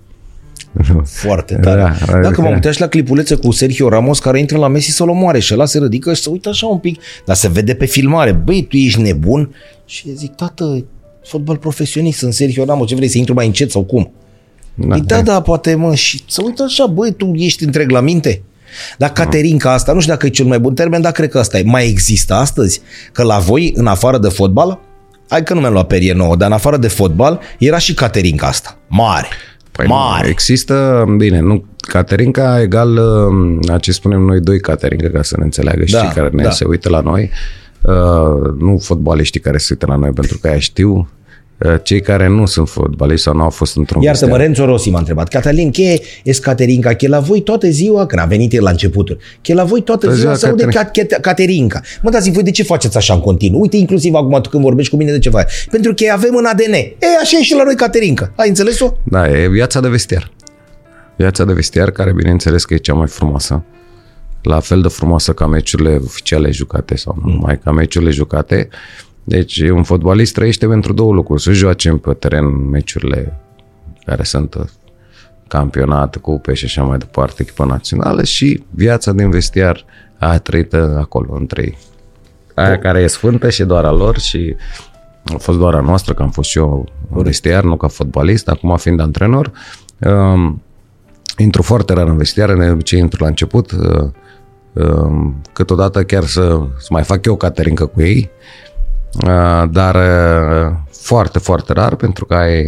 Foarte 1.05 1.55
tare. 1.55 1.81
Da, 2.07 2.21
Dacă 2.21 2.41
m-am 2.41 2.53
uitat 2.53 2.73
și 2.73 2.81
la 2.81 2.87
clipulețe 2.87 3.35
cu 3.35 3.51
Sergio 3.51 3.89
Ramos 3.89 4.19
care 4.19 4.39
intră 4.39 4.59
la 4.59 4.69
Messi 4.69 4.91
să-l 4.91 5.09
omoare 5.09 5.39
și 5.39 5.55
ăla 5.55 5.65
se 5.65 5.79
ridică 5.79 6.15
și 6.15 6.23
se 6.23 6.31
uită 6.31 6.49
așa 6.49 6.67
un 6.67 6.79
pic, 6.79 7.01
dar 7.27 7.37
se 7.37 7.49
vede 7.49 7.75
pe 7.75 7.85
filmare. 7.85 8.33
Băi, 8.33 8.67
tu 8.69 8.77
ești 8.77 9.01
nebun? 9.01 9.55
Și 9.85 10.15
zic, 10.15 10.35
tată, 10.35 10.85
fotbal 11.25 11.57
profesionist, 11.57 12.19
sunt 12.19 12.33
Sergio 12.33 12.65
Ramos, 12.65 12.89
ce 12.89 12.95
vrei 12.95 13.09
să 13.09 13.19
intru 13.19 13.35
mai 13.35 13.47
încet 13.47 13.71
sau 13.71 13.85
cum? 13.85 14.13
Da, 14.75 14.99
da, 14.99 15.23
da, 15.23 15.41
poate 15.41 15.75
mă, 15.75 15.95
și 15.95 16.23
să 16.29 16.43
uită 16.45 16.63
așa, 16.63 16.87
băi, 16.87 17.13
tu 17.13 17.33
ești 17.35 17.65
întreg 17.65 17.91
la 17.91 18.01
minte? 18.01 18.43
Dar 18.99 19.13
Caterinca 19.13 19.73
asta, 19.73 19.93
nu 19.93 20.01
știu 20.01 20.13
dacă 20.13 20.27
e 20.27 20.31
cel 20.31 20.47
mai 20.47 20.59
bun 20.59 20.75
termen, 20.75 21.01
dar 21.01 21.13
cred 21.13 21.31
că 21.31 21.39
asta 21.39 21.59
e. 21.59 21.63
Mai 21.63 21.89
există 21.89 22.35
astăzi? 22.35 22.81
Că 23.13 23.23
la 23.23 23.39
voi, 23.39 23.73
în 23.75 23.87
afară 23.87 24.19
de 24.19 24.29
fotbal, 24.29 24.79
hai 25.29 25.43
că 25.43 25.55
nu 25.55 25.61
mi-am 25.61 25.73
luat 25.73 25.87
perie 25.87 26.13
nouă, 26.13 26.37
dar 26.37 26.49
în 26.49 26.55
afară 26.55 26.77
de 26.77 26.89
fotbal, 26.89 27.41
era 27.59 27.79
și 27.79 27.95
Caterinca 27.95 28.47
asta. 28.47 28.79
Mare. 28.87 29.27
Păi 29.73 29.87
Mare. 29.87 30.23
Nu, 30.23 30.29
există, 30.29 31.05
bine, 31.17 31.41
nu, 31.41 31.65
Caterinca 31.77 32.61
egal 32.61 32.99
a 33.73 33.79
ce 33.79 33.93
spunem 33.93 34.21
noi 34.21 34.41
doi 34.41 34.61
Caterinca, 34.61 35.09
ca 35.09 35.23
să 35.23 35.35
ne 35.39 35.45
înțeleagă 35.45 35.85
și 35.85 35.93
Da, 35.93 36.01
cei 36.01 36.09
care 36.09 36.29
ne 36.33 36.43
da. 36.43 36.51
se 36.51 36.65
uită 36.65 36.89
la 36.89 37.01
noi. 37.01 37.31
Uh, 37.81 38.53
nu 38.59 38.79
fotbaliștii 38.79 39.41
care 39.41 39.59
se 39.59 39.67
uită 39.71 39.87
la 39.87 39.97
noi, 39.97 40.11
pentru 40.11 40.39
că 40.39 40.49
aia 40.49 40.59
știu. 40.59 41.09
Uh, 41.65 41.75
cei 41.83 42.01
care 42.01 42.29
nu 42.29 42.47
sunt 42.47 42.69
fotbaliști 42.69 43.23
sau 43.23 43.35
nu 43.35 43.43
au 43.43 43.51
fost 43.51 43.77
într-un 43.77 44.03
Iartă-mă, 44.03 44.27
vestiar. 44.27 44.47
Renzo 44.47 44.65
Rossi 44.65 44.91
m-a 44.91 44.99
întrebat. 44.99 45.29
Catalin, 45.29 45.71
che 45.71 46.01
es 46.25 46.39
Caterinca? 46.39 46.93
Che 46.95 47.09
la 47.09 47.21
voi 47.21 47.41
toată 47.43 47.69
ziua, 47.71 48.07
când 48.07 48.21
a 48.23 48.25
venit 48.25 48.53
el 48.53 48.63
la 48.63 48.71
începuturi, 48.71 49.19
che 49.41 49.55
la 49.55 49.65
voi 49.65 49.83
toată 49.83 50.07
Toată 50.07 50.21
ziua 50.21 50.35
ziua 50.35 50.55
se 50.55 50.63
aude 50.63 50.79
Caterin- 50.79 51.07
Cat- 51.09 51.21
Caterinca. 51.21 51.81
Mă 52.03 52.11
dați 52.11 52.31
voi 52.31 52.43
de 52.43 52.51
ce 52.51 52.63
faceți 52.63 52.97
așa 52.97 53.15
în 53.15 53.21
continuu? 53.21 53.61
Uite, 53.61 53.77
inclusiv 53.77 54.15
acum 54.15 54.41
tu 54.41 54.49
când 54.49 54.63
vorbești 54.63 54.91
cu 54.91 54.97
mine 54.97 55.11
de 55.11 55.19
ce 55.19 55.31
faci. 55.31 55.67
Pentru 55.71 55.95
că 55.95 56.05
avem 56.13 56.35
în 56.37 56.45
ADN. 56.45 56.73
E, 56.73 56.97
așa 57.23 57.39
e 57.39 57.43
și 57.43 57.55
la 57.55 57.63
noi 57.65 57.75
Caterinca. 57.75 58.33
Ai 58.37 58.49
înțeles-o? 58.49 58.93
Da, 59.03 59.29
e 59.41 59.49
viața 59.49 59.81
de 59.81 59.89
vestiar. 59.89 60.31
Viața 61.17 61.45
de 61.45 61.53
vestiar, 61.53 61.91
care 61.91 62.13
bineînțeles 62.13 62.65
că 62.65 62.75
e 62.75 62.77
cea 62.77 62.95
mai 62.95 63.07
frumoasă. 63.07 63.65
La 64.43 64.61
fel 64.61 64.81
de 64.83 64.89
frumoasă 64.89 65.33
ca 65.33 65.47
meciurile 65.47 66.01
oficiale 66.05 66.51
jucate 66.51 66.97
sau 66.97 67.19
nu 67.25 67.33
numai 67.33 67.59
ca 67.59 67.71
meciurile 67.71 68.11
jucate. 68.11 68.69
Deci 69.25 69.61
un 69.61 69.83
fotbalist 69.83 70.35
trăiește 70.35 70.67
pentru 70.67 70.93
două 70.93 71.13
lucruri. 71.13 71.43
Să 71.43 71.53
joace 71.53 71.91
pe 71.91 72.13
teren 72.13 72.69
meciurile 72.69 73.41
care 74.05 74.23
sunt 74.23 74.55
uh, 74.55 74.65
campionat, 75.49 76.17
cupe 76.17 76.55
și 76.55 76.65
așa 76.65 76.83
mai 76.83 76.99
departe, 76.99 77.43
echipă 77.43 77.65
națională 77.65 78.23
și 78.23 78.63
viața 78.71 79.13
din 79.13 79.31
vestiar 79.31 79.85
aia 80.19 80.39
trăită 80.39 80.97
acolo, 81.01 81.35
între 81.35 81.63
ei. 81.63 81.79
Aia 82.55 82.79
care 82.79 83.01
e 83.01 83.07
sfântă 83.07 83.51
și 83.51 83.65
doar 83.65 83.85
a 83.85 83.91
lor 83.91 84.19
și 84.19 84.57
a 85.25 85.37
fost 85.39 85.59
doar 85.59 85.75
a 85.75 85.81
noastră, 85.81 86.15
că 86.15 86.23
am 86.23 86.31
fost 86.31 86.49
și 86.49 86.59
eu 86.59 86.89
în 87.15 87.23
vestiar, 87.23 87.65
nu 87.65 87.77
ca 87.77 87.89
fotbalist, 87.89 88.49
acum 88.49 88.77
fiind 88.77 89.01
antrenor. 89.01 89.53
Um, 89.99 90.63
intru 91.37 91.63
foarte 91.63 91.93
rar 91.93 92.07
în 92.07 92.17
vestiar, 92.17 92.55
de 92.55 92.71
obicei 92.71 92.99
intru 92.99 93.23
la 93.23 93.29
început, 93.29 93.71
uh, 93.71 94.11
um, 94.73 95.43
câteodată 95.53 96.03
chiar 96.03 96.25
să, 96.25 96.61
să 96.79 96.89
mai 96.91 97.03
fac 97.03 97.27
eu 97.27 97.37
caterincă 97.37 97.87
cu 97.87 98.03
ei, 98.03 98.31
uh, 98.31 98.62
dar 99.71 99.95
uh, 99.95 100.77
foarte, 100.91 101.39
foarte 101.39 101.73
rar, 101.73 101.95
pentru 101.95 102.25
că 102.25 102.35
ai 102.35 102.65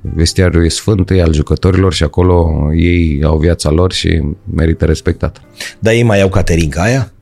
vestiarul 0.00 0.64
e 0.64 0.68
sfânt, 0.68 1.10
e 1.10 1.22
al 1.22 1.32
jucătorilor 1.32 1.92
și 1.92 2.02
acolo 2.02 2.68
ei 2.74 3.22
au 3.24 3.36
viața 3.36 3.70
lor 3.70 3.92
și 3.92 4.22
merită 4.54 4.84
respectată. 4.84 5.40
Dar 5.78 5.92
ei 5.92 6.02
mai 6.02 6.20
au 6.20 6.28
Caterinca 6.28 6.82
aia? 6.82 7.12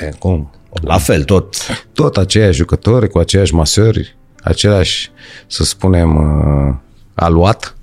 E, 0.00 0.12
cum? 0.18 0.50
La 0.80 0.98
fel, 0.98 1.24
tot. 1.24 1.54
tot 1.92 2.16
aceiași 2.16 2.56
jucători, 2.56 3.08
cu 3.08 3.18
aceiași 3.18 3.54
masări, 3.54 4.16
același, 4.42 5.10
să 5.46 5.64
spunem, 5.64 6.16
uh, 6.16 6.74
aluat 7.14 7.76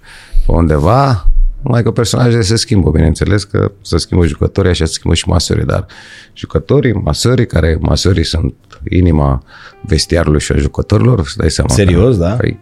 pe 0.46 0.52
undeva, 0.52 1.30
numai 1.64 1.84
că 1.84 1.92
personajele 1.92 2.42
se 2.42 2.56
schimbă, 2.56 2.90
bineînțeles 2.90 3.44
că 3.44 3.72
se 3.82 3.98
schimbă 3.98 4.26
jucătorii, 4.26 4.72
așa 4.72 4.86
se 4.86 4.92
schimbă 4.92 5.16
și 5.16 5.28
masării, 5.28 5.66
dar 5.66 5.86
jucătorii, 6.34 6.94
masării, 6.94 7.46
care 7.46 7.78
masării 7.82 8.26
sunt 8.26 8.54
inima 8.90 9.44
vestiarului 9.82 10.40
și 10.40 10.52
a 10.52 10.56
jucătorilor, 10.58 11.20
îți 11.20 11.38
dai 11.38 11.52
seama. 11.52 11.70
Serios, 11.70 12.16
că, 12.16 12.22
da? 12.24 12.30
Păi, 12.30 12.60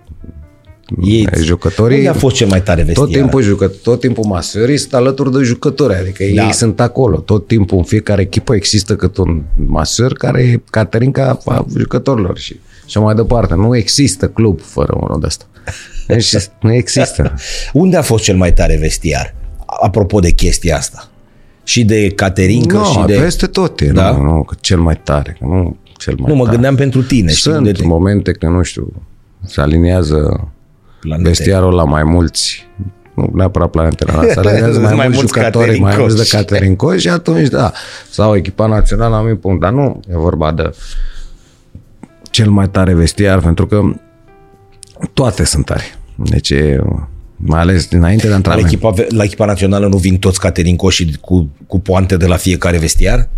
Ei, 1.02 1.28
jucătorii... 1.42 1.98
Unde 1.98 2.10
a 2.10 2.14
fost 2.14 2.36
cel 2.36 2.48
mai 2.48 2.62
tare 2.62 2.84
vestiar? 2.84 3.06
Tot 3.06 3.16
timpul, 3.16 3.42
jucă, 3.42 3.68
tot 3.68 4.00
timpul 4.00 4.24
masării 4.24 4.78
sunt 4.78 4.94
alături 4.94 5.32
de 5.32 5.44
jucători, 5.44 5.96
adică 5.96 6.24
Da. 6.24 6.42
da. 6.42 6.48
ei 6.48 6.54
sunt 6.54 6.80
acolo. 6.80 7.18
Tot 7.18 7.48
timpul 7.48 7.78
în 7.78 7.84
fiecare 7.84 8.22
echipă 8.22 8.56
există 8.56 8.96
cât 8.96 9.18
un 9.18 9.44
masăr 9.56 10.14
care 10.14 10.42
e 10.42 10.62
Caterinca 10.70 11.40
a 11.46 11.66
jucătorilor 11.78 12.38
și 12.38 12.60
și 12.88 12.98
mai 13.00 13.16
departe. 13.16 13.54
Nu 13.56 13.76
există 13.76 14.28
club 14.28 14.62
fără 14.62 14.94
unul 15.02 15.20
de 15.20 15.26
ăsta. 15.26 15.46
Deci 16.08 16.34
nu 16.62 16.74
există. 16.74 17.34
Unde 17.74 17.98
a 17.98 18.02
fost 18.02 18.24
cel 18.24 18.36
mai 18.36 18.54
tare 18.54 18.78
vestiar? 18.78 19.36
Apropo 19.82 20.20
de 20.20 20.32
chestia 20.32 20.76
asta. 20.78 21.08
Și 21.64 21.84
de 21.86 22.10
Caterinca 22.10 22.78
Nu, 22.78 22.84
și 22.84 23.00
de... 23.06 23.14
peste 23.14 23.46
tot 23.48 23.80
e. 23.80 23.86
Da? 23.86 24.12
Nu, 24.12 24.24
nu, 24.24 24.44
că 24.44 24.56
cel 24.60 24.80
mai 24.80 25.00
tare. 25.04 25.36
Că 25.40 25.46
nu 25.46 25.78
cel 25.98 26.16
mai 26.18 26.30
Nu, 26.32 26.36
mă 26.36 26.44
tare. 26.44 26.54
gândeam 26.56 26.76
pentru 26.76 27.02
tine. 27.04 27.30
știi, 27.30 27.42
Sunt 27.42 27.56
unde 27.56 27.72
te- 27.72 27.84
momente 27.86 28.32
că, 28.32 28.48
nu 28.48 28.62
știu, 28.64 28.94
se 29.46 29.62
aliniază 29.62 30.50
Planete. 31.00 31.30
vestiarul 31.30 31.74
la 31.74 31.84
mai 31.84 32.04
mulți 32.04 32.66
nu 33.14 33.30
neapărat 33.34 33.70
planetele 33.70 34.12
noastre, 34.12 34.34
se 34.34 34.40
aliniază 34.50 34.80
mai, 34.80 34.94
Mai 34.94 35.08
mulți 35.08 35.18
mulți 35.20 35.34
jucători, 35.34 35.66
mai 35.68 35.76
Caterincoși. 35.80 36.16
mulți 36.16 36.32
de 36.32 36.38
Caterincoși 36.38 37.00
și 37.00 37.10
atunci, 37.10 37.48
da, 37.48 37.72
sau 38.10 38.36
echipa 38.36 38.66
națională 38.66 39.10
la 39.10 39.18
anumit 39.18 39.40
punct, 39.40 39.62
dar 39.62 39.72
nu 39.72 40.00
e 40.12 40.18
vorba 40.18 40.52
de 40.52 40.72
cel 42.38 42.50
mai 42.50 42.70
tare 42.70 42.94
vestiar, 42.94 43.40
pentru 43.40 43.68
că 43.68 43.82
toate 45.14 45.44
sunt 45.46 45.66
tare. 45.66 45.84
Deci, 46.16 46.50
e, 46.50 46.80
mai 47.36 47.60
ales 47.60 47.88
dinainte 47.88 48.24
de 48.24 48.30
La 48.30 48.36
antrenament. 48.36 48.68
echipa, 48.72 48.94
la 49.10 49.24
echipa 49.24 49.46
națională 49.46 49.88
nu 49.88 49.98
vin 49.98 50.18
toți 50.18 50.40
Caterincoși 50.40 51.18
cu, 51.22 51.50
cu 51.68 51.80
poante 51.80 52.18
de 52.18 52.26
la 52.26 52.36
fiecare 52.36 52.78
vestiar? 52.78 53.30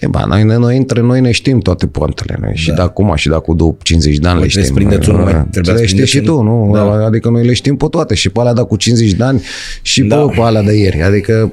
E, 0.00 0.06
ba, 0.06 0.24
noi, 0.24 0.42
noi, 0.42 0.76
între 0.76 1.00
noi 1.00 1.20
ne 1.20 1.30
știm 1.30 1.58
toate 1.60 1.86
poantele. 1.86 2.38
Noi. 2.40 2.52
Și 2.54 2.72
de 2.72 2.80
acum 2.80 3.14
și 3.14 3.28
de 3.28 3.34
acum 3.34 3.56
două- 3.56 3.76
50 3.82 4.16
de 4.18 4.28
ani 4.28 4.40
le 4.40 4.46
trebuie 4.46 4.64
să 4.64 4.70
știm. 4.72 4.74
prindeți 4.86 5.08
unul 5.10 5.22
mai- 5.24 5.34
Uh, 5.34 5.40
trebuia 5.50 5.74
să 5.74 5.80
le 5.80 5.86
știi 5.86 6.00
prindeți 6.02 6.10
și 6.10 6.20
tu, 6.20 6.38
unul. 6.38 6.66
nu? 6.66 6.72
Da. 6.74 7.04
Adică 7.04 7.28
noi 7.28 7.44
le 7.46 7.52
știm 7.52 7.76
pe 7.76 7.86
toate. 7.90 8.14
Și 8.14 8.28
pe 8.30 8.40
alea 8.40 8.52
de 8.52 8.62
cu 8.62 8.76
50 8.76 9.12
de 9.12 9.24
ani 9.24 9.42
și 9.82 10.00
pe, 10.00 10.06
Da. 10.08 10.16
pe 10.16 10.40
alea 10.40 10.62
de 10.62 10.72
ieri. 10.76 11.02
Adică 11.02 11.52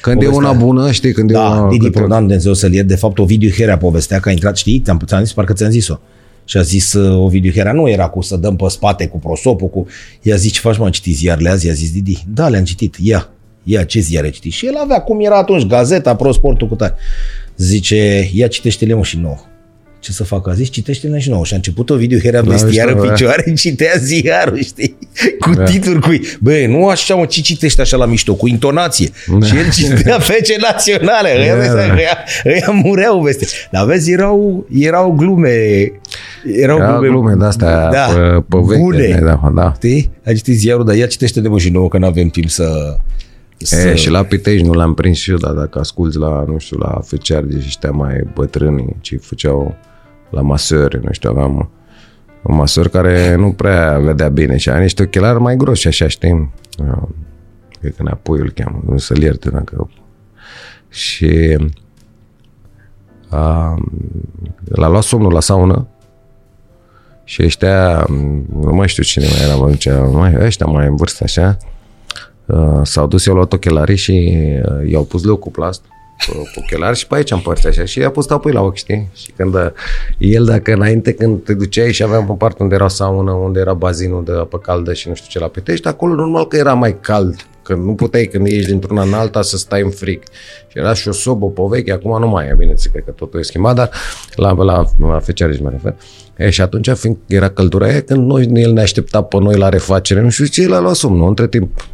când 0.00 0.22
e 0.22 0.24
Povestea. 0.24 0.50
una 0.50 0.58
bună, 0.64 0.90
știi, 0.92 1.12
când 1.12 1.30
e 1.30 1.32
Da, 1.32 1.48
una... 1.48 1.68
Didi 1.68 1.84
câte- 1.84 1.98
Prodan, 1.98 2.18
Dumnezeu 2.18 2.52
să-l 2.54 2.72
iert. 2.72 2.86
De 2.88 2.96
fapt, 2.96 3.18
Ovidiu 3.18 3.50
Herea 3.50 3.76
povestea 3.78 4.20
că 4.20 4.28
a 4.28 4.32
intrat, 4.32 4.56
știi, 4.56 4.80
ți-am, 4.84 5.00
ți-am 5.06 5.22
zis, 5.24 5.32
parcă 5.32 5.52
ți-am 5.52 5.70
zis-o. 5.70 5.98
Și 6.44 6.56
a 6.56 6.62
zis 6.62 6.92
uh, 6.92 7.18
Ovidiu 7.24 7.50
Herea, 7.52 7.72
nu 7.72 7.88
era 7.88 8.08
cu 8.08 8.20
să 8.22 8.36
dăm 8.36 8.56
pe 8.56 8.64
spate 8.68 9.06
cu 9.06 9.18
prosopul, 9.18 9.68
cu... 9.68 9.86
I-a 10.22 10.36
zis, 10.36 10.52
ce 10.52 10.60
faci, 10.60 10.78
mă, 10.78 10.84
am 10.84 10.90
citit 10.90 11.16
ziarele 11.16 11.48
azi? 11.48 11.66
I-a 11.66 11.72
zis 11.72 11.92
Didi, 11.92 12.24
da, 12.34 12.48
le-am 12.48 12.64
citit, 12.64 12.96
ia, 13.00 13.28
ia, 13.62 13.82
ce 13.84 14.00
ziare 14.00 14.26
ai 14.26 14.32
citit? 14.32 14.52
Și 14.52 14.66
el 14.66 14.74
avea, 14.76 15.00
cum 15.00 15.20
era 15.20 15.36
atunci, 15.38 15.66
gazeta, 15.66 16.16
prosportul 16.16 16.68
cu 16.68 16.74
tare. 16.74 16.94
Zice, 17.56 18.30
ia 18.32 18.46
citește-le 18.46 18.94
mă 18.94 19.02
și 19.02 19.16
nouă. 19.18 19.36
Ce 20.02 20.12
să 20.12 20.24
fac? 20.24 20.48
A 20.48 20.52
zis, 20.52 20.68
citește-le 20.68 21.18
și 21.18 21.28
nouă. 21.30 21.44
Și 21.44 21.52
a 21.52 21.56
început 21.56 21.90
o 21.90 21.96
video 21.96 22.18
Herea 22.18 22.40
vestiar 22.42 22.88
în 22.88 22.94
știu, 22.94 23.06
da. 23.06 23.12
picioare, 23.12 23.52
citea 23.62 23.92
ziarul, 23.98 24.62
știi? 24.62 24.96
Cu 25.40 25.54
Da. 25.54 25.62
titluri, 25.64 26.00
cu... 26.00 26.08
Bă, 26.40 26.64
nu 26.68 26.88
așa, 26.88 27.14
mă, 27.14 27.24
ce 27.24 27.40
citește 27.40 27.80
așa 27.80 27.96
la 27.96 28.06
mișto, 28.06 28.34
cu 28.34 28.48
intonație. 28.48 29.08
Da. 29.38 29.46
Și 29.46 29.56
el 29.56 29.70
citea 29.70 30.18
fece 30.32 30.56
naționale. 30.60 31.28
Ăia, 31.38 31.56
Da, 31.56 31.74
da. 31.74 31.80
ăia, 31.94 32.18
ăia 32.46 32.70
mureau 32.84 33.20
veste. 33.22 33.46
Dar 33.70 33.84
vezi, 33.84 34.10
erau, 34.12 34.66
erau 34.78 35.10
glume. 35.12 35.56
Erau 36.56 36.76
Era 36.78 36.90
glume, 36.92 37.08
glume 37.08 37.34
de-astea 37.34 37.88
da, 37.90 38.04
pe- 38.14 38.44
pe 38.48 38.56
vechi, 38.66 38.78
bune. 38.78 39.20
da, 39.24 39.52
da. 39.54 39.72
Știi? 39.76 40.10
Ai 40.26 40.34
citit 40.34 40.56
ziarul, 40.56 40.84
dar 40.84 40.94
ia 40.94 41.06
citește 41.06 41.40
de 41.40 41.48
mă 41.48 41.58
și 41.58 41.70
nouă, 41.70 41.88
că 41.88 41.98
nu 41.98 42.06
avem 42.06 42.28
timp 42.28 42.48
să... 42.48 42.96
să... 43.56 43.88
E, 43.88 43.94
și 43.94 44.10
la 44.10 44.22
Pitești 44.22 44.66
nu 44.66 44.72
l-am 44.72 44.94
prins 44.94 45.18
și 45.18 45.30
eu, 45.30 45.36
dar 45.36 45.52
dacă 45.52 45.78
asculți 45.78 46.18
la, 46.18 46.44
nu 46.48 46.58
știu, 46.58 46.76
la 46.78 47.00
feciari, 47.04 47.48
deci 47.48 47.64
ăștia 47.66 47.90
mai 47.90 48.20
bătrâni, 48.34 48.96
ce 49.00 49.16
făceau 49.16 49.74
la 50.32 50.40
masări, 50.40 51.00
nu 51.04 51.12
știu, 51.12 51.30
aveam 51.30 51.70
un 52.42 52.56
masăr 52.56 52.88
care 52.88 53.34
nu 53.34 53.52
prea 53.52 53.98
vedea 53.98 54.28
bine 54.28 54.56
și 54.56 54.70
are 54.70 54.82
niște 54.82 55.02
ochelari 55.02 55.40
mai 55.40 55.56
grossi, 55.56 55.86
așa, 55.86 56.08
știi? 56.08 56.52
Uh, 56.78 57.08
Cred 57.80 57.94
că 57.94 58.02
înapoi 58.02 58.38
îl 58.38 58.50
cheamă, 58.50 58.82
nu 58.86 58.98
să-l 58.98 59.22
ierte 59.22 59.50
dacă... 59.50 59.90
Și 60.88 61.58
a, 63.28 63.74
l-a 64.64 64.88
luat 64.88 65.02
somnul 65.02 65.32
la 65.32 65.40
saună 65.40 65.86
și 67.24 67.42
ăștia, 67.42 68.06
nu 68.60 68.74
mai 68.74 68.88
știu 68.88 69.02
cine 69.02 69.24
mai 69.24 69.44
era, 69.44 69.54
mă 69.54 69.70
zicea, 69.70 70.00
mai, 70.00 70.34
ăștia 70.40 70.66
mai 70.66 70.86
în 70.86 70.96
vârstă, 70.96 71.24
așa, 71.24 71.56
Uh, 72.46 72.80
s-au 72.82 73.06
dus, 73.06 73.24
i-au 73.24 73.34
luat 73.34 73.52
ochelarii 73.52 73.96
și 73.96 74.36
uh, 74.64 74.90
i-au 74.90 75.04
pus 75.04 75.24
leucoplast 75.24 75.80
pe 75.80 75.88
pe 76.26 76.60
ochelari 76.60 76.96
și 76.96 77.06
pe 77.06 77.14
aici 77.14 77.30
împărți 77.30 77.66
așa 77.66 77.84
și 77.84 77.98
i-a 77.98 78.10
pus 78.10 78.30
apoi 78.30 78.52
la 78.52 78.60
ochi, 78.60 78.76
știi? 78.76 79.08
Și 79.14 79.30
când 79.36 79.54
uh, 79.54 79.66
el, 80.18 80.44
dacă 80.44 80.72
înainte 80.72 81.12
când 81.12 81.44
te 81.44 81.54
duceai 81.54 81.92
și 81.92 82.02
aveam 82.02 82.26
pe 82.26 82.32
parte 82.32 82.62
unde 82.62 82.74
era 82.74 82.88
saună, 82.88 83.32
unde 83.32 83.60
era 83.60 83.74
bazinul 83.74 84.24
de 84.24 84.32
apă 84.32 84.58
caldă 84.58 84.92
și 84.92 85.08
nu 85.08 85.14
știu 85.14 85.28
ce 85.30 85.38
la 85.38 85.46
Pitești, 85.46 85.88
acolo 85.88 86.14
normal 86.14 86.46
că 86.46 86.56
era 86.56 86.74
mai 86.74 87.00
cald, 87.00 87.46
că 87.62 87.74
nu 87.74 87.94
puteai 87.94 88.24
când 88.24 88.46
ești 88.46 88.70
dintr-una 88.70 89.02
în 89.02 89.12
alta 89.12 89.42
să 89.42 89.56
stai 89.56 89.82
în 89.82 89.90
frig. 89.90 90.22
Și 90.68 90.78
era 90.78 90.94
și 90.94 91.08
o 91.08 91.12
sobă 91.12 91.50
pe 91.50 91.62
veche, 91.68 91.92
acum 91.92 92.20
nu 92.20 92.28
mai 92.28 92.46
e, 92.46 92.54
bine, 92.58 92.74
cred 92.92 93.04
că 93.04 93.10
totul 93.10 93.40
e 93.40 93.42
schimbat, 93.42 93.74
dar 93.74 93.90
la, 94.34 94.52
la, 94.52 94.84
la 94.98 95.18
fecearici 95.20 95.60
mă 95.60 95.70
refer. 95.70 95.94
E, 96.36 96.50
și 96.50 96.60
atunci, 96.60 96.90
fiind 96.90 97.16
era 97.26 97.48
căldura 97.48 97.86
aia, 97.86 98.02
când 98.02 98.26
noi, 98.26 98.48
el 98.52 98.72
ne 98.72 98.80
aștepta 98.80 99.22
pe 99.22 99.38
noi 99.38 99.56
la 99.56 99.68
refacere, 99.68 100.20
nu 100.20 100.30
știu 100.30 100.44
ce, 100.44 100.62
el 100.62 100.74
a 100.74 100.80
luat 100.80 100.94
somnul. 100.94 101.28
Între 101.28 101.48
timp, 101.48 101.88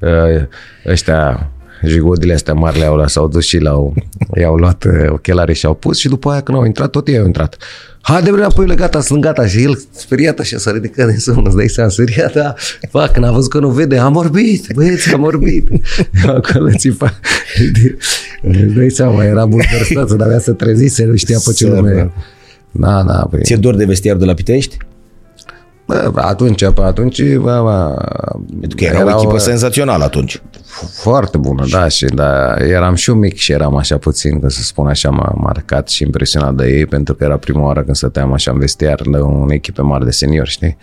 uh, 0.00 0.42
ăștia 0.86 1.50
jigodile 1.86 2.34
astea 2.34 2.54
mari 2.54 2.78
le-au 2.78 2.94
luat, 2.94 3.08
s-au 3.08 3.28
dus 3.28 3.44
și 3.44 3.58
l-au, 3.58 3.94
i-au 4.40 4.54
luat 4.54 4.84
uh, 4.84 5.10
ochelari 5.10 5.54
și 5.54 5.66
au 5.66 5.74
pus 5.74 5.98
și 5.98 6.08
după 6.08 6.30
aia 6.30 6.40
când 6.40 6.58
au 6.58 6.64
intrat, 6.64 6.90
tot 6.90 7.08
ei 7.08 7.18
au 7.18 7.26
intrat. 7.26 7.56
Haide, 8.00 8.30
bre, 8.30 8.42
apoi 8.44 8.76
gata, 8.76 9.00
sunt 9.00 9.20
gata. 9.20 9.46
Și 9.46 9.62
el 9.62 9.82
speriat 9.90 10.38
așa, 10.38 10.58
s-a 10.58 10.70
ridicat 10.70 11.08
din 11.08 11.18
somn, 11.18 11.42
îți 11.46 11.56
dai 11.56 11.68
seama, 11.68 11.90
speriat, 11.90 12.32
da, 12.32 12.54
fac, 12.90 13.12
când 13.12 13.24
a 13.24 13.30
văzut 13.30 13.50
că 13.50 13.58
nu 13.58 13.68
vede, 13.68 13.98
am 13.98 14.16
orbit, 14.16 14.66
băieți, 14.74 15.14
am 15.14 15.22
orbit. 15.22 15.68
Acolo 16.26 16.70
țipa. 16.76 17.18
Îți 18.42 18.74
dai 18.74 18.90
seama, 18.90 19.24
era 19.24 19.46
bulversat, 19.46 20.12
dar 20.12 20.26
avea 20.26 20.38
să 20.38 20.52
trezise, 20.52 21.04
nu 21.04 21.16
știa 21.16 21.38
pe 21.44 21.52
ce 21.52 21.64
Sără. 21.64 21.74
lume. 21.74 22.10
Da, 22.70 23.02
da, 23.02 23.26
păi, 23.30 23.40
Ți-e 23.42 23.56
dor 23.56 23.74
de 23.76 23.84
vestiarul 23.84 24.20
de 24.20 24.26
la 24.26 24.34
Pitești? 24.34 24.76
Bă, 25.88 26.20
atunci, 26.20 26.70
pe 26.70 26.80
atunci, 26.80 27.22
bă, 27.36 27.60
bă, 27.62 27.94
Pentru 28.60 28.76
că 28.76 28.84
era 28.84 28.98
o 28.98 29.00
erau, 29.00 29.18
echipă 29.18 29.34
uh, 29.34 29.40
senzațională 29.40 30.04
atunci. 30.04 30.42
Foarte 30.92 31.38
bună, 31.38 31.64
da, 31.70 31.88
și 31.88 32.04
da, 32.04 32.54
eram 32.56 32.94
și 32.94 33.10
eu 33.10 33.16
mic 33.16 33.36
și 33.36 33.52
eram 33.52 33.76
așa 33.76 33.98
puțin, 33.98 34.40
că 34.40 34.48
să 34.48 34.62
spun 34.62 34.86
așa, 34.86 35.10
m-a 35.10 35.34
marcat 35.36 35.88
și 35.88 36.02
impresionat 36.02 36.54
de 36.54 36.66
ei, 36.66 36.86
pentru 36.86 37.14
că 37.14 37.24
era 37.24 37.36
prima 37.36 37.64
oară 37.64 37.82
când 37.82 37.96
stăteam 37.96 38.32
așa 38.32 38.50
în 38.50 38.58
vestiar 38.58 39.06
la 39.06 39.24
un 39.24 39.50
echipe 39.50 39.82
mare 39.82 40.04
de 40.04 40.10
seniori, 40.10 40.50
știi? 40.50 40.76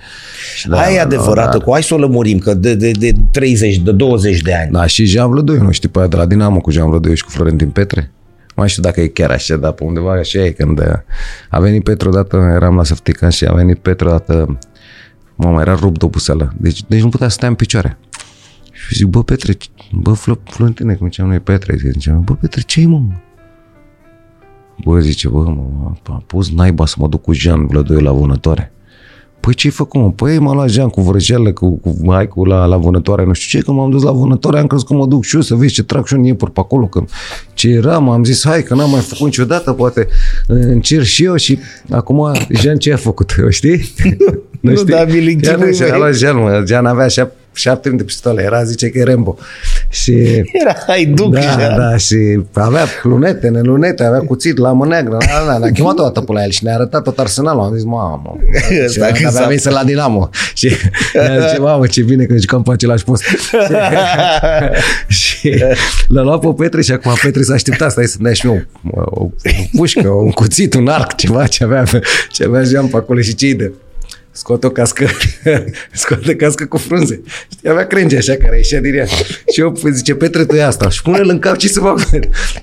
Și 0.55 0.67
Da, 0.67 0.77
Aia 0.77 0.95
e 0.95 0.99
adevărată, 0.99 1.57
cu 1.57 1.71
hai 1.71 1.83
să 1.83 1.93
o 1.93 1.97
lămurim, 1.97 2.37
că 2.37 2.53
de, 2.53 2.75
de, 2.75 2.91
de 2.91 3.11
30, 3.31 3.77
de 3.77 3.91
20 3.91 4.41
de 4.41 4.53
ani. 4.53 4.71
Da, 4.71 4.85
și 4.85 5.05
Jean 5.05 5.29
Vlădoi, 5.29 5.57
nu 5.57 5.71
știi, 5.71 5.89
pe 5.89 5.99
aia 5.99 6.07
de 6.07 6.15
la 6.15 6.25
Dinamo 6.25 6.59
cu 6.59 6.71
Jean 6.71 6.89
Vlădoi 6.89 7.15
și 7.15 7.23
cu 7.23 7.29
Florentin 7.29 7.69
Petre? 7.69 8.11
Mai 8.55 8.69
știu 8.69 8.81
dacă 8.81 9.01
e 9.01 9.07
chiar 9.07 9.31
așa, 9.31 9.55
dar 9.55 9.71
pe 9.71 9.83
undeva 9.83 10.11
așa 10.11 10.39
e 10.39 10.49
când 10.49 10.79
uh, 10.79 10.85
a 11.49 11.59
venit 11.59 11.83
Petru 11.83 12.09
odată, 12.09 12.51
eram 12.55 12.75
la 12.75 12.83
Săftican 12.83 13.29
și 13.29 13.45
a 13.45 13.53
venit 13.53 13.77
Petru 13.77 14.07
odată, 14.07 14.57
mă, 15.35 15.61
era 15.61 15.75
rupt 15.75 15.99
de 15.99 16.05
obuseală, 16.05 16.53
deci, 16.57 16.83
deci 16.87 17.01
nu 17.01 17.09
putea 17.09 17.27
să 17.27 17.33
stea 17.33 17.47
în 17.47 17.55
picioare. 17.55 17.97
Și 18.71 18.95
zic, 18.95 19.07
bă, 19.07 19.23
Petre, 19.23 19.57
bă, 19.91 20.13
Fl- 20.13 20.43
Florentine, 20.43 20.93
cum 20.93 21.07
ziceam 21.07 21.27
noi, 21.27 21.39
Petre, 21.39 21.75
ziceam, 21.91 22.21
bă, 22.21 22.33
Petre, 22.33 22.61
ce-i, 22.61 22.85
mă? 22.85 23.01
Bă, 24.83 24.99
zice, 24.99 25.27
bă, 25.29 25.43
mă, 25.43 25.91
a 26.07 26.23
pus 26.27 26.51
naiba 26.51 26.85
să 26.85 26.95
mă 26.97 27.07
duc 27.07 27.21
cu 27.21 27.33
Jean 27.33 27.67
Vlădoi 27.67 28.01
la 28.01 28.11
vânătoare. 28.11 28.69
Păi 29.39 29.53
ce-ai 29.53 29.73
făcut, 29.73 30.01
mă? 30.01 30.11
Păi 30.11 30.39
m-a 30.39 30.53
luat 30.53 30.69
Jean 30.69 30.89
cu 30.89 31.01
vrăjeală, 31.01 31.51
cu, 31.51 31.77
cu 31.77 31.95
maicul 32.01 32.47
la, 32.47 32.65
la 32.65 32.77
vânătoare, 32.77 33.25
nu 33.25 33.33
știu 33.33 33.59
ce, 33.59 33.65
că 33.65 33.71
m-am 33.71 33.89
dus 33.89 34.03
la 34.03 34.11
vânătoare, 34.11 34.59
am 34.59 34.67
crezut 34.67 34.87
că 34.87 34.93
mă 34.93 35.05
duc 35.05 35.23
și 35.23 35.35
eu 35.35 35.41
să 35.41 35.55
vezi 35.55 35.73
ce 35.73 35.83
trag 35.83 36.05
și 36.05 36.13
un 36.13 36.23
iepuri 36.23 36.51
pe 36.51 36.59
acolo, 36.59 36.85
că 36.85 37.03
ce 37.53 37.69
era, 37.69 37.99
m-am 37.99 38.23
zis, 38.23 38.45
hai, 38.45 38.63
că 38.63 38.73
n-am 38.75 38.89
mai 38.89 38.99
făcut 38.99 39.25
niciodată, 39.25 39.71
poate 39.73 40.07
încerc 40.47 41.03
și 41.03 41.23
eu 41.23 41.35
și 41.35 41.59
acum 41.89 42.31
Jean 42.49 42.77
ce 42.77 42.93
a 42.93 42.97
făcut, 42.97 43.35
o 43.45 43.49
știi? 43.59 43.93
Nu, 44.73 44.83
dar 44.83 45.05
mi-l 45.05 45.37
Jean, 45.43 45.53
închipui, 45.53 45.75
și-a 45.75 45.87
băi. 45.89 45.97
luat 45.97 46.13
Jean, 46.15 46.37
mă, 46.37 46.63
Jean 46.67 46.85
avea 46.85 47.07
șap, 47.07 47.31
șapte 47.53 47.89
de 47.89 48.03
pistole, 48.03 48.41
era, 48.43 48.63
zice 48.63 48.89
că 48.89 48.97
e 48.97 49.03
Rambo. 49.03 49.37
Și 49.89 50.11
Era 50.61 50.75
hai 50.87 51.05
duc 51.05 51.33
da, 51.33 51.39
Jean. 51.39 51.77
da, 51.77 51.97
și 51.97 52.15
avea 52.53 52.85
lunete, 53.03 53.47
nelunete, 53.47 54.03
avea 54.03 54.19
cuțit, 54.19 54.57
lamă 54.57 54.85
neagră, 54.85 55.17
da, 55.19 55.45
da, 55.51 55.57
ne-a 55.57 55.71
chemat 55.71 55.99
o 55.99 56.03
dată 56.03 56.21
pe 56.21 56.31
la 56.31 56.43
el 56.43 56.49
și 56.49 56.63
ne-a 56.63 56.73
arătat 56.73 57.03
tot 57.03 57.19
arsenalul. 57.19 57.61
Am 57.61 57.73
zis, 57.75 57.83
mamă, 57.83 58.37
Ăsta 58.85 59.05
și 59.05 59.11
când 59.13 59.27
avea 59.27 59.41
s-a- 59.41 59.45
venit 59.47 59.61
să 59.61 59.69
la 59.69 59.83
Dinamo. 59.83 60.29
Și 60.53 60.71
ne-a 61.13 61.47
zis, 61.47 61.57
mamă, 61.59 61.87
ce 61.87 62.01
bine 62.01 62.23
că 62.25 62.35
jucăm 62.37 62.61
pe 62.63 62.71
același 62.71 63.03
post. 63.03 63.23
și 65.07 65.63
l-a 66.07 66.21
luat 66.21 66.39
pe 66.39 66.47
Petre 66.57 66.81
și 66.81 66.91
acum 66.91 67.11
Petre 67.23 67.41
s-a 67.43 67.53
așteptat, 67.53 67.91
stai 67.91 68.05
să 68.05 68.17
dea 68.21 68.33
și 68.33 68.45
eu 68.47 68.61
o, 68.91 69.01
o, 69.01 69.23
o 69.23 69.29
pușcă, 69.75 70.07
un 70.09 70.31
cuțit, 70.31 70.73
un 70.73 70.87
arc, 70.87 71.15
ceva 71.15 71.47
ce 71.47 71.63
avea, 71.63 71.83
ce 72.31 72.43
avea 72.45 72.63
Jean 72.63 72.87
pe 72.87 72.95
acolo 72.97 73.19
și 73.19 73.35
ce 73.35 73.53
de 73.53 73.71
scoate 74.37 74.65
o 74.65 74.69
cască, 74.69 75.07
scoate 76.01 76.31
o 76.31 76.35
cască 76.35 76.65
cu 76.65 76.77
frunze. 76.77 77.21
Știi, 77.51 77.69
avea 77.69 77.87
crenge 77.87 78.17
așa 78.17 78.33
care 78.35 78.55
ieșea 78.57 78.81
din 78.81 78.95
ea. 78.95 79.05
Și 79.53 79.59
eu 79.59 79.71
păi, 79.71 79.93
zice, 79.93 80.15
Petre, 80.15 80.45
tu 80.45 80.55
ia 80.55 80.67
asta. 80.67 80.89
Și 80.89 81.01
pune-l 81.01 81.29
în 81.29 81.39
cap 81.39 81.59
și 81.59 81.67
să 81.67 81.79
fac. 81.79 81.99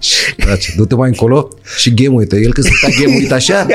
Și, 0.00 0.34
Dragi, 0.36 0.76
du-te 0.76 0.94
mai 0.94 1.08
încolo 1.08 1.48
și 1.76 1.94
game 1.94 2.16
uite. 2.16 2.36
El 2.36 2.52
când 2.52 2.66
stătea 2.66 3.04
game 3.04 3.16
uit 3.16 3.32
așa, 3.32 3.66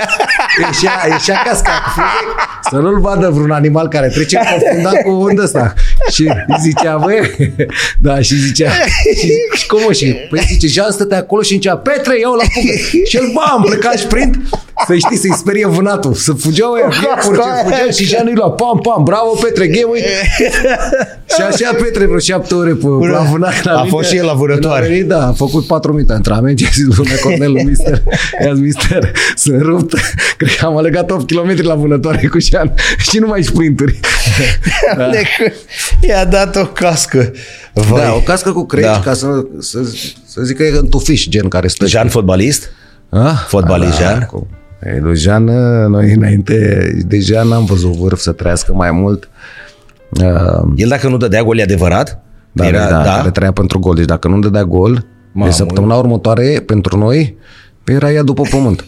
ieșea, 0.66 1.08
ieșea 1.10 1.42
casca 1.46 1.72
cu 1.72 1.90
frunze 1.90 2.48
să 2.70 2.76
nu-l 2.76 3.00
vadă 3.00 3.30
vreun 3.30 3.52
animal 3.52 3.88
care 3.88 4.08
trece 4.08 4.40
confundat 4.50 5.02
cu 5.02 5.10
undă 5.10 5.42
ăsta. 5.42 5.74
Și 6.12 6.32
zicea, 6.62 6.98
băi, 6.98 7.54
da, 8.02 8.22
și 8.22 8.36
zicea, 8.36 8.72
și, 9.20 9.32
și 9.54 9.68
cum 9.68 9.80
o 9.88 9.92
și, 9.92 10.16
păi 10.30 10.44
zice, 10.48 10.68
Jean 10.68 10.92
stătea 10.92 11.18
acolo 11.18 11.42
și 11.42 11.54
zicea, 11.54 11.78
Petre, 11.78 12.20
iau 12.20 12.34
la 12.34 12.44
fugă. 12.54 12.74
Și 13.06 13.18
el, 13.18 13.32
bam, 13.34 13.64
pleca 13.64 13.92
și 13.92 14.06
prind, 14.06 14.36
să 14.88 14.96
știi, 14.96 15.18
să-i 15.18 15.34
sperie 15.38 15.68
vânatul, 15.68 16.14
să 16.14 16.34
fugeau 16.34 16.72
ăia, 16.72 16.84
iepuri, 17.02 17.38
ce 17.40 17.48
fugeau 17.64 17.90
și 17.90 18.06
Jean 18.06 18.26
îi 18.28 18.36
lua, 18.36 18.50
pam, 18.52 18.80
pam, 18.80 19.04
bravo, 19.04 19.30
Petre, 19.42 19.68
game, 19.68 19.88
uite. 19.92 20.08
și 21.36 21.42
așa 21.42 21.74
Petre 21.74 22.06
vreo 22.06 22.20
șapte 22.20 22.54
ore 22.56 22.72
pe, 22.74 22.86
la 23.12 23.20
vânat. 23.32 23.64
la 23.64 23.72
A 23.72 23.76
mine. 23.78 23.90
fost 23.90 24.10
și 24.10 24.16
el 24.16 24.26
la 24.26 24.34
vânătoare. 24.34 24.80
Când 24.82 24.92
a 24.92 24.94
venit, 24.96 25.08
da, 25.08 25.28
a 25.28 25.32
făcut 25.34 25.66
patru 25.68 25.94
minute 25.94 26.14
antrenament 26.14 26.60
și 26.60 26.66
a 26.66 26.70
zis 26.74 26.96
lui 26.98 27.08
Cornelu, 27.24 27.62
mister, 27.62 28.04
i-a 28.46 28.54
zis, 28.54 28.64
mister, 28.64 29.12
sunt 29.36 29.62
rupt. 29.62 29.94
Cred 30.38 30.56
că 30.60 30.66
am 30.66 30.78
alegat 30.78 31.12
8 31.12 31.32
km 31.32 31.66
la 31.66 31.76
vânătoare 31.76 32.28
cu 32.28 32.40
Jean 32.40 32.74
și 32.98 33.18
nu 33.20 33.28
mai 33.28 33.44
sprinturi. 33.44 34.00
Da. 34.98 35.10
I-a 36.08 36.26
dat 36.26 36.56
o 36.56 36.66
cască. 36.66 37.32
Vai. 37.74 38.02
Da, 38.02 38.14
o 38.14 38.20
cască 38.20 38.52
cu 38.52 38.66
creci 38.66 38.84
Da. 38.84 39.00
ca 39.04 39.14
să, 39.14 39.28
să, 39.60 39.80
să 40.28 40.42
zic 40.42 40.58
că 40.58 40.64
e 40.64 40.78
în 40.78 40.90
tufiș, 40.90 41.28
gen 41.28 41.48
care 41.48 41.68
stă. 41.68 41.86
Jean 41.88 42.10
fotbalist? 42.10 42.70
Ah? 43.10 43.32
Fotbalist, 43.48 43.98
Jean? 43.98 44.28
cu- 44.32 44.48
Ei, 44.50 44.67
lui 45.00 45.16
Jean, 45.16 45.44
noi 45.90 46.12
înainte 46.14 46.88
de 47.08 47.20
Jean 47.20 47.48
n-am 47.48 47.66
văzut 47.66 47.92
vârf 47.96 48.20
să 48.20 48.32
trăiască 48.32 48.74
mai 48.74 48.92
mult. 48.92 49.30
Uh, 50.22 50.62
El 50.76 50.88
dacă 50.90 51.08
nu 51.08 51.18
dădea 51.18 51.44
gol, 51.44 51.58
e 51.58 51.62
adevărat? 51.62 52.22
da, 52.52 52.68
Era, 52.68 52.90
da, 52.90 53.04
da, 53.04 53.16
care 53.16 53.30
trăia 53.32 53.52
pentru 53.52 53.80
gol. 53.80 53.96
Deci 53.96 54.06
dacă 54.06 54.28
nu 54.28 54.40
dădea 54.40 54.64
gol, 54.64 55.06
Mamă. 55.32 55.50
de 55.50 55.56
săptămâna 55.56 55.96
următoare, 55.96 56.64
pentru 56.66 56.98
noi, 56.98 57.38
era 57.86 58.12
ea 58.12 58.24
după 58.24 58.42
pământ. 58.50 58.86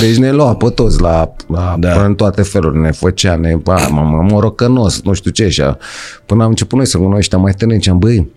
Deci 0.00 0.16
ne 0.16 0.30
lua 0.32 0.54
pe 0.56 0.68
toți 0.70 1.00
la, 1.00 1.32
la 1.48 1.76
Da. 1.78 1.94
da. 1.94 2.04
în 2.04 2.14
toate 2.14 2.42
felurile, 2.42 2.80
ne 2.80 2.90
făcea, 2.90 3.36
ne, 3.36 3.56
ba, 3.56 3.86
mă, 3.90 4.26
morocănos, 4.30 5.02
nu 5.02 5.12
știu 5.12 5.30
ce, 5.30 5.44
așa. 5.44 5.78
Până 6.26 6.42
am 6.42 6.48
început 6.48 6.76
noi 6.78 6.86
să 6.86 6.98
cunoaștem 6.98 7.40
mai 7.40 7.52
tânări, 7.52 7.78
ziceam, 7.78 7.98
băi, 7.98 8.30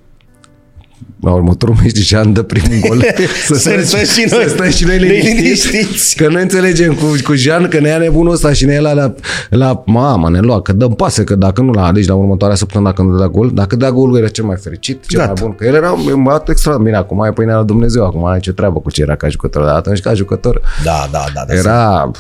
la 1.21 1.31
următorul 1.33 1.75
meci 1.81 1.91
deja 1.91 2.19
îmi 2.19 2.33
dă 2.33 2.41
primul 2.43 2.79
gol. 2.87 3.03
Să 3.47 3.55
stăm 3.55 4.03
și 4.03 4.27
noi. 4.31 4.43
Să 4.43 4.49
stăm 4.49 4.69
și 4.69 4.83
noi 4.85 4.97
Liniștiți. 4.97 5.41
liniștiți. 5.41 6.15
Că 6.15 6.27
noi 6.27 6.41
înțelegem 6.41 6.93
cu, 6.93 7.05
cu 7.23 7.33
Jean 7.33 7.67
că 7.67 7.79
ne 7.79 7.87
ia 7.87 7.97
nebunul 7.97 8.33
ăsta 8.33 8.53
și 8.53 8.65
ne 8.65 8.73
ia 8.73 8.79
la, 8.81 8.93
la, 8.93 9.13
la 9.49 9.83
mamă, 9.85 10.29
ne 10.29 10.39
lua, 10.39 10.61
că 10.61 10.73
dăm 10.73 10.93
pase, 10.93 11.23
că 11.23 11.35
dacă 11.35 11.61
nu 11.61 11.71
la, 11.71 11.91
deci 11.91 12.07
la 12.07 12.15
următoarea 12.15 12.55
săptămână 12.57 12.89
dacă 12.89 13.01
nu 13.01 13.11
dădea 13.11 13.27
gol, 13.27 13.51
dacă 13.53 13.75
dădea 13.75 13.91
golul 13.91 14.17
era 14.17 14.27
cel 14.27 14.43
mai 14.45 14.55
fericit, 14.61 15.05
cel 15.07 15.19
Gata. 15.19 15.31
mai 15.31 15.41
bun. 15.41 15.55
Că 15.55 15.65
el 15.65 15.73
era 15.73 15.91
un 15.91 16.23
băiat 16.23 16.49
extraordinar, 16.49 16.91
bine, 16.91 16.97
acum 17.15 17.25
e 17.25 17.31
pâinea 17.33 17.55
la 17.55 17.63
Dumnezeu, 17.63 18.05
acum 18.05 18.25
are 18.25 18.39
ce 18.39 18.51
treabă 18.53 18.79
cu 18.79 18.91
ce 18.91 19.01
era 19.01 19.15
ca 19.15 19.27
jucător, 19.29 19.63
dar 19.63 19.75
atunci 19.75 19.99
ca 19.99 20.13
jucător 20.13 20.61
Da, 20.83 21.07
da, 21.11 21.23
da. 21.33 21.43
da 21.47 21.53
era, 21.53 22.11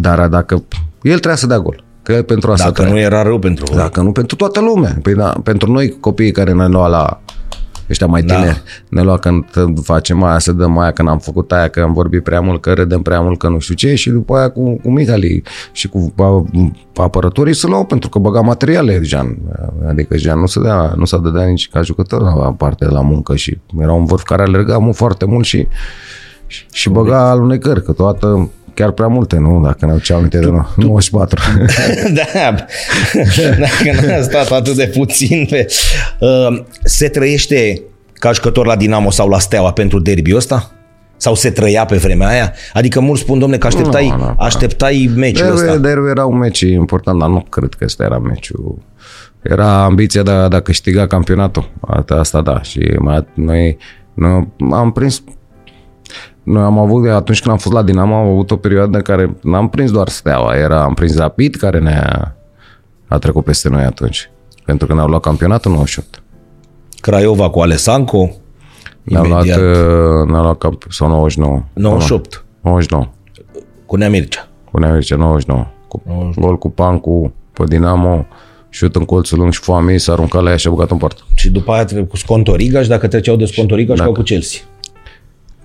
dar 0.00 0.28
dacă 0.28 0.54
el 1.02 1.12
trebuia 1.12 1.34
să 1.36 1.46
dea 1.46 1.58
gol. 1.58 1.84
Că 2.02 2.12
el 2.12 2.22
pentru 2.22 2.50
asta 2.52 2.64
Dacă 2.64 2.80
trăia. 2.80 2.94
nu 2.94 3.00
era 3.00 3.22
rău 3.22 3.38
pentru 3.38 3.64
voi. 3.68 3.76
Dacă 3.76 4.00
nu 4.00 4.12
pentru 4.12 4.36
toată 4.36 4.60
lumea. 4.60 4.96
Păi 5.02 5.14
da, 5.14 5.34
pentru 5.44 5.72
noi 5.72 5.96
copiii 6.00 6.30
care 6.32 6.52
ne 6.52 6.66
lua 6.66 6.86
la 6.86 7.20
ăștia 7.90 8.06
mai 8.06 8.22
Da. 8.22 8.34
tineri, 8.34 8.62
ne 8.88 9.02
lua 9.02 9.18
când 9.18 9.44
facem 9.82 10.22
aia, 10.22 10.38
să 10.38 10.52
dăm 10.52 10.78
aia, 10.78 10.90
când 10.90 11.08
am 11.08 11.18
făcut 11.18 11.52
aia, 11.52 11.68
că 11.68 11.80
am 11.80 11.92
vorbit 11.92 12.22
prea 12.22 12.40
mult, 12.40 12.60
că 12.60 12.72
râdem 12.72 13.02
prea 13.02 13.20
mult, 13.20 13.38
că 13.38 13.48
nu 13.48 13.58
știu 13.58 13.74
ce, 13.74 13.94
și 13.94 14.10
după 14.10 14.36
aia 14.36 14.48
cu, 14.50 14.76
cu 14.76 14.90
Migali 14.90 15.42
și 15.72 15.88
cu 15.88 16.12
a- 16.16 16.44
apărătorii 17.02 17.54
să 17.54 17.66
luau 17.66 17.84
pentru 17.84 18.08
că 18.08 18.18
băga 18.18 18.40
materiale 18.40 19.00
Jean. 19.02 19.36
Adică 19.88 20.16
Jean 20.16 20.38
nu 20.38 20.46
se 20.46 20.60
dea, 20.60 20.92
nu 20.96 21.04
s-a 21.04 21.16
dădea 21.18 21.44
nici 21.44 21.68
ca 21.68 21.82
jucător 21.82 22.22
la 22.22 22.52
parte 22.52 22.84
de 22.84 22.90
la 22.90 23.00
muncă 23.00 23.34
și 23.36 23.58
era 23.80 23.92
un 23.92 24.04
vârf 24.04 24.22
care 24.22 24.42
alerga 24.42 24.78
mult 24.78 24.96
foarte 24.96 25.24
mult 25.24 25.44
și, 25.44 25.66
și, 26.46 26.66
și 26.72 26.88
băga 26.90 27.30
alunecări, 27.30 27.82
că 27.82 27.92
toată 27.92 28.50
chiar 28.76 28.90
prea 28.90 29.06
multe, 29.06 29.38
nu? 29.38 29.60
Dacă 29.64 29.86
ne 29.86 29.90
aduceam 29.90 30.18
aminte 30.18 30.38
de 30.38 30.50
94. 30.76 31.40
da, 32.18 32.24
dacă 33.60 34.06
n-a 34.06 34.22
stat 34.22 34.50
atât 34.50 34.76
de 34.76 34.92
puțin 34.96 35.46
pe... 35.50 35.66
Uh, 36.20 36.62
se 36.84 37.08
trăiește 37.08 37.82
ca 38.12 38.32
jucător 38.32 38.66
la 38.66 38.76
Dinamo 38.76 39.10
sau 39.10 39.28
la 39.28 39.38
Steaua 39.38 39.72
pentru 39.72 40.00
derbiul 40.00 40.36
ăsta? 40.36 40.70
Sau 41.16 41.34
se 41.34 41.50
trăia 41.50 41.84
pe 41.84 41.96
vremea 41.96 42.28
aia? 42.28 42.52
Adică 42.72 43.00
mulți 43.00 43.22
spun, 43.22 43.38
domne, 43.38 43.58
că 43.58 43.66
așteptai, 43.66 44.08
Nu, 44.08 44.16
nu, 44.16 44.24
nu. 44.24 44.34
așteptai 44.38 45.10
meciul 45.16 45.46
Derby, 45.46 45.60
ăsta. 45.60 45.76
derby 45.76 46.08
era 46.08 46.24
un 46.26 46.38
meci 46.38 46.60
important, 46.60 47.18
dar 47.18 47.28
nu 47.28 47.40
cred 47.40 47.74
că 47.74 47.84
ăsta 47.84 48.04
era 48.04 48.18
meciul. 48.18 48.78
Era 49.42 49.84
ambiția 49.84 50.22
de 50.22 50.30
a, 50.30 50.48
de 50.48 50.56
a 50.56 50.60
câștiga 50.60 51.06
campionatul. 51.06 51.70
Asta, 51.80 52.14
asta 52.14 52.42
da. 52.42 52.62
Și 52.62 52.94
mai, 52.98 53.26
noi, 53.34 53.76
noi 54.14 54.48
am 54.72 54.92
prins 54.92 55.22
noi 56.46 56.62
am 56.62 56.78
avut, 56.78 57.08
atunci 57.08 57.40
când 57.40 57.52
am 57.52 57.58
fost 57.58 57.74
la 57.74 57.82
Dinamo, 57.82 58.14
am 58.14 58.28
avut 58.28 58.50
o 58.50 58.56
perioadă 58.56 58.96
în 58.96 59.02
care 59.02 59.36
n-am 59.42 59.68
prins 59.68 59.90
doar 59.90 60.08
Steaua, 60.08 60.56
era, 60.56 60.82
am 60.82 60.94
prins 60.94 61.16
Rapid 61.16 61.54
care 61.54 61.78
ne-a 61.78 62.36
a 63.08 63.18
trecut 63.18 63.44
peste 63.44 63.68
noi 63.68 63.82
atunci. 63.82 64.30
Pentru 64.64 64.86
că 64.86 64.94
ne-au 64.94 65.06
luat 65.08 65.20
campionatul 65.20 65.70
98. 65.72 66.22
Craiova 67.00 67.50
cu 67.50 67.60
Alessanco, 67.60 68.30
Ne-au 69.02 69.24
luat, 69.24 69.44
imediat. 69.44 69.58
uh, 69.58 70.28
ne-au 70.28 70.42
luat 70.42 70.58
camp- 70.58 70.86
sau 70.88 71.08
99. 71.08 71.62
98, 71.72 72.44
99. 72.60 73.06
cu 73.86 73.96
Neamircea. 73.96 74.48
Cu 74.70 74.78
Neamircea 74.78 75.16
99. 75.16 75.66
Cu, 75.88 76.02
gol 76.36 76.58
cu 76.58 76.70
Pancu 76.70 77.32
pe 77.52 77.64
Dinamo, 77.68 78.26
șut 78.68 78.96
în 78.96 79.04
colțul 79.04 79.38
lung 79.38 79.52
și 79.52 79.60
foame, 79.60 79.96
s-a 79.96 80.12
aruncat 80.12 80.42
la 80.42 80.50
ea 80.50 80.56
și 80.56 80.66
a 80.66 80.70
băgat 80.70 80.90
în 80.90 80.96
poartă. 80.96 81.22
Și 81.34 81.50
după 81.50 81.72
aia 81.72 81.84
trebuie 81.84 82.06
cu 82.06 82.16
Scontorigaș 82.16 82.82
și 82.82 82.88
dacă 82.88 83.06
treceau 83.08 83.36
de 83.36 83.44
Scontorigaș, 83.44 83.98
da. 83.98 84.04
cu 84.04 84.22
Chelsea. 84.22 84.60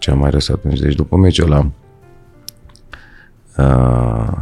Ce 0.01 0.11
am 0.11 0.17
mai 0.17 0.29
răs 0.29 0.49
atunci? 0.49 0.79
Deci 0.79 0.95
după 0.95 1.15
meciul 1.15 1.51
ăla, 1.51 1.65
uh, 3.57 4.33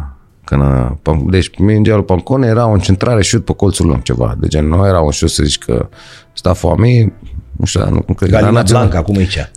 când, 0.43 0.61
uh, 0.61 0.89
Pan- 1.01 1.29
deci 1.29 1.57
mingea 1.57 1.95
lui 1.95 2.03
Pancone 2.03 2.47
era 2.47 2.67
o 2.67 2.77
centrare 2.77 3.21
șut 3.21 3.45
pe 3.45 3.53
colțul 3.53 3.87
lung, 3.87 4.01
ceva. 4.01 4.35
De 4.39 4.47
gen, 4.47 4.67
nu 4.67 4.85
era 4.85 4.99
un 4.99 5.11
șut 5.11 5.29
să 5.29 5.43
zici 5.43 5.57
că 5.57 5.89
sta 6.33 6.53
foame, 6.53 7.13
nu 7.51 7.65
știu, 7.65 7.83
nu, 7.83 8.03
nu 8.07 8.13
cred 8.13 8.17
că 8.17 8.25
era 8.25 8.39
Galina 8.39 8.59
național. 8.59 8.87
Blanca, 8.87 9.05
cum 9.05 9.15
e 9.15 9.25
cea? 9.25 9.49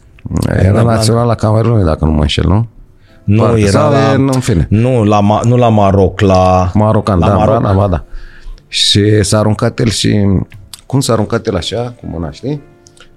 Era 0.48 0.82
național 0.82 1.26
la 1.26 1.34
Camerunului, 1.34 1.84
dacă 1.84 2.04
nu 2.04 2.10
mă 2.10 2.20
înșel, 2.20 2.44
nu? 2.48 2.66
Nu, 3.24 3.42
Parcă, 3.42 3.58
era 3.58 3.70
sau 3.70 3.90
la, 3.90 4.12
e- 4.12 4.14
în 4.14 4.40
fine. 4.40 4.66
Nu, 4.70 5.04
la, 5.04 5.20
Ma- 5.20 5.42
nu 5.44 5.56
la 5.56 5.68
Maroc, 5.68 6.20
la... 6.20 6.70
Marocan, 6.74 7.18
la 7.18 7.26
da, 7.28 7.34
Maroc. 7.36 7.60
Maroc. 7.62 7.80
da, 7.80 7.88
da. 7.88 8.04
Și 8.68 9.22
s-a 9.22 9.38
aruncat 9.38 9.78
el 9.78 9.88
și... 9.88 10.26
Cum 10.86 11.00
s-a 11.00 11.12
aruncat 11.12 11.46
el 11.46 11.56
așa, 11.56 11.94
cu 12.00 12.06
mâna, 12.12 12.30
știi? 12.30 12.62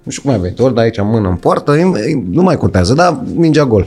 Nu 0.06 0.12
știu 0.12 0.22
cum 0.22 0.32
a 0.32 0.36
venit, 0.36 0.58
ori 0.58 0.74
de 0.74 0.80
aici 0.80 1.00
mână 1.00 1.28
în 1.28 1.36
poartă, 1.36 1.76
e- 1.76 2.10
e- 2.10 2.24
nu 2.30 2.42
mai 2.42 2.56
contează, 2.56 2.94
dar 2.94 3.20
mingea 3.34 3.64
gol. 3.64 3.86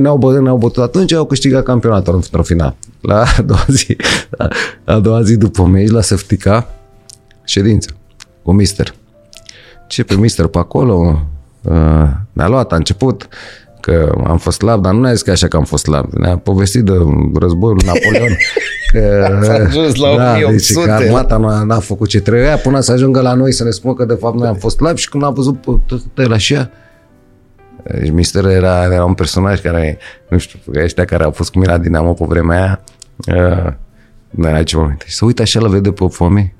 Ne-au, 0.00 0.16
bă, 0.16 0.40
ne-au 0.40 0.56
bătut 0.56 0.82
atunci, 0.82 1.12
au 1.12 1.24
câștigat 1.24 1.62
campionatul 1.62 2.14
într-o 2.14 2.42
final. 2.42 2.76
La 3.00 3.24
a 3.38 3.42
doua 3.42 3.64
zi, 3.68 3.96
la 4.30 4.48
a 4.84 4.98
doua 4.98 5.22
zi 5.22 5.36
după 5.36 5.62
meci, 5.64 5.90
la 5.90 6.00
Săftica, 6.00 6.68
ședință 7.44 7.90
cu 8.42 8.52
mister. 8.52 8.94
Ce 9.86 10.04
pe 10.04 10.14
mister 10.14 10.46
pe 10.46 10.58
acolo, 10.58 11.26
uh, 11.62 12.08
ne-a 12.32 12.48
luat, 12.48 12.72
a 12.72 12.76
început 12.76 13.28
că 13.88 14.12
am 14.26 14.38
fost 14.38 14.58
slab, 14.58 14.82
dar 14.82 14.92
nu 14.92 15.00
ne-a 15.00 15.12
zis 15.12 15.22
că 15.22 15.30
așa 15.30 15.48
că 15.48 15.56
am 15.56 15.64
fost 15.64 15.82
slab. 15.82 16.12
Ne-a 16.12 16.36
povestit 16.36 16.82
de 16.82 16.92
războiul 17.34 17.80
Napoleon. 17.84 18.36
Că, 18.92 19.38
S-a 19.42 19.52
ajuns 19.52 19.94
la 19.94 20.16
da, 20.16 20.32
1800. 20.32 20.78
deci 20.78 20.84
că 20.84 20.90
armata 20.90 21.36
n-a, 21.36 21.62
n-a 21.62 21.78
făcut 21.78 22.08
ce 22.08 22.20
trebuia 22.20 22.56
până 22.56 22.80
să 22.80 22.92
ajungă 22.92 23.20
la 23.20 23.34
noi 23.34 23.52
să 23.52 23.64
ne 23.64 23.70
spună 23.70 23.94
că 23.94 24.04
de 24.04 24.14
fapt 24.14 24.36
noi 24.36 24.48
am 24.48 24.54
fost 24.54 24.76
slabi 24.76 25.00
și 25.00 25.08
când 25.08 25.24
a 25.24 25.30
văzut 25.30 25.60
pe 25.60 25.70
tot 25.86 26.00
el 26.16 26.32
așa, 26.32 26.70
deci 27.82 28.10
Mister 28.10 28.44
era, 28.44 28.84
era 28.84 29.04
un 29.04 29.14
personaj 29.14 29.60
care, 29.60 29.98
nu 30.28 30.38
știu, 30.38 30.58
ăștia 30.82 31.04
care 31.04 31.24
au 31.24 31.30
fost 31.30 31.50
cu 31.50 31.58
mine 31.58 31.72
la 31.72 31.78
Dinamo 31.78 32.12
pe 32.12 32.24
vremea 32.28 32.58
aia, 32.58 32.80
uh, 33.66 33.72
nu 34.30 34.48
era 34.48 34.62
ce 34.62 34.76
moment. 34.76 35.02
Și 35.06 35.14
să 35.14 35.24
uită 35.24 35.42
așa, 35.42 35.60
la 35.60 35.68
vede 35.68 35.92
pe 35.92 36.06
foame. 36.10 36.54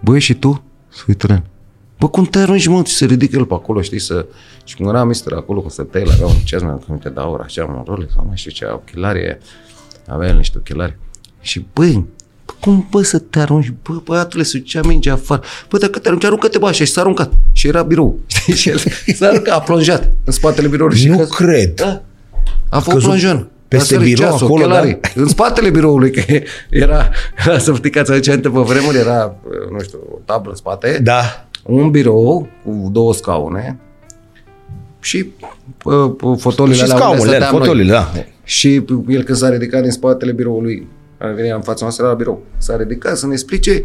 Băi, 0.00 0.18
și 0.18 0.34
tu? 0.34 0.62
Să 0.88 1.02
uită 1.06 1.26
la 1.28 1.34
el. 1.34 1.42
Bă, 2.04 2.10
cum 2.10 2.24
te 2.24 2.38
arunci, 2.38 2.66
mă? 2.66 2.82
Și 2.86 2.94
se 2.94 3.04
ridică 3.04 3.36
el 3.36 3.44
pe 3.44 3.54
acolo, 3.54 3.80
știi, 3.82 3.98
să... 3.98 4.26
Și 4.64 4.76
cum 4.76 4.88
era 4.88 5.04
mister 5.04 5.32
acolo, 5.32 5.60
cu 5.60 5.68
stătea, 5.68 6.00
el 6.00 6.10
avea 6.10 6.26
un 6.26 6.34
ceas, 6.44 6.62
mi-am 6.62 6.84
aminte 6.88 7.08
de 7.08 7.20
aur, 7.20 7.40
așa, 7.40 7.64
un 7.64 7.82
Rolex, 7.86 8.12
sau 8.12 8.24
mai 8.26 8.36
știu 8.36 8.50
ce, 8.50 8.64
ochelari, 8.64 9.18
aia. 9.18 9.38
avea 10.06 10.28
el 10.28 10.36
niște 10.36 10.58
ochelari. 10.58 10.96
Și, 11.40 11.66
băi, 11.74 12.04
bă, 12.46 12.52
cum, 12.60 12.86
bă, 12.90 13.02
să 13.02 13.18
te 13.18 13.38
arunci? 13.40 13.72
Bă, 13.82 14.00
băiatule, 14.04 14.42
să 14.42 14.56
ducea 14.58 14.80
mingea 14.82 15.12
afară. 15.12 15.42
Bă, 15.68 15.78
dacă 15.78 15.98
te 15.98 16.08
arunci, 16.08 16.24
aruncă-te, 16.24 16.58
bă, 16.58 16.66
așa, 16.66 16.84
și 16.84 16.92
s-a 16.92 17.00
aruncat. 17.00 17.32
Și 17.52 17.66
era 17.66 17.82
birou. 17.82 18.18
Știi? 18.26 18.54
Și 18.54 18.68
el 18.68 18.78
s-a 19.14 19.26
aruncat, 19.26 19.54
a 19.56 19.60
plonjat 19.60 20.12
în 20.24 20.32
spatele 20.32 20.68
biroului. 20.68 20.98
Și 20.98 21.08
Nu 21.08 21.22
căz- 21.24 21.28
cred. 21.36 21.74
Da. 21.74 22.02
A 22.68 22.76
fost 22.78 22.88
căzut 22.88 23.02
plonjon. 23.08 23.48
peste 23.68 23.94
A 23.94 23.98
sărit 23.98 24.14
birou 24.14 24.30
ceasul, 24.30 24.46
acolo, 24.46 24.62
ochelarii. 24.64 25.00
În 25.14 25.28
spatele 25.28 25.70
biroului, 25.70 26.10
că 26.10 26.22
era, 26.70 27.08
era 27.46 27.58
să 27.58 27.74
știți, 27.74 27.98
aduce 27.98 28.30
aminte 28.30 28.48
pe 28.48 28.58
vremuri, 28.60 28.96
era, 28.96 29.34
nu 29.70 29.80
știu, 29.80 29.98
o 30.14 30.18
tablă 30.24 30.50
în 30.50 30.56
spate, 30.56 30.98
Da. 31.02 31.48
Un 31.66 31.90
birou 31.90 32.48
cu 32.64 32.88
două 32.92 33.14
scaune 33.14 33.78
și 35.00 35.26
uh, 35.84 36.10
uh, 36.22 36.38
fotoliile 36.38 36.84
Și 36.84 36.90
alea 36.90 36.94
unde 37.08 37.16
scaunele, 37.16 37.30
stăteam 37.36 37.52
noi. 37.52 37.60
fotoliile, 37.60 37.92
da. 37.92 38.12
Și 38.44 38.82
el 39.08 39.22
când 39.22 39.38
s-a 39.38 39.48
ridicat 39.48 39.82
din 39.82 39.90
spatele 39.90 40.32
biroului, 40.32 40.86
a 41.18 41.26
venit 41.26 41.52
în 41.52 41.60
fața 41.60 41.78
noastră 41.84 42.06
la 42.06 42.12
birou, 42.14 42.42
s-a 42.58 42.76
ridicat 42.76 43.16
să 43.16 43.26
ne 43.26 43.32
explice, 43.32 43.82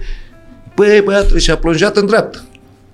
băi, 0.76 1.02
băiatul 1.06 1.38
și 1.38 1.52
a 1.52 1.58
plonjat 1.58 1.98
în 1.98 2.06
dreapta. 2.06 2.44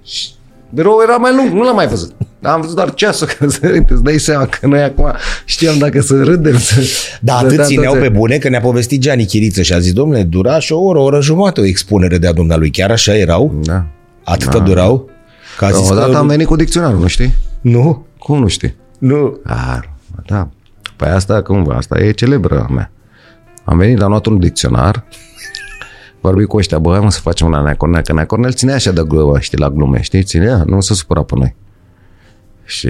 Și 0.03 0.29
biroul 0.73 1.01
era 1.03 1.15
mai 1.15 1.35
lung, 1.35 1.49
nu 1.51 1.63
l-am 1.63 1.75
mai 1.75 1.87
văzut. 1.87 2.11
Dar 2.39 2.53
am 2.53 2.61
văzut 2.61 2.75
doar 2.75 2.93
ceasul, 2.93 3.27
că 3.27 3.49
să 3.49 3.81
îți 3.87 4.03
dai 4.03 4.17
seama 4.17 4.45
că 4.45 4.67
noi 4.67 4.81
acum 4.81 5.11
știam 5.45 5.77
dacă 5.77 6.01
să 6.01 6.23
râdem, 6.23 6.57
să... 6.57 6.75
Da, 7.21 7.33
să 7.37 7.45
atât 7.45 7.55
dea 7.55 7.65
țineau 7.65 7.93
toate- 7.93 8.07
pe 8.07 8.13
bune 8.17 8.37
că 8.37 8.49
ne-a 8.49 8.59
povestit 8.61 8.99
Gianni 9.01 9.25
Chiriță 9.25 9.61
și 9.61 9.73
a 9.73 9.79
zis, 9.79 9.93
domnule, 9.93 10.23
dura 10.23 10.59
și 10.59 10.73
o 10.73 10.79
oră, 10.79 10.99
o 10.99 11.03
oră 11.03 11.21
jumătate 11.21 11.59
o 11.61 11.65
expunere 11.65 12.17
de-a 12.17 12.31
dumnealui. 12.33 12.69
Chiar 12.69 12.91
așa 12.91 13.17
erau? 13.17 13.59
Da. 13.63 13.85
Atâta 14.25 14.59
durau? 14.59 15.09
Că 15.57 15.65
a 15.65 15.71
zis 15.71 15.89
Odată 15.89 16.11
că... 16.11 16.17
am 16.17 16.27
venit 16.27 16.47
cu 16.47 16.55
dicționarul, 16.55 16.99
nu 16.99 17.07
știi? 17.07 17.33
Nu, 17.61 18.05
Cum 18.19 18.39
nu 18.39 18.47
știi? 18.47 18.75
nu. 18.97 19.39
A, 19.43 19.83
da. 20.25 20.47
Păi 20.95 21.07
asta, 21.07 21.41
cum, 21.41 21.69
asta 21.75 21.99
e 21.99 22.11
celebră 22.11 22.65
a 22.69 22.73
mea. 22.73 22.91
Am 23.63 23.77
venit, 23.77 24.01
am 24.01 24.09
luat 24.09 24.25
un 24.25 24.39
dicționar, 24.39 25.03
vorbit 26.21 26.47
cu 26.47 26.57
ăștia, 26.57 26.79
bă, 26.79 26.91
hai 26.91 26.99
mă 26.99 27.11
să 27.11 27.19
facem 27.19 27.47
una 27.47 27.61
Nea 27.61 27.75
Cornel, 27.75 28.01
că 28.01 28.13
Nea 28.13 28.25
Cornel 28.25 28.53
ținea 28.53 28.75
așa 28.75 28.91
de 28.91 29.03
glumă, 29.07 29.39
știi, 29.39 29.57
la 29.57 29.69
glume, 29.69 30.01
știi, 30.01 30.23
ținea, 30.23 30.63
nu 30.65 30.81
se 30.81 30.93
supăra 30.93 31.23
pe 31.23 31.33
noi. 31.37 31.55
Și 32.65 32.89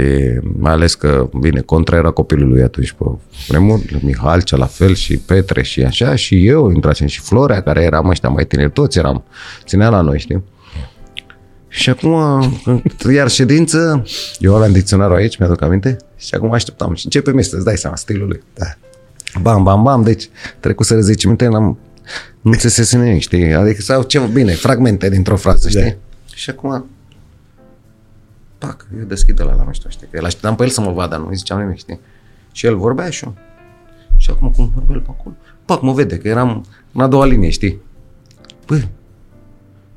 mai 0.57 0.71
ales 0.71 0.95
că, 0.95 1.29
bine, 1.39 1.59
contra 1.59 1.97
era 1.97 2.09
copilul 2.11 2.49
lui 2.49 2.61
atunci 2.61 2.91
pe 2.91 3.05
vremuri, 3.47 3.99
Mihal, 4.03 4.41
cea 4.41 4.57
la 4.57 4.65
fel, 4.65 4.93
și 4.93 5.17
Petre 5.17 5.63
și 5.63 5.83
așa, 5.83 6.15
și 6.15 6.47
eu 6.47 6.71
intrasem 6.71 7.07
și 7.07 7.19
Florea, 7.19 7.61
care 7.61 7.83
eram 7.83 8.09
ăștia 8.09 8.29
mai 8.29 8.45
tineri, 8.45 8.71
toți 8.71 8.97
eram, 8.97 9.23
ținea 9.65 9.89
la 9.89 10.01
noi, 10.01 10.19
știi? 10.19 10.43
Și 11.75 11.89
acum, 11.89 12.43
iar 13.13 13.29
ședință, 13.29 14.03
eu 14.39 14.55
aveam 14.55 14.71
dicționarul 14.71 15.15
aici, 15.15 15.37
mi-aduc 15.37 15.61
aminte, 15.61 15.97
și 16.17 16.35
acum 16.35 16.51
așteptam. 16.51 16.93
Și 16.93 17.05
începe 17.05 17.33
este, 17.35 17.55
îți 17.55 17.65
dai 17.65 17.77
seama, 17.77 17.95
stilul 17.95 18.27
lui. 18.27 18.43
Da. 18.53 18.65
Bam, 19.41 19.63
bam, 19.63 19.83
bam, 19.83 20.03
deci 20.03 20.29
trecuseră 20.59 20.99
10 20.99 21.25
minute, 21.25 21.47
n-am, 21.47 21.77
nu 22.41 22.51
înțelesese 22.51 22.97
nimic, 22.97 23.21
știi? 23.21 23.53
Adică 23.53 23.81
sau 23.81 24.03
ceva, 24.03 24.25
bine, 24.25 24.53
fragmente 24.53 25.09
dintr-o 25.09 25.35
frază, 25.35 25.69
știi? 25.69 25.81
Da. 25.81 25.95
Și 26.35 26.49
acum, 26.49 26.85
pac, 28.57 28.87
eu 28.99 29.03
deschid 29.03 29.41
la 29.41 29.55
la 29.55 29.63
mișto, 29.67 29.89
știi? 29.89 30.07
Că 30.11 30.17
el 30.17 30.25
așteptam 30.25 30.55
pe 30.55 30.63
el 30.63 30.69
să 30.69 30.81
mă 30.81 30.91
vadă, 30.91 31.15
nu 31.15 31.33
ziceam 31.33 31.59
nimic, 31.59 31.77
știi? 31.77 31.99
Și 32.51 32.65
el 32.65 32.77
vorbea 32.77 33.09
și 33.09 33.23
eu. 33.23 33.35
Și 34.17 34.29
acum 34.29 34.51
cum 34.51 34.71
vorbea 34.73 34.95
el 34.95 35.01
pe 35.01 35.09
acolo, 35.19 35.35
pac, 35.65 35.81
mă 35.81 35.93
vede 35.93 36.17
că 36.17 36.27
eram 36.27 36.65
în 36.91 37.01
a 37.01 37.07
doua 37.07 37.25
linie, 37.25 37.49
știi? 37.49 37.79
Bă, 38.65 38.81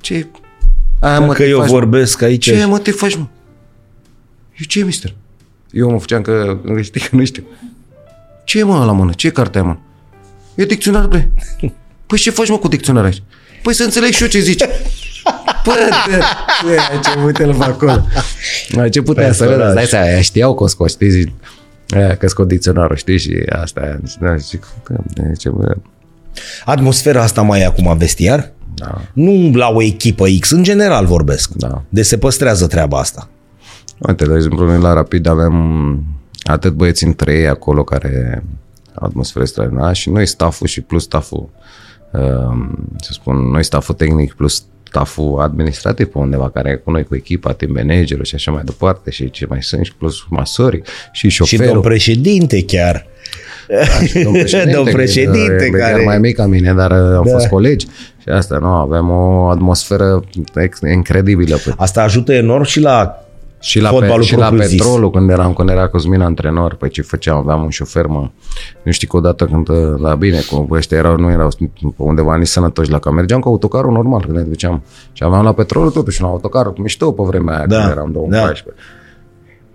ce 0.00 0.26
Aia, 1.00 1.20
Dacă 1.20 1.32
te 1.32 1.48
eu 1.48 1.58
faci, 1.58 1.68
mă. 1.68 1.74
vorbesc 1.74 2.22
aici... 2.22 2.44
Ce 2.44 2.64
mă 2.64 2.78
te 2.78 2.90
faci, 2.90 3.16
mă? 3.16 3.26
Eu 4.58 4.66
ce, 4.68 4.84
mister? 4.84 5.14
Eu 5.70 5.90
mă 5.90 5.98
făceam 5.98 6.22
că 6.22 6.58
știi 6.82 7.00
că 7.00 7.16
nu 7.16 7.24
știu. 7.24 7.42
Ce 8.44 8.58
e, 8.58 8.62
mă, 8.62 8.84
la 8.84 8.92
mână? 8.92 9.12
Ce 9.16 9.26
e 9.26 9.30
cartea, 9.30 9.62
mă? 9.62 9.76
E 10.54 10.64
dicționar, 10.64 11.06
bre. 11.06 11.30
Păi 12.06 12.18
ce 12.18 12.30
faci, 12.30 12.48
mă, 12.48 12.58
cu 12.58 12.68
dicționar 12.68 13.04
aici? 13.04 13.22
Păi 13.62 13.74
să 13.74 13.82
înțeleg 13.84 14.12
și 14.12 14.22
eu 14.22 14.28
ce 14.28 14.38
zici. 14.38 14.64
Păi, 15.64 15.74
de, 16.66 16.76
ce 17.02 17.20
uite-l 17.24 17.54
pe 17.54 17.64
acolo. 17.64 18.06
A 18.76 18.82
început 18.82 19.18
aia 19.18 19.32
să 19.32 19.44
râdă, 19.44 19.66
îți 19.66 19.74
dai 19.74 19.84
seama, 19.84 20.06
aia 20.06 20.20
știau 20.20 20.54
că 20.54 20.62
o 20.62 20.66
scot, 20.66 20.90
știi, 20.90 21.10
zici, 21.10 21.32
aia 21.90 22.16
că 22.16 22.28
scot 22.28 22.48
dicționarul, 22.48 22.96
știi, 22.96 23.18
și 23.18 23.42
asta, 23.48 23.80
aia, 23.80 24.00
da, 24.20 24.36
zic, 24.36 24.66
da, 25.14 25.24
ce, 25.38 25.48
bă, 25.48 25.76
Atmosfera 26.64 27.22
asta 27.22 27.42
mai 27.42 27.60
e 27.60 27.64
acum 27.64 27.96
vestiar? 27.96 28.52
Da, 28.78 29.00
Nu 29.12 29.50
la 29.54 29.68
o 29.68 29.82
echipă 29.82 30.24
X, 30.40 30.50
în 30.50 30.62
general 30.62 31.06
vorbesc. 31.06 31.50
da. 31.54 31.82
De 31.88 32.02
se 32.02 32.18
păstrează 32.18 32.66
treaba 32.66 32.98
asta. 32.98 33.28
Uite, 34.08 34.24
de 34.24 34.34
exemplu, 34.34 34.66
noi 34.66 34.78
la 34.80 34.92
Rapid 34.92 35.26
avem 35.26 35.54
atât 36.42 36.72
băieți 36.72 37.04
între 37.04 37.34
ei 37.34 37.48
acolo 37.48 37.84
care 37.84 38.44
au 38.94 39.06
atmosferă 39.06 39.44
extraordinară 39.44 39.92
și 39.92 40.10
noi 40.10 40.26
stafful 40.26 40.66
și 40.66 40.80
plus 40.80 41.02
stafful, 41.02 41.48
uh, 42.12 42.20
să 43.00 43.10
spun, 43.12 43.36
noi 43.36 43.64
stafful 43.64 43.94
tehnic 43.94 44.32
plus 44.32 44.64
stafful 44.88 45.40
administrativ 45.40 46.06
pe 46.06 46.18
undeva 46.18 46.50
care 46.50 46.70
e 46.70 46.74
cu 46.74 46.90
noi 46.90 47.04
cu 47.04 47.14
echipa, 47.14 47.52
team 47.52 47.72
managerul 47.72 48.24
și 48.24 48.34
așa 48.34 48.50
mai 48.50 48.62
departe 48.64 49.10
și 49.10 49.30
ce 49.30 49.46
mai 49.48 49.62
sunt 49.62 49.84
și 49.84 49.94
plus 49.94 50.16
masorii 50.30 50.82
și 51.12 51.28
Și 51.28 51.34
șoferul. 51.36 51.66
domn 51.66 51.80
președinte 51.80 52.64
chiar. 52.64 53.06
Da, 53.68 54.06
și 54.06 54.18
domn 54.22 54.32
președinte, 54.38 54.72
Domn 54.76 54.90
președinte 54.92 55.64
e 55.64 55.78
chiar 55.78 55.90
care- 55.90 56.04
mai 56.04 56.18
mic 56.18 56.36
ca 56.36 56.46
mine, 56.46 56.72
dar 56.74 56.90
uh, 56.90 56.96
am 57.16 57.22
Da. 57.24 57.30
fost 57.32 57.46
colegi 57.46 57.86
și 58.28 58.34
asta, 58.34 58.58
nu, 58.58 58.66
avem 58.66 59.10
o 59.10 59.48
atmosferă 59.48 60.24
ex- 60.54 60.80
incredibilă. 60.80 61.56
Pe 61.64 61.74
Asta 61.76 62.02
ajută 62.02 62.32
enorm 62.32 62.62
și 62.62 62.80
la 62.80 63.22
Și 63.60 63.80
la, 63.80 63.88
Fotbalul 63.88 64.18
pe, 64.18 64.24
și 64.24 64.36
la 64.36 64.46
propriu-zis. 64.46 64.82
petrolul, 64.82 65.10
când 65.10 65.30
eram, 65.30 65.52
când 65.52 65.68
era 65.68 65.88
Cosmin 65.88 66.20
antrenor, 66.20 66.74
pe 66.74 66.88
ce 66.88 67.02
făceam, 67.02 67.36
aveam 67.36 67.62
un 67.62 67.68
șofer, 67.70 68.06
mă, 68.06 68.30
nu 68.82 68.90
știu 68.92 69.08
că 69.08 69.16
odată 69.16 69.44
când, 69.44 69.68
la 70.00 70.14
bine, 70.14 70.40
cu 70.50 70.66
ăștia 70.70 70.96
erau, 70.98 71.16
nu 71.16 71.30
erau 71.30 71.48
pe 71.80 71.92
undeva 71.96 72.36
nici 72.36 72.46
sănătoși 72.46 72.90
la 72.90 72.98
că 72.98 73.10
mergeam 73.10 73.40
cu 73.40 73.48
autocarul 73.48 73.92
normal 73.92 74.20
când 74.24 74.36
ne 74.36 74.42
duceam 74.42 74.82
și 75.12 75.24
aveam 75.24 75.44
la 75.44 75.52
petrolul 75.52 75.90
totuși 75.90 76.22
un 76.22 76.28
autocar 76.28 76.72
mișto 76.76 77.12
pe 77.12 77.22
vremea 77.26 77.56
aia, 77.56 77.66
Da, 77.66 77.78
când 77.78 77.90
eram 77.90 78.12
2014. 78.12 78.82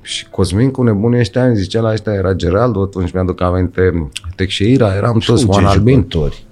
Și 0.02 0.28
Cosmin 0.30 0.72
cu 0.72 0.84
nebunii 0.84 1.20
ăștia 1.20 1.46
îmi 1.46 1.56
zicea 1.56 1.82
la 1.82 1.92
ăștia, 1.92 2.14
era 2.14 2.34
Geraldo, 2.34 2.82
atunci 2.82 3.12
mi-aduc 3.12 3.42
aminte 3.42 4.10
Texeira, 4.36 4.96
eram 4.96 5.18
toți 5.26 5.44
Juan 5.44 5.62
ce 5.64 5.68
Albin. 5.70 5.94
jucători. 5.96 6.44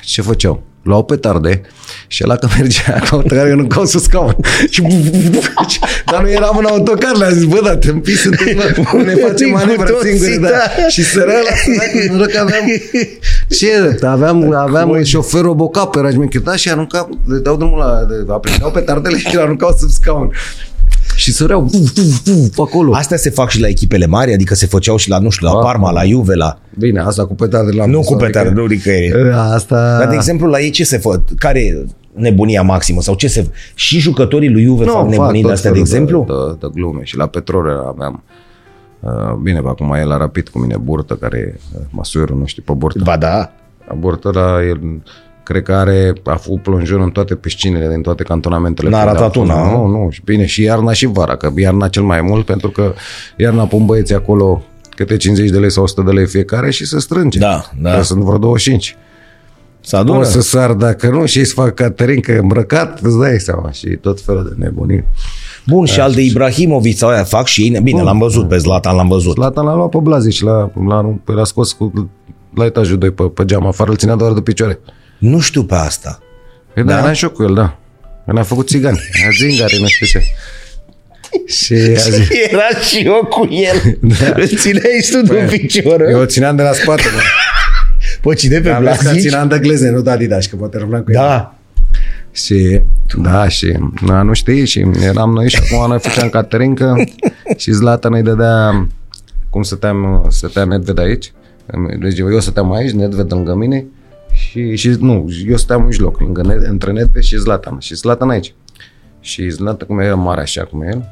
Ce 0.00 0.22
făceau? 0.22 0.62
Luau 0.86 1.04
petarde 1.04 1.60
și 2.06 2.22
ăla 2.24 2.36
că 2.36 2.48
mergea 2.56 2.98
cu 3.08 3.14
autocar, 3.14 3.46
eu 3.46 3.56
nu 3.56 3.66
caut 3.66 3.88
să 3.88 3.98
scaun. 3.98 4.36
Și 4.70 4.82
dar 6.10 6.22
nu 6.22 6.30
eram 6.30 6.56
în 6.56 6.64
autocar, 6.64 7.16
le-am 7.16 7.32
zis, 7.32 7.44
bă, 7.44 7.60
dar 7.64 7.74
te 7.74 7.88
împii, 7.90 8.14
suntem 8.16 8.46
la, 8.56 9.02
ne 9.02 9.14
facem 9.28 9.50
Cu 9.50 9.56
manevră 9.56 9.90
toții, 9.90 10.18
singuri, 10.18 10.40
da. 10.40 10.48
da. 10.48 10.88
Și 10.88 11.02
sărea 11.04 11.34
la 11.34 11.56
sărac, 11.64 12.10
noroc 12.10 12.30
că 12.30 12.38
aveam, 12.38 12.64
ce, 13.48 13.98
aveam, 14.06 14.52
aveam 14.54 15.02
șoferul 15.02 15.54
boca 15.54 15.86
pe 15.86 16.00
rajmencheta 16.00 16.56
și 16.56 16.70
arunca, 16.70 17.08
le 17.26 17.38
dau 17.38 17.56
drumul 17.56 17.78
la, 17.78 18.06
de- 18.08 18.32
aplicau 18.32 18.70
petardele 18.70 19.18
și 19.28 19.34
le 19.34 19.40
aruncau 19.40 19.76
sub 19.78 19.88
scaun. 19.90 20.32
Și 21.16 21.32
săreau 21.32 21.62
uf, 21.62 21.96
uf, 21.96 22.26
uf, 22.26 22.58
acolo. 22.58 22.94
Astea 22.94 23.16
se 23.16 23.30
fac 23.30 23.50
și 23.50 23.60
la 23.60 23.68
echipele 23.68 24.06
mari, 24.06 24.32
adică 24.32 24.54
se 24.54 24.66
făceau 24.66 24.96
și 24.96 25.08
la, 25.08 25.18
nu 25.18 25.28
știu, 25.30 25.46
la 25.46 25.52
Ah. 25.52 25.60
Parma, 25.62 25.90
la 25.90 26.04
Juve, 26.04 26.34
la... 26.34 26.58
Bine, 26.78 27.00
asta 27.00 27.26
cu 27.26 27.34
petardele 27.34 27.76
la 27.76 27.86
Nu 27.86 28.00
cu 28.00 28.14
petarde, 28.16 28.50
nu 28.50 28.66
nicăieri. 28.66 29.30
Asta... 29.32 29.96
Dar, 29.98 30.08
de 30.08 30.14
exemplu, 30.14 30.46
la 30.48 30.60
ei 30.60 30.70
ce 30.70 30.84
se 30.84 30.98
fă? 30.98 31.20
Care 31.38 31.60
e 31.60 31.84
nebunia 32.12 32.62
maximă? 32.62 33.00
Sau 33.00 33.14
ce 33.14 33.28
se... 33.28 33.50
Și 33.74 33.98
jucătorii 33.98 34.50
lui 34.50 34.64
Juve 34.64 34.84
fac 34.84 35.08
nebunii 35.08 35.40
de 35.40 35.46
tot 35.46 35.50
astea, 35.56 35.70
de 35.70 35.78
felul 35.78 35.92
exemplu? 35.92 36.24
De, 36.28 36.32
de, 36.50 36.56
de 36.60 36.80
glume. 36.80 37.00
Și 37.04 37.16
la 37.16 37.26
petrol 37.26 37.84
aveam 37.88 38.22
Uh, 39.00 39.34
Bine, 39.42 39.60
bă, 39.60 39.68
acum 39.68 39.92
el 39.92 40.12
a 40.12 40.16
rapid 40.16 40.48
cu 40.48 40.58
mine 40.58 40.76
burtă, 40.76 41.14
care 41.14 41.60
uh, 41.74 41.80
măsură, 41.90 42.34
nu 42.38 42.46
știu, 42.46 42.62
pe 42.66 42.72
burtă. 42.72 43.00
Ba 43.04 43.16
da. 43.16 43.52
Burtă 43.98 44.30
la 44.34 44.58
el, 44.68 44.80
cred 45.46 45.62
că 45.62 45.72
are, 45.72 46.12
a 46.24 46.34
făcut 46.34 46.62
plonjor 46.62 47.00
în 47.00 47.10
toate 47.10 47.34
piscinele, 47.34 47.88
din 47.88 48.02
toate 48.02 48.22
cantonamentele. 48.22 48.88
N-a 48.88 48.96
pe 48.96 49.04
unde 49.04 49.18
a 49.18 49.20
ratat 49.20 49.34
fost. 49.34 49.50
una, 49.50 49.70
Nu, 49.70 49.86
nu, 49.86 50.08
și 50.10 50.20
bine, 50.24 50.46
și 50.46 50.62
iarna 50.62 50.92
și 50.92 51.06
vara, 51.06 51.36
că 51.36 51.50
iarna 51.56 51.88
cel 51.88 52.02
mai 52.02 52.20
mult, 52.20 52.46
pentru 52.46 52.70
că 52.70 52.94
iarna 53.36 53.64
pun 53.64 53.86
băieții 53.86 54.14
acolo 54.14 54.62
câte 54.96 55.16
50 55.16 55.50
de 55.50 55.58
lei 55.58 55.70
sau 55.70 55.82
100 55.82 56.02
de 56.02 56.10
lei 56.10 56.26
fiecare 56.26 56.70
și 56.70 56.86
se 56.86 57.00
strânge. 57.00 57.38
Da, 57.38 57.70
da. 57.80 57.94
Că 57.94 58.02
sunt 58.02 58.22
vreo 58.22 58.38
25. 58.38 58.96
Să 59.80 59.96
adună. 59.96 60.18
O 60.18 60.22
să 60.22 60.40
sar 60.40 60.72
dacă 60.72 61.08
nu 61.08 61.26
și 61.26 61.38
îi 61.38 61.44
să 61.44 61.52
fac 61.54 61.74
Caterinca 61.74 62.32
îmbrăcat, 62.32 63.00
îți 63.02 63.18
dai 63.18 63.38
seama 63.38 63.70
și 63.70 63.88
tot 63.88 64.20
felul 64.20 64.44
de 64.44 64.64
nebunii. 64.64 65.04
Bun, 65.66 65.84
și 65.84 66.00
al 66.00 66.12
de 66.12 66.22
Ibrahimovic 66.22 66.96
sau 66.96 67.08
aia 67.08 67.22
fac 67.22 67.46
și 67.46 67.62
ei. 67.62 67.80
Bine, 67.82 68.02
l-am 68.02 68.18
văzut 68.18 68.48
pe 68.48 68.56
Zlatan, 68.56 68.96
l-am 68.96 69.08
văzut. 69.08 69.34
Zlatan 69.34 69.64
l-a 69.64 69.74
luat 69.74 69.88
pe 69.88 69.98
Blazic, 69.98 70.42
l-a, 70.42 70.70
l-a, 70.86 71.18
l-a 71.24 71.44
scos 71.44 71.72
cu, 71.72 72.10
la 72.54 72.64
etajul 72.64 72.98
2 72.98 73.10
pe, 73.10 73.22
pe 73.22 73.44
geam 73.44 73.66
afară, 73.66 73.90
îl 73.90 73.96
ținea 73.96 74.14
doar 74.14 74.32
de 74.32 74.40
picioare. 74.40 74.78
Nu 75.18 75.40
știu 75.40 75.64
pe 75.64 75.74
asta. 75.74 76.22
Păi 76.74 76.84
da, 76.84 76.98
eram 76.98 77.12
și 77.12 77.24
eu 77.24 77.30
cu 77.30 77.42
el, 77.42 77.54
da. 77.54 77.78
El 78.28 78.38
a 78.38 78.42
făcut 78.42 78.68
țigani, 78.68 78.98
a 79.26 79.30
zingare, 79.30 79.78
nu 79.78 79.86
știu 79.86 80.06
ce. 80.06 80.22
Și 81.58 81.72
a 81.74 82.10
zis, 82.10 82.28
Era 82.50 82.68
și 82.88 82.98
eu 83.04 83.26
cu 83.30 83.48
el. 83.50 83.98
Da. 84.20 84.32
Îl 84.34 84.46
țineai 84.46 85.06
tu 85.10 85.32
de 85.32 85.48
picior. 85.50 86.00
eu 86.10 86.20
o 86.20 86.24
țineam 86.24 86.56
de 86.56 86.62
la 86.62 86.72
spate, 86.72 87.02
mă. 87.14 87.20
Pă, 88.22 88.34
cine 88.34 88.60
pe 88.60 88.70
Am 88.70 88.82
lăsat 88.82 89.02
Blazic? 89.02 89.20
țineam 89.20 89.48
de 89.48 89.58
gleze, 89.58 89.90
nu 89.90 90.00
de 90.00 90.10
Adidas, 90.10 90.46
că 90.46 90.56
poate 90.56 90.78
rămâneam 90.78 91.02
cu 91.02 91.10
el. 91.10 91.16
Da. 91.16 91.54
Și, 92.32 92.80
da, 93.16 93.48
și 93.48 93.78
na, 94.00 94.22
nu 94.22 94.32
știi, 94.32 94.66
și 94.66 94.86
eram 95.02 95.30
noi 95.30 95.48
și 95.48 95.58
acum 95.64 95.88
noi 95.88 95.98
făceam 96.00 96.28
caterincă 96.28 96.94
și 97.56 97.72
Zlatan 97.72 98.14
îi 98.14 98.22
dădea, 98.22 98.86
cum 99.50 99.62
stăteam, 99.62 100.26
stătea 100.28 100.64
Nedved 100.64 100.98
aici, 100.98 101.32
deci 101.98 102.18
eu 102.18 102.40
stăteam 102.40 102.72
aici, 102.72 102.90
Nedved 102.90 103.32
lângă 103.32 103.54
mine 103.54 103.86
și, 104.36 104.76
și 104.76 104.88
nu, 104.88 105.28
eu 105.46 105.56
stăteam 105.56 105.80
în 105.80 105.86
mijloc, 105.86 106.20
lângă, 106.20 106.42
Ned- 106.42 106.68
între 106.68 106.92
Nedved 106.92 107.22
și 107.22 107.36
Zlatan, 107.36 107.78
și 107.78 107.94
Zlatan 107.94 108.30
aici. 108.30 108.54
Și 109.20 109.48
Zlatan, 109.48 109.86
cum 109.86 109.98
era 109.98 110.14
mare 110.14 110.40
așa 110.40 110.64
cum 110.64 110.82
e 110.82 110.86
el, 110.92 111.04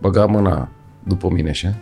băga 0.00 0.26
mâna 0.26 0.72
după 1.06 1.28
mine 1.32 1.50
așa, 1.50 1.74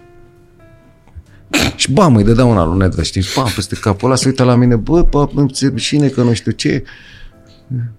și 1.77 1.93
bam, 1.93 2.17
îi 2.17 2.25
dădea 2.25 2.45
una 2.45 2.65
lui 2.65 2.79
Nedved, 2.79 3.05
știi, 3.05 3.23
bam, 3.37 3.49
peste 3.55 3.77
capul 3.81 4.09
ăla 4.09 4.17
se 4.17 4.29
uită 4.29 4.45
la 4.45 4.55
mine, 4.55 4.77
bă, 4.77 5.07
bă, 5.11 5.47
cine 5.77 6.09
că 6.09 6.23
nu 6.23 6.33
știu 6.33 6.51
ce, 6.53 6.85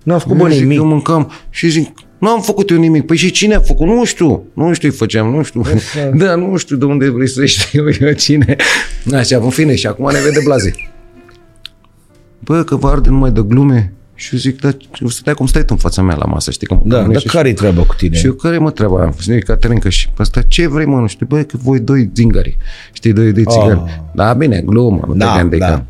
N-a 0.03 0.17
făcut 0.17 0.37
bă 0.37 0.43
eu 0.43 0.49
zic, 0.49 0.61
nimic. 0.61 0.77
Eu 0.77 0.85
mâncam 0.85 1.31
și 1.49 1.69
zic, 1.69 1.89
nu 2.19 2.29
am 2.29 2.41
făcut 2.41 2.69
eu 2.69 2.77
nimic. 2.77 3.05
Păi 3.05 3.17
și 3.17 3.31
cine 3.31 3.55
a 3.55 3.59
făcut? 3.59 3.87
Nu 3.87 4.05
știu. 4.05 4.43
Nu 4.53 4.73
știu, 4.73 4.89
îi 4.89 4.95
făceam, 4.95 5.35
nu 5.35 5.43
știu. 5.43 5.61
da, 6.13 6.35
nu 6.35 6.57
știu 6.57 6.75
de 6.75 6.85
unde 6.85 7.09
vrei 7.09 7.27
să 7.27 7.45
știu 7.45 7.87
eu 7.99 8.11
cine. 8.11 8.55
Așa, 9.13 9.37
în 9.37 9.49
fine, 9.49 9.75
și 9.75 9.87
acum 9.87 10.11
ne 10.11 10.19
vede 10.19 10.39
blaze. 10.43 10.94
Bă, 12.45 12.63
că 12.63 12.75
vă 12.75 12.87
arde 12.87 13.09
numai 13.09 13.31
de 13.31 13.41
glume. 13.47 13.93
Și 14.17 14.29
eu 14.33 14.39
zic, 14.39 14.61
da, 14.61 14.69
eu 15.01 15.07
stai 15.07 15.33
cum 15.33 15.45
stai 15.45 15.61
tu 15.61 15.67
în 15.71 15.77
fața 15.77 16.01
mea 16.01 16.15
la 16.15 16.25
masă, 16.25 16.51
știi? 16.51 16.67
Că 16.67 16.77
Da, 16.83 17.01
nu 17.01 17.07
dar 17.07 17.15
ești- 17.15 17.27
care-i 17.29 17.53
treaba 17.53 17.81
cu 17.81 17.93
tine? 17.95 18.15
și 18.17 18.25
eu, 18.25 18.33
care 18.33 18.57
mă 18.57 18.71
treaba? 18.71 19.11
Știi, 19.19 19.41
Caterinca 19.41 19.89
și 19.89 20.07
pe 20.09 20.21
ăsta, 20.21 20.41
ce 20.41 20.67
vrei 20.67 20.85
mă, 20.85 20.99
nu 20.99 21.07
știu, 21.07 21.25
băi, 21.29 21.45
că 21.45 21.57
voi 21.63 21.79
doi 21.79 22.09
zingari, 22.15 22.57
știi, 22.91 23.13
doi, 23.13 23.31
doi 23.33 23.43
țigani. 23.49 23.79
Oh. 23.83 23.89
Da, 24.13 24.33
bine, 24.33 24.61
glumă, 24.65 25.03
nu 25.07 25.13
Da, 25.15 25.33
te 25.33 25.39
gândi 25.41 25.57
da. 25.57 25.83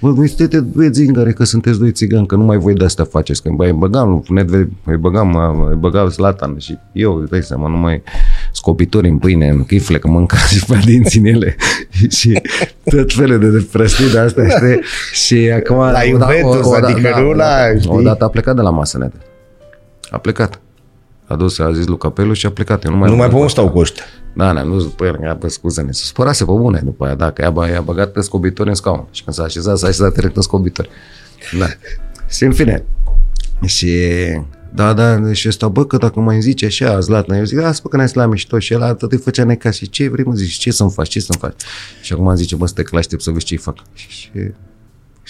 Că... 0.00 0.06
Bă, 0.06 0.12
voi 0.12 0.28
sunteți 0.28 0.64
doi 0.74 0.92
zingari, 0.92 1.34
că 1.34 1.44
sunteți 1.44 1.78
doi 1.78 1.92
țigani, 1.92 2.26
că 2.26 2.34
numai 2.36 2.56
voi 2.56 2.74
de 2.74 2.84
asta 2.84 3.04
faceți. 3.04 3.42
Că 3.42 3.50
băi, 3.56 3.66
îi 3.70 3.76
băgam, 3.76 4.24
Nedved, 4.28 4.68
îi 4.84 4.96
băgam, 4.96 5.36
îi 5.70 5.76
băgam 5.76 6.08
Zlatan 6.08 6.58
și 6.58 6.78
eu, 6.92 7.14
îți 7.14 7.30
dai 7.30 7.42
seama, 7.42 7.68
numai 7.68 8.02
scopitori 8.52 9.08
în 9.08 9.18
pâine, 9.18 9.48
în 9.48 9.64
chifle, 9.64 9.98
că 9.98 10.08
mânca 10.08 10.36
și 10.36 10.64
pe 10.64 10.80
dinți 10.84 11.18
în 11.18 11.24
ele 11.24 11.56
și 12.18 12.40
tot 12.84 13.12
felul 13.12 13.38
de, 13.38 13.48
de 13.48 13.66
prostii 13.72 14.10
de 14.10 14.18
astea, 14.18 14.48
știi? 14.48 14.80
Și 15.12 15.50
acum... 15.54 15.76
La 15.76 16.02
Juventus, 16.04 16.72
adică 16.72 17.20
nu 17.20 17.30
la- 17.32 17.78
știi? 17.78 17.90
Odată 17.90 18.24
a 18.24 18.28
plecat 18.28 18.54
de 18.54 18.60
la 18.62 18.70
masă, 18.70 18.98
Nedved. 18.98 19.20
A 20.10 20.18
plecat. 20.18 20.60
A 21.30 21.36
dus, 21.36 21.58
a 21.58 21.72
zis 21.72 21.86
lui 21.86 21.98
Capelu 21.98 22.32
și 22.32 22.46
a 22.46 22.50
plecat. 22.50 22.84
Eu 22.84 22.90
nu 22.92 22.96
mai 22.98 23.10
Nu 23.10 23.16
mai 23.16 23.28
pot 23.28 23.40
pot 23.40 23.50
stau 23.50 23.70
cu 23.70 23.78
ăștia. 23.78 24.04
da, 24.34 24.52
ne-am 24.52 24.70
dus 24.70 24.82
după 24.82 25.04
el, 25.04 25.18
i-a 25.22 25.34
bă, 25.34 25.48
scuze-ne, 25.48 25.92
se 25.92 26.04
spărase 26.04 26.44
pe 26.44 26.52
bune 26.52 26.80
după 26.84 27.04
aia, 27.04 27.14
da, 27.14 27.30
că 27.30 27.42
i-a, 27.42 27.52
bă- 27.52 27.72
i-a 27.72 27.80
băgat 27.80 28.12
pe 28.12 28.20
scobitori 28.20 28.68
în 28.68 28.74
scaun. 28.74 29.06
Și 29.10 29.22
când 29.24 29.36
s-a 29.36 29.42
așezat, 29.42 29.78
s-a 29.78 29.86
așezat 29.86 30.14
direct 30.14 30.36
în 30.36 30.42
scobitori. 30.42 30.88
Da. 31.58 31.66
și 32.30 32.44
în 32.44 32.52
fine. 32.52 32.84
Și 33.66 33.96
da, 34.74 34.92
da, 34.92 35.32
și 35.32 35.48
ăsta, 35.48 35.68
bă, 35.68 35.84
că 35.84 35.96
dacă 35.96 36.20
mai 36.20 36.34
îmi 36.34 36.42
zice 36.42 36.66
așa, 36.66 37.00
Zlatan, 37.00 37.36
eu 37.36 37.44
zic, 37.44 37.58
da, 37.58 37.72
spă 37.72 37.88
că 37.88 37.96
ne-ai 37.96 38.10
la 38.12 38.26
mișto 38.26 38.58
și 38.58 38.72
el 38.72 38.94
tot 38.94 39.12
îi 39.12 39.18
făcea 39.18 39.44
neca 39.44 39.70
și 39.70 39.88
ce 39.88 40.08
vrei, 40.08 40.24
mă, 40.24 40.34
zici, 40.34 40.52
ce 40.52 40.70
să-mi 40.70 40.90
faci, 40.90 41.08
ce 41.08 41.20
să-mi 41.20 41.38
faci? 41.38 41.62
Și 42.02 42.12
acum 42.12 42.34
zice, 42.34 42.56
bă, 42.56 42.66
stai 42.66 42.84
că 42.84 42.90
l-aștept 42.96 43.22
să 43.22 43.30
vezi 43.30 43.44
ce-i 43.44 43.56
fac. 43.56 43.76
Și, 43.94 44.30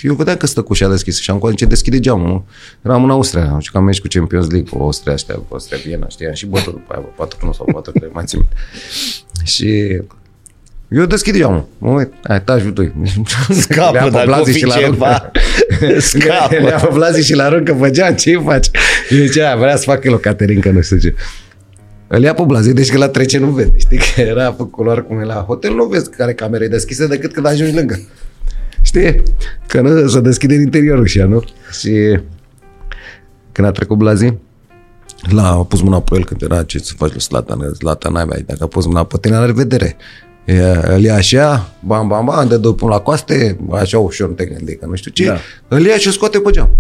și 0.01 0.07
eu 0.07 0.15
vedeam 0.15 0.37
că 0.37 0.47
stă 0.47 0.61
cu 0.63 0.67
ușa 0.71 0.89
deschisă 0.89 1.21
și 1.23 1.31
am 1.31 1.53
ce 1.55 1.65
deschide 1.65 1.99
geamul. 2.01 2.27
Nu? 2.29 2.47
Eram 2.83 3.05
în 3.05 3.11
Austria, 3.11 3.45
nu 3.45 3.61
știu 3.61 3.73
că 3.73 3.79
am 3.79 3.85
mers 3.85 3.99
cu 3.99 4.07
Champions 4.09 4.51
League 4.51 4.71
cu 4.71 4.83
Austria, 4.83 5.13
ăștia, 5.13 5.35
cu 5.35 5.47
Austria 5.49 5.79
Viena, 5.85 6.09
știam 6.09 6.33
și 6.33 6.47
bătut 6.47 6.73
după 6.73 6.93
aia, 6.93 7.05
4 7.17 7.53
sau 7.53 7.69
4 7.73 7.93
3 7.93 8.11
mai 8.13 8.25
țin. 8.27 8.39
minte. 8.39 8.55
Și 9.45 10.01
eu 10.89 11.05
deschid 11.07 11.37
geamul. 11.37 11.67
Mă 11.79 11.91
uit, 11.91 12.13
hai, 12.23 12.37
etajul 12.37 12.73
2. 12.73 12.93
Scapă, 13.51 13.93
Le-am 13.93 14.05
pe 14.05 14.11
dacă 14.11 14.25
o 14.31 14.33
Blazi 14.33 14.53
fi 14.53 14.59
și 14.59 14.65
l-arunc. 14.67 14.93
ceva. 14.93 15.31
Scapă. 15.99 16.55
Le-am 16.55 16.81
pe 16.81 16.89
Blazi 16.93 17.25
și 17.25 17.35
l-arunc 17.35 17.65
că 17.67 17.75
făcea, 17.75 18.13
ce 18.13 18.39
faci? 18.39 18.67
Eu 19.11 19.19
zicea, 19.25 19.57
vrea 19.57 19.77
să 19.77 19.83
facă 19.85 20.01
el 20.09 20.15
o 20.15 20.19
Caterinca, 20.19 20.71
nu 20.71 20.81
știu 20.81 20.99
ce. 20.99 21.15
Îl 22.07 22.23
ia 22.23 22.35
pe 22.35 22.43
Blazi, 22.43 22.73
deci 22.73 22.91
că 22.91 22.99
la 22.99 23.09
trece 23.09 23.39
nu 23.39 23.51
vede. 23.51 23.79
Știi 23.79 23.99
că 23.99 24.21
era 24.21 24.53
pe 24.53 24.63
culoare 24.71 25.01
cum 25.01 25.21
e 25.21 25.25
la 25.25 25.45
hotel, 25.47 25.75
nu 25.75 25.85
vezi 25.85 26.11
care 26.11 26.35
camera 26.35 26.65
e 26.65 26.69
deschisă 26.69 27.07
decât 27.07 27.33
când 27.33 27.47
ajungi 27.47 27.75
lângă. 27.75 28.01
Știi? 28.83 29.23
Că 29.67 29.81
nu 29.81 30.09
se 30.09 30.21
deschide 30.21 30.55
în 30.55 30.61
interiorul 30.61 31.07
și 31.07 31.19
nu? 31.19 31.45
Și 31.81 32.21
când 33.53 33.67
a 33.67 33.71
trecut 33.71 33.97
Blazi, 33.99 34.35
la, 35.31 35.49
a 35.49 35.65
pus 35.65 35.81
mâna 35.81 36.01
pe 36.01 36.15
el 36.17 36.25
când 36.25 36.43
era 36.43 36.63
ce 36.63 36.79
să 36.79 36.93
faci 36.97 37.11
lui 37.11 37.21
Zlatan, 37.21 37.71
Zlatan 37.75 38.13
n-ai 38.13 38.25
mai, 38.25 38.45
dacă 38.47 38.63
a 38.63 38.67
pus 38.67 38.87
mâna 38.87 39.05
pe 39.05 39.17
tine, 39.21 39.37
la 39.37 39.47
revedere. 39.47 39.97
E, 40.45 40.63
Îl 40.95 41.01
ia 41.03 41.15
așa, 41.15 41.73
bam, 41.85 42.09
bam, 42.09 42.25
bam, 42.25 42.49
de 42.49 42.57
doi 42.57 42.75
până 42.75 42.91
la 42.91 42.99
coaste, 42.99 43.59
așa 43.73 43.99
ușor, 43.99 44.29
nu 44.29 44.35
te 44.35 44.45
gândi, 44.45 44.75
că 44.77 44.87
nu 44.87 44.95
știu 44.95 45.11
ce, 45.11 45.27
Da. 45.27 45.37
îl 45.69 45.85
ia 45.87 45.97
și 45.97 46.09
o 46.09 46.11
scoate 46.11 46.39
pe 46.39 46.51
geam. 46.51 46.71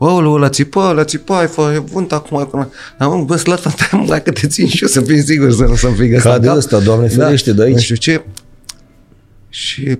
Ăla, 0.00 0.28
ăla 0.28 0.48
țipa, 0.48 0.88
ăla 0.88 1.04
țipa, 1.04 1.38
ai 1.38 1.46
fă, 1.46 1.72
e 1.74 1.78
vânt 1.78 2.12
acum. 2.12 2.36
acum. 2.38 2.70
Am 2.98 3.24
bă, 3.24 3.36
Zlatan, 3.36 3.72
stai 3.72 3.88
mă, 4.00 4.06
dacă 4.08 4.30
te 4.30 4.46
țin 4.46 4.66
și 4.66 4.82
eu 4.82 4.88
să 4.88 5.00
fii 5.00 5.22
sigur 5.22 5.52
să 5.52 5.64
nu 5.64 5.74
să-mi 5.74 5.94
fie 5.94 6.06
găsit. 6.08 6.24
Ca 6.30 6.38
de 6.38 6.50
ăsta, 6.50 6.78
Doamne 6.78 7.08
ferește, 7.08 7.52
de 7.52 7.62
aici. 7.62 7.74
Nu 7.74 7.80
știu 7.80 7.94
ce. 7.94 8.22
Și 9.48 9.98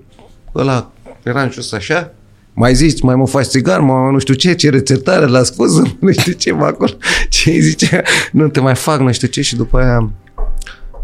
ăla 0.55 0.93
era 1.23 1.43
în 1.43 1.51
jos 1.51 1.73
așa, 1.73 2.13
mai 2.53 2.75
zici, 2.75 3.01
mai 3.01 3.15
mă 3.15 3.27
faci 3.27 3.47
țigar, 3.47 3.81
mă, 3.81 4.09
nu 4.13 4.19
știu 4.19 4.35
ce, 4.35 4.55
ce 4.55 4.71
rețetare 4.71 5.27
la 5.27 5.43
scuză, 5.43 5.83
nu 6.01 6.13
știu 6.13 6.33
ce, 6.33 6.53
mă, 6.53 6.65
acolo, 6.65 6.91
ce 7.29 7.51
îi 7.51 7.61
zice, 7.61 8.03
nu 8.33 8.49
te 8.49 8.61
mai 8.61 8.75
fac, 8.75 9.01
nu 9.01 9.13
știu 9.13 9.29
ce, 9.29 9.43
și 9.43 9.57
după 9.57 9.79
aia, 9.79 9.99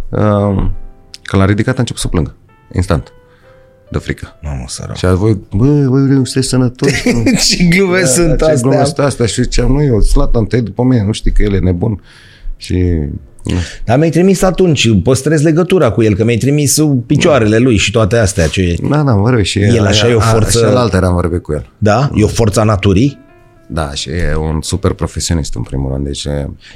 um, 0.09 0.73
când 1.23 1.43
l-a 1.43 1.45
ridicat, 1.45 1.77
a 1.77 1.81
început 1.81 2.01
să 2.01 2.09
plângă, 2.09 2.35
instant, 2.73 3.13
de 3.91 3.99
frică. 3.99 4.39
Mamă, 4.43 4.65
sărac. 4.69 4.97
Și 4.97 5.07
a 5.07 5.15
voi, 5.15 5.41
bă, 5.57 5.87
bă, 5.87 6.01
vreau 6.01 6.25
să 6.25 6.41
sănătoși. 6.41 7.11
nu? 7.13 7.23
Ce 7.49 7.65
glume 7.65 8.01
Da, 8.01 8.07
sunt 8.07 8.43
ce 8.43 8.59
glume 8.61 8.77
astea. 8.77 8.85
sunt 8.85 9.07
astea? 9.07 9.27
Și 9.27 9.43
ziceam, 9.43 9.73
nu, 9.73 9.83
eu, 9.83 10.01
Slatan, 10.01 10.45
te 10.45 10.61
după 10.61 10.83
mine, 10.83 11.03
nu 11.05 11.13
știi 11.13 11.33
că 11.33 11.43
el 11.43 11.55
e 11.55 11.59
nebun. 11.59 12.03
Și 12.57 12.99
nu. 13.45 13.55
Dar 13.85 13.99
mi-ai 13.99 14.11
trimis 14.11 14.43
atunci, 14.43 14.89
păstrez 15.03 15.43
legătura 15.43 15.91
cu 15.91 16.03
el, 16.03 16.15
că 16.15 16.25
mi-ai 16.25 16.37
trimis 16.37 16.79
picioarele 17.07 17.59
lui 17.59 17.77
și 17.77 17.91
toate 17.91 18.17
astea. 18.17 18.47
Ce... 18.49 18.77
Da, 18.91 19.03
da, 19.03 19.11
am 19.11 19.21
vorbit 19.21 19.45
și 19.45 19.59
El 19.61 19.87
așa 19.87 20.09
e 20.09 20.15
o 20.15 20.21
forță- 20.21 20.59
Și 20.59 20.65
altă 20.75 21.05
am 21.05 21.15
vorbit 21.15 21.43
cu 21.43 21.53
el. 21.53 21.67
Da? 21.79 22.11
E 22.15 22.25
o 22.25 22.29
forță 22.29 22.61
a 22.61 22.65
naturii? 22.65 23.23
Da, 23.67 23.91
și 23.91 24.09
e 24.09 24.35
un 24.39 24.61
super 24.61 24.93
profesionist 24.93 25.55
în 25.55 25.63
primul 25.63 25.93
rând. 25.93 26.05
Deci, 26.05 26.25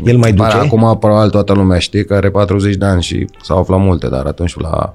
El 0.04 0.16
mai 0.16 0.34
pare- 0.34 0.52
duce? 0.52 0.64
Acum 0.66 0.98
probabil 0.98 1.30
toată 1.30 1.52
lumea 1.52 1.78
știe 1.78 2.04
că 2.04 2.14
are 2.14 2.30
40 2.30 2.74
de 2.74 2.84
ani 2.84 3.02
și 3.02 3.26
s-au 3.42 3.58
aflat 3.58 3.80
multe, 3.80 4.08
dar 4.08 4.26
atunci 4.26 4.54
la 4.58 4.94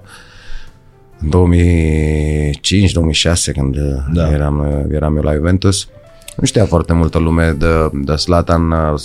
2005-2006 1.30 3.52
când 3.54 3.76
Da. 3.78 4.06
da. 4.14 4.32
eram, 4.32 4.86
eram 4.92 5.16
eu 5.16 5.22
la 5.22 5.34
Juventus, 5.34 5.88
nu 6.36 6.46
știa 6.46 6.66
foarte 6.66 6.94
multă 6.94 7.18
lume 7.20 7.56
de, 7.60 7.68
de 7.94 8.14
Zlatan 8.18 8.72
uh, 8.72 9.00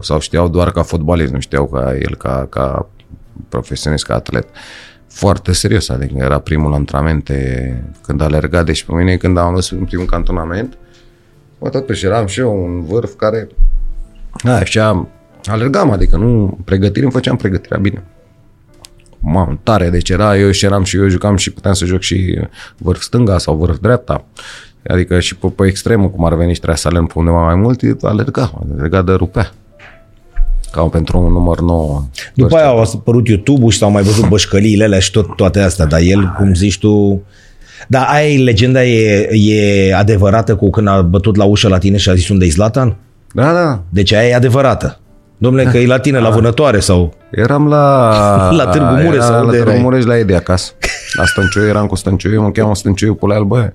sau 0.00 0.20
știau 0.20 0.48
doar 0.48 0.70
ca 0.70 0.82
fotbalist, 0.82 1.32
nu 1.32 1.40
știau 1.40 1.66
ca 1.66 1.94
el 1.96 2.14
ca, 2.16 2.46
ca 2.50 2.88
profesionist, 3.48 4.04
ca 4.04 4.14
atlet. 4.14 4.48
Foarte 5.06 5.52
serios, 5.52 5.88
adică 5.88 6.14
era 6.16 6.38
primul 6.38 6.74
antrenamente 6.74 7.84
când 8.02 8.20
alerga, 8.20 8.62
deci 8.62 8.84
pe 8.84 8.94
mine 8.94 9.16
când 9.16 9.36
am 9.36 9.52
mers 9.52 9.70
în 9.70 9.84
primul 9.84 10.06
cantonament, 10.06 10.78
Bă, 11.58 11.68
totuși 11.68 12.04
eram 12.04 12.26
și 12.26 12.40
eu 12.40 12.64
un 12.64 12.84
vârf 12.84 13.14
care 13.16 13.48
a, 14.44 14.50
așa 14.50 15.08
alergam, 15.44 15.90
adică 15.90 16.16
nu 16.16 16.58
pregătire, 16.64 17.02
îmi 17.02 17.12
făceam 17.12 17.36
pregătirea 17.36 17.78
bine. 17.78 18.04
Mamă, 19.18 19.58
tare, 19.62 19.90
deci 19.90 20.10
era 20.10 20.38
eu 20.38 20.50
și 20.50 20.64
eram 20.64 20.84
și 20.84 20.96
eu 20.96 21.08
jucam 21.08 21.36
și 21.36 21.52
puteam 21.52 21.74
să 21.74 21.84
joc 21.84 22.00
și 22.00 22.40
vârf 22.76 23.00
stânga 23.00 23.38
sau 23.38 23.56
vârf 23.56 23.78
dreapta. 23.78 24.24
Adică 24.88 25.20
și 25.20 25.36
pe, 25.36 25.46
pe 25.46 25.66
extremul, 25.66 26.10
cum 26.10 26.24
ar 26.24 26.34
veni 26.34 26.52
și 26.52 26.56
trebuia 26.56 26.76
să 26.76 26.88
alerg 26.88 27.06
pe 27.06 27.12
undeva 27.16 27.44
mai 27.44 27.54
mult, 27.54 27.80
alerga, 28.02 28.52
alerga 28.72 29.02
de 29.02 29.12
rupea. 29.12 29.50
Ca 30.72 30.82
pentru 30.82 31.18
un 31.18 31.32
număr 31.32 31.60
nou. 31.60 32.08
După 32.34 32.56
aia 32.56 32.66
au 32.66 32.80
apărut 32.80 33.28
YouTube-ul 33.28 33.70
și 33.70 33.78
s-au 33.78 33.90
mai 33.90 34.02
văzut 34.02 34.28
bășcăliile 34.28 34.84
alea 34.84 34.98
și 34.98 35.10
tot, 35.10 35.36
toate 35.36 35.60
astea, 35.60 35.84
dar 35.84 36.00
el, 36.00 36.32
cum 36.36 36.54
zici 36.54 36.78
tu... 36.78 37.22
Dar 37.88 38.06
aia 38.08 38.28
e 38.28 38.42
legenda 38.42 38.84
e, 38.84 39.28
e 39.32 39.94
adevărată 39.94 40.56
cu 40.56 40.70
când 40.70 40.88
a 40.88 41.02
bătut 41.02 41.36
la 41.36 41.44
ușă 41.44 41.68
la 41.68 41.78
tine 41.78 41.96
și 41.96 42.08
a 42.08 42.14
zis 42.14 42.28
unde 42.28 42.44
e 42.44 42.48
Zlatan? 42.48 42.96
Da, 43.34 43.52
da. 43.52 43.82
Deci 43.88 44.12
aia 44.12 44.28
e 44.28 44.34
adevărată. 44.34 45.00
Domnule, 45.38 45.64
că 45.64 45.78
e 45.78 45.86
la 45.86 45.98
tine, 45.98 46.18
la 46.18 46.30
vânătoare 46.30 46.80
sau... 46.80 47.14
Eram 47.30 47.68
la... 47.68 48.50
La 48.60 48.66
Târgu 48.66 48.92
Mureș 48.92 49.14
era 49.14 49.22
sau 49.22 49.44
unde 49.44 49.56
La 49.56 49.62
Târgu 49.62 49.70
erai? 49.70 49.82
Mureș 49.82 50.04
la 50.04 50.18
Edi 50.18 50.34
acasă. 50.34 50.72
La 51.16 51.24
Stăncioiu, 51.24 51.66
eram 51.66 51.86
cu 51.86 51.94
Stăncioiu, 51.94 52.42
mă 52.42 52.50
cheamă 52.50 52.74
Stăncioiu, 52.74 53.14
pula 53.14 53.34
albă. 53.34 53.72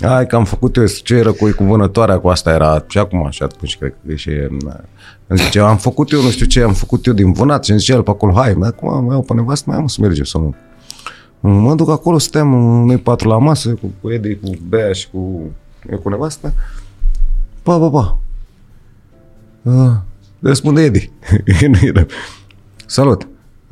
Hai 0.00 0.26
că 0.26 0.36
am 0.36 0.44
făcut 0.44 0.76
eu 0.76 0.84
ce 0.86 1.14
era 1.14 1.30
cu, 1.30 1.50
cu 1.56 1.64
vânătoarea, 1.64 2.18
cu 2.18 2.28
asta 2.28 2.52
era 2.52 2.84
și 2.88 2.98
acum 2.98 3.26
așa, 3.26 3.44
atunci 3.44 3.78
cred 3.78 3.94
că 4.06 4.14
și 4.14 4.30
îmi 5.26 5.38
zice, 5.38 5.60
am 5.60 5.76
făcut 5.76 6.10
eu, 6.10 6.22
nu 6.22 6.30
știu 6.30 6.46
ce, 6.46 6.62
am 6.62 6.72
făcut 6.72 7.06
eu 7.06 7.12
din 7.12 7.32
vânat 7.32 7.64
și 7.64 7.70
îmi 7.70 7.80
zice 7.80 7.92
el 7.92 8.02
pe 8.02 8.10
acolo, 8.10 8.32
hai, 8.34 8.54
dar 8.54 8.68
acum 8.68 9.04
mai 9.04 9.14
iau 9.14 9.22
pe 9.22 9.34
nevastă, 9.34 9.64
mai 9.70 9.78
am 9.78 9.86
să 9.86 9.98
mergem 10.00 10.24
să 10.24 10.38
nu. 10.38 10.54
Mă 11.40 11.74
duc 11.74 11.90
acolo, 11.90 12.18
stăm 12.18 12.48
noi 12.86 12.96
patru 12.96 13.28
la 13.28 13.38
masă 13.38 13.68
cu, 13.68 13.92
cu 14.00 14.10
Edi, 14.10 14.36
cu 14.36 14.50
Bea 14.68 14.92
și 14.92 15.08
cu, 15.10 15.42
eu 15.90 15.98
cu 15.98 16.08
nevastă. 16.08 16.52
Pa, 17.62 17.78
pa, 17.78 17.88
pa. 17.88 18.18
Uh, 19.62 19.90
răspunde 20.40 20.82
Edi. 20.82 21.10
Nu 21.68 21.78
era. 21.86 22.06
Salut. 22.86 23.28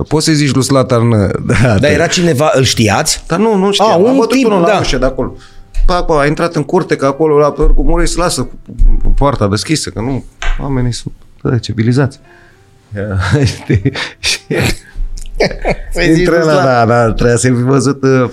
Poți 0.09 0.25
să-i 0.25 0.35
zici 0.35 0.53
lui 0.55 0.63
Slatan... 0.65 1.11
Da, 1.47 1.79
Dar 1.79 1.91
era 1.91 2.07
cineva, 2.07 2.51
îl 2.55 2.63
știați? 2.63 3.25
dar 3.27 3.39
nu, 3.39 3.55
nu 3.57 3.73
știam. 3.73 3.91
A, 3.91 3.93
Am 3.95 4.03
un 4.03 4.17
bătut 4.17 4.37
tip, 4.37 4.47
unul 4.47 4.61
la 4.61 4.67
da. 4.67 4.79
ușă 4.79 4.99
de 4.99 5.05
acolo. 5.05 5.37
Pa, 5.87 6.03
pa, 6.05 6.21
a 6.21 6.27
intrat 6.27 6.55
în 6.57 6.63
curte, 6.63 6.97
că 6.97 7.07
acolo 7.07 7.39
la 7.39 7.51
Târgu 7.51 7.83
Mureș 7.83 8.09
se 8.11 8.19
lasă 8.19 8.43
cu, 8.43 8.59
cu 9.03 9.09
poarta 9.09 9.49
deschisă, 9.49 9.91
că 9.91 10.01
nu, 10.01 10.25
oamenii 10.61 10.93
sunt 10.93 11.13
bă, 11.43 11.59
civilizați. 11.59 12.21
Ia, 12.97 13.19
Știi? 13.45 13.93
Și 14.19 14.39
Să-i 15.93 16.09
zici 16.13 16.19
intră 16.19 16.37
lui 16.37 16.45
la, 16.47 16.53
Zlatan. 16.53 16.89
da, 16.89 17.05
da, 17.07 17.13
trebuia 17.13 17.37
să-i 17.37 17.51
fi 17.51 17.63
văzut. 17.63 18.03
uh, 18.03 18.31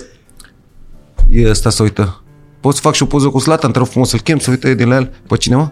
E 1.30 1.48
ăsta 1.50 1.70
să 1.70 1.82
uită. 1.82 2.22
Pot 2.60 2.74
să 2.74 2.80
fac 2.80 2.94
și 2.94 3.02
o 3.02 3.06
poză 3.06 3.28
cu 3.28 3.38
Zlatan, 3.38 3.72
te 3.72 3.78
rog 3.78 3.86
frumos 3.86 4.08
să-l 4.08 4.20
chem, 4.20 4.38
să 4.38 4.50
uită 4.50 4.74
din 4.74 4.88
la 4.88 4.94
el. 4.94 5.12
Pe 5.28 5.36
cine, 5.36 5.56
mă? 5.56 5.68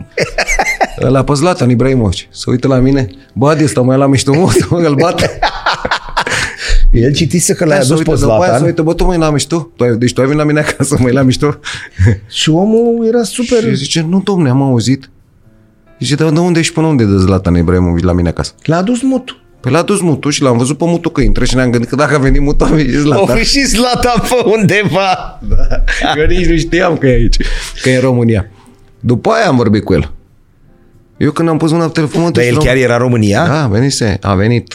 Ăla 1.07 1.25
pe 1.25 1.33
Zlatan 1.35 1.71
Ibrahimovic. 1.71 2.27
Să 2.31 2.45
uită 2.51 2.69
la 2.69 2.77
mine. 2.79 3.09
Bă, 3.35 3.49
adi 3.51 3.65
ăsta 3.65 3.81
mai 3.81 3.97
la 3.97 4.07
mișto, 4.07 4.35
mă, 4.35 4.51
să 4.51 4.67
mă 4.71 4.79
îl 4.79 4.95
bate. 4.95 5.39
El 6.91 7.13
citise 7.13 7.55
că 7.55 7.65
l-ai 7.65 7.77
Hai 7.77 7.85
să 7.87 7.93
adus 7.93 8.05
pe 8.05 8.11
uită, 8.11 8.23
după 8.23 8.33
aia 8.33 8.43
să 8.43 8.49
Zlatan 8.49 8.67
uită, 8.67 8.83
bă, 8.83 8.95
tu 8.95 9.05
mai 9.05 9.19
la 9.19 9.31
mișto? 9.31 9.71
Tu 9.77 9.85
ai- 9.85 9.97
Deci 9.97 10.13
tu 10.13 10.21
ai 10.21 10.27
venit 10.27 10.41
la 10.43 10.47
mine 10.47 10.61
acasă, 10.61 10.97
mai 11.01 11.13
la 11.13 11.23
mișto? 11.23 11.59
și 12.41 12.51
omul 12.51 13.07
era 13.07 13.23
super... 13.23 13.59
Și 13.63 13.75
zice, 13.75 14.07
nu, 14.09 14.21
domne, 14.25 14.49
am 14.49 14.63
auzit. 14.63 15.11
Zice, 15.99 16.15
dar 16.15 16.31
de 16.31 16.39
unde 16.39 16.59
ești 16.59 16.73
până 16.73 16.87
unde 16.87 17.05
de 17.05 17.17
Zlatan 17.17 17.57
Ibrahimovic 17.57 18.05
la 18.05 18.13
mine 18.13 18.29
acasă? 18.29 18.53
L-a 18.63 18.77
adus 18.77 19.03
mutu. 19.03 19.37
Păi 19.61 19.73
l-a 19.73 19.83
dus 19.83 20.01
mutul 20.01 20.31
și 20.31 20.43
l-am 20.43 20.59
văzut 20.59 20.79
pe 20.79 20.85
mutul 20.85 21.11
că 21.11 21.21
intră 21.21 21.45
și 21.45 21.55
ne-am 21.55 21.71
gândit 21.71 21.89
că 21.89 21.97
dacă 21.97 22.15
a 22.15 22.19
venit 22.19 22.41
mutul, 22.41 22.67
a 22.67 22.71
venit 22.71 22.97
O 22.97 22.99
Zlatan. 23.01 23.37
fi 23.37 23.45
și 23.45 23.67
Zlatan 23.67 24.15
pe 24.29 24.51
undeva. 24.59 25.41
Da. 25.49 25.67
Eu 26.19 26.27
nici 26.27 26.47
nu 26.47 26.57
știam 26.57 26.97
că 26.97 27.07
e 27.07 27.13
aici, 27.13 27.37
că 27.83 27.89
e 27.91 27.95
în 27.95 28.01
România. 28.01 28.47
După 29.01 29.31
aia 29.31 29.47
am 29.49 29.57
vorbit 29.57 29.85
cu 29.85 29.93
el. 29.93 30.13
Eu 31.23 31.31
când 31.31 31.49
am 31.49 31.57
pus 31.57 31.71
mâna 31.71 31.85
pe 31.85 31.91
telefon, 31.93 32.23
mă 32.23 32.31
Dar 32.31 32.45
el 32.45 32.53
duc 32.53 32.61
și 32.61 32.67
chiar 32.67 32.77
era 32.77 32.93
în 32.93 32.99
România? 33.01 33.47
Da, 33.47 33.67
venise, 33.71 34.19
a 34.23 34.35
venit 34.35 34.75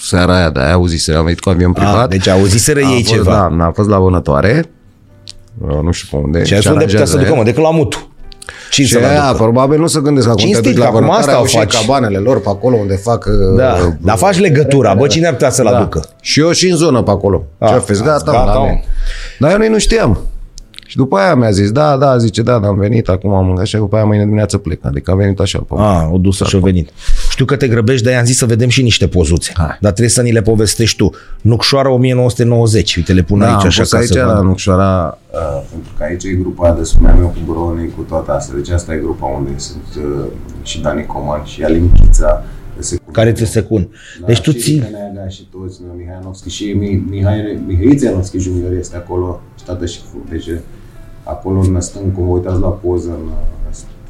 seara 0.00 0.36
aia, 0.36 0.50
da, 0.50 0.72
auzise, 0.72 1.12
a 1.12 1.22
venit 1.22 1.40
cu 1.40 1.48
avion 1.50 1.72
privat. 1.72 2.02
A, 2.02 2.06
deci 2.06 2.28
auziseră 2.28 2.80
A 2.84 2.90
ei 2.90 3.02
fost, 3.02 3.14
ceva. 3.14 3.54
Da, 3.58 3.64
a 3.64 3.70
fost 3.74 3.88
la 3.88 3.98
vânătoare, 3.98 4.64
Uh, 5.68 5.78
nu 5.82 5.92
știu 5.92 6.18
pe 6.18 6.24
unde. 6.24 6.44
Și 6.44 6.54
azi 6.54 6.68
unde 6.68 6.84
putea 6.84 7.04
să 7.04 7.12
aranjează 7.12 7.18
ducă, 7.18 7.34
mă, 7.38 7.42
decât 7.44 7.62
la 7.62 7.70
mutu. 7.70 8.10
Cine 8.70 8.86
și 8.86 8.92
să 8.92 8.98
aia, 8.98 9.30
l 9.30 9.34
probabil 9.34 9.78
nu 9.78 9.86
se 9.86 10.00
gândesc 10.00 10.26
acum 10.26 10.36
te 10.38 10.44
Cinstit, 10.44 10.64
duci 10.64 10.76
la 10.76 10.82
că 10.82 10.88
acum 10.88 11.00
vânătoare, 11.00 11.24
asta 11.24 11.36
au 11.36 11.42
o 11.42 11.46
și 11.46 11.56
faci. 11.56 11.80
cabanele 11.80 12.18
lor 12.18 12.40
pe 12.40 12.48
acolo 12.48 12.76
unde 12.76 12.94
fac... 12.94 13.24
uh, 13.26 13.56
Da, 13.56 13.96
dar 14.00 14.16
faci 14.16 14.38
legătura, 14.38 14.94
bă, 14.94 15.06
cine 15.06 15.26
ar 15.26 15.32
putea 15.32 15.50
să-l 15.50 15.68
da. 15.70 15.76
aducă? 15.76 16.04
Și 16.20 16.40
eu 16.40 16.50
și 16.52 16.68
în 16.68 16.76
zonă 16.76 17.02
pe 17.02 17.10
acolo. 17.10 17.44
Ah, 17.58 17.68
Ce 17.68 17.74
a 17.74 17.78
fost? 17.80 18.02
Gata, 18.02 18.22
gata, 18.24 18.44
gata 18.44 18.58
mă. 18.58 18.64
mă. 18.64 18.78
Dar 19.38 19.50
eu 19.50 19.58
nici 19.58 19.68
nu 19.68 19.78
știam. 19.78 20.18
Și 20.88 20.96
după 20.96 21.16
aia 21.16 21.34
mi-a 21.34 21.50
zis, 21.50 21.70
da, 21.70 21.96
da, 21.96 22.18
zice, 22.18 22.42
da, 22.42 22.58
da, 22.58 22.68
am 22.68 22.78
venit, 22.78 23.08
acum 23.08 23.32
am 23.32 23.46
mâncat 23.46 23.66
și 23.66 23.76
după 23.76 23.96
aia 23.96 24.04
mâine 24.04 24.24
dimineață 24.24 24.58
plec. 24.58 24.84
Adică 24.84 25.10
a 25.10 25.14
venit 25.14 25.40
așa. 25.40 25.58
Pe 25.58 25.74
A, 25.76 26.08
o 26.12 26.18
dusă 26.18 26.44
și 26.44 26.56
o 26.56 26.58
venit. 26.60 26.90
Știu 27.30 27.44
că 27.44 27.56
te 27.56 27.68
grăbești, 27.68 28.04
dar 28.04 28.12
i-am 28.12 28.24
zis 28.24 28.36
să 28.36 28.46
vedem 28.46 28.68
și 28.68 28.82
niște 28.82 29.08
pozuțe. 29.08 29.52
Hai. 29.54 29.66
Dar 29.66 29.92
trebuie 29.92 30.08
să 30.08 30.22
ni 30.22 30.32
le 30.32 30.42
povestești 30.42 30.96
tu. 30.96 31.10
Nucșoara 31.40 31.90
1990, 31.90 32.96
uite, 32.96 33.12
le 33.12 33.22
pun 33.22 33.38
da, 33.38 33.46
aici 33.46 33.60
am 33.60 33.66
așa 33.66 33.80
pus 33.80 33.90
ca 33.90 33.98
aici 33.98 34.08
să 34.08 34.18
la 34.18 34.26
vadă. 34.26 34.40
Nucșoara, 34.40 35.18
uh, 35.32 35.62
pentru 35.70 35.92
că 35.96 36.02
aici 36.02 36.24
e 36.24 36.28
grupa 36.32 36.64
aia 36.64 36.74
de 36.74 36.82
spuneam 36.82 37.18
eu 37.20 37.26
cu 37.26 37.52
Bronii, 37.52 37.92
cu 37.96 38.02
toate 38.02 38.30
astea. 38.30 38.54
Deci 38.56 38.70
asta 38.70 38.94
e 38.94 38.96
grupa 38.96 39.26
unde 39.26 39.50
sunt 39.56 40.04
uh, 40.04 40.24
și 40.62 40.80
Dani 40.80 41.06
Coman 41.06 41.44
și 41.44 41.62
Alin 41.62 41.92
Chița. 41.92 42.44
Care 43.12 43.32
ți 43.32 43.44
se 43.44 43.60
cun. 43.60 43.88
Deci 44.26 44.40
tu 44.40 44.50
și 44.50 44.58
ții... 44.58 44.74
Rica 44.74 44.88
Neaga 44.90 45.28
și 45.28 45.48
toți, 45.50 45.80
noi, 45.86 45.96
Mihai 45.98 46.14
Anovski 46.20 46.48
și 46.50 46.64
Mi- 46.64 47.04
Mihai, 47.08 47.62
Mihai 47.66 47.98
Ianovski 48.02 48.38
junior 48.38 48.72
este 48.72 48.96
acolo 48.96 49.40
și 49.58 49.64
tată 49.64 49.86
și 49.86 49.98
fu. 50.10 50.24
Deci 50.30 50.46
acolo 51.30 51.58
în 51.58 51.80
stâng, 51.80 52.14
cum 52.14 52.26
vă 52.26 52.32
uitați 52.32 52.60
la 52.60 52.68
poză, 52.68 53.08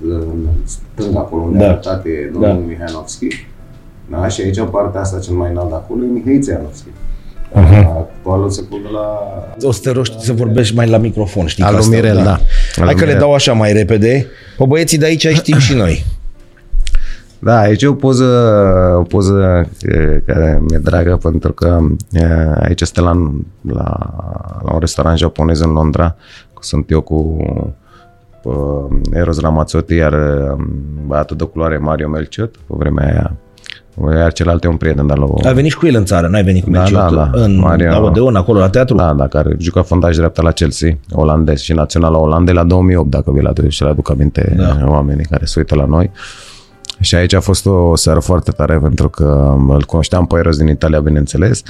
în, 0.02 0.10
în 0.10 0.46
stâng 0.64 1.16
acolo 1.16 1.42
unde 1.42 1.58
Da. 1.58 1.64
da. 1.64 1.70
arătate 1.70 2.08
e 2.08 2.30
domnul 2.32 2.50
Da. 2.50 2.56
da. 2.56 2.66
Mihai 2.66 2.84
Anovski. 2.88 3.26
Da, 4.10 4.28
și 4.28 4.40
aici 4.40 4.60
partea 4.70 5.00
asta 5.00 5.18
cel 5.18 5.34
mai 5.34 5.50
înalt 5.50 5.68
de 5.68 5.74
acolo 5.74 6.02
e 6.04 6.06
Mihai 6.06 6.40
Ianovski. 6.48 6.88
Actualul 7.98 8.50
se 8.50 8.62
pune 8.62 8.88
la... 8.92 9.18
O 9.62 9.72
să 9.72 9.80
te 9.82 9.90
rog 9.90 10.04
să 10.18 10.32
vorbești 10.32 10.74
mai 10.74 10.88
la 10.88 10.96
microfon, 10.96 11.46
știi 11.46 11.62
Al 11.64 11.70
că 11.70 11.76
lui 11.76 11.84
asta, 11.84 11.96
Mirel, 11.96 12.24
da. 12.24 12.32
Al 12.32 12.40
Hai 12.74 12.84
lui 12.84 12.94
că 12.94 13.00
le 13.00 13.04
Mirel. 13.04 13.20
dau 13.20 13.34
așa 13.34 13.52
mai 13.52 13.72
repede. 13.72 14.26
Pe 14.58 14.64
băieții 14.66 14.98
de 14.98 15.04
aici 15.04 15.26
știm 15.26 15.58
și 15.58 15.74
noi. 15.74 16.04
Da, 17.40 17.58
aici 17.58 17.82
e 17.82 17.86
o 17.86 17.94
poză, 17.94 18.24
o 18.98 19.02
poză 19.02 19.66
e, 19.80 20.22
care 20.26 20.62
mi-e 20.68 20.78
dragă 20.78 21.16
pentru 21.22 21.52
că 21.52 21.78
e, 22.10 22.26
aici 22.60 22.80
este 22.80 23.00
la, 23.00 23.32
la, 23.62 23.96
la 24.64 24.72
un 24.72 24.78
restaurant 24.78 25.18
japonez 25.18 25.60
în 25.60 25.70
Londra. 25.70 26.16
Sunt 26.60 26.90
eu 26.90 27.00
cu 27.00 27.36
uh, 28.42 28.98
Eros 29.12 29.40
Ramazzotti, 29.40 29.94
iar 29.94 30.12
uh, 30.12 30.64
băiatul 31.06 31.36
de 31.36 31.44
culoare 31.44 31.78
Mario 31.78 32.08
Melciot, 32.08 32.50
pe 32.56 32.74
vremea 32.78 33.06
aia. 33.06 33.32
Iar 34.18 34.32
celălalt 34.32 34.64
e 34.64 34.68
un 34.68 34.76
prieten 34.76 35.06
de 35.06 35.12
la 35.14 35.26
Ai 35.44 35.54
venit 35.54 35.70
și 35.70 35.76
cu 35.76 35.86
el 35.86 35.94
în 35.94 36.04
țară, 36.04 36.26
n-ai 36.28 36.42
venit 36.42 36.64
cu 36.64 36.70
Da, 36.70 36.78
Melchior 36.80 37.10
da, 37.10 37.30
da. 37.32 37.42
în 37.42 37.58
Mario- 37.58 37.88
la 37.90 38.00
Odeon, 38.00 38.36
acolo 38.36 38.58
la 38.58 38.68
teatru? 38.68 38.96
Da, 38.96 39.12
da, 39.12 39.26
care 39.26 39.56
juca 39.58 39.82
fundaș 39.82 40.16
dreapta 40.16 40.42
la 40.42 40.50
Chelsea, 40.50 40.98
olandez 41.12 41.60
și 41.60 41.72
național 41.72 42.12
la 42.12 42.18
Olandei 42.18 42.54
la 42.54 42.64
2008, 42.64 43.10
dacă 43.10 43.30
vi-l 43.32 43.46
aduc, 43.46 43.68
și 43.68 43.82
le 43.82 43.88
aduc 43.88 44.10
aminte 44.10 44.54
Da. 44.56 44.64
da. 44.64 44.90
oamenii 44.90 45.24
care 45.24 45.44
se 45.44 45.54
uită 45.58 45.74
la 45.74 45.84
noi. 45.84 46.10
Și 47.00 47.14
aici 47.14 47.32
a 47.32 47.40
fost 47.40 47.66
o 47.66 47.96
seară 47.96 48.20
foarte 48.20 48.50
tare 48.50 48.78
pentru 48.78 49.08
că 49.08 49.54
îl 49.68 49.84
cunoșteam 49.84 50.26
pe 50.26 50.38
Eros 50.38 50.56
din 50.56 50.68
Italia, 50.68 51.00
bineînțeles. 51.00 51.62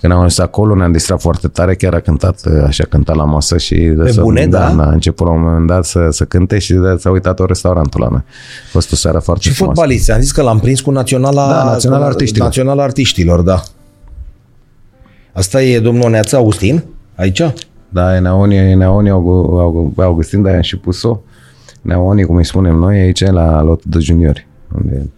Când 0.00 0.12
am 0.12 0.18
ajuns 0.18 0.38
acolo 0.38 0.74
ne-am 0.74 0.92
distrat 0.92 1.20
foarte 1.20 1.48
tare, 1.48 1.74
chiar 1.74 1.94
a 1.94 2.00
cântat, 2.00 2.40
așa 2.66 2.84
cânta 2.88 3.12
la 3.14 3.24
masă 3.24 3.58
și... 3.58 3.74
Pe 3.74 4.12
să, 4.12 4.20
bune, 4.20 4.46
da? 4.46 4.72
da? 4.76 4.84
A 4.86 4.90
început 4.90 5.26
la 5.26 5.32
un 5.32 5.40
moment 5.42 5.66
dat 5.66 5.84
să, 5.84 6.08
să 6.10 6.24
cânte 6.24 6.58
și 6.58 6.72
de, 6.72 6.96
s-a 6.98 7.10
uitat 7.10 7.40
o 7.40 7.44
restaurantul 7.44 8.00
la 8.00 8.08
noi. 8.10 8.20
A 8.28 8.68
fost 8.70 8.92
o 8.92 8.96
seară 8.96 9.18
foarte 9.18 9.42
Și 9.42 9.54
frumoasă. 9.54 9.80
fotbalist, 9.80 10.10
am 10.10 10.20
zis 10.20 10.32
că 10.32 10.42
l-am 10.42 10.58
prins 10.60 10.80
cu 10.80 10.90
Naționala, 10.90 11.48
Da, 11.48 11.64
Naționala 11.64 12.02
cu- 12.04 12.08
Artiștilor. 12.10 12.46
Naționala 12.46 12.82
Artiștilor, 12.82 13.40
da. 13.40 13.62
Asta 15.32 15.62
e 15.62 15.80
domnul 15.80 16.10
Neața 16.10 16.36
Augustin, 16.36 16.84
aici? 17.14 17.42
Da, 17.88 18.16
e 18.16 18.18
Neoni, 18.18 18.56
e 18.56 18.74
Neoni 18.74 19.10
Augu- 19.10 19.58
Augu- 19.58 19.92
Augustin, 20.02 20.42
dar 20.42 20.52
i-am 20.52 20.62
și 20.62 20.76
pus-o. 20.76 21.20
Neoni, 21.82 22.24
cum 22.24 22.36
îi 22.36 22.44
spunem 22.44 22.74
noi, 22.76 22.98
aici 22.98 23.24
la 23.30 23.62
lotul 23.62 23.90
de 23.90 23.98
juniori. 23.98 24.46
Unde 24.74 25.10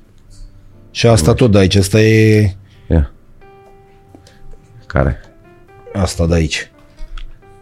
Și 0.90 1.06
asta 1.06 1.34
tot 1.34 1.50
de 1.52 1.58
aici, 1.58 1.74
asta 1.74 2.00
e 2.00 2.54
Ia. 2.90 3.10
Care? 4.86 5.20
asta 5.94 6.26
de 6.26 6.34
aici. 6.34 6.70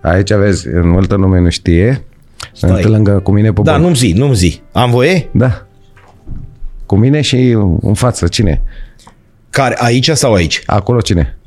Aici 0.02 0.32
vezi, 0.32 0.66
în 0.68 0.88
multă 0.88 1.14
lume 1.14 1.40
nu 1.40 1.50
știe. 1.50 2.04
Stai. 2.52 2.70
Sunt 2.70 2.84
lângă 2.84 3.18
cu 3.20 3.30
mine 3.32 3.52
pe 3.52 3.60
Da, 3.62 3.70
banc. 3.72 3.82
nu-mi 3.82 3.94
zi, 3.96 4.12
nu-mi 4.12 4.34
zi. 4.34 4.60
Am 4.72 4.90
voie? 4.90 5.28
Da. 5.32 5.66
Cu 6.86 6.96
mine 6.96 7.20
și 7.20 7.56
în 7.80 7.94
față. 7.94 8.28
Cine? 8.28 8.62
Care, 9.50 9.76
aici 9.78 10.10
sau 10.10 10.34
aici? 10.34 10.62
Acolo 10.66 11.00
cine? 11.00 11.38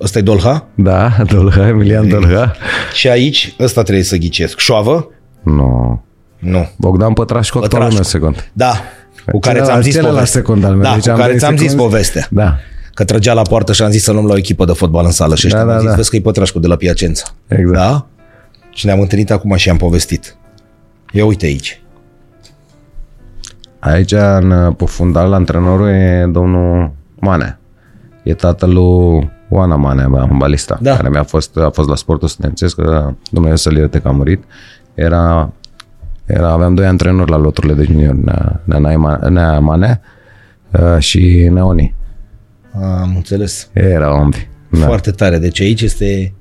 Ăsta 0.00 0.18
e 0.18 0.22
Dolha? 0.22 0.66
Da, 0.74 1.16
Dolha, 1.32 1.68
Emilian 1.68 2.08
Dolha. 2.08 2.54
Și 2.94 3.08
aici, 3.08 3.54
ăsta 3.60 3.82
trebuie 3.82 4.04
să 4.04 4.16
ghicesc. 4.16 4.58
Șoavă? 4.58 5.10
Nu. 5.42 6.02
Nu. 6.38 6.68
Bogdan 6.78 7.12
Pătrașcu, 7.12 7.58
actualul 7.58 7.88
meu 7.88 7.96
Pătrașcu. 7.96 8.18
secund. 8.18 8.50
Da, 8.52 8.72
cu 9.32 9.38
care 9.38 9.54
Celălalt- 9.58 9.66
ți-am 9.70 9.80
zis 9.82 9.92
celălalt 9.94 10.14
povestea. 10.16 10.40
secund 10.40 10.64
al 10.64 10.72
meu. 10.72 10.82
Da, 10.82 10.94
Deci 10.94 11.04
cu 11.04 11.10
am 11.10 11.16
care 11.16 11.30
doi 11.30 11.38
ți-am 11.38 11.56
zis 11.56 11.70
secunzi. 11.70 11.84
povestea. 11.90 12.26
Da, 12.30 12.56
Că 12.94 13.04
trăgea 13.04 13.32
la 13.32 13.42
poartă 13.42 13.72
și 13.72 13.82
am 13.82 13.90
zis 13.90 14.02
să 14.02 14.12
luăm 14.12 14.26
la 14.26 14.32
o 14.32 14.36
echipă 14.36 14.64
de 14.64 14.72
fotbal 14.72 15.04
în 15.04 15.10
sală 15.10 15.34
și 15.34 15.46
ăștia 15.46 15.60
Da, 15.60 15.66
mi-au 15.66 15.76
da, 15.76 15.80
zis, 15.82 15.90
da. 15.90 15.96
vezi 15.96 16.10
că 16.10 16.16
e 16.16 16.20
Pătrașcu 16.20 16.58
de 16.58 16.66
la 16.66 16.76
Piacența. 16.76 17.24
exact. 17.48 17.76
Da? 17.76 18.06
Și 18.70 18.86
ne-am 18.86 19.00
întâlnit 19.00 19.30
acum 19.30 19.56
și 19.56 19.70
am 19.70 19.76
povestit. 19.76 20.36
Ia 21.12 21.24
uite 21.24 21.46
aici. 21.46 21.82
Aici, 23.78 24.12
în, 24.12 24.72
pe 24.76 24.84
fundal, 24.84 25.32
antrenorul 25.32 25.88
e 25.88 26.28
domnul 26.32 26.90
Manea. 27.20 27.58
E 28.22 28.34
tatăl 28.34 28.72
lui 28.72 29.30
Oana 29.48 29.76
Manea, 29.76 30.08
balista, 30.38 30.78
Da. 30.80 30.96
care 30.96 31.08
mi-a 31.08 31.22
fost, 31.22 31.56
a 31.56 31.70
fost 31.72 31.88
la 31.88 31.96
sportul 31.96 32.28
studențesc, 32.28 32.74
că 32.76 33.12
Dumnezeu 33.30 33.56
să-l 33.56 33.76
ierte 33.76 33.98
că 33.98 34.08
a 34.08 34.10
murit. 34.10 34.44
Era, 34.94 35.52
era, 36.28 36.50
aveam 36.52 36.74
doi 36.74 36.86
antrenori 36.86 37.30
la 37.30 37.36
loturile 37.36 37.72
de 37.74 37.82
junior, 37.84 38.14
Nea, 38.14 38.60
Nea, 38.64 39.18
Nea 39.28 39.58
Manea, 39.58 40.00
uh, 40.70 40.98
și 40.98 41.48
Neoni. 41.52 41.94
Am 42.72 43.12
înțeles. 43.16 43.70
Erau 43.72 44.16
ambii. 44.16 44.48
Da. 44.70 44.86
Foarte 44.86 45.10
tare. 45.10 45.38
Deci 45.38 45.60
aici 45.60 45.80
este 45.80 46.32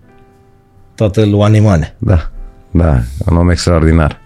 tatăl 0.96 1.34
Oanemane. 1.34 1.96
Da, 1.98 2.30
da, 2.72 3.00
un 3.30 3.38
om 3.38 3.50
extraordinar. 3.50 4.22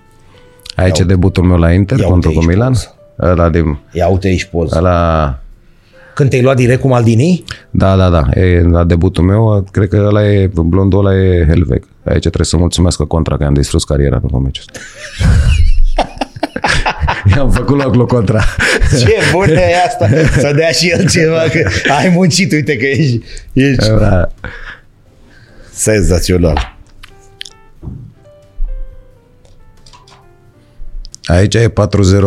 Aici 0.76 1.00
e 1.00 1.04
debutul 1.04 1.44
meu 1.44 1.58
la 1.58 1.72
Inter 1.72 2.00
Ia 2.00 2.08
contra 2.08 2.30
uite 2.30 2.42
cu 2.42 2.48
aici 2.50 2.58
Milan. 2.58 2.72
poză. 2.72 2.96
Ăla 3.20 3.50
de, 3.50 3.64
Ia 3.92 4.08
uite 4.08 4.28
aici 4.28 4.46
poză. 4.46 4.78
ăla, 4.78 5.40
Când 6.14 6.30
te-ai 6.30 6.42
luat 6.42 6.56
direct 6.56 6.82
cu 6.82 6.88
Maldini? 6.88 7.44
da, 7.70 7.96
da, 7.96 8.10
da, 8.10 8.40
e 8.40 8.62
la 8.62 8.84
debutul 8.84 9.24
meu, 9.24 9.66
cred 9.72 9.88
că 9.88 10.04
ăla 10.08 10.32
e, 10.32 10.50
blondul 10.64 11.06
ăla 11.06 11.18
e 11.18 11.46
Helveg. 11.48 11.84
Aici 12.04 12.20
trebuie 12.20 12.46
să 12.46 12.58
mulțumesc 12.58 13.04
contra 13.04 13.38
că 13.38 13.44
am 13.44 13.54
distrus 13.54 13.84
cariera 13.84 14.18
după 14.18 14.38
meciul 14.38 14.64
ăsta. 14.68 14.80
I-am 17.36 17.50
făcut 17.52 17.84
loc 17.84 17.96
lui 17.96 18.06
contra. 18.08 18.44
Ce 19.00 19.16
bună 19.32 19.52
e 19.52 19.76
asta! 19.88 20.10
Să 20.40 20.54
dea 20.56 20.70
și 20.70 20.90
el 20.90 21.10
ceva, 21.10 21.40
că 21.52 21.70
ai 22.00 22.10
muncit, 22.10 22.52
uite 22.52 22.78
că 22.78 22.86
ești, 22.86 23.20
ești 23.54 23.88
Da. 24.00 24.28
senzațional. 25.72 26.71
Aici 31.32 31.56
e 31.56 31.70
4-0 31.70 31.74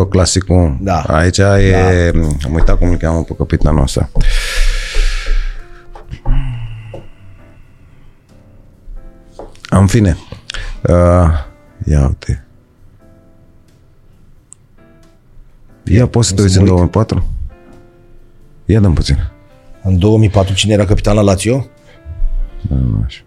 clasicul. 0.09 0.77
Da. 0.81 1.01
Aici 1.01 1.39
e... 1.39 2.13
Am 2.45 2.55
uitat 2.55 2.79
cum 2.79 2.89
îl 2.89 2.97
cheamă 2.97 3.23
pe 3.23 3.35
capitanul 3.39 3.83
ăsta. 3.83 4.11
În 9.71 9.87
fine. 9.87 10.17
Uh, 10.83 11.29
ia 11.85 12.07
uite. 12.07 12.45
Ia 15.85 16.07
poți 16.07 16.29
să 16.29 16.35
te 16.35 16.43
uiți 16.43 16.59
în 16.59 16.65
2004? 16.65 17.27
Ia 18.65 18.81
dăm 18.81 18.95
puțin. 18.95 19.31
În 19.83 19.99
2004 19.99 20.55
cine 20.55 20.73
era 20.73 20.85
capitan 20.85 21.15
la 21.15 21.21
Lazio? 21.21 21.67
Da, 22.63 22.77
nu 22.77 23.05
știu. 23.07 23.25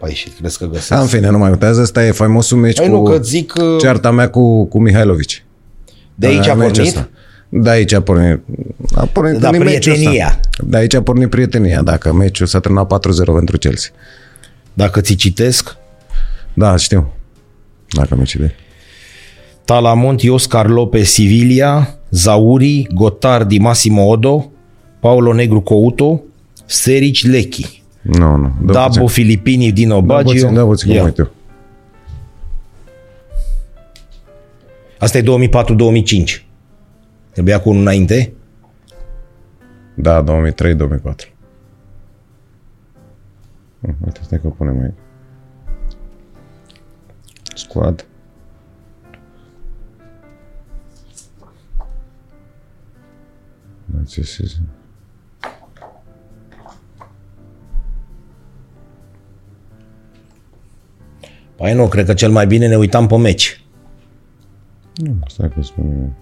Păi 0.00 0.14
și 0.14 0.28
crezi 0.28 0.58
că 0.58 0.64
Da, 0.64 0.70
găsesc? 0.70 1.00
în 1.00 1.06
fine, 1.06 1.30
nu 1.30 1.38
mai 1.38 1.50
uitează. 1.50 1.80
Ăsta 1.80 2.06
e 2.06 2.10
faimosul 2.10 2.58
meci 2.58 2.76
Păi 2.76 2.86
cu... 2.88 2.92
nu, 2.92 3.02
că 3.02 3.18
zic 3.22 3.52
că 3.52 3.76
Cearta 3.80 4.10
mea 4.10 4.30
cu, 4.30 4.64
cu 4.66 4.80
Mihailovici. 4.80 5.44
de 6.14 6.26
aici 6.26 6.46
a 6.46 6.46
Da, 6.46 6.54
meciul 6.54 6.72
pornit. 6.74 6.86
ăsta. 6.96 7.08
De 7.48 7.70
aici 7.70 7.92
a 7.92 8.00
pornit. 8.02 8.40
A 8.94 9.04
pornit 9.12 9.40
Da, 9.40 9.50
din 9.50 9.62
meciul 9.62 9.92
prietenia. 9.92 10.26
ăsta. 10.26 10.40
De 10.64 10.76
aici 10.76 10.94
a 10.94 11.02
pornit 11.02 11.30
prietenia. 11.30 11.82
Dacă 11.82 12.12
meciul 12.12 12.46
s-a 12.46 12.60
terminat 12.60 12.86
4-0 12.86 13.32
pentru 13.34 13.58
Chelsea. 13.58 13.90
Dacă 14.72 15.00
ți 15.00 15.14
citesc, 15.14 15.76
Da, 16.54 16.76
știu. 16.76 17.12
Dacă 17.92 18.14
mi 18.16 18.24
citești. 18.24 18.54
Talamont, 19.64 20.20
Oscar 20.28 20.68
Lopez, 20.68 21.08
Sevilla, 21.08 21.98
Zauri, 22.10 22.86
Gotardi, 22.94 23.58
Massimo 23.58 24.02
Odo, 24.02 24.50
Paulo 25.00 25.32
Negru 25.32 25.60
Couto, 25.60 26.22
Serici 26.66 27.26
Lechi, 27.26 27.79
Nu, 28.18 28.36
nu. 28.36 28.52
Dă 28.62 28.72
Dabo 28.72 28.88
puțin. 28.88 29.06
Filippini, 29.06 29.72
Dino 29.72 29.94
Da, 29.94 30.00
Baggio. 30.00 30.32
puțin, 30.32 30.54
da, 30.54 30.64
puțin, 30.64 30.88
cum 30.88 30.96
Ia. 30.96 31.04
uit 31.04 31.18
eu. 31.18 31.30
Asta 34.98 35.18
e 35.18 35.22
2004-2005. 35.22 36.44
Trebuia 37.32 37.60
cu 37.60 37.68
unul 37.68 37.80
înainte? 37.80 38.32
Da, 39.94 40.24
2003-2004. 40.24 40.24
Hm, 43.80 43.96
Uite, 44.04 44.20
stai 44.22 44.40
că 44.40 44.46
o 44.46 44.50
punem 44.50 44.80
aici. 44.82 44.94
Squad. 47.54 48.06
Da, 53.86 54.02
ce 54.08 54.22
Păi 61.60 61.74
nu, 61.74 61.88
cred 61.88 62.06
că 62.06 62.14
cel 62.14 62.30
mai 62.30 62.46
bine 62.46 62.66
ne 62.66 62.76
uitam 62.76 63.06
pe 63.06 63.16
meci. 63.16 63.60
Nu, 64.94 65.18
stai 65.28 65.50
că 65.54 65.62
spun 65.62 66.14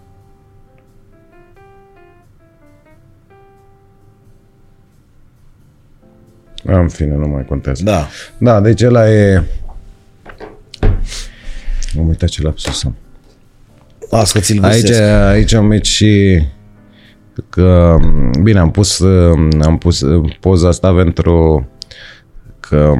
eu. 6.64 6.80
În 6.80 6.88
fine, 6.88 7.14
nu 7.14 7.28
mai 7.28 7.44
contează. 7.44 7.82
Da. 7.84 8.06
Da, 8.38 8.60
deci 8.60 8.82
ăla 8.82 9.10
e... 9.10 9.42
Am 11.98 12.08
uitat 12.08 12.28
ce 12.28 12.42
lapsus 12.42 12.84
am. 12.84 12.96
Las 14.10 14.32
că 14.32 14.38
ți-l 14.40 14.64
Aici, 14.64 14.80
găsesc. 14.80 15.00
aici 15.02 15.52
am 15.52 15.66
meci 15.66 15.86
și 15.86 16.42
că, 17.48 17.96
bine, 18.42 18.58
am 18.58 18.70
pus, 18.70 19.00
am 19.60 19.78
pus 19.78 20.04
poza 20.40 20.68
asta 20.68 20.92
pentru 20.92 21.68
că 22.60 22.94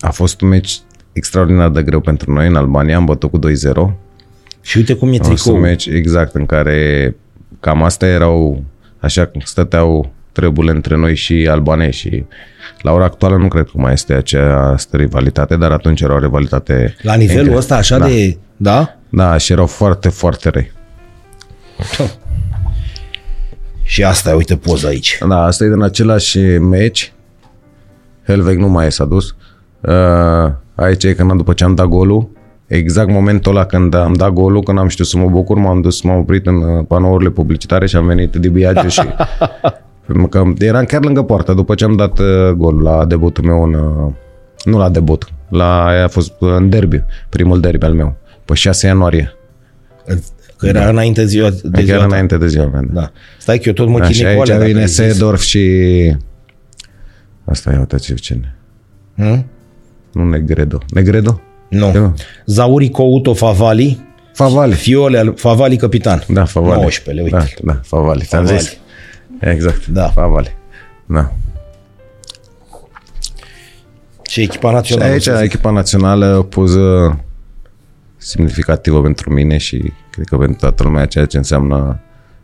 a 0.00 0.10
fost 0.10 0.40
un 0.40 0.48
meci 0.48 0.80
extraordinar 1.16 1.68
de 1.68 1.82
greu 1.82 2.00
pentru 2.00 2.32
noi 2.32 2.46
în 2.46 2.56
Albania, 2.56 2.96
am 2.96 3.04
bătut 3.04 3.30
cu 3.30 3.38
2-0. 3.38 3.94
Și 4.60 4.76
uite 4.76 4.94
cum 4.94 5.12
e 5.12 5.18
A 5.20 5.24
fost 5.24 5.28
un 5.28 5.34
tricoul. 5.36 5.60
meci 5.60 5.86
exact 5.86 6.34
în 6.34 6.46
care 6.46 7.16
cam 7.60 7.82
astea 7.82 8.08
erau, 8.08 8.62
așa 8.98 9.26
cum 9.26 9.40
stăteau 9.44 10.12
treburile 10.32 10.72
între 10.72 10.96
noi 10.96 11.14
și 11.14 11.48
albanezi 11.50 11.98
și 11.98 12.24
la 12.82 12.92
ora 12.92 13.04
actuală 13.04 13.36
nu 13.36 13.48
cred 13.48 13.64
că 13.64 13.70
mai 13.74 13.92
este 13.92 14.12
această 14.14 14.96
rivalitate, 14.96 15.56
dar 15.56 15.70
atunci 15.70 16.00
era 16.00 16.14
o 16.14 16.18
rivalitate 16.18 16.94
La 17.02 17.14
nivelul 17.14 17.40
incre- 17.40 17.58
ăsta 17.58 17.76
așa 17.76 17.98
da. 17.98 18.06
de... 18.06 18.36
Da? 18.56 18.96
Da, 19.08 19.36
și 19.36 19.52
erau 19.52 19.66
foarte, 19.66 20.08
foarte 20.08 20.48
răi. 20.48 20.72
Și 23.82 24.04
asta, 24.04 24.30
e, 24.30 24.32
uite 24.32 24.56
poza 24.56 24.88
aici. 24.88 25.18
Da, 25.28 25.42
asta 25.44 25.64
e 25.64 25.68
din 25.68 25.82
același 25.82 26.38
meci. 26.58 27.12
Helveg 28.26 28.58
nu 28.58 28.68
mai 28.68 28.86
e 28.86 28.90
s-a 28.90 29.04
dus. 29.04 29.34
Uh, 29.80 30.52
aici 30.76 31.04
e 31.04 31.12
când 31.12 31.32
după 31.32 31.52
ce 31.52 31.64
am 31.64 31.74
dat 31.74 31.86
golul, 31.86 32.28
exact 32.66 33.10
momentul 33.10 33.52
ăla 33.52 33.64
când 33.64 33.94
am 33.94 34.12
dat 34.12 34.30
golul, 34.30 34.62
când 34.62 34.78
am 34.78 34.88
știut 34.88 35.06
să 35.06 35.18
mă 35.18 35.28
bucur, 35.28 35.56
m-am 35.56 35.80
dus, 35.80 36.02
m-am 36.02 36.18
oprit 36.18 36.46
în 36.46 36.62
uh, 36.62 36.84
panourile 36.88 37.30
publicitare 37.30 37.86
și 37.86 37.96
am 37.96 38.06
venit 38.06 38.36
de 38.36 38.48
Biage 38.48 38.88
și... 38.88 39.02
Pentru 40.06 40.26
că 40.26 40.44
eram 40.58 40.84
chiar 40.84 41.04
lângă 41.04 41.22
poartă 41.22 41.52
după 41.52 41.74
ce 41.74 41.84
am 41.84 41.96
dat 41.96 42.18
uh, 42.18 42.50
golul 42.56 42.82
la 42.82 43.04
debutul 43.04 43.44
meu 43.44 43.62
în... 43.62 43.74
Uh, 43.74 44.12
nu 44.64 44.78
la 44.78 44.88
debut, 44.88 45.28
la, 45.48 45.86
aia 45.86 46.04
a 46.04 46.08
fost 46.08 46.32
uh, 46.38 46.54
în 46.56 46.68
derby, 46.68 47.02
primul 47.28 47.60
derby 47.60 47.84
al 47.84 47.92
meu, 47.92 48.16
pe 48.44 48.54
6 48.54 48.86
ianuarie, 48.86 49.36
Că 50.56 50.66
era 50.66 50.88
înainte 50.88 51.24
ziua 51.24 51.50
de 51.50 51.68
chiar 51.72 51.84
ziua 51.84 51.98
ta. 51.98 52.04
înainte 52.04 52.36
de 52.36 52.46
ziua 52.46 52.66
mea. 52.66 52.80
da. 52.80 53.00
Da. 53.00 53.10
Stai 53.38 53.58
că 53.58 53.62
eu 53.66 53.72
tot 53.74 53.88
mă 53.88 53.98
Așa, 53.98 54.10
chinui 54.10 54.34
cu 54.34 54.38
aici 54.38 54.48
alea, 54.48 54.56
dacă 54.56 54.68
vine 54.68 54.80
ai 54.80 54.86
zis. 54.86 54.96
Sedorf 54.96 55.40
și... 55.40 55.60
Asta 57.44 57.72
e, 57.72 57.78
uite 57.78 57.96
ce 57.96 58.14
cine. 58.14 58.56
Hmm? 59.16 59.46
Nu 60.16 60.24
Negredo. 60.24 60.78
Negredo? 60.90 61.40
Nu. 61.68 61.92
Nu. 61.92 62.14
Zauri 62.46 62.88
Couto 62.88 63.34
Favali, 63.34 64.00
Favali. 64.32 64.74
Fiole 64.74 65.18
al 65.18 65.32
Favali 65.36 65.76
capitan. 65.76 66.22
Da, 66.28 66.44
Favali. 66.44 66.80
19, 66.80 67.22
uite. 67.24 67.36
Da, 67.62 67.72
da, 67.72 67.80
Favali. 67.82 68.24
Ți-am 68.24 68.44
Favali. 68.44 68.60
zis. 68.62 68.76
Exact. 69.40 69.86
Da. 69.86 70.08
Favali. 70.08 70.56
Da. 71.06 71.32
Și 74.22 74.40
echipa 74.42 74.68
Și 74.68 74.74
națională. 74.74 75.10
aici, 75.12 75.22
să 75.22 75.34
zic. 75.34 75.44
echipa 75.44 75.70
națională, 75.70 76.36
o 76.38 76.42
poză 76.42 77.18
semnificativă 78.16 79.00
pentru 79.00 79.32
mine 79.32 79.56
și 79.56 79.92
cred 80.10 80.26
că 80.26 80.36
pentru 80.36 80.56
toată 80.60 80.82
lumea 80.82 81.06
ceea 81.06 81.26
ce 81.26 81.36
înseamnă 81.36 82.00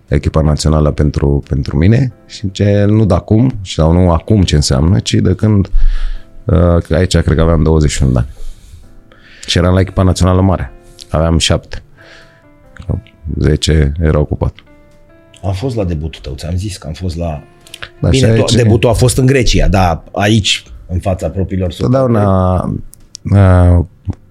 echipa 0.08 0.40
națională 0.40 0.90
pentru, 0.90 1.42
pentru 1.48 1.76
mine 1.76 2.12
și 2.26 2.50
ce 2.50 2.84
nu 2.88 3.04
de 3.04 3.14
acum, 3.14 3.52
sau 3.64 3.92
nu 3.92 4.10
acum 4.10 4.42
ce 4.42 4.54
înseamnă, 4.54 4.98
ci 4.98 5.14
de 5.14 5.34
când 5.34 5.66
uh, 5.66 5.72
că 5.72 6.21
aici 6.90 7.16
cred 7.18 7.36
că 7.36 7.40
aveam 7.42 7.62
21 7.62 8.12
de 8.12 8.18
ani. 8.18 8.28
Și 9.46 9.58
eram 9.58 9.74
la 9.74 9.80
echipa 9.80 10.02
națională 10.02 10.40
mare. 10.40 10.72
Aveam 11.10 11.38
șapte. 11.38 11.82
10 13.38 13.92
erau 14.00 14.24
cu 14.24 14.36
patru. 14.36 14.64
Am 15.44 15.52
fost 15.52 15.76
la 15.76 15.84
debutul 15.84 16.20
tău, 16.20 16.34
ți-am 16.34 16.56
zis 16.56 16.76
că 16.76 16.86
am 16.86 16.92
fost 16.92 17.16
la... 17.16 17.42
Da, 18.00 18.08
Bine, 18.08 18.26
și 18.26 18.32
to- 18.42 18.44
aici- 18.44 18.56
debutul 18.56 18.88
a 18.88 18.92
fost 18.92 19.18
în 19.18 19.26
Grecia, 19.26 19.68
dar 19.68 20.02
aici, 20.12 20.64
în 20.88 20.98
fața 20.98 21.28
propriilor 21.28 21.72
săi. 21.72 21.84
Totdeauna 21.84 22.54
uh, 23.22 23.84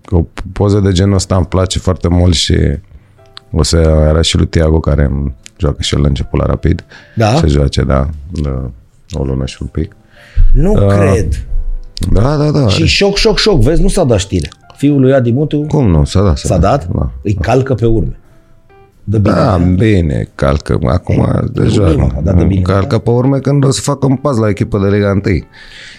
o 0.10 0.24
poză 0.54 0.80
de 0.80 0.92
genul 0.92 1.14
ăsta 1.16 1.36
îmi 1.36 1.46
place 1.46 1.80
foarte 1.80 2.08
mult 2.08 2.34
și 2.34 2.58
o 3.52 3.64
să 3.64 3.78
arăt 3.78 4.24
și 4.24 4.38
lui 4.38 4.48
Tiago 4.48 4.80
care 4.80 5.04
îmi 5.04 5.34
joacă 5.58 5.78
și 5.82 5.96
el 5.96 6.02
la 6.02 6.08
început 6.08 6.40
la 6.40 6.46
Rapid. 6.46 6.84
Da? 7.16 7.36
Se 7.36 7.48
joace, 7.48 7.84
da, 7.84 8.10
de 8.32 8.50
o 9.12 9.24
lună 9.24 9.46
și 9.46 9.58
un 9.62 9.68
pic. 9.68 9.96
Nu 10.54 10.74
cred. 10.88 11.46
Da, 12.12 12.36
da, 12.38 12.52
da. 12.52 12.68
Și 12.68 12.86
șoc, 12.86 13.16
șoc, 13.18 13.38
șoc, 13.38 13.62
vezi, 13.62 13.82
nu 13.82 13.88
s-a 13.88 14.04
dat 14.04 14.20
știre. 14.20 14.50
Fiul 14.78 15.00
lui 15.00 15.14
Adi 15.14 15.32
Mutu 15.32 15.62
Cum 15.62 15.88
nu? 15.90 16.04
S-a 16.06 16.22
dat. 16.22 16.38
s-a 16.38 16.58
dat, 16.58 16.88
Da. 16.88 17.12
îi 17.24 17.34
calcă 17.34 17.74
pe 17.74 17.86
urme. 17.86 18.16
Dă 19.04 19.18
bine. 19.18 19.34
Da, 19.36 19.58
bine, 19.58 20.30
calcă. 20.36 20.80
Acum 20.88 21.50
deja 21.54 21.90
bine, 21.90 22.12
a 22.18 22.22
dat 22.22 22.38
de 22.38 22.44
bine, 22.44 22.62
calcă 22.62 22.98
pe 22.98 23.10
urme 23.10 23.40
când 23.40 23.66
o 23.66 23.72
să 23.72 23.82
facă 23.82 24.06
un 24.06 24.16
pas 24.16 24.38
la 24.38 24.50
echipă 24.50 24.80
de 24.80 24.96
Liga 24.96 25.10
1. 25.12 25.22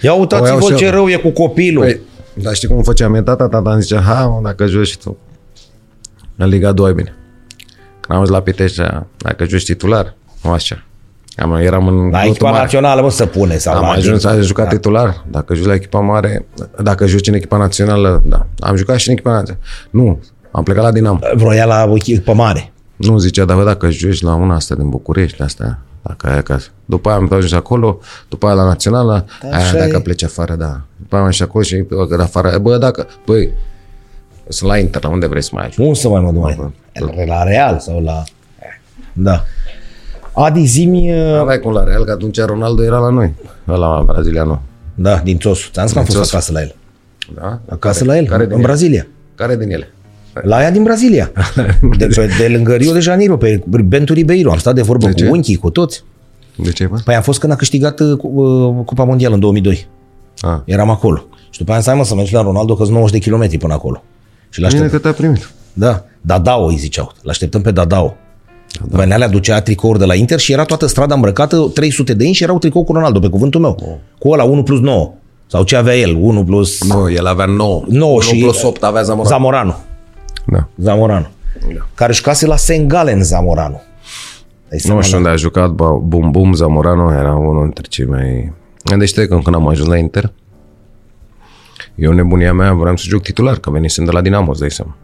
Ia 0.01 0.13
O 0.15 0.19
uitați-vă 0.19 0.49
iau 0.49 0.61
și 0.61 0.75
ce 0.75 0.85
eu. 0.85 0.91
rău 0.91 1.09
e 1.09 1.17
cu 1.17 1.29
copilul. 1.31 1.83
Păi, 1.85 2.01
dar 2.43 2.55
știi 2.55 2.69
cum 2.69 2.83
făceam 2.83 3.15
eu 3.15 3.23
tata? 3.23 3.49
Tata 3.49 3.73
îmi 3.73 3.83
zicea, 3.83 4.01
ha, 4.01 4.27
mă, 4.27 4.41
dacă 4.43 4.67
joci 4.67 4.87
și 4.87 4.99
tu. 4.99 5.17
În 6.37 6.49
Liga 6.49 6.73
2 6.73 6.91
e 6.91 6.93
bine. 6.95 7.15
Când 8.01 8.07
am 8.09 8.17
ajuns 8.17 8.29
la 8.29 8.41
Pitești, 8.43 8.77
zicea, 8.77 9.07
dacă 9.17 9.45
joci 9.45 9.65
titular, 9.65 10.15
Așa. 10.53 10.85
Am, 11.37 11.55
eram 11.55 11.87
în 11.87 11.95
La 11.95 12.03
lotul 12.11 12.29
echipa 12.29 12.51
mare. 12.51 12.63
națională, 12.63 13.01
mă, 13.03 13.11
să 13.11 13.27
pune. 13.27 13.57
Sau 13.57 13.75
Am 13.75 13.83
la 13.83 13.89
ajuns, 13.89 14.25
am 14.25 14.41
jucat 14.41 14.69
titular. 14.69 15.25
Dacă 15.31 15.55
joci 15.55 15.67
la 15.67 15.75
echipa 15.75 16.01
mare, 16.01 16.47
dacă 16.83 17.07
joci 17.07 17.27
în 17.29 17.35
echipa 17.35 17.57
națională, 17.57 18.23
da. 18.25 18.47
Am 18.59 18.77
jucat 18.77 18.97
și 18.97 19.09
în 19.09 19.13
echipa 19.15 19.31
națională. 19.33 19.65
Nu, 19.91 20.21
am 20.51 20.63
plecat 20.63 20.83
la 20.83 20.93
Dinamo. 20.93 21.19
Vroia 21.35 21.65
la 21.65 21.85
o 21.89 21.95
echipă 21.95 22.33
mare. 22.33 22.73
Nu 22.97 23.19
zicea, 23.19 23.45
dar 23.45 23.57
bă, 23.57 23.65
dacă 23.65 23.91
joci 23.91 24.23
la 24.23 24.35
una 24.35 24.55
asta 24.55 24.75
din 24.75 24.89
București, 24.89 25.39
la 25.39 25.45
asta, 25.45 25.79
dacă 26.03 26.27
ai 26.29 26.37
acasă. 26.37 26.69
După 26.85 27.09
aia 27.09 27.19
am 27.19 27.29
ajuns 27.33 27.53
acolo, 27.53 27.99
după 28.29 28.47
aia 28.47 28.55
la 28.55 28.65
națională, 28.65 29.27
aia 29.43 29.57
Așa 29.57 29.77
dacă 29.77 29.97
e. 29.97 30.01
pleci 30.01 30.25
afară, 30.25 30.55
da. 30.55 30.81
După 30.97 31.17
aia 31.17 31.25
am 31.25 31.31
și 31.31 31.43
acolo 31.43 31.65
și 31.65 31.77
bă, 31.77 32.07
că 32.07 32.17
de 32.17 32.23
afară, 32.23 32.59
bă, 32.59 32.77
dacă, 32.79 33.07
băi, 33.27 33.51
sunt 34.49 34.71
la 34.71 34.79
Inter, 34.79 35.03
la 35.03 35.09
unde 35.09 35.27
vrei 35.27 35.43
să 35.43 35.51
mai 35.53 35.67
ajungi? 35.67 35.89
Nu 35.89 35.95
să 35.95 36.09
mai 36.09 36.21
mă 36.21 36.31
duc 36.31 36.43
mai. 36.43 36.73
La 37.27 37.43
Real 37.43 37.79
sau 37.79 38.01
la... 38.03 38.23
Da. 39.13 39.45
Adi, 40.35 40.65
zimi... 40.65 41.13
uh, 41.13 41.39
Aveai 41.41 41.59
cum 41.61 41.73
la 41.73 41.85
Real, 41.85 42.05
că 42.05 42.11
atunci 42.11 42.41
Ronaldo 42.41 42.83
era 42.85 42.99
la 42.99 43.09
noi, 43.11 43.35
la 43.65 44.03
brazilianul. 44.07 44.61
Da, 44.95 45.17
din 45.25 45.39
Țosu. 45.39 45.71
Ți-am 45.73 45.85
zis 45.85 45.93
că 45.95 45.99
am 45.99 46.05
Din 46.05 46.15
fost 46.17 46.31
Țosu. 46.31 46.37
acasă 46.37 46.53
la 46.53 46.61
el. 46.61 46.75
Da? 47.35 47.61
Acasă 47.69 48.05
la 48.05 48.17
el, 48.17 48.27
care 48.27 48.43
din 48.43 48.53
în 48.53 48.59
ele? 48.59 48.67
Brazilia. 48.67 49.07
Care 49.35 49.57
din 49.57 49.71
ele? 49.71 49.89
La 50.43 50.63
ea 50.63 50.71
din 50.71 50.83
Brazilia. 50.83 51.31
De, 51.99 52.07
pe, 52.07 52.31
de 52.39 52.49
lângă 52.49 52.75
Rio 52.75 52.93
de 52.93 52.99
Janeiro, 53.01 53.37
pe 53.37 53.63
Bento 53.85 54.13
Ribeiro. 54.13 54.51
Am 54.51 54.59
stat 54.59 54.75
de 54.75 54.83
vorbă 54.83 55.07
De 55.07 55.13
ce? 55.13 55.27
cu 55.27 55.33
unchii, 55.35 55.57
cu 55.57 55.71
toți. 55.71 56.05
De 56.57 56.71
ce, 56.71 56.87
bă? 56.87 57.01
Păi 57.05 57.15
am 57.15 57.23
fost 57.23 57.41
când 57.41 57.53
a 57.53 57.57
câștigat 57.57 58.01
uh, 58.01 58.17
cu- 58.17 58.27
uh, 58.35 58.85
Cupa 58.85 59.05
Mondială 59.05 59.35
în 59.35 59.41
2002. 59.41 59.87
Ah. 60.41 60.59
Eram 60.65 60.91
acolo. 60.91 61.25
Și 61.51 61.59
după 61.59 61.71
aia 61.71 61.77
am 61.79 61.83
zis, 61.83 61.89
hai 61.91 61.99
mă 61.99 62.05
să 62.05 62.15
mergi 62.15 62.35
la 62.35 62.43
Ronaldo, 62.43 62.75
că 62.75 62.83
sunt 62.83 62.95
90 62.95 63.13
de 63.19 63.25
kilometri 63.25 63.59
până 63.59 63.73
acolo. 63.73 64.03
Și 64.49 64.61
Bine 64.61 64.71
l-aștept. 64.71 64.91
că 64.91 64.99
te-a 64.99 65.13
primit. 65.13 65.51
Da, 65.73 66.05
Dadao 66.21 66.65
îi 66.67 66.77
ziceau. 66.77 67.13
L-așteptăm 67.23 67.61
pe 67.61 67.71
Dadao. 67.71 68.17
Da. 68.81 68.97
Venea, 68.97 69.17
le 69.17 69.25
aducea 69.25 69.61
tricouri 69.61 69.99
de 69.99 70.05
la 70.05 70.15
Inter 70.15 70.39
și 70.39 70.53
era 70.53 70.65
toată 70.65 70.87
strada 70.87 71.15
îmbrăcată, 71.15 71.71
300 71.75 72.15
de 72.15 72.25
inci 72.25 72.37
și 72.37 72.43
erau 72.43 72.59
tricou 72.59 72.85
cu 72.85 72.93
Ronaldo, 72.93 73.19
pe 73.19 73.29
cuvântul 73.29 73.61
meu. 73.61 73.77
Oh. 73.81 73.95
Cu 74.19 74.29
ăla 74.29 74.45
1 74.45 74.63
plus 74.63 74.81
9. 74.81 75.13
Sau 75.47 75.63
ce 75.63 75.77
avea 75.77 75.97
el, 75.97 76.17
1 76.21 76.45
plus 76.45 76.85
Nu, 76.85 77.11
el 77.11 77.27
avea 77.27 77.45
9. 77.45 77.83
9 77.89 78.21
și 78.21 78.39
plus 78.39 78.63
8 78.63 78.83
avea 78.83 79.03
Zamora. 79.03 79.29
Zamorano. 79.29 79.77
da. 80.47 80.69
Zamorano. 80.77 81.27
Da. 81.75 81.87
Care 81.95 82.13
jucase 82.13 82.47
la 82.47 82.57
Sengalen 82.57 83.23
Zamorano. 83.23 83.81
Dai 84.69 84.81
seama, 84.81 84.99
Nu 84.99 85.05
știu 85.05 85.17
unde 85.17 85.29
a 85.29 85.37
jucat, 85.37 85.71
ba, 85.71 85.91
Bum 85.91 86.31
Bum 86.31 86.53
Zamorano 86.53 87.13
era 87.13 87.35
unul 87.35 87.63
dintre 87.63 87.85
cei 87.89 88.05
mai... 88.05 88.53
Deci 88.99 89.13
te 89.13 89.27
când, 89.27 89.43
când 89.43 89.57
am 89.57 89.69
ajuns 89.69 89.89
la 89.89 89.97
Inter, 89.97 90.33
eu 91.95 92.13
nebunia 92.13 92.53
mea 92.53 92.73
vreau 92.73 92.97
să 92.97 93.05
joc 93.09 93.23
titular, 93.23 93.59
că 93.59 93.71
venisem 93.71 94.05
de 94.05 94.11
la 94.11 94.21
Dinamo, 94.21 94.51
îți 94.51 94.61
dai 94.61 94.71
seama. 94.71 94.97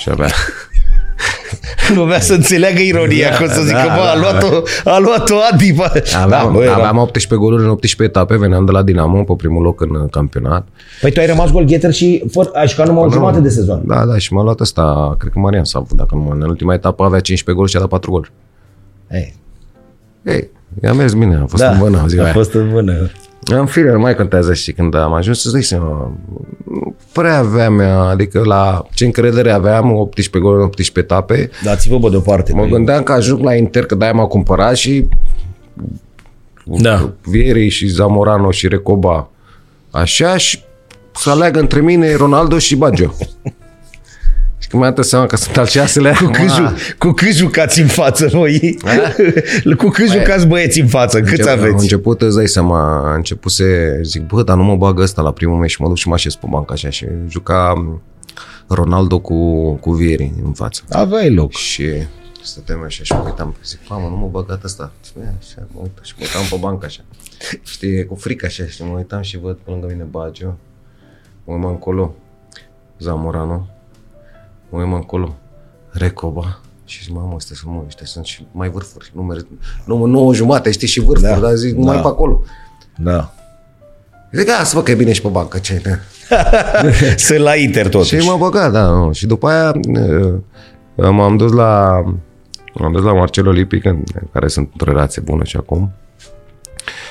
Și 0.00 0.10
avea... 0.10 0.28
Nu 1.94 2.02
avea 2.02 2.20
să 2.20 2.32
înțeleagă 2.34 2.80
ironia, 2.80 3.28
da, 3.30 3.36
că 3.36 3.44
o 3.44 3.46
să 3.48 3.60
zică, 3.62 3.84
da, 3.86 3.94
bă, 3.94 4.00
a 4.00 4.14
da. 4.14 4.20
luat-o, 4.20 4.62
a 4.84 4.98
luat-o 4.98 5.34
Adi, 5.52 5.72
bă. 5.72 6.02
Aveam, 6.22 6.28
da, 6.44 6.50
bă, 6.52 6.62
era- 6.62 6.74
aveam 6.74 6.96
18 6.98 7.34
goluri 7.46 7.62
în 7.62 7.68
18 7.68 8.02
etape, 8.18 8.36
veneam 8.36 8.64
de 8.64 8.70
la 8.70 8.82
Dinamo 8.82 9.22
pe 9.22 9.32
primul 9.36 9.62
loc 9.62 9.80
în 9.80 9.94
uh, 9.94 10.10
campionat. 10.10 10.66
Păi 11.00 11.12
tu 11.12 11.20
ai 11.20 11.26
rămas 11.26 11.50
golgheter 11.50 11.92
și 11.92 12.24
fără, 12.30 12.50
ai 12.52 12.68
jucat 12.68 12.86
numai 12.86 13.04
o 13.04 13.10
jumătate 13.10 13.40
de 13.40 13.48
sezon. 13.48 13.82
Da, 13.84 14.04
da, 14.04 14.18
și 14.18 14.32
m-a 14.32 14.42
luat 14.42 14.60
ăsta, 14.60 15.14
cred 15.18 15.32
că 15.32 15.38
Marian 15.38 15.64
Savu, 15.64 15.94
dacă 15.94 16.14
nu 16.14 16.20
mă, 16.20 16.32
în 16.32 16.42
ultima 16.48 16.74
etapă 16.74 17.02
avea 17.04 17.20
15 17.20 17.52
goluri 17.52 17.70
și 17.70 17.76
a 17.76 17.80
dat 17.80 17.88
4 17.88 18.10
goluri. 18.10 18.32
Ei, 19.10 19.34
Ei, 20.22 20.50
i-a 20.82 20.92
mers 20.92 21.12
bine, 21.12 21.34
a 21.42 21.46
fost 21.46 21.62
da, 21.62 21.70
în 21.70 21.78
vână, 21.78 22.04
ziua 22.08 22.22
a 22.22 22.24
aia. 22.24 22.34
fost 22.34 22.52
în 22.54 22.68
vână. 22.68 23.10
În 23.52 23.66
fine, 23.66 23.92
nu 23.92 23.98
mai 23.98 24.14
contează 24.14 24.54
și 24.54 24.72
când 24.72 24.94
am 24.94 25.12
ajuns 25.12 25.40
să-ți 25.40 25.52
dai 25.54 25.62
seama, 25.62 26.12
nu 26.64 26.94
prea 27.12 27.38
aveam, 27.38 27.80
adică 27.80 28.42
la 28.44 28.86
ce 28.94 29.04
încredere 29.04 29.50
aveam, 29.50 29.92
18 29.92 30.38
goluri 30.38 30.60
în 30.60 30.66
18 30.66 30.98
etape, 30.98 31.50
Dați-vă, 31.64 31.98
bă, 31.98 32.10
deoparte. 32.10 32.52
mă 32.52 32.60
băi. 32.60 32.70
gândeam 32.70 33.02
că 33.02 33.12
ajung 33.12 33.44
la 33.44 33.54
Inter, 33.54 33.86
că 33.86 33.94
de-aia 33.94 34.12
m-a 34.12 34.26
cumpărat 34.26 34.76
și 34.76 35.06
Da. 36.64 37.12
Vieri 37.24 37.68
și 37.68 37.86
Zamorano 37.86 38.50
și 38.50 38.68
Recoba 38.68 39.28
așa 39.90 40.36
și 40.36 40.62
să 41.14 41.30
aleagă 41.30 41.58
între 41.60 41.80
mine 41.80 42.14
Ronaldo 42.14 42.58
și 42.58 42.76
Baggio. 42.76 43.14
și 44.66 44.72
când 44.72 44.82
mi-am 44.82 44.94
dat 44.94 45.04
seama 45.04 45.26
că 45.26 45.36
sunt 45.36 45.56
al 45.56 45.66
șaselea, 45.66 46.14
Cu 46.16 46.24
cât, 46.38 46.50
ju- 46.50 46.72
cu 46.98 47.10
cât 47.10 47.32
jucați 47.32 47.80
în 47.80 47.86
față 47.86 48.28
noi? 48.32 48.78
cu 49.76 49.88
cât 49.88 50.10
jucați 50.10 50.46
băieți 50.46 50.80
în 50.80 50.86
față? 50.88 51.20
Câți 51.20 51.48
Am 51.48 51.58
aveți? 51.58 51.82
început, 51.82 52.22
îți 52.22 52.36
dai 52.36 52.46
seama, 52.48 53.10
a 53.10 53.14
început 53.14 53.52
să 53.52 53.64
zic, 54.02 54.22
bă, 54.26 54.42
dar 54.42 54.56
nu 54.56 54.62
mă 54.62 54.76
bagă 54.76 55.02
ăsta 55.02 55.22
la 55.22 55.32
primul 55.32 55.58
meci 55.58 55.70
și 55.70 55.80
mă 55.82 55.88
duc 55.88 55.96
și 55.96 56.08
mă 56.08 56.14
așez 56.14 56.34
pe 56.34 56.46
bancă 56.50 56.72
așa 56.72 56.90
și 56.90 57.06
juca 57.28 57.72
Ronaldo 58.68 59.18
cu, 59.18 59.72
cu 59.74 59.92
Vieri 59.92 60.32
în 60.44 60.52
față. 60.52 60.82
Aveai 60.90 61.34
loc. 61.34 61.52
Și 61.52 61.84
stăteam 62.42 62.82
așa 62.82 63.02
și 63.04 63.12
mă 63.12 63.22
uitam, 63.24 63.54
zic, 63.64 63.78
mamă, 63.88 64.08
nu 64.08 64.16
mă 64.16 64.28
băgat 64.30 64.64
ăsta. 64.64 64.92
Și 65.04 65.10
bă, 65.16 65.20
așa, 65.38 65.66
mă 65.74 65.80
uit 65.82 65.90
și 66.02 66.12
mă 66.18 66.24
uitam 66.24 66.42
pe 66.50 66.56
bancă 66.66 66.86
așa. 66.86 67.00
Știi, 67.62 68.04
cu 68.06 68.14
frică 68.14 68.46
așa 68.46 68.64
și 68.66 68.82
mă 68.82 68.96
uitam 68.96 69.22
și 69.22 69.38
văd 69.38 69.56
pe 69.56 69.70
lângă 69.70 69.86
mine 69.90 70.06
Baggio. 70.10 70.56
Mă 71.44 71.54
uit 71.54 71.64
încolo, 71.64 72.14
Zamorano. 72.98 73.66
Mă 74.68 74.78
uit 74.78 74.92
încolo, 74.92 75.34
Recoba. 75.90 76.60
Și 76.84 77.02
zic, 77.02 77.14
mamă, 77.14 77.32
ăstea 77.34 77.56
sunt, 77.56 77.72
mă, 77.72 77.82
ăștia 77.86 78.06
sunt 78.06 78.24
și 78.24 78.46
mai 78.52 78.68
vârfuri. 78.68 79.10
Nu, 79.14 79.22
merg, 79.22 79.46
nu, 79.84 79.96
mă, 79.96 80.06
nouă 80.06 80.34
jumate, 80.34 80.70
știi, 80.70 80.88
și 80.88 81.00
vârfuri, 81.00 81.30
Da, 81.30 81.38
dar 81.38 81.54
zic, 81.54 81.74
da. 81.74 81.80
mai 81.80 82.00
pe 82.00 82.06
acolo. 82.06 82.42
Da. 82.96 83.34
Zic, 84.32 84.50
a, 84.50 84.64
să 84.64 84.74
văd 84.74 84.84
că 84.84 84.90
e 84.90 84.94
bine 84.94 85.12
și 85.12 85.22
pe 85.22 85.28
bancă, 85.28 85.58
ce 85.58 85.82
da. 85.84 85.90
Sunt 87.16 87.38
la 87.38 87.54
Inter 87.56 87.88
totuși. 87.88 88.18
Și 88.18 88.26
m-a 88.26 88.36
băgat, 88.36 88.72
da. 88.72 88.86
Nu. 88.86 89.12
Și 89.12 89.26
după 89.26 89.48
aia 89.48 89.72
uh, 89.88 90.34
m-am 91.10 91.36
dus 91.36 91.52
la 91.52 92.02
m-am 92.74 92.92
dus 92.92 93.02
la 93.02 93.12
Marcelo 93.12 93.50
Lipic, 93.50 93.84
în 93.84 94.02
care 94.32 94.48
sunt 94.48 94.68
într-o 94.72 94.90
relație 94.90 95.22
bună 95.22 95.44
și 95.44 95.56
acum. 95.56 95.92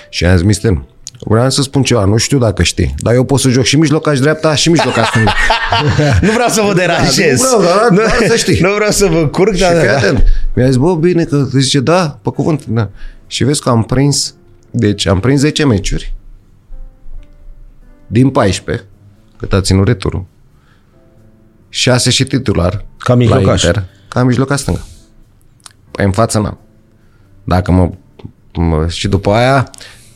Și 0.09 0.25
am 0.25 0.35
zis, 0.35 0.45
mister, 0.45 0.83
vreau 1.19 1.49
să 1.49 1.61
spun 1.61 1.83
ceva, 1.83 2.05
nu 2.05 2.17
știu 2.17 2.37
dacă 2.37 2.63
știi, 2.63 2.95
dar 2.97 3.13
eu 3.13 3.23
pot 3.23 3.39
să 3.39 3.49
joc 3.49 3.63
și 3.63 3.77
mijlocaș 3.77 4.19
dreapta 4.19 4.55
și 4.55 4.69
mijlocaș 4.69 5.07
stânga. 5.07 5.33
Nu 6.21 6.31
vreau 6.31 6.49
să 6.49 6.61
vă 6.61 6.73
deranjez. 6.73 7.41
nu 7.41 7.57
vreau, 7.57 7.77
dar- 7.77 7.89
dar 7.97 8.17
să 8.29 8.35
știi. 8.35 8.59
Nu 8.59 8.73
vreau 8.73 8.91
să 8.91 9.05
vă 9.05 9.27
curc, 9.27 9.53
și 9.53 9.61
dar... 9.61 9.79
fii 9.79 9.89
atent. 9.89 10.23
Mi-a 10.55 10.65
zis, 10.65 10.75
bă, 10.75 10.95
bine, 10.95 11.23
că 11.23 11.43
zice, 11.53 11.79
da, 11.79 12.19
pe 12.21 12.29
cuvânt. 12.29 12.65
Da. 12.65 12.89
Și 13.27 13.43
vezi 13.43 13.61
că 13.61 13.69
am 13.69 13.83
prins, 13.83 14.35
deci 14.71 15.05
am 15.07 15.19
prins 15.19 15.39
10 15.39 15.65
meciuri 15.65 16.13
din 18.07 18.29
14, 18.29 18.85
cât 19.37 19.53
a 19.53 19.61
ținut 19.61 19.87
returul. 19.87 20.25
6 21.69 22.09
și 22.09 22.23
titular. 22.23 22.85
Ca 22.97 23.15
mijlocaș. 23.15 23.61
La 23.63 23.67
Inter, 23.67 23.83
ca 24.07 24.23
mijlocaș 24.23 24.59
stânga. 24.59 24.85
Păi 25.91 26.05
în 26.05 26.11
față 26.11 26.39
n-am. 26.39 26.57
Dacă 27.43 27.71
mă, 27.71 27.89
mă... 28.53 28.87
Și 28.87 29.07
după 29.07 29.31
aia 29.31 29.69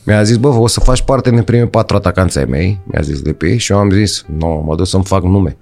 mi-a 0.04 0.22
zis, 0.22 0.36
bă, 0.36 0.48
o 0.48 0.66
să 0.66 0.80
faci 0.80 1.02
parte 1.02 1.30
din 1.30 1.42
primii 1.42 1.66
patru 1.66 1.96
atacanți 1.96 2.38
ai 2.38 2.44
mei, 2.44 2.80
mi-a 2.84 3.00
zis 3.00 3.22
Lipi, 3.22 3.56
și 3.56 3.72
eu 3.72 3.78
am 3.78 3.90
zis, 3.90 4.24
nu, 4.38 4.46
no, 4.46 4.60
mă 4.60 4.74
duc 4.76 4.86
să-mi 4.86 5.04
fac 5.04 5.22
nume. 5.22 5.56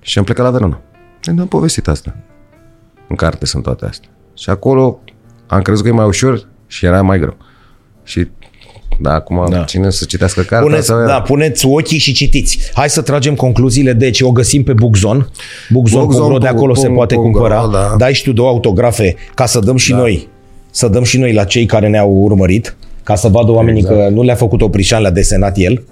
Și 0.00 0.18
am 0.18 0.24
plecat 0.24 0.44
la 0.44 0.50
Verona. 0.50 0.80
Și 1.20 1.30
am 1.38 1.46
povestit 1.46 1.88
asta. 1.88 2.16
În 3.08 3.16
carte 3.16 3.46
sunt 3.46 3.62
toate 3.62 3.84
astea. 3.84 4.08
Și 4.36 4.50
acolo 4.50 5.00
am 5.46 5.62
crezut 5.62 5.82
că 5.84 5.88
e 5.88 5.92
mai 5.92 6.06
ușor 6.06 6.48
și 6.66 6.84
era 6.84 7.02
mai 7.02 7.18
greu. 7.18 7.36
Și 8.04 8.26
da, 9.00 9.12
acum 9.14 9.46
Da. 9.50 9.56
da. 9.56 9.62
cine 9.64 9.90
să 9.90 10.04
citească 10.04 10.40
cartea 10.40 10.60
Puneți, 10.68 10.86
să 10.86 11.04
da, 11.06 11.20
puneți 11.22 11.66
ochii 11.66 11.98
și 11.98 12.12
citiți. 12.12 12.70
Hai 12.74 12.90
să 12.90 13.02
tragem 13.02 13.34
concluziile. 13.34 13.92
Deci 13.92 14.20
o 14.20 14.32
găsim 14.32 14.62
pe 14.64 14.72
Bookzone. 14.72 15.26
Bookzone.ro, 15.70 16.06
Bookzone 16.06 16.38
de 16.38 16.46
acolo 16.46 16.74
se 16.74 16.80
punct- 16.80 16.96
poate 16.96 17.14
punct- 17.14 17.32
cumpăra. 17.32 17.66
da. 17.66 17.94
Dai 17.98 18.12
și 18.14 18.22
tu 18.22 18.32
două 18.32 18.48
autografe 18.48 19.16
ca 19.34 19.46
să 19.46 19.58
dăm 19.58 19.76
și 19.76 19.90
da. 19.90 19.96
noi. 19.96 20.28
Să 20.70 20.88
dăm 20.88 21.02
și 21.02 21.18
noi 21.18 21.32
la 21.32 21.44
cei 21.44 21.66
care 21.66 21.88
ne-au 21.88 22.10
urmărit. 22.10 22.76
Ca 23.02 23.14
să 23.14 23.28
vadă 23.28 23.50
oamenii 23.50 23.80
exact. 23.80 23.98
că 23.98 24.08
nu 24.08 24.22
le-a 24.22 24.34
făcut 24.34 24.62
oprișan, 24.62 25.00
le-a 25.00 25.10
desenat 25.10 25.56
el. 25.56 25.82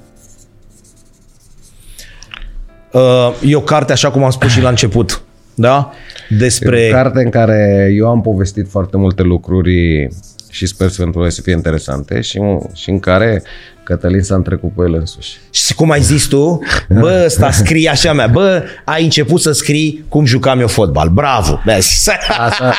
Uh, 2.92 3.32
E 3.42 3.56
o 3.56 3.60
carte, 3.60 3.92
așa 3.92 4.10
cum 4.10 4.24
am 4.24 4.30
spus 4.30 4.50
și 4.50 4.60
la 4.60 4.68
început, 4.68 5.22
da? 5.54 5.90
Despre... 6.38 6.80
E 6.80 6.88
o 6.88 6.92
carte 6.92 7.22
în 7.22 7.30
care 7.30 7.90
eu 7.96 8.08
am 8.08 8.20
povestit 8.20 8.68
foarte 8.70 8.96
multe 8.96 9.22
lucruri 9.22 10.08
și 10.50 10.66
sper 10.66 10.88
să 10.88 11.02
pentru 11.02 11.20
voi 11.20 11.32
să 11.32 11.40
fie 11.40 11.52
interesante 11.52 12.20
și, 12.20 12.40
și 12.72 12.90
în 12.90 12.98
care 12.98 13.42
Cătălin 13.90 14.22
s-a 14.22 14.34
întrecut 14.34 14.72
pe 14.72 14.82
el 14.82 14.94
însuși. 14.94 15.38
Și 15.50 15.74
cum 15.74 15.90
ai 15.90 16.00
zis 16.00 16.26
tu, 16.26 16.60
bă, 16.88 17.22
ăsta 17.24 17.50
scrie 17.50 17.88
așa 17.88 18.12
mea, 18.12 18.26
bă, 18.26 18.64
ai 18.84 19.04
început 19.04 19.40
să 19.40 19.52
scrii 19.52 20.04
cum 20.08 20.24
jucam 20.24 20.60
eu 20.60 20.66
fotbal. 20.66 21.08
Bravo! 21.08 21.60
Vezi? 21.64 22.10
Asta, 22.38 22.74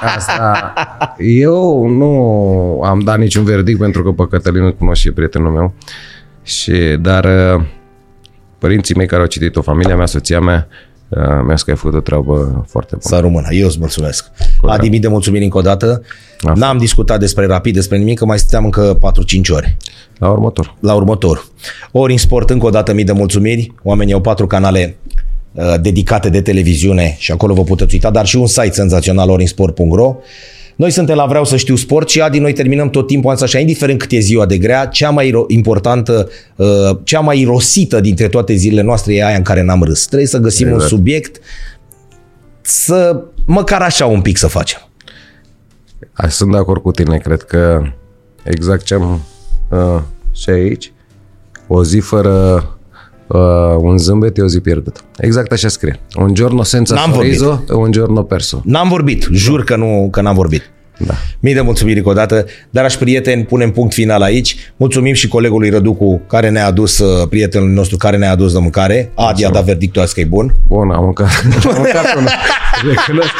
asta, 0.00 0.72
eu 1.18 1.86
nu 1.86 2.10
am 2.82 3.00
dat 3.00 3.18
niciun 3.18 3.44
verdict 3.44 3.78
pentru 3.78 4.02
că 4.02 4.10
pe 4.10 4.26
Cătălin 4.30 4.62
îl 4.62 4.74
cunosc 4.74 5.00
și 5.00 5.08
e 5.08 5.12
prietenul 5.12 5.52
meu, 5.52 5.74
și, 6.42 6.72
dar 7.00 7.24
uh, 7.24 7.64
părinții 8.58 8.94
mei 8.94 9.06
care 9.06 9.22
au 9.22 9.28
citit-o, 9.28 9.62
familia 9.62 9.96
mea, 9.96 10.06
soția 10.06 10.40
mea, 10.40 10.68
uh, 11.16 11.42
mi-a 11.46 11.56
spus 11.56 11.62
că 11.62 11.70
ai 11.70 11.76
făcut 11.76 11.96
o 11.96 12.00
treabă 12.00 12.64
foarte 12.68 12.96
bună. 12.96 13.16
Să 13.16 13.18
rămână. 13.20 13.46
Eu 13.50 13.66
îți 13.66 13.78
mulțumesc. 13.78 14.30
Adi, 14.66 14.88
mii 14.88 14.98
de 14.98 15.08
mulțumiri 15.08 15.44
încă 15.44 15.58
o 15.58 15.60
dată. 15.60 16.02
Asta. 16.36 16.52
N-am 16.56 16.78
discutat 16.78 17.18
despre 17.18 17.46
rapid, 17.46 17.74
despre 17.74 17.98
nimic, 17.98 18.18
că 18.18 18.24
mai 18.24 18.38
stăteam 18.38 18.64
încă 18.64 18.98
4-5 18.98 19.00
ore. 19.48 19.76
La 20.18 20.30
următor. 20.30 20.74
La 20.80 20.94
următor. 20.94 21.46
Ori 21.92 22.12
în 22.12 22.18
sport, 22.18 22.50
încă 22.50 22.66
o 22.66 22.70
dată 22.70 22.92
mii 22.92 23.04
de 23.04 23.12
mulțumiri. 23.12 23.72
Oamenii 23.82 24.14
au 24.14 24.20
patru 24.20 24.46
canale 24.46 24.96
uh, 25.52 25.74
dedicate 25.80 26.28
de 26.28 26.40
televiziune 26.40 27.16
și 27.18 27.32
acolo 27.32 27.54
vă 27.54 27.62
puteți 27.62 27.94
uita, 27.94 28.10
dar 28.10 28.26
și 28.26 28.36
un 28.36 28.46
site 28.46 28.72
senzațional 28.72 29.30
orinsport.ro 29.30 30.16
Noi 30.76 30.90
suntem 30.90 31.16
la 31.16 31.26
Vreau 31.26 31.44
să 31.44 31.56
știu 31.56 31.76
sport 31.76 32.08
și 32.08 32.20
Adi, 32.20 32.38
noi 32.38 32.52
terminăm 32.52 32.90
tot 32.90 33.06
timpul 33.06 33.30
asta 33.30 33.44
așa, 33.44 33.58
indiferent 33.58 33.98
cât 33.98 34.12
e 34.12 34.18
ziua 34.18 34.46
de 34.46 34.58
grea, 34.58 34.86
cea 34.86 35.10
mai 35.10 35.44
importantă, 35.46 36.28
uh, 36.56 36.66
cea 37.04 37.20
mai 37.20 37.40
irosită 37.40 38.00
dintre 38.00 38.28
toate 38.28 38.54
zilele 38.54 38.82
noastre 38.82 39.14
e 39.14 39.24
aia 39.24 39.36
în 39.36 39.42
care 39.42 39.62
n-am 39.62 39.82
râs. 39.82 40.06
Trebuie 40.06 40.28
să 40.28 40.38
găsim 40.38 40.66
exact. 40.66 40.82
un 40.82 40.88
subiect 40.88 41.40
să, 42.60 43.22
măcar 43.46 43.82
așa 43.82 44.06
un 44.06 44.20
pic 44.20 44.36
să 44.36 44.46
facem. 44.46 44.80
Sunt 46.28 46.50
de 46.50 46.56
acord 46.56 46.82
cu 46.82 46.90
tine, 46.90 47.18
cred 47.18 47.42
că 47.42 47.82
exact 48.44 48.82
ce 48.82 48.94
am 48.94 49.22
uh, 49.70 50.00
și 50.32 50.50
aici, 50.50 50.92
o 51.66 51.84
zi 51.84 51.98
fără 51.98 52.64
uh, 53.32 53.76
un 53.80 53.98
zâmbet 53.98 54.38
e 54.38 54.42
o 54.42 54.46
zi 54.46 54.60
pierdută. 54.60 55.00
Exact 55.18 55.52
așa 55.52 55.68
scrie. 55.68 56.00
Un 56.16 56.34
giorno 56.34 56.62
senza 56.62 56.94
N-am 56.94 57.12
sorriso, 57.12 57.46
vorbit. 57.48 57.70
un 57.70 57.90
giorno 57.90 58.22
perso. 58.22 58.60
N-am 58.64 58.88
vorbit, 58.88 59.28
jur 59.32 59.64
că, 59.64 59.76
nu, 59.76 60.08
că 60.10 60.20
n-am 60.20 60.34
vorbit. 60.34 60.70
Da. 61.06 61.14
Mii 61.40 61.54
de 61.54 61.60
mulțumiri 61.60 61.96
încă 61.98 62.10
o 62.10 62.12
dată, 62.12 62.44
dragi 62.70 62.98
prieteni, 62.98 63.44
punem 63.44 63.70
punct 63.70 63.92
final 63.94 64.22
aici. 64.22 64.56
Mulțumim 64.76 65.14
și 65.14 65.28
colegului 65.28 65.70
Răducu 65.70 66.20
care 66.26 66.48
ne-a 66.50 66.66
adus, 66.66 66.98
uh, 66.98 67.28
prietenul 67.28 67.68
nostru 67.68 67.96
care 67.96 68.16
ne-a 68.16 68.30
adus 68.30 68.52
de 68.52 68.58
mâncare. 68.58 69.10
Adi 69.14 69.44
a 69.44 69.50
dat 69.50 69.64
verdictul 69.64 70.02
azi 70.02 70.14
că 70.14 70.20
e 70.20 70.24
bun. 70.24 70.54
Bun, 70.68 70.90
am 70.90 71.04
mâncat. 71.04 71.28
am 71.64 71.74
mâncat 71.76 72.16
una. 72.16 72.30
Recunosc. 72.88 73.30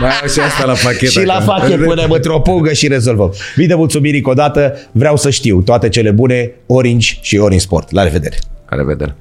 Mai 0.00 0.10
am 0.22 0.28
și 0.28 0.40
asta 0.40 0.64
la 0.64 0.72
pachet. 0.72 1.08
Și 1.08 1.24
la 1.24 1.34
acum. 1.34 1.46
pachet 1.46 1.84
punem 1.84 2.10
într-o 2.10 2.40
pungă 2.40 2.72
și 2.72 2.88
rezolvăm. 2.88 3.32
Mii 3.56 3.66
de 3.66 3.74
mulțumiri 3.74 4.16
încă 4.16 4.30
o 4.30 4.34
dată, 4.34 4.74
vreau 4.92 5.16
să 5.16 5.30
știu 5.30 5.60
toate 5.60 5.88
cele 5.88 6.10
bune, 6.10 6.52
Orange 6.66 7.18
și 7.20 7.36
Orange 7.36 7.64
Sport. 7.64 7.90
La 7.90 8.02
revedere! 8.02 8.36
La 8.68 8.76
revedere. 8.76 9.16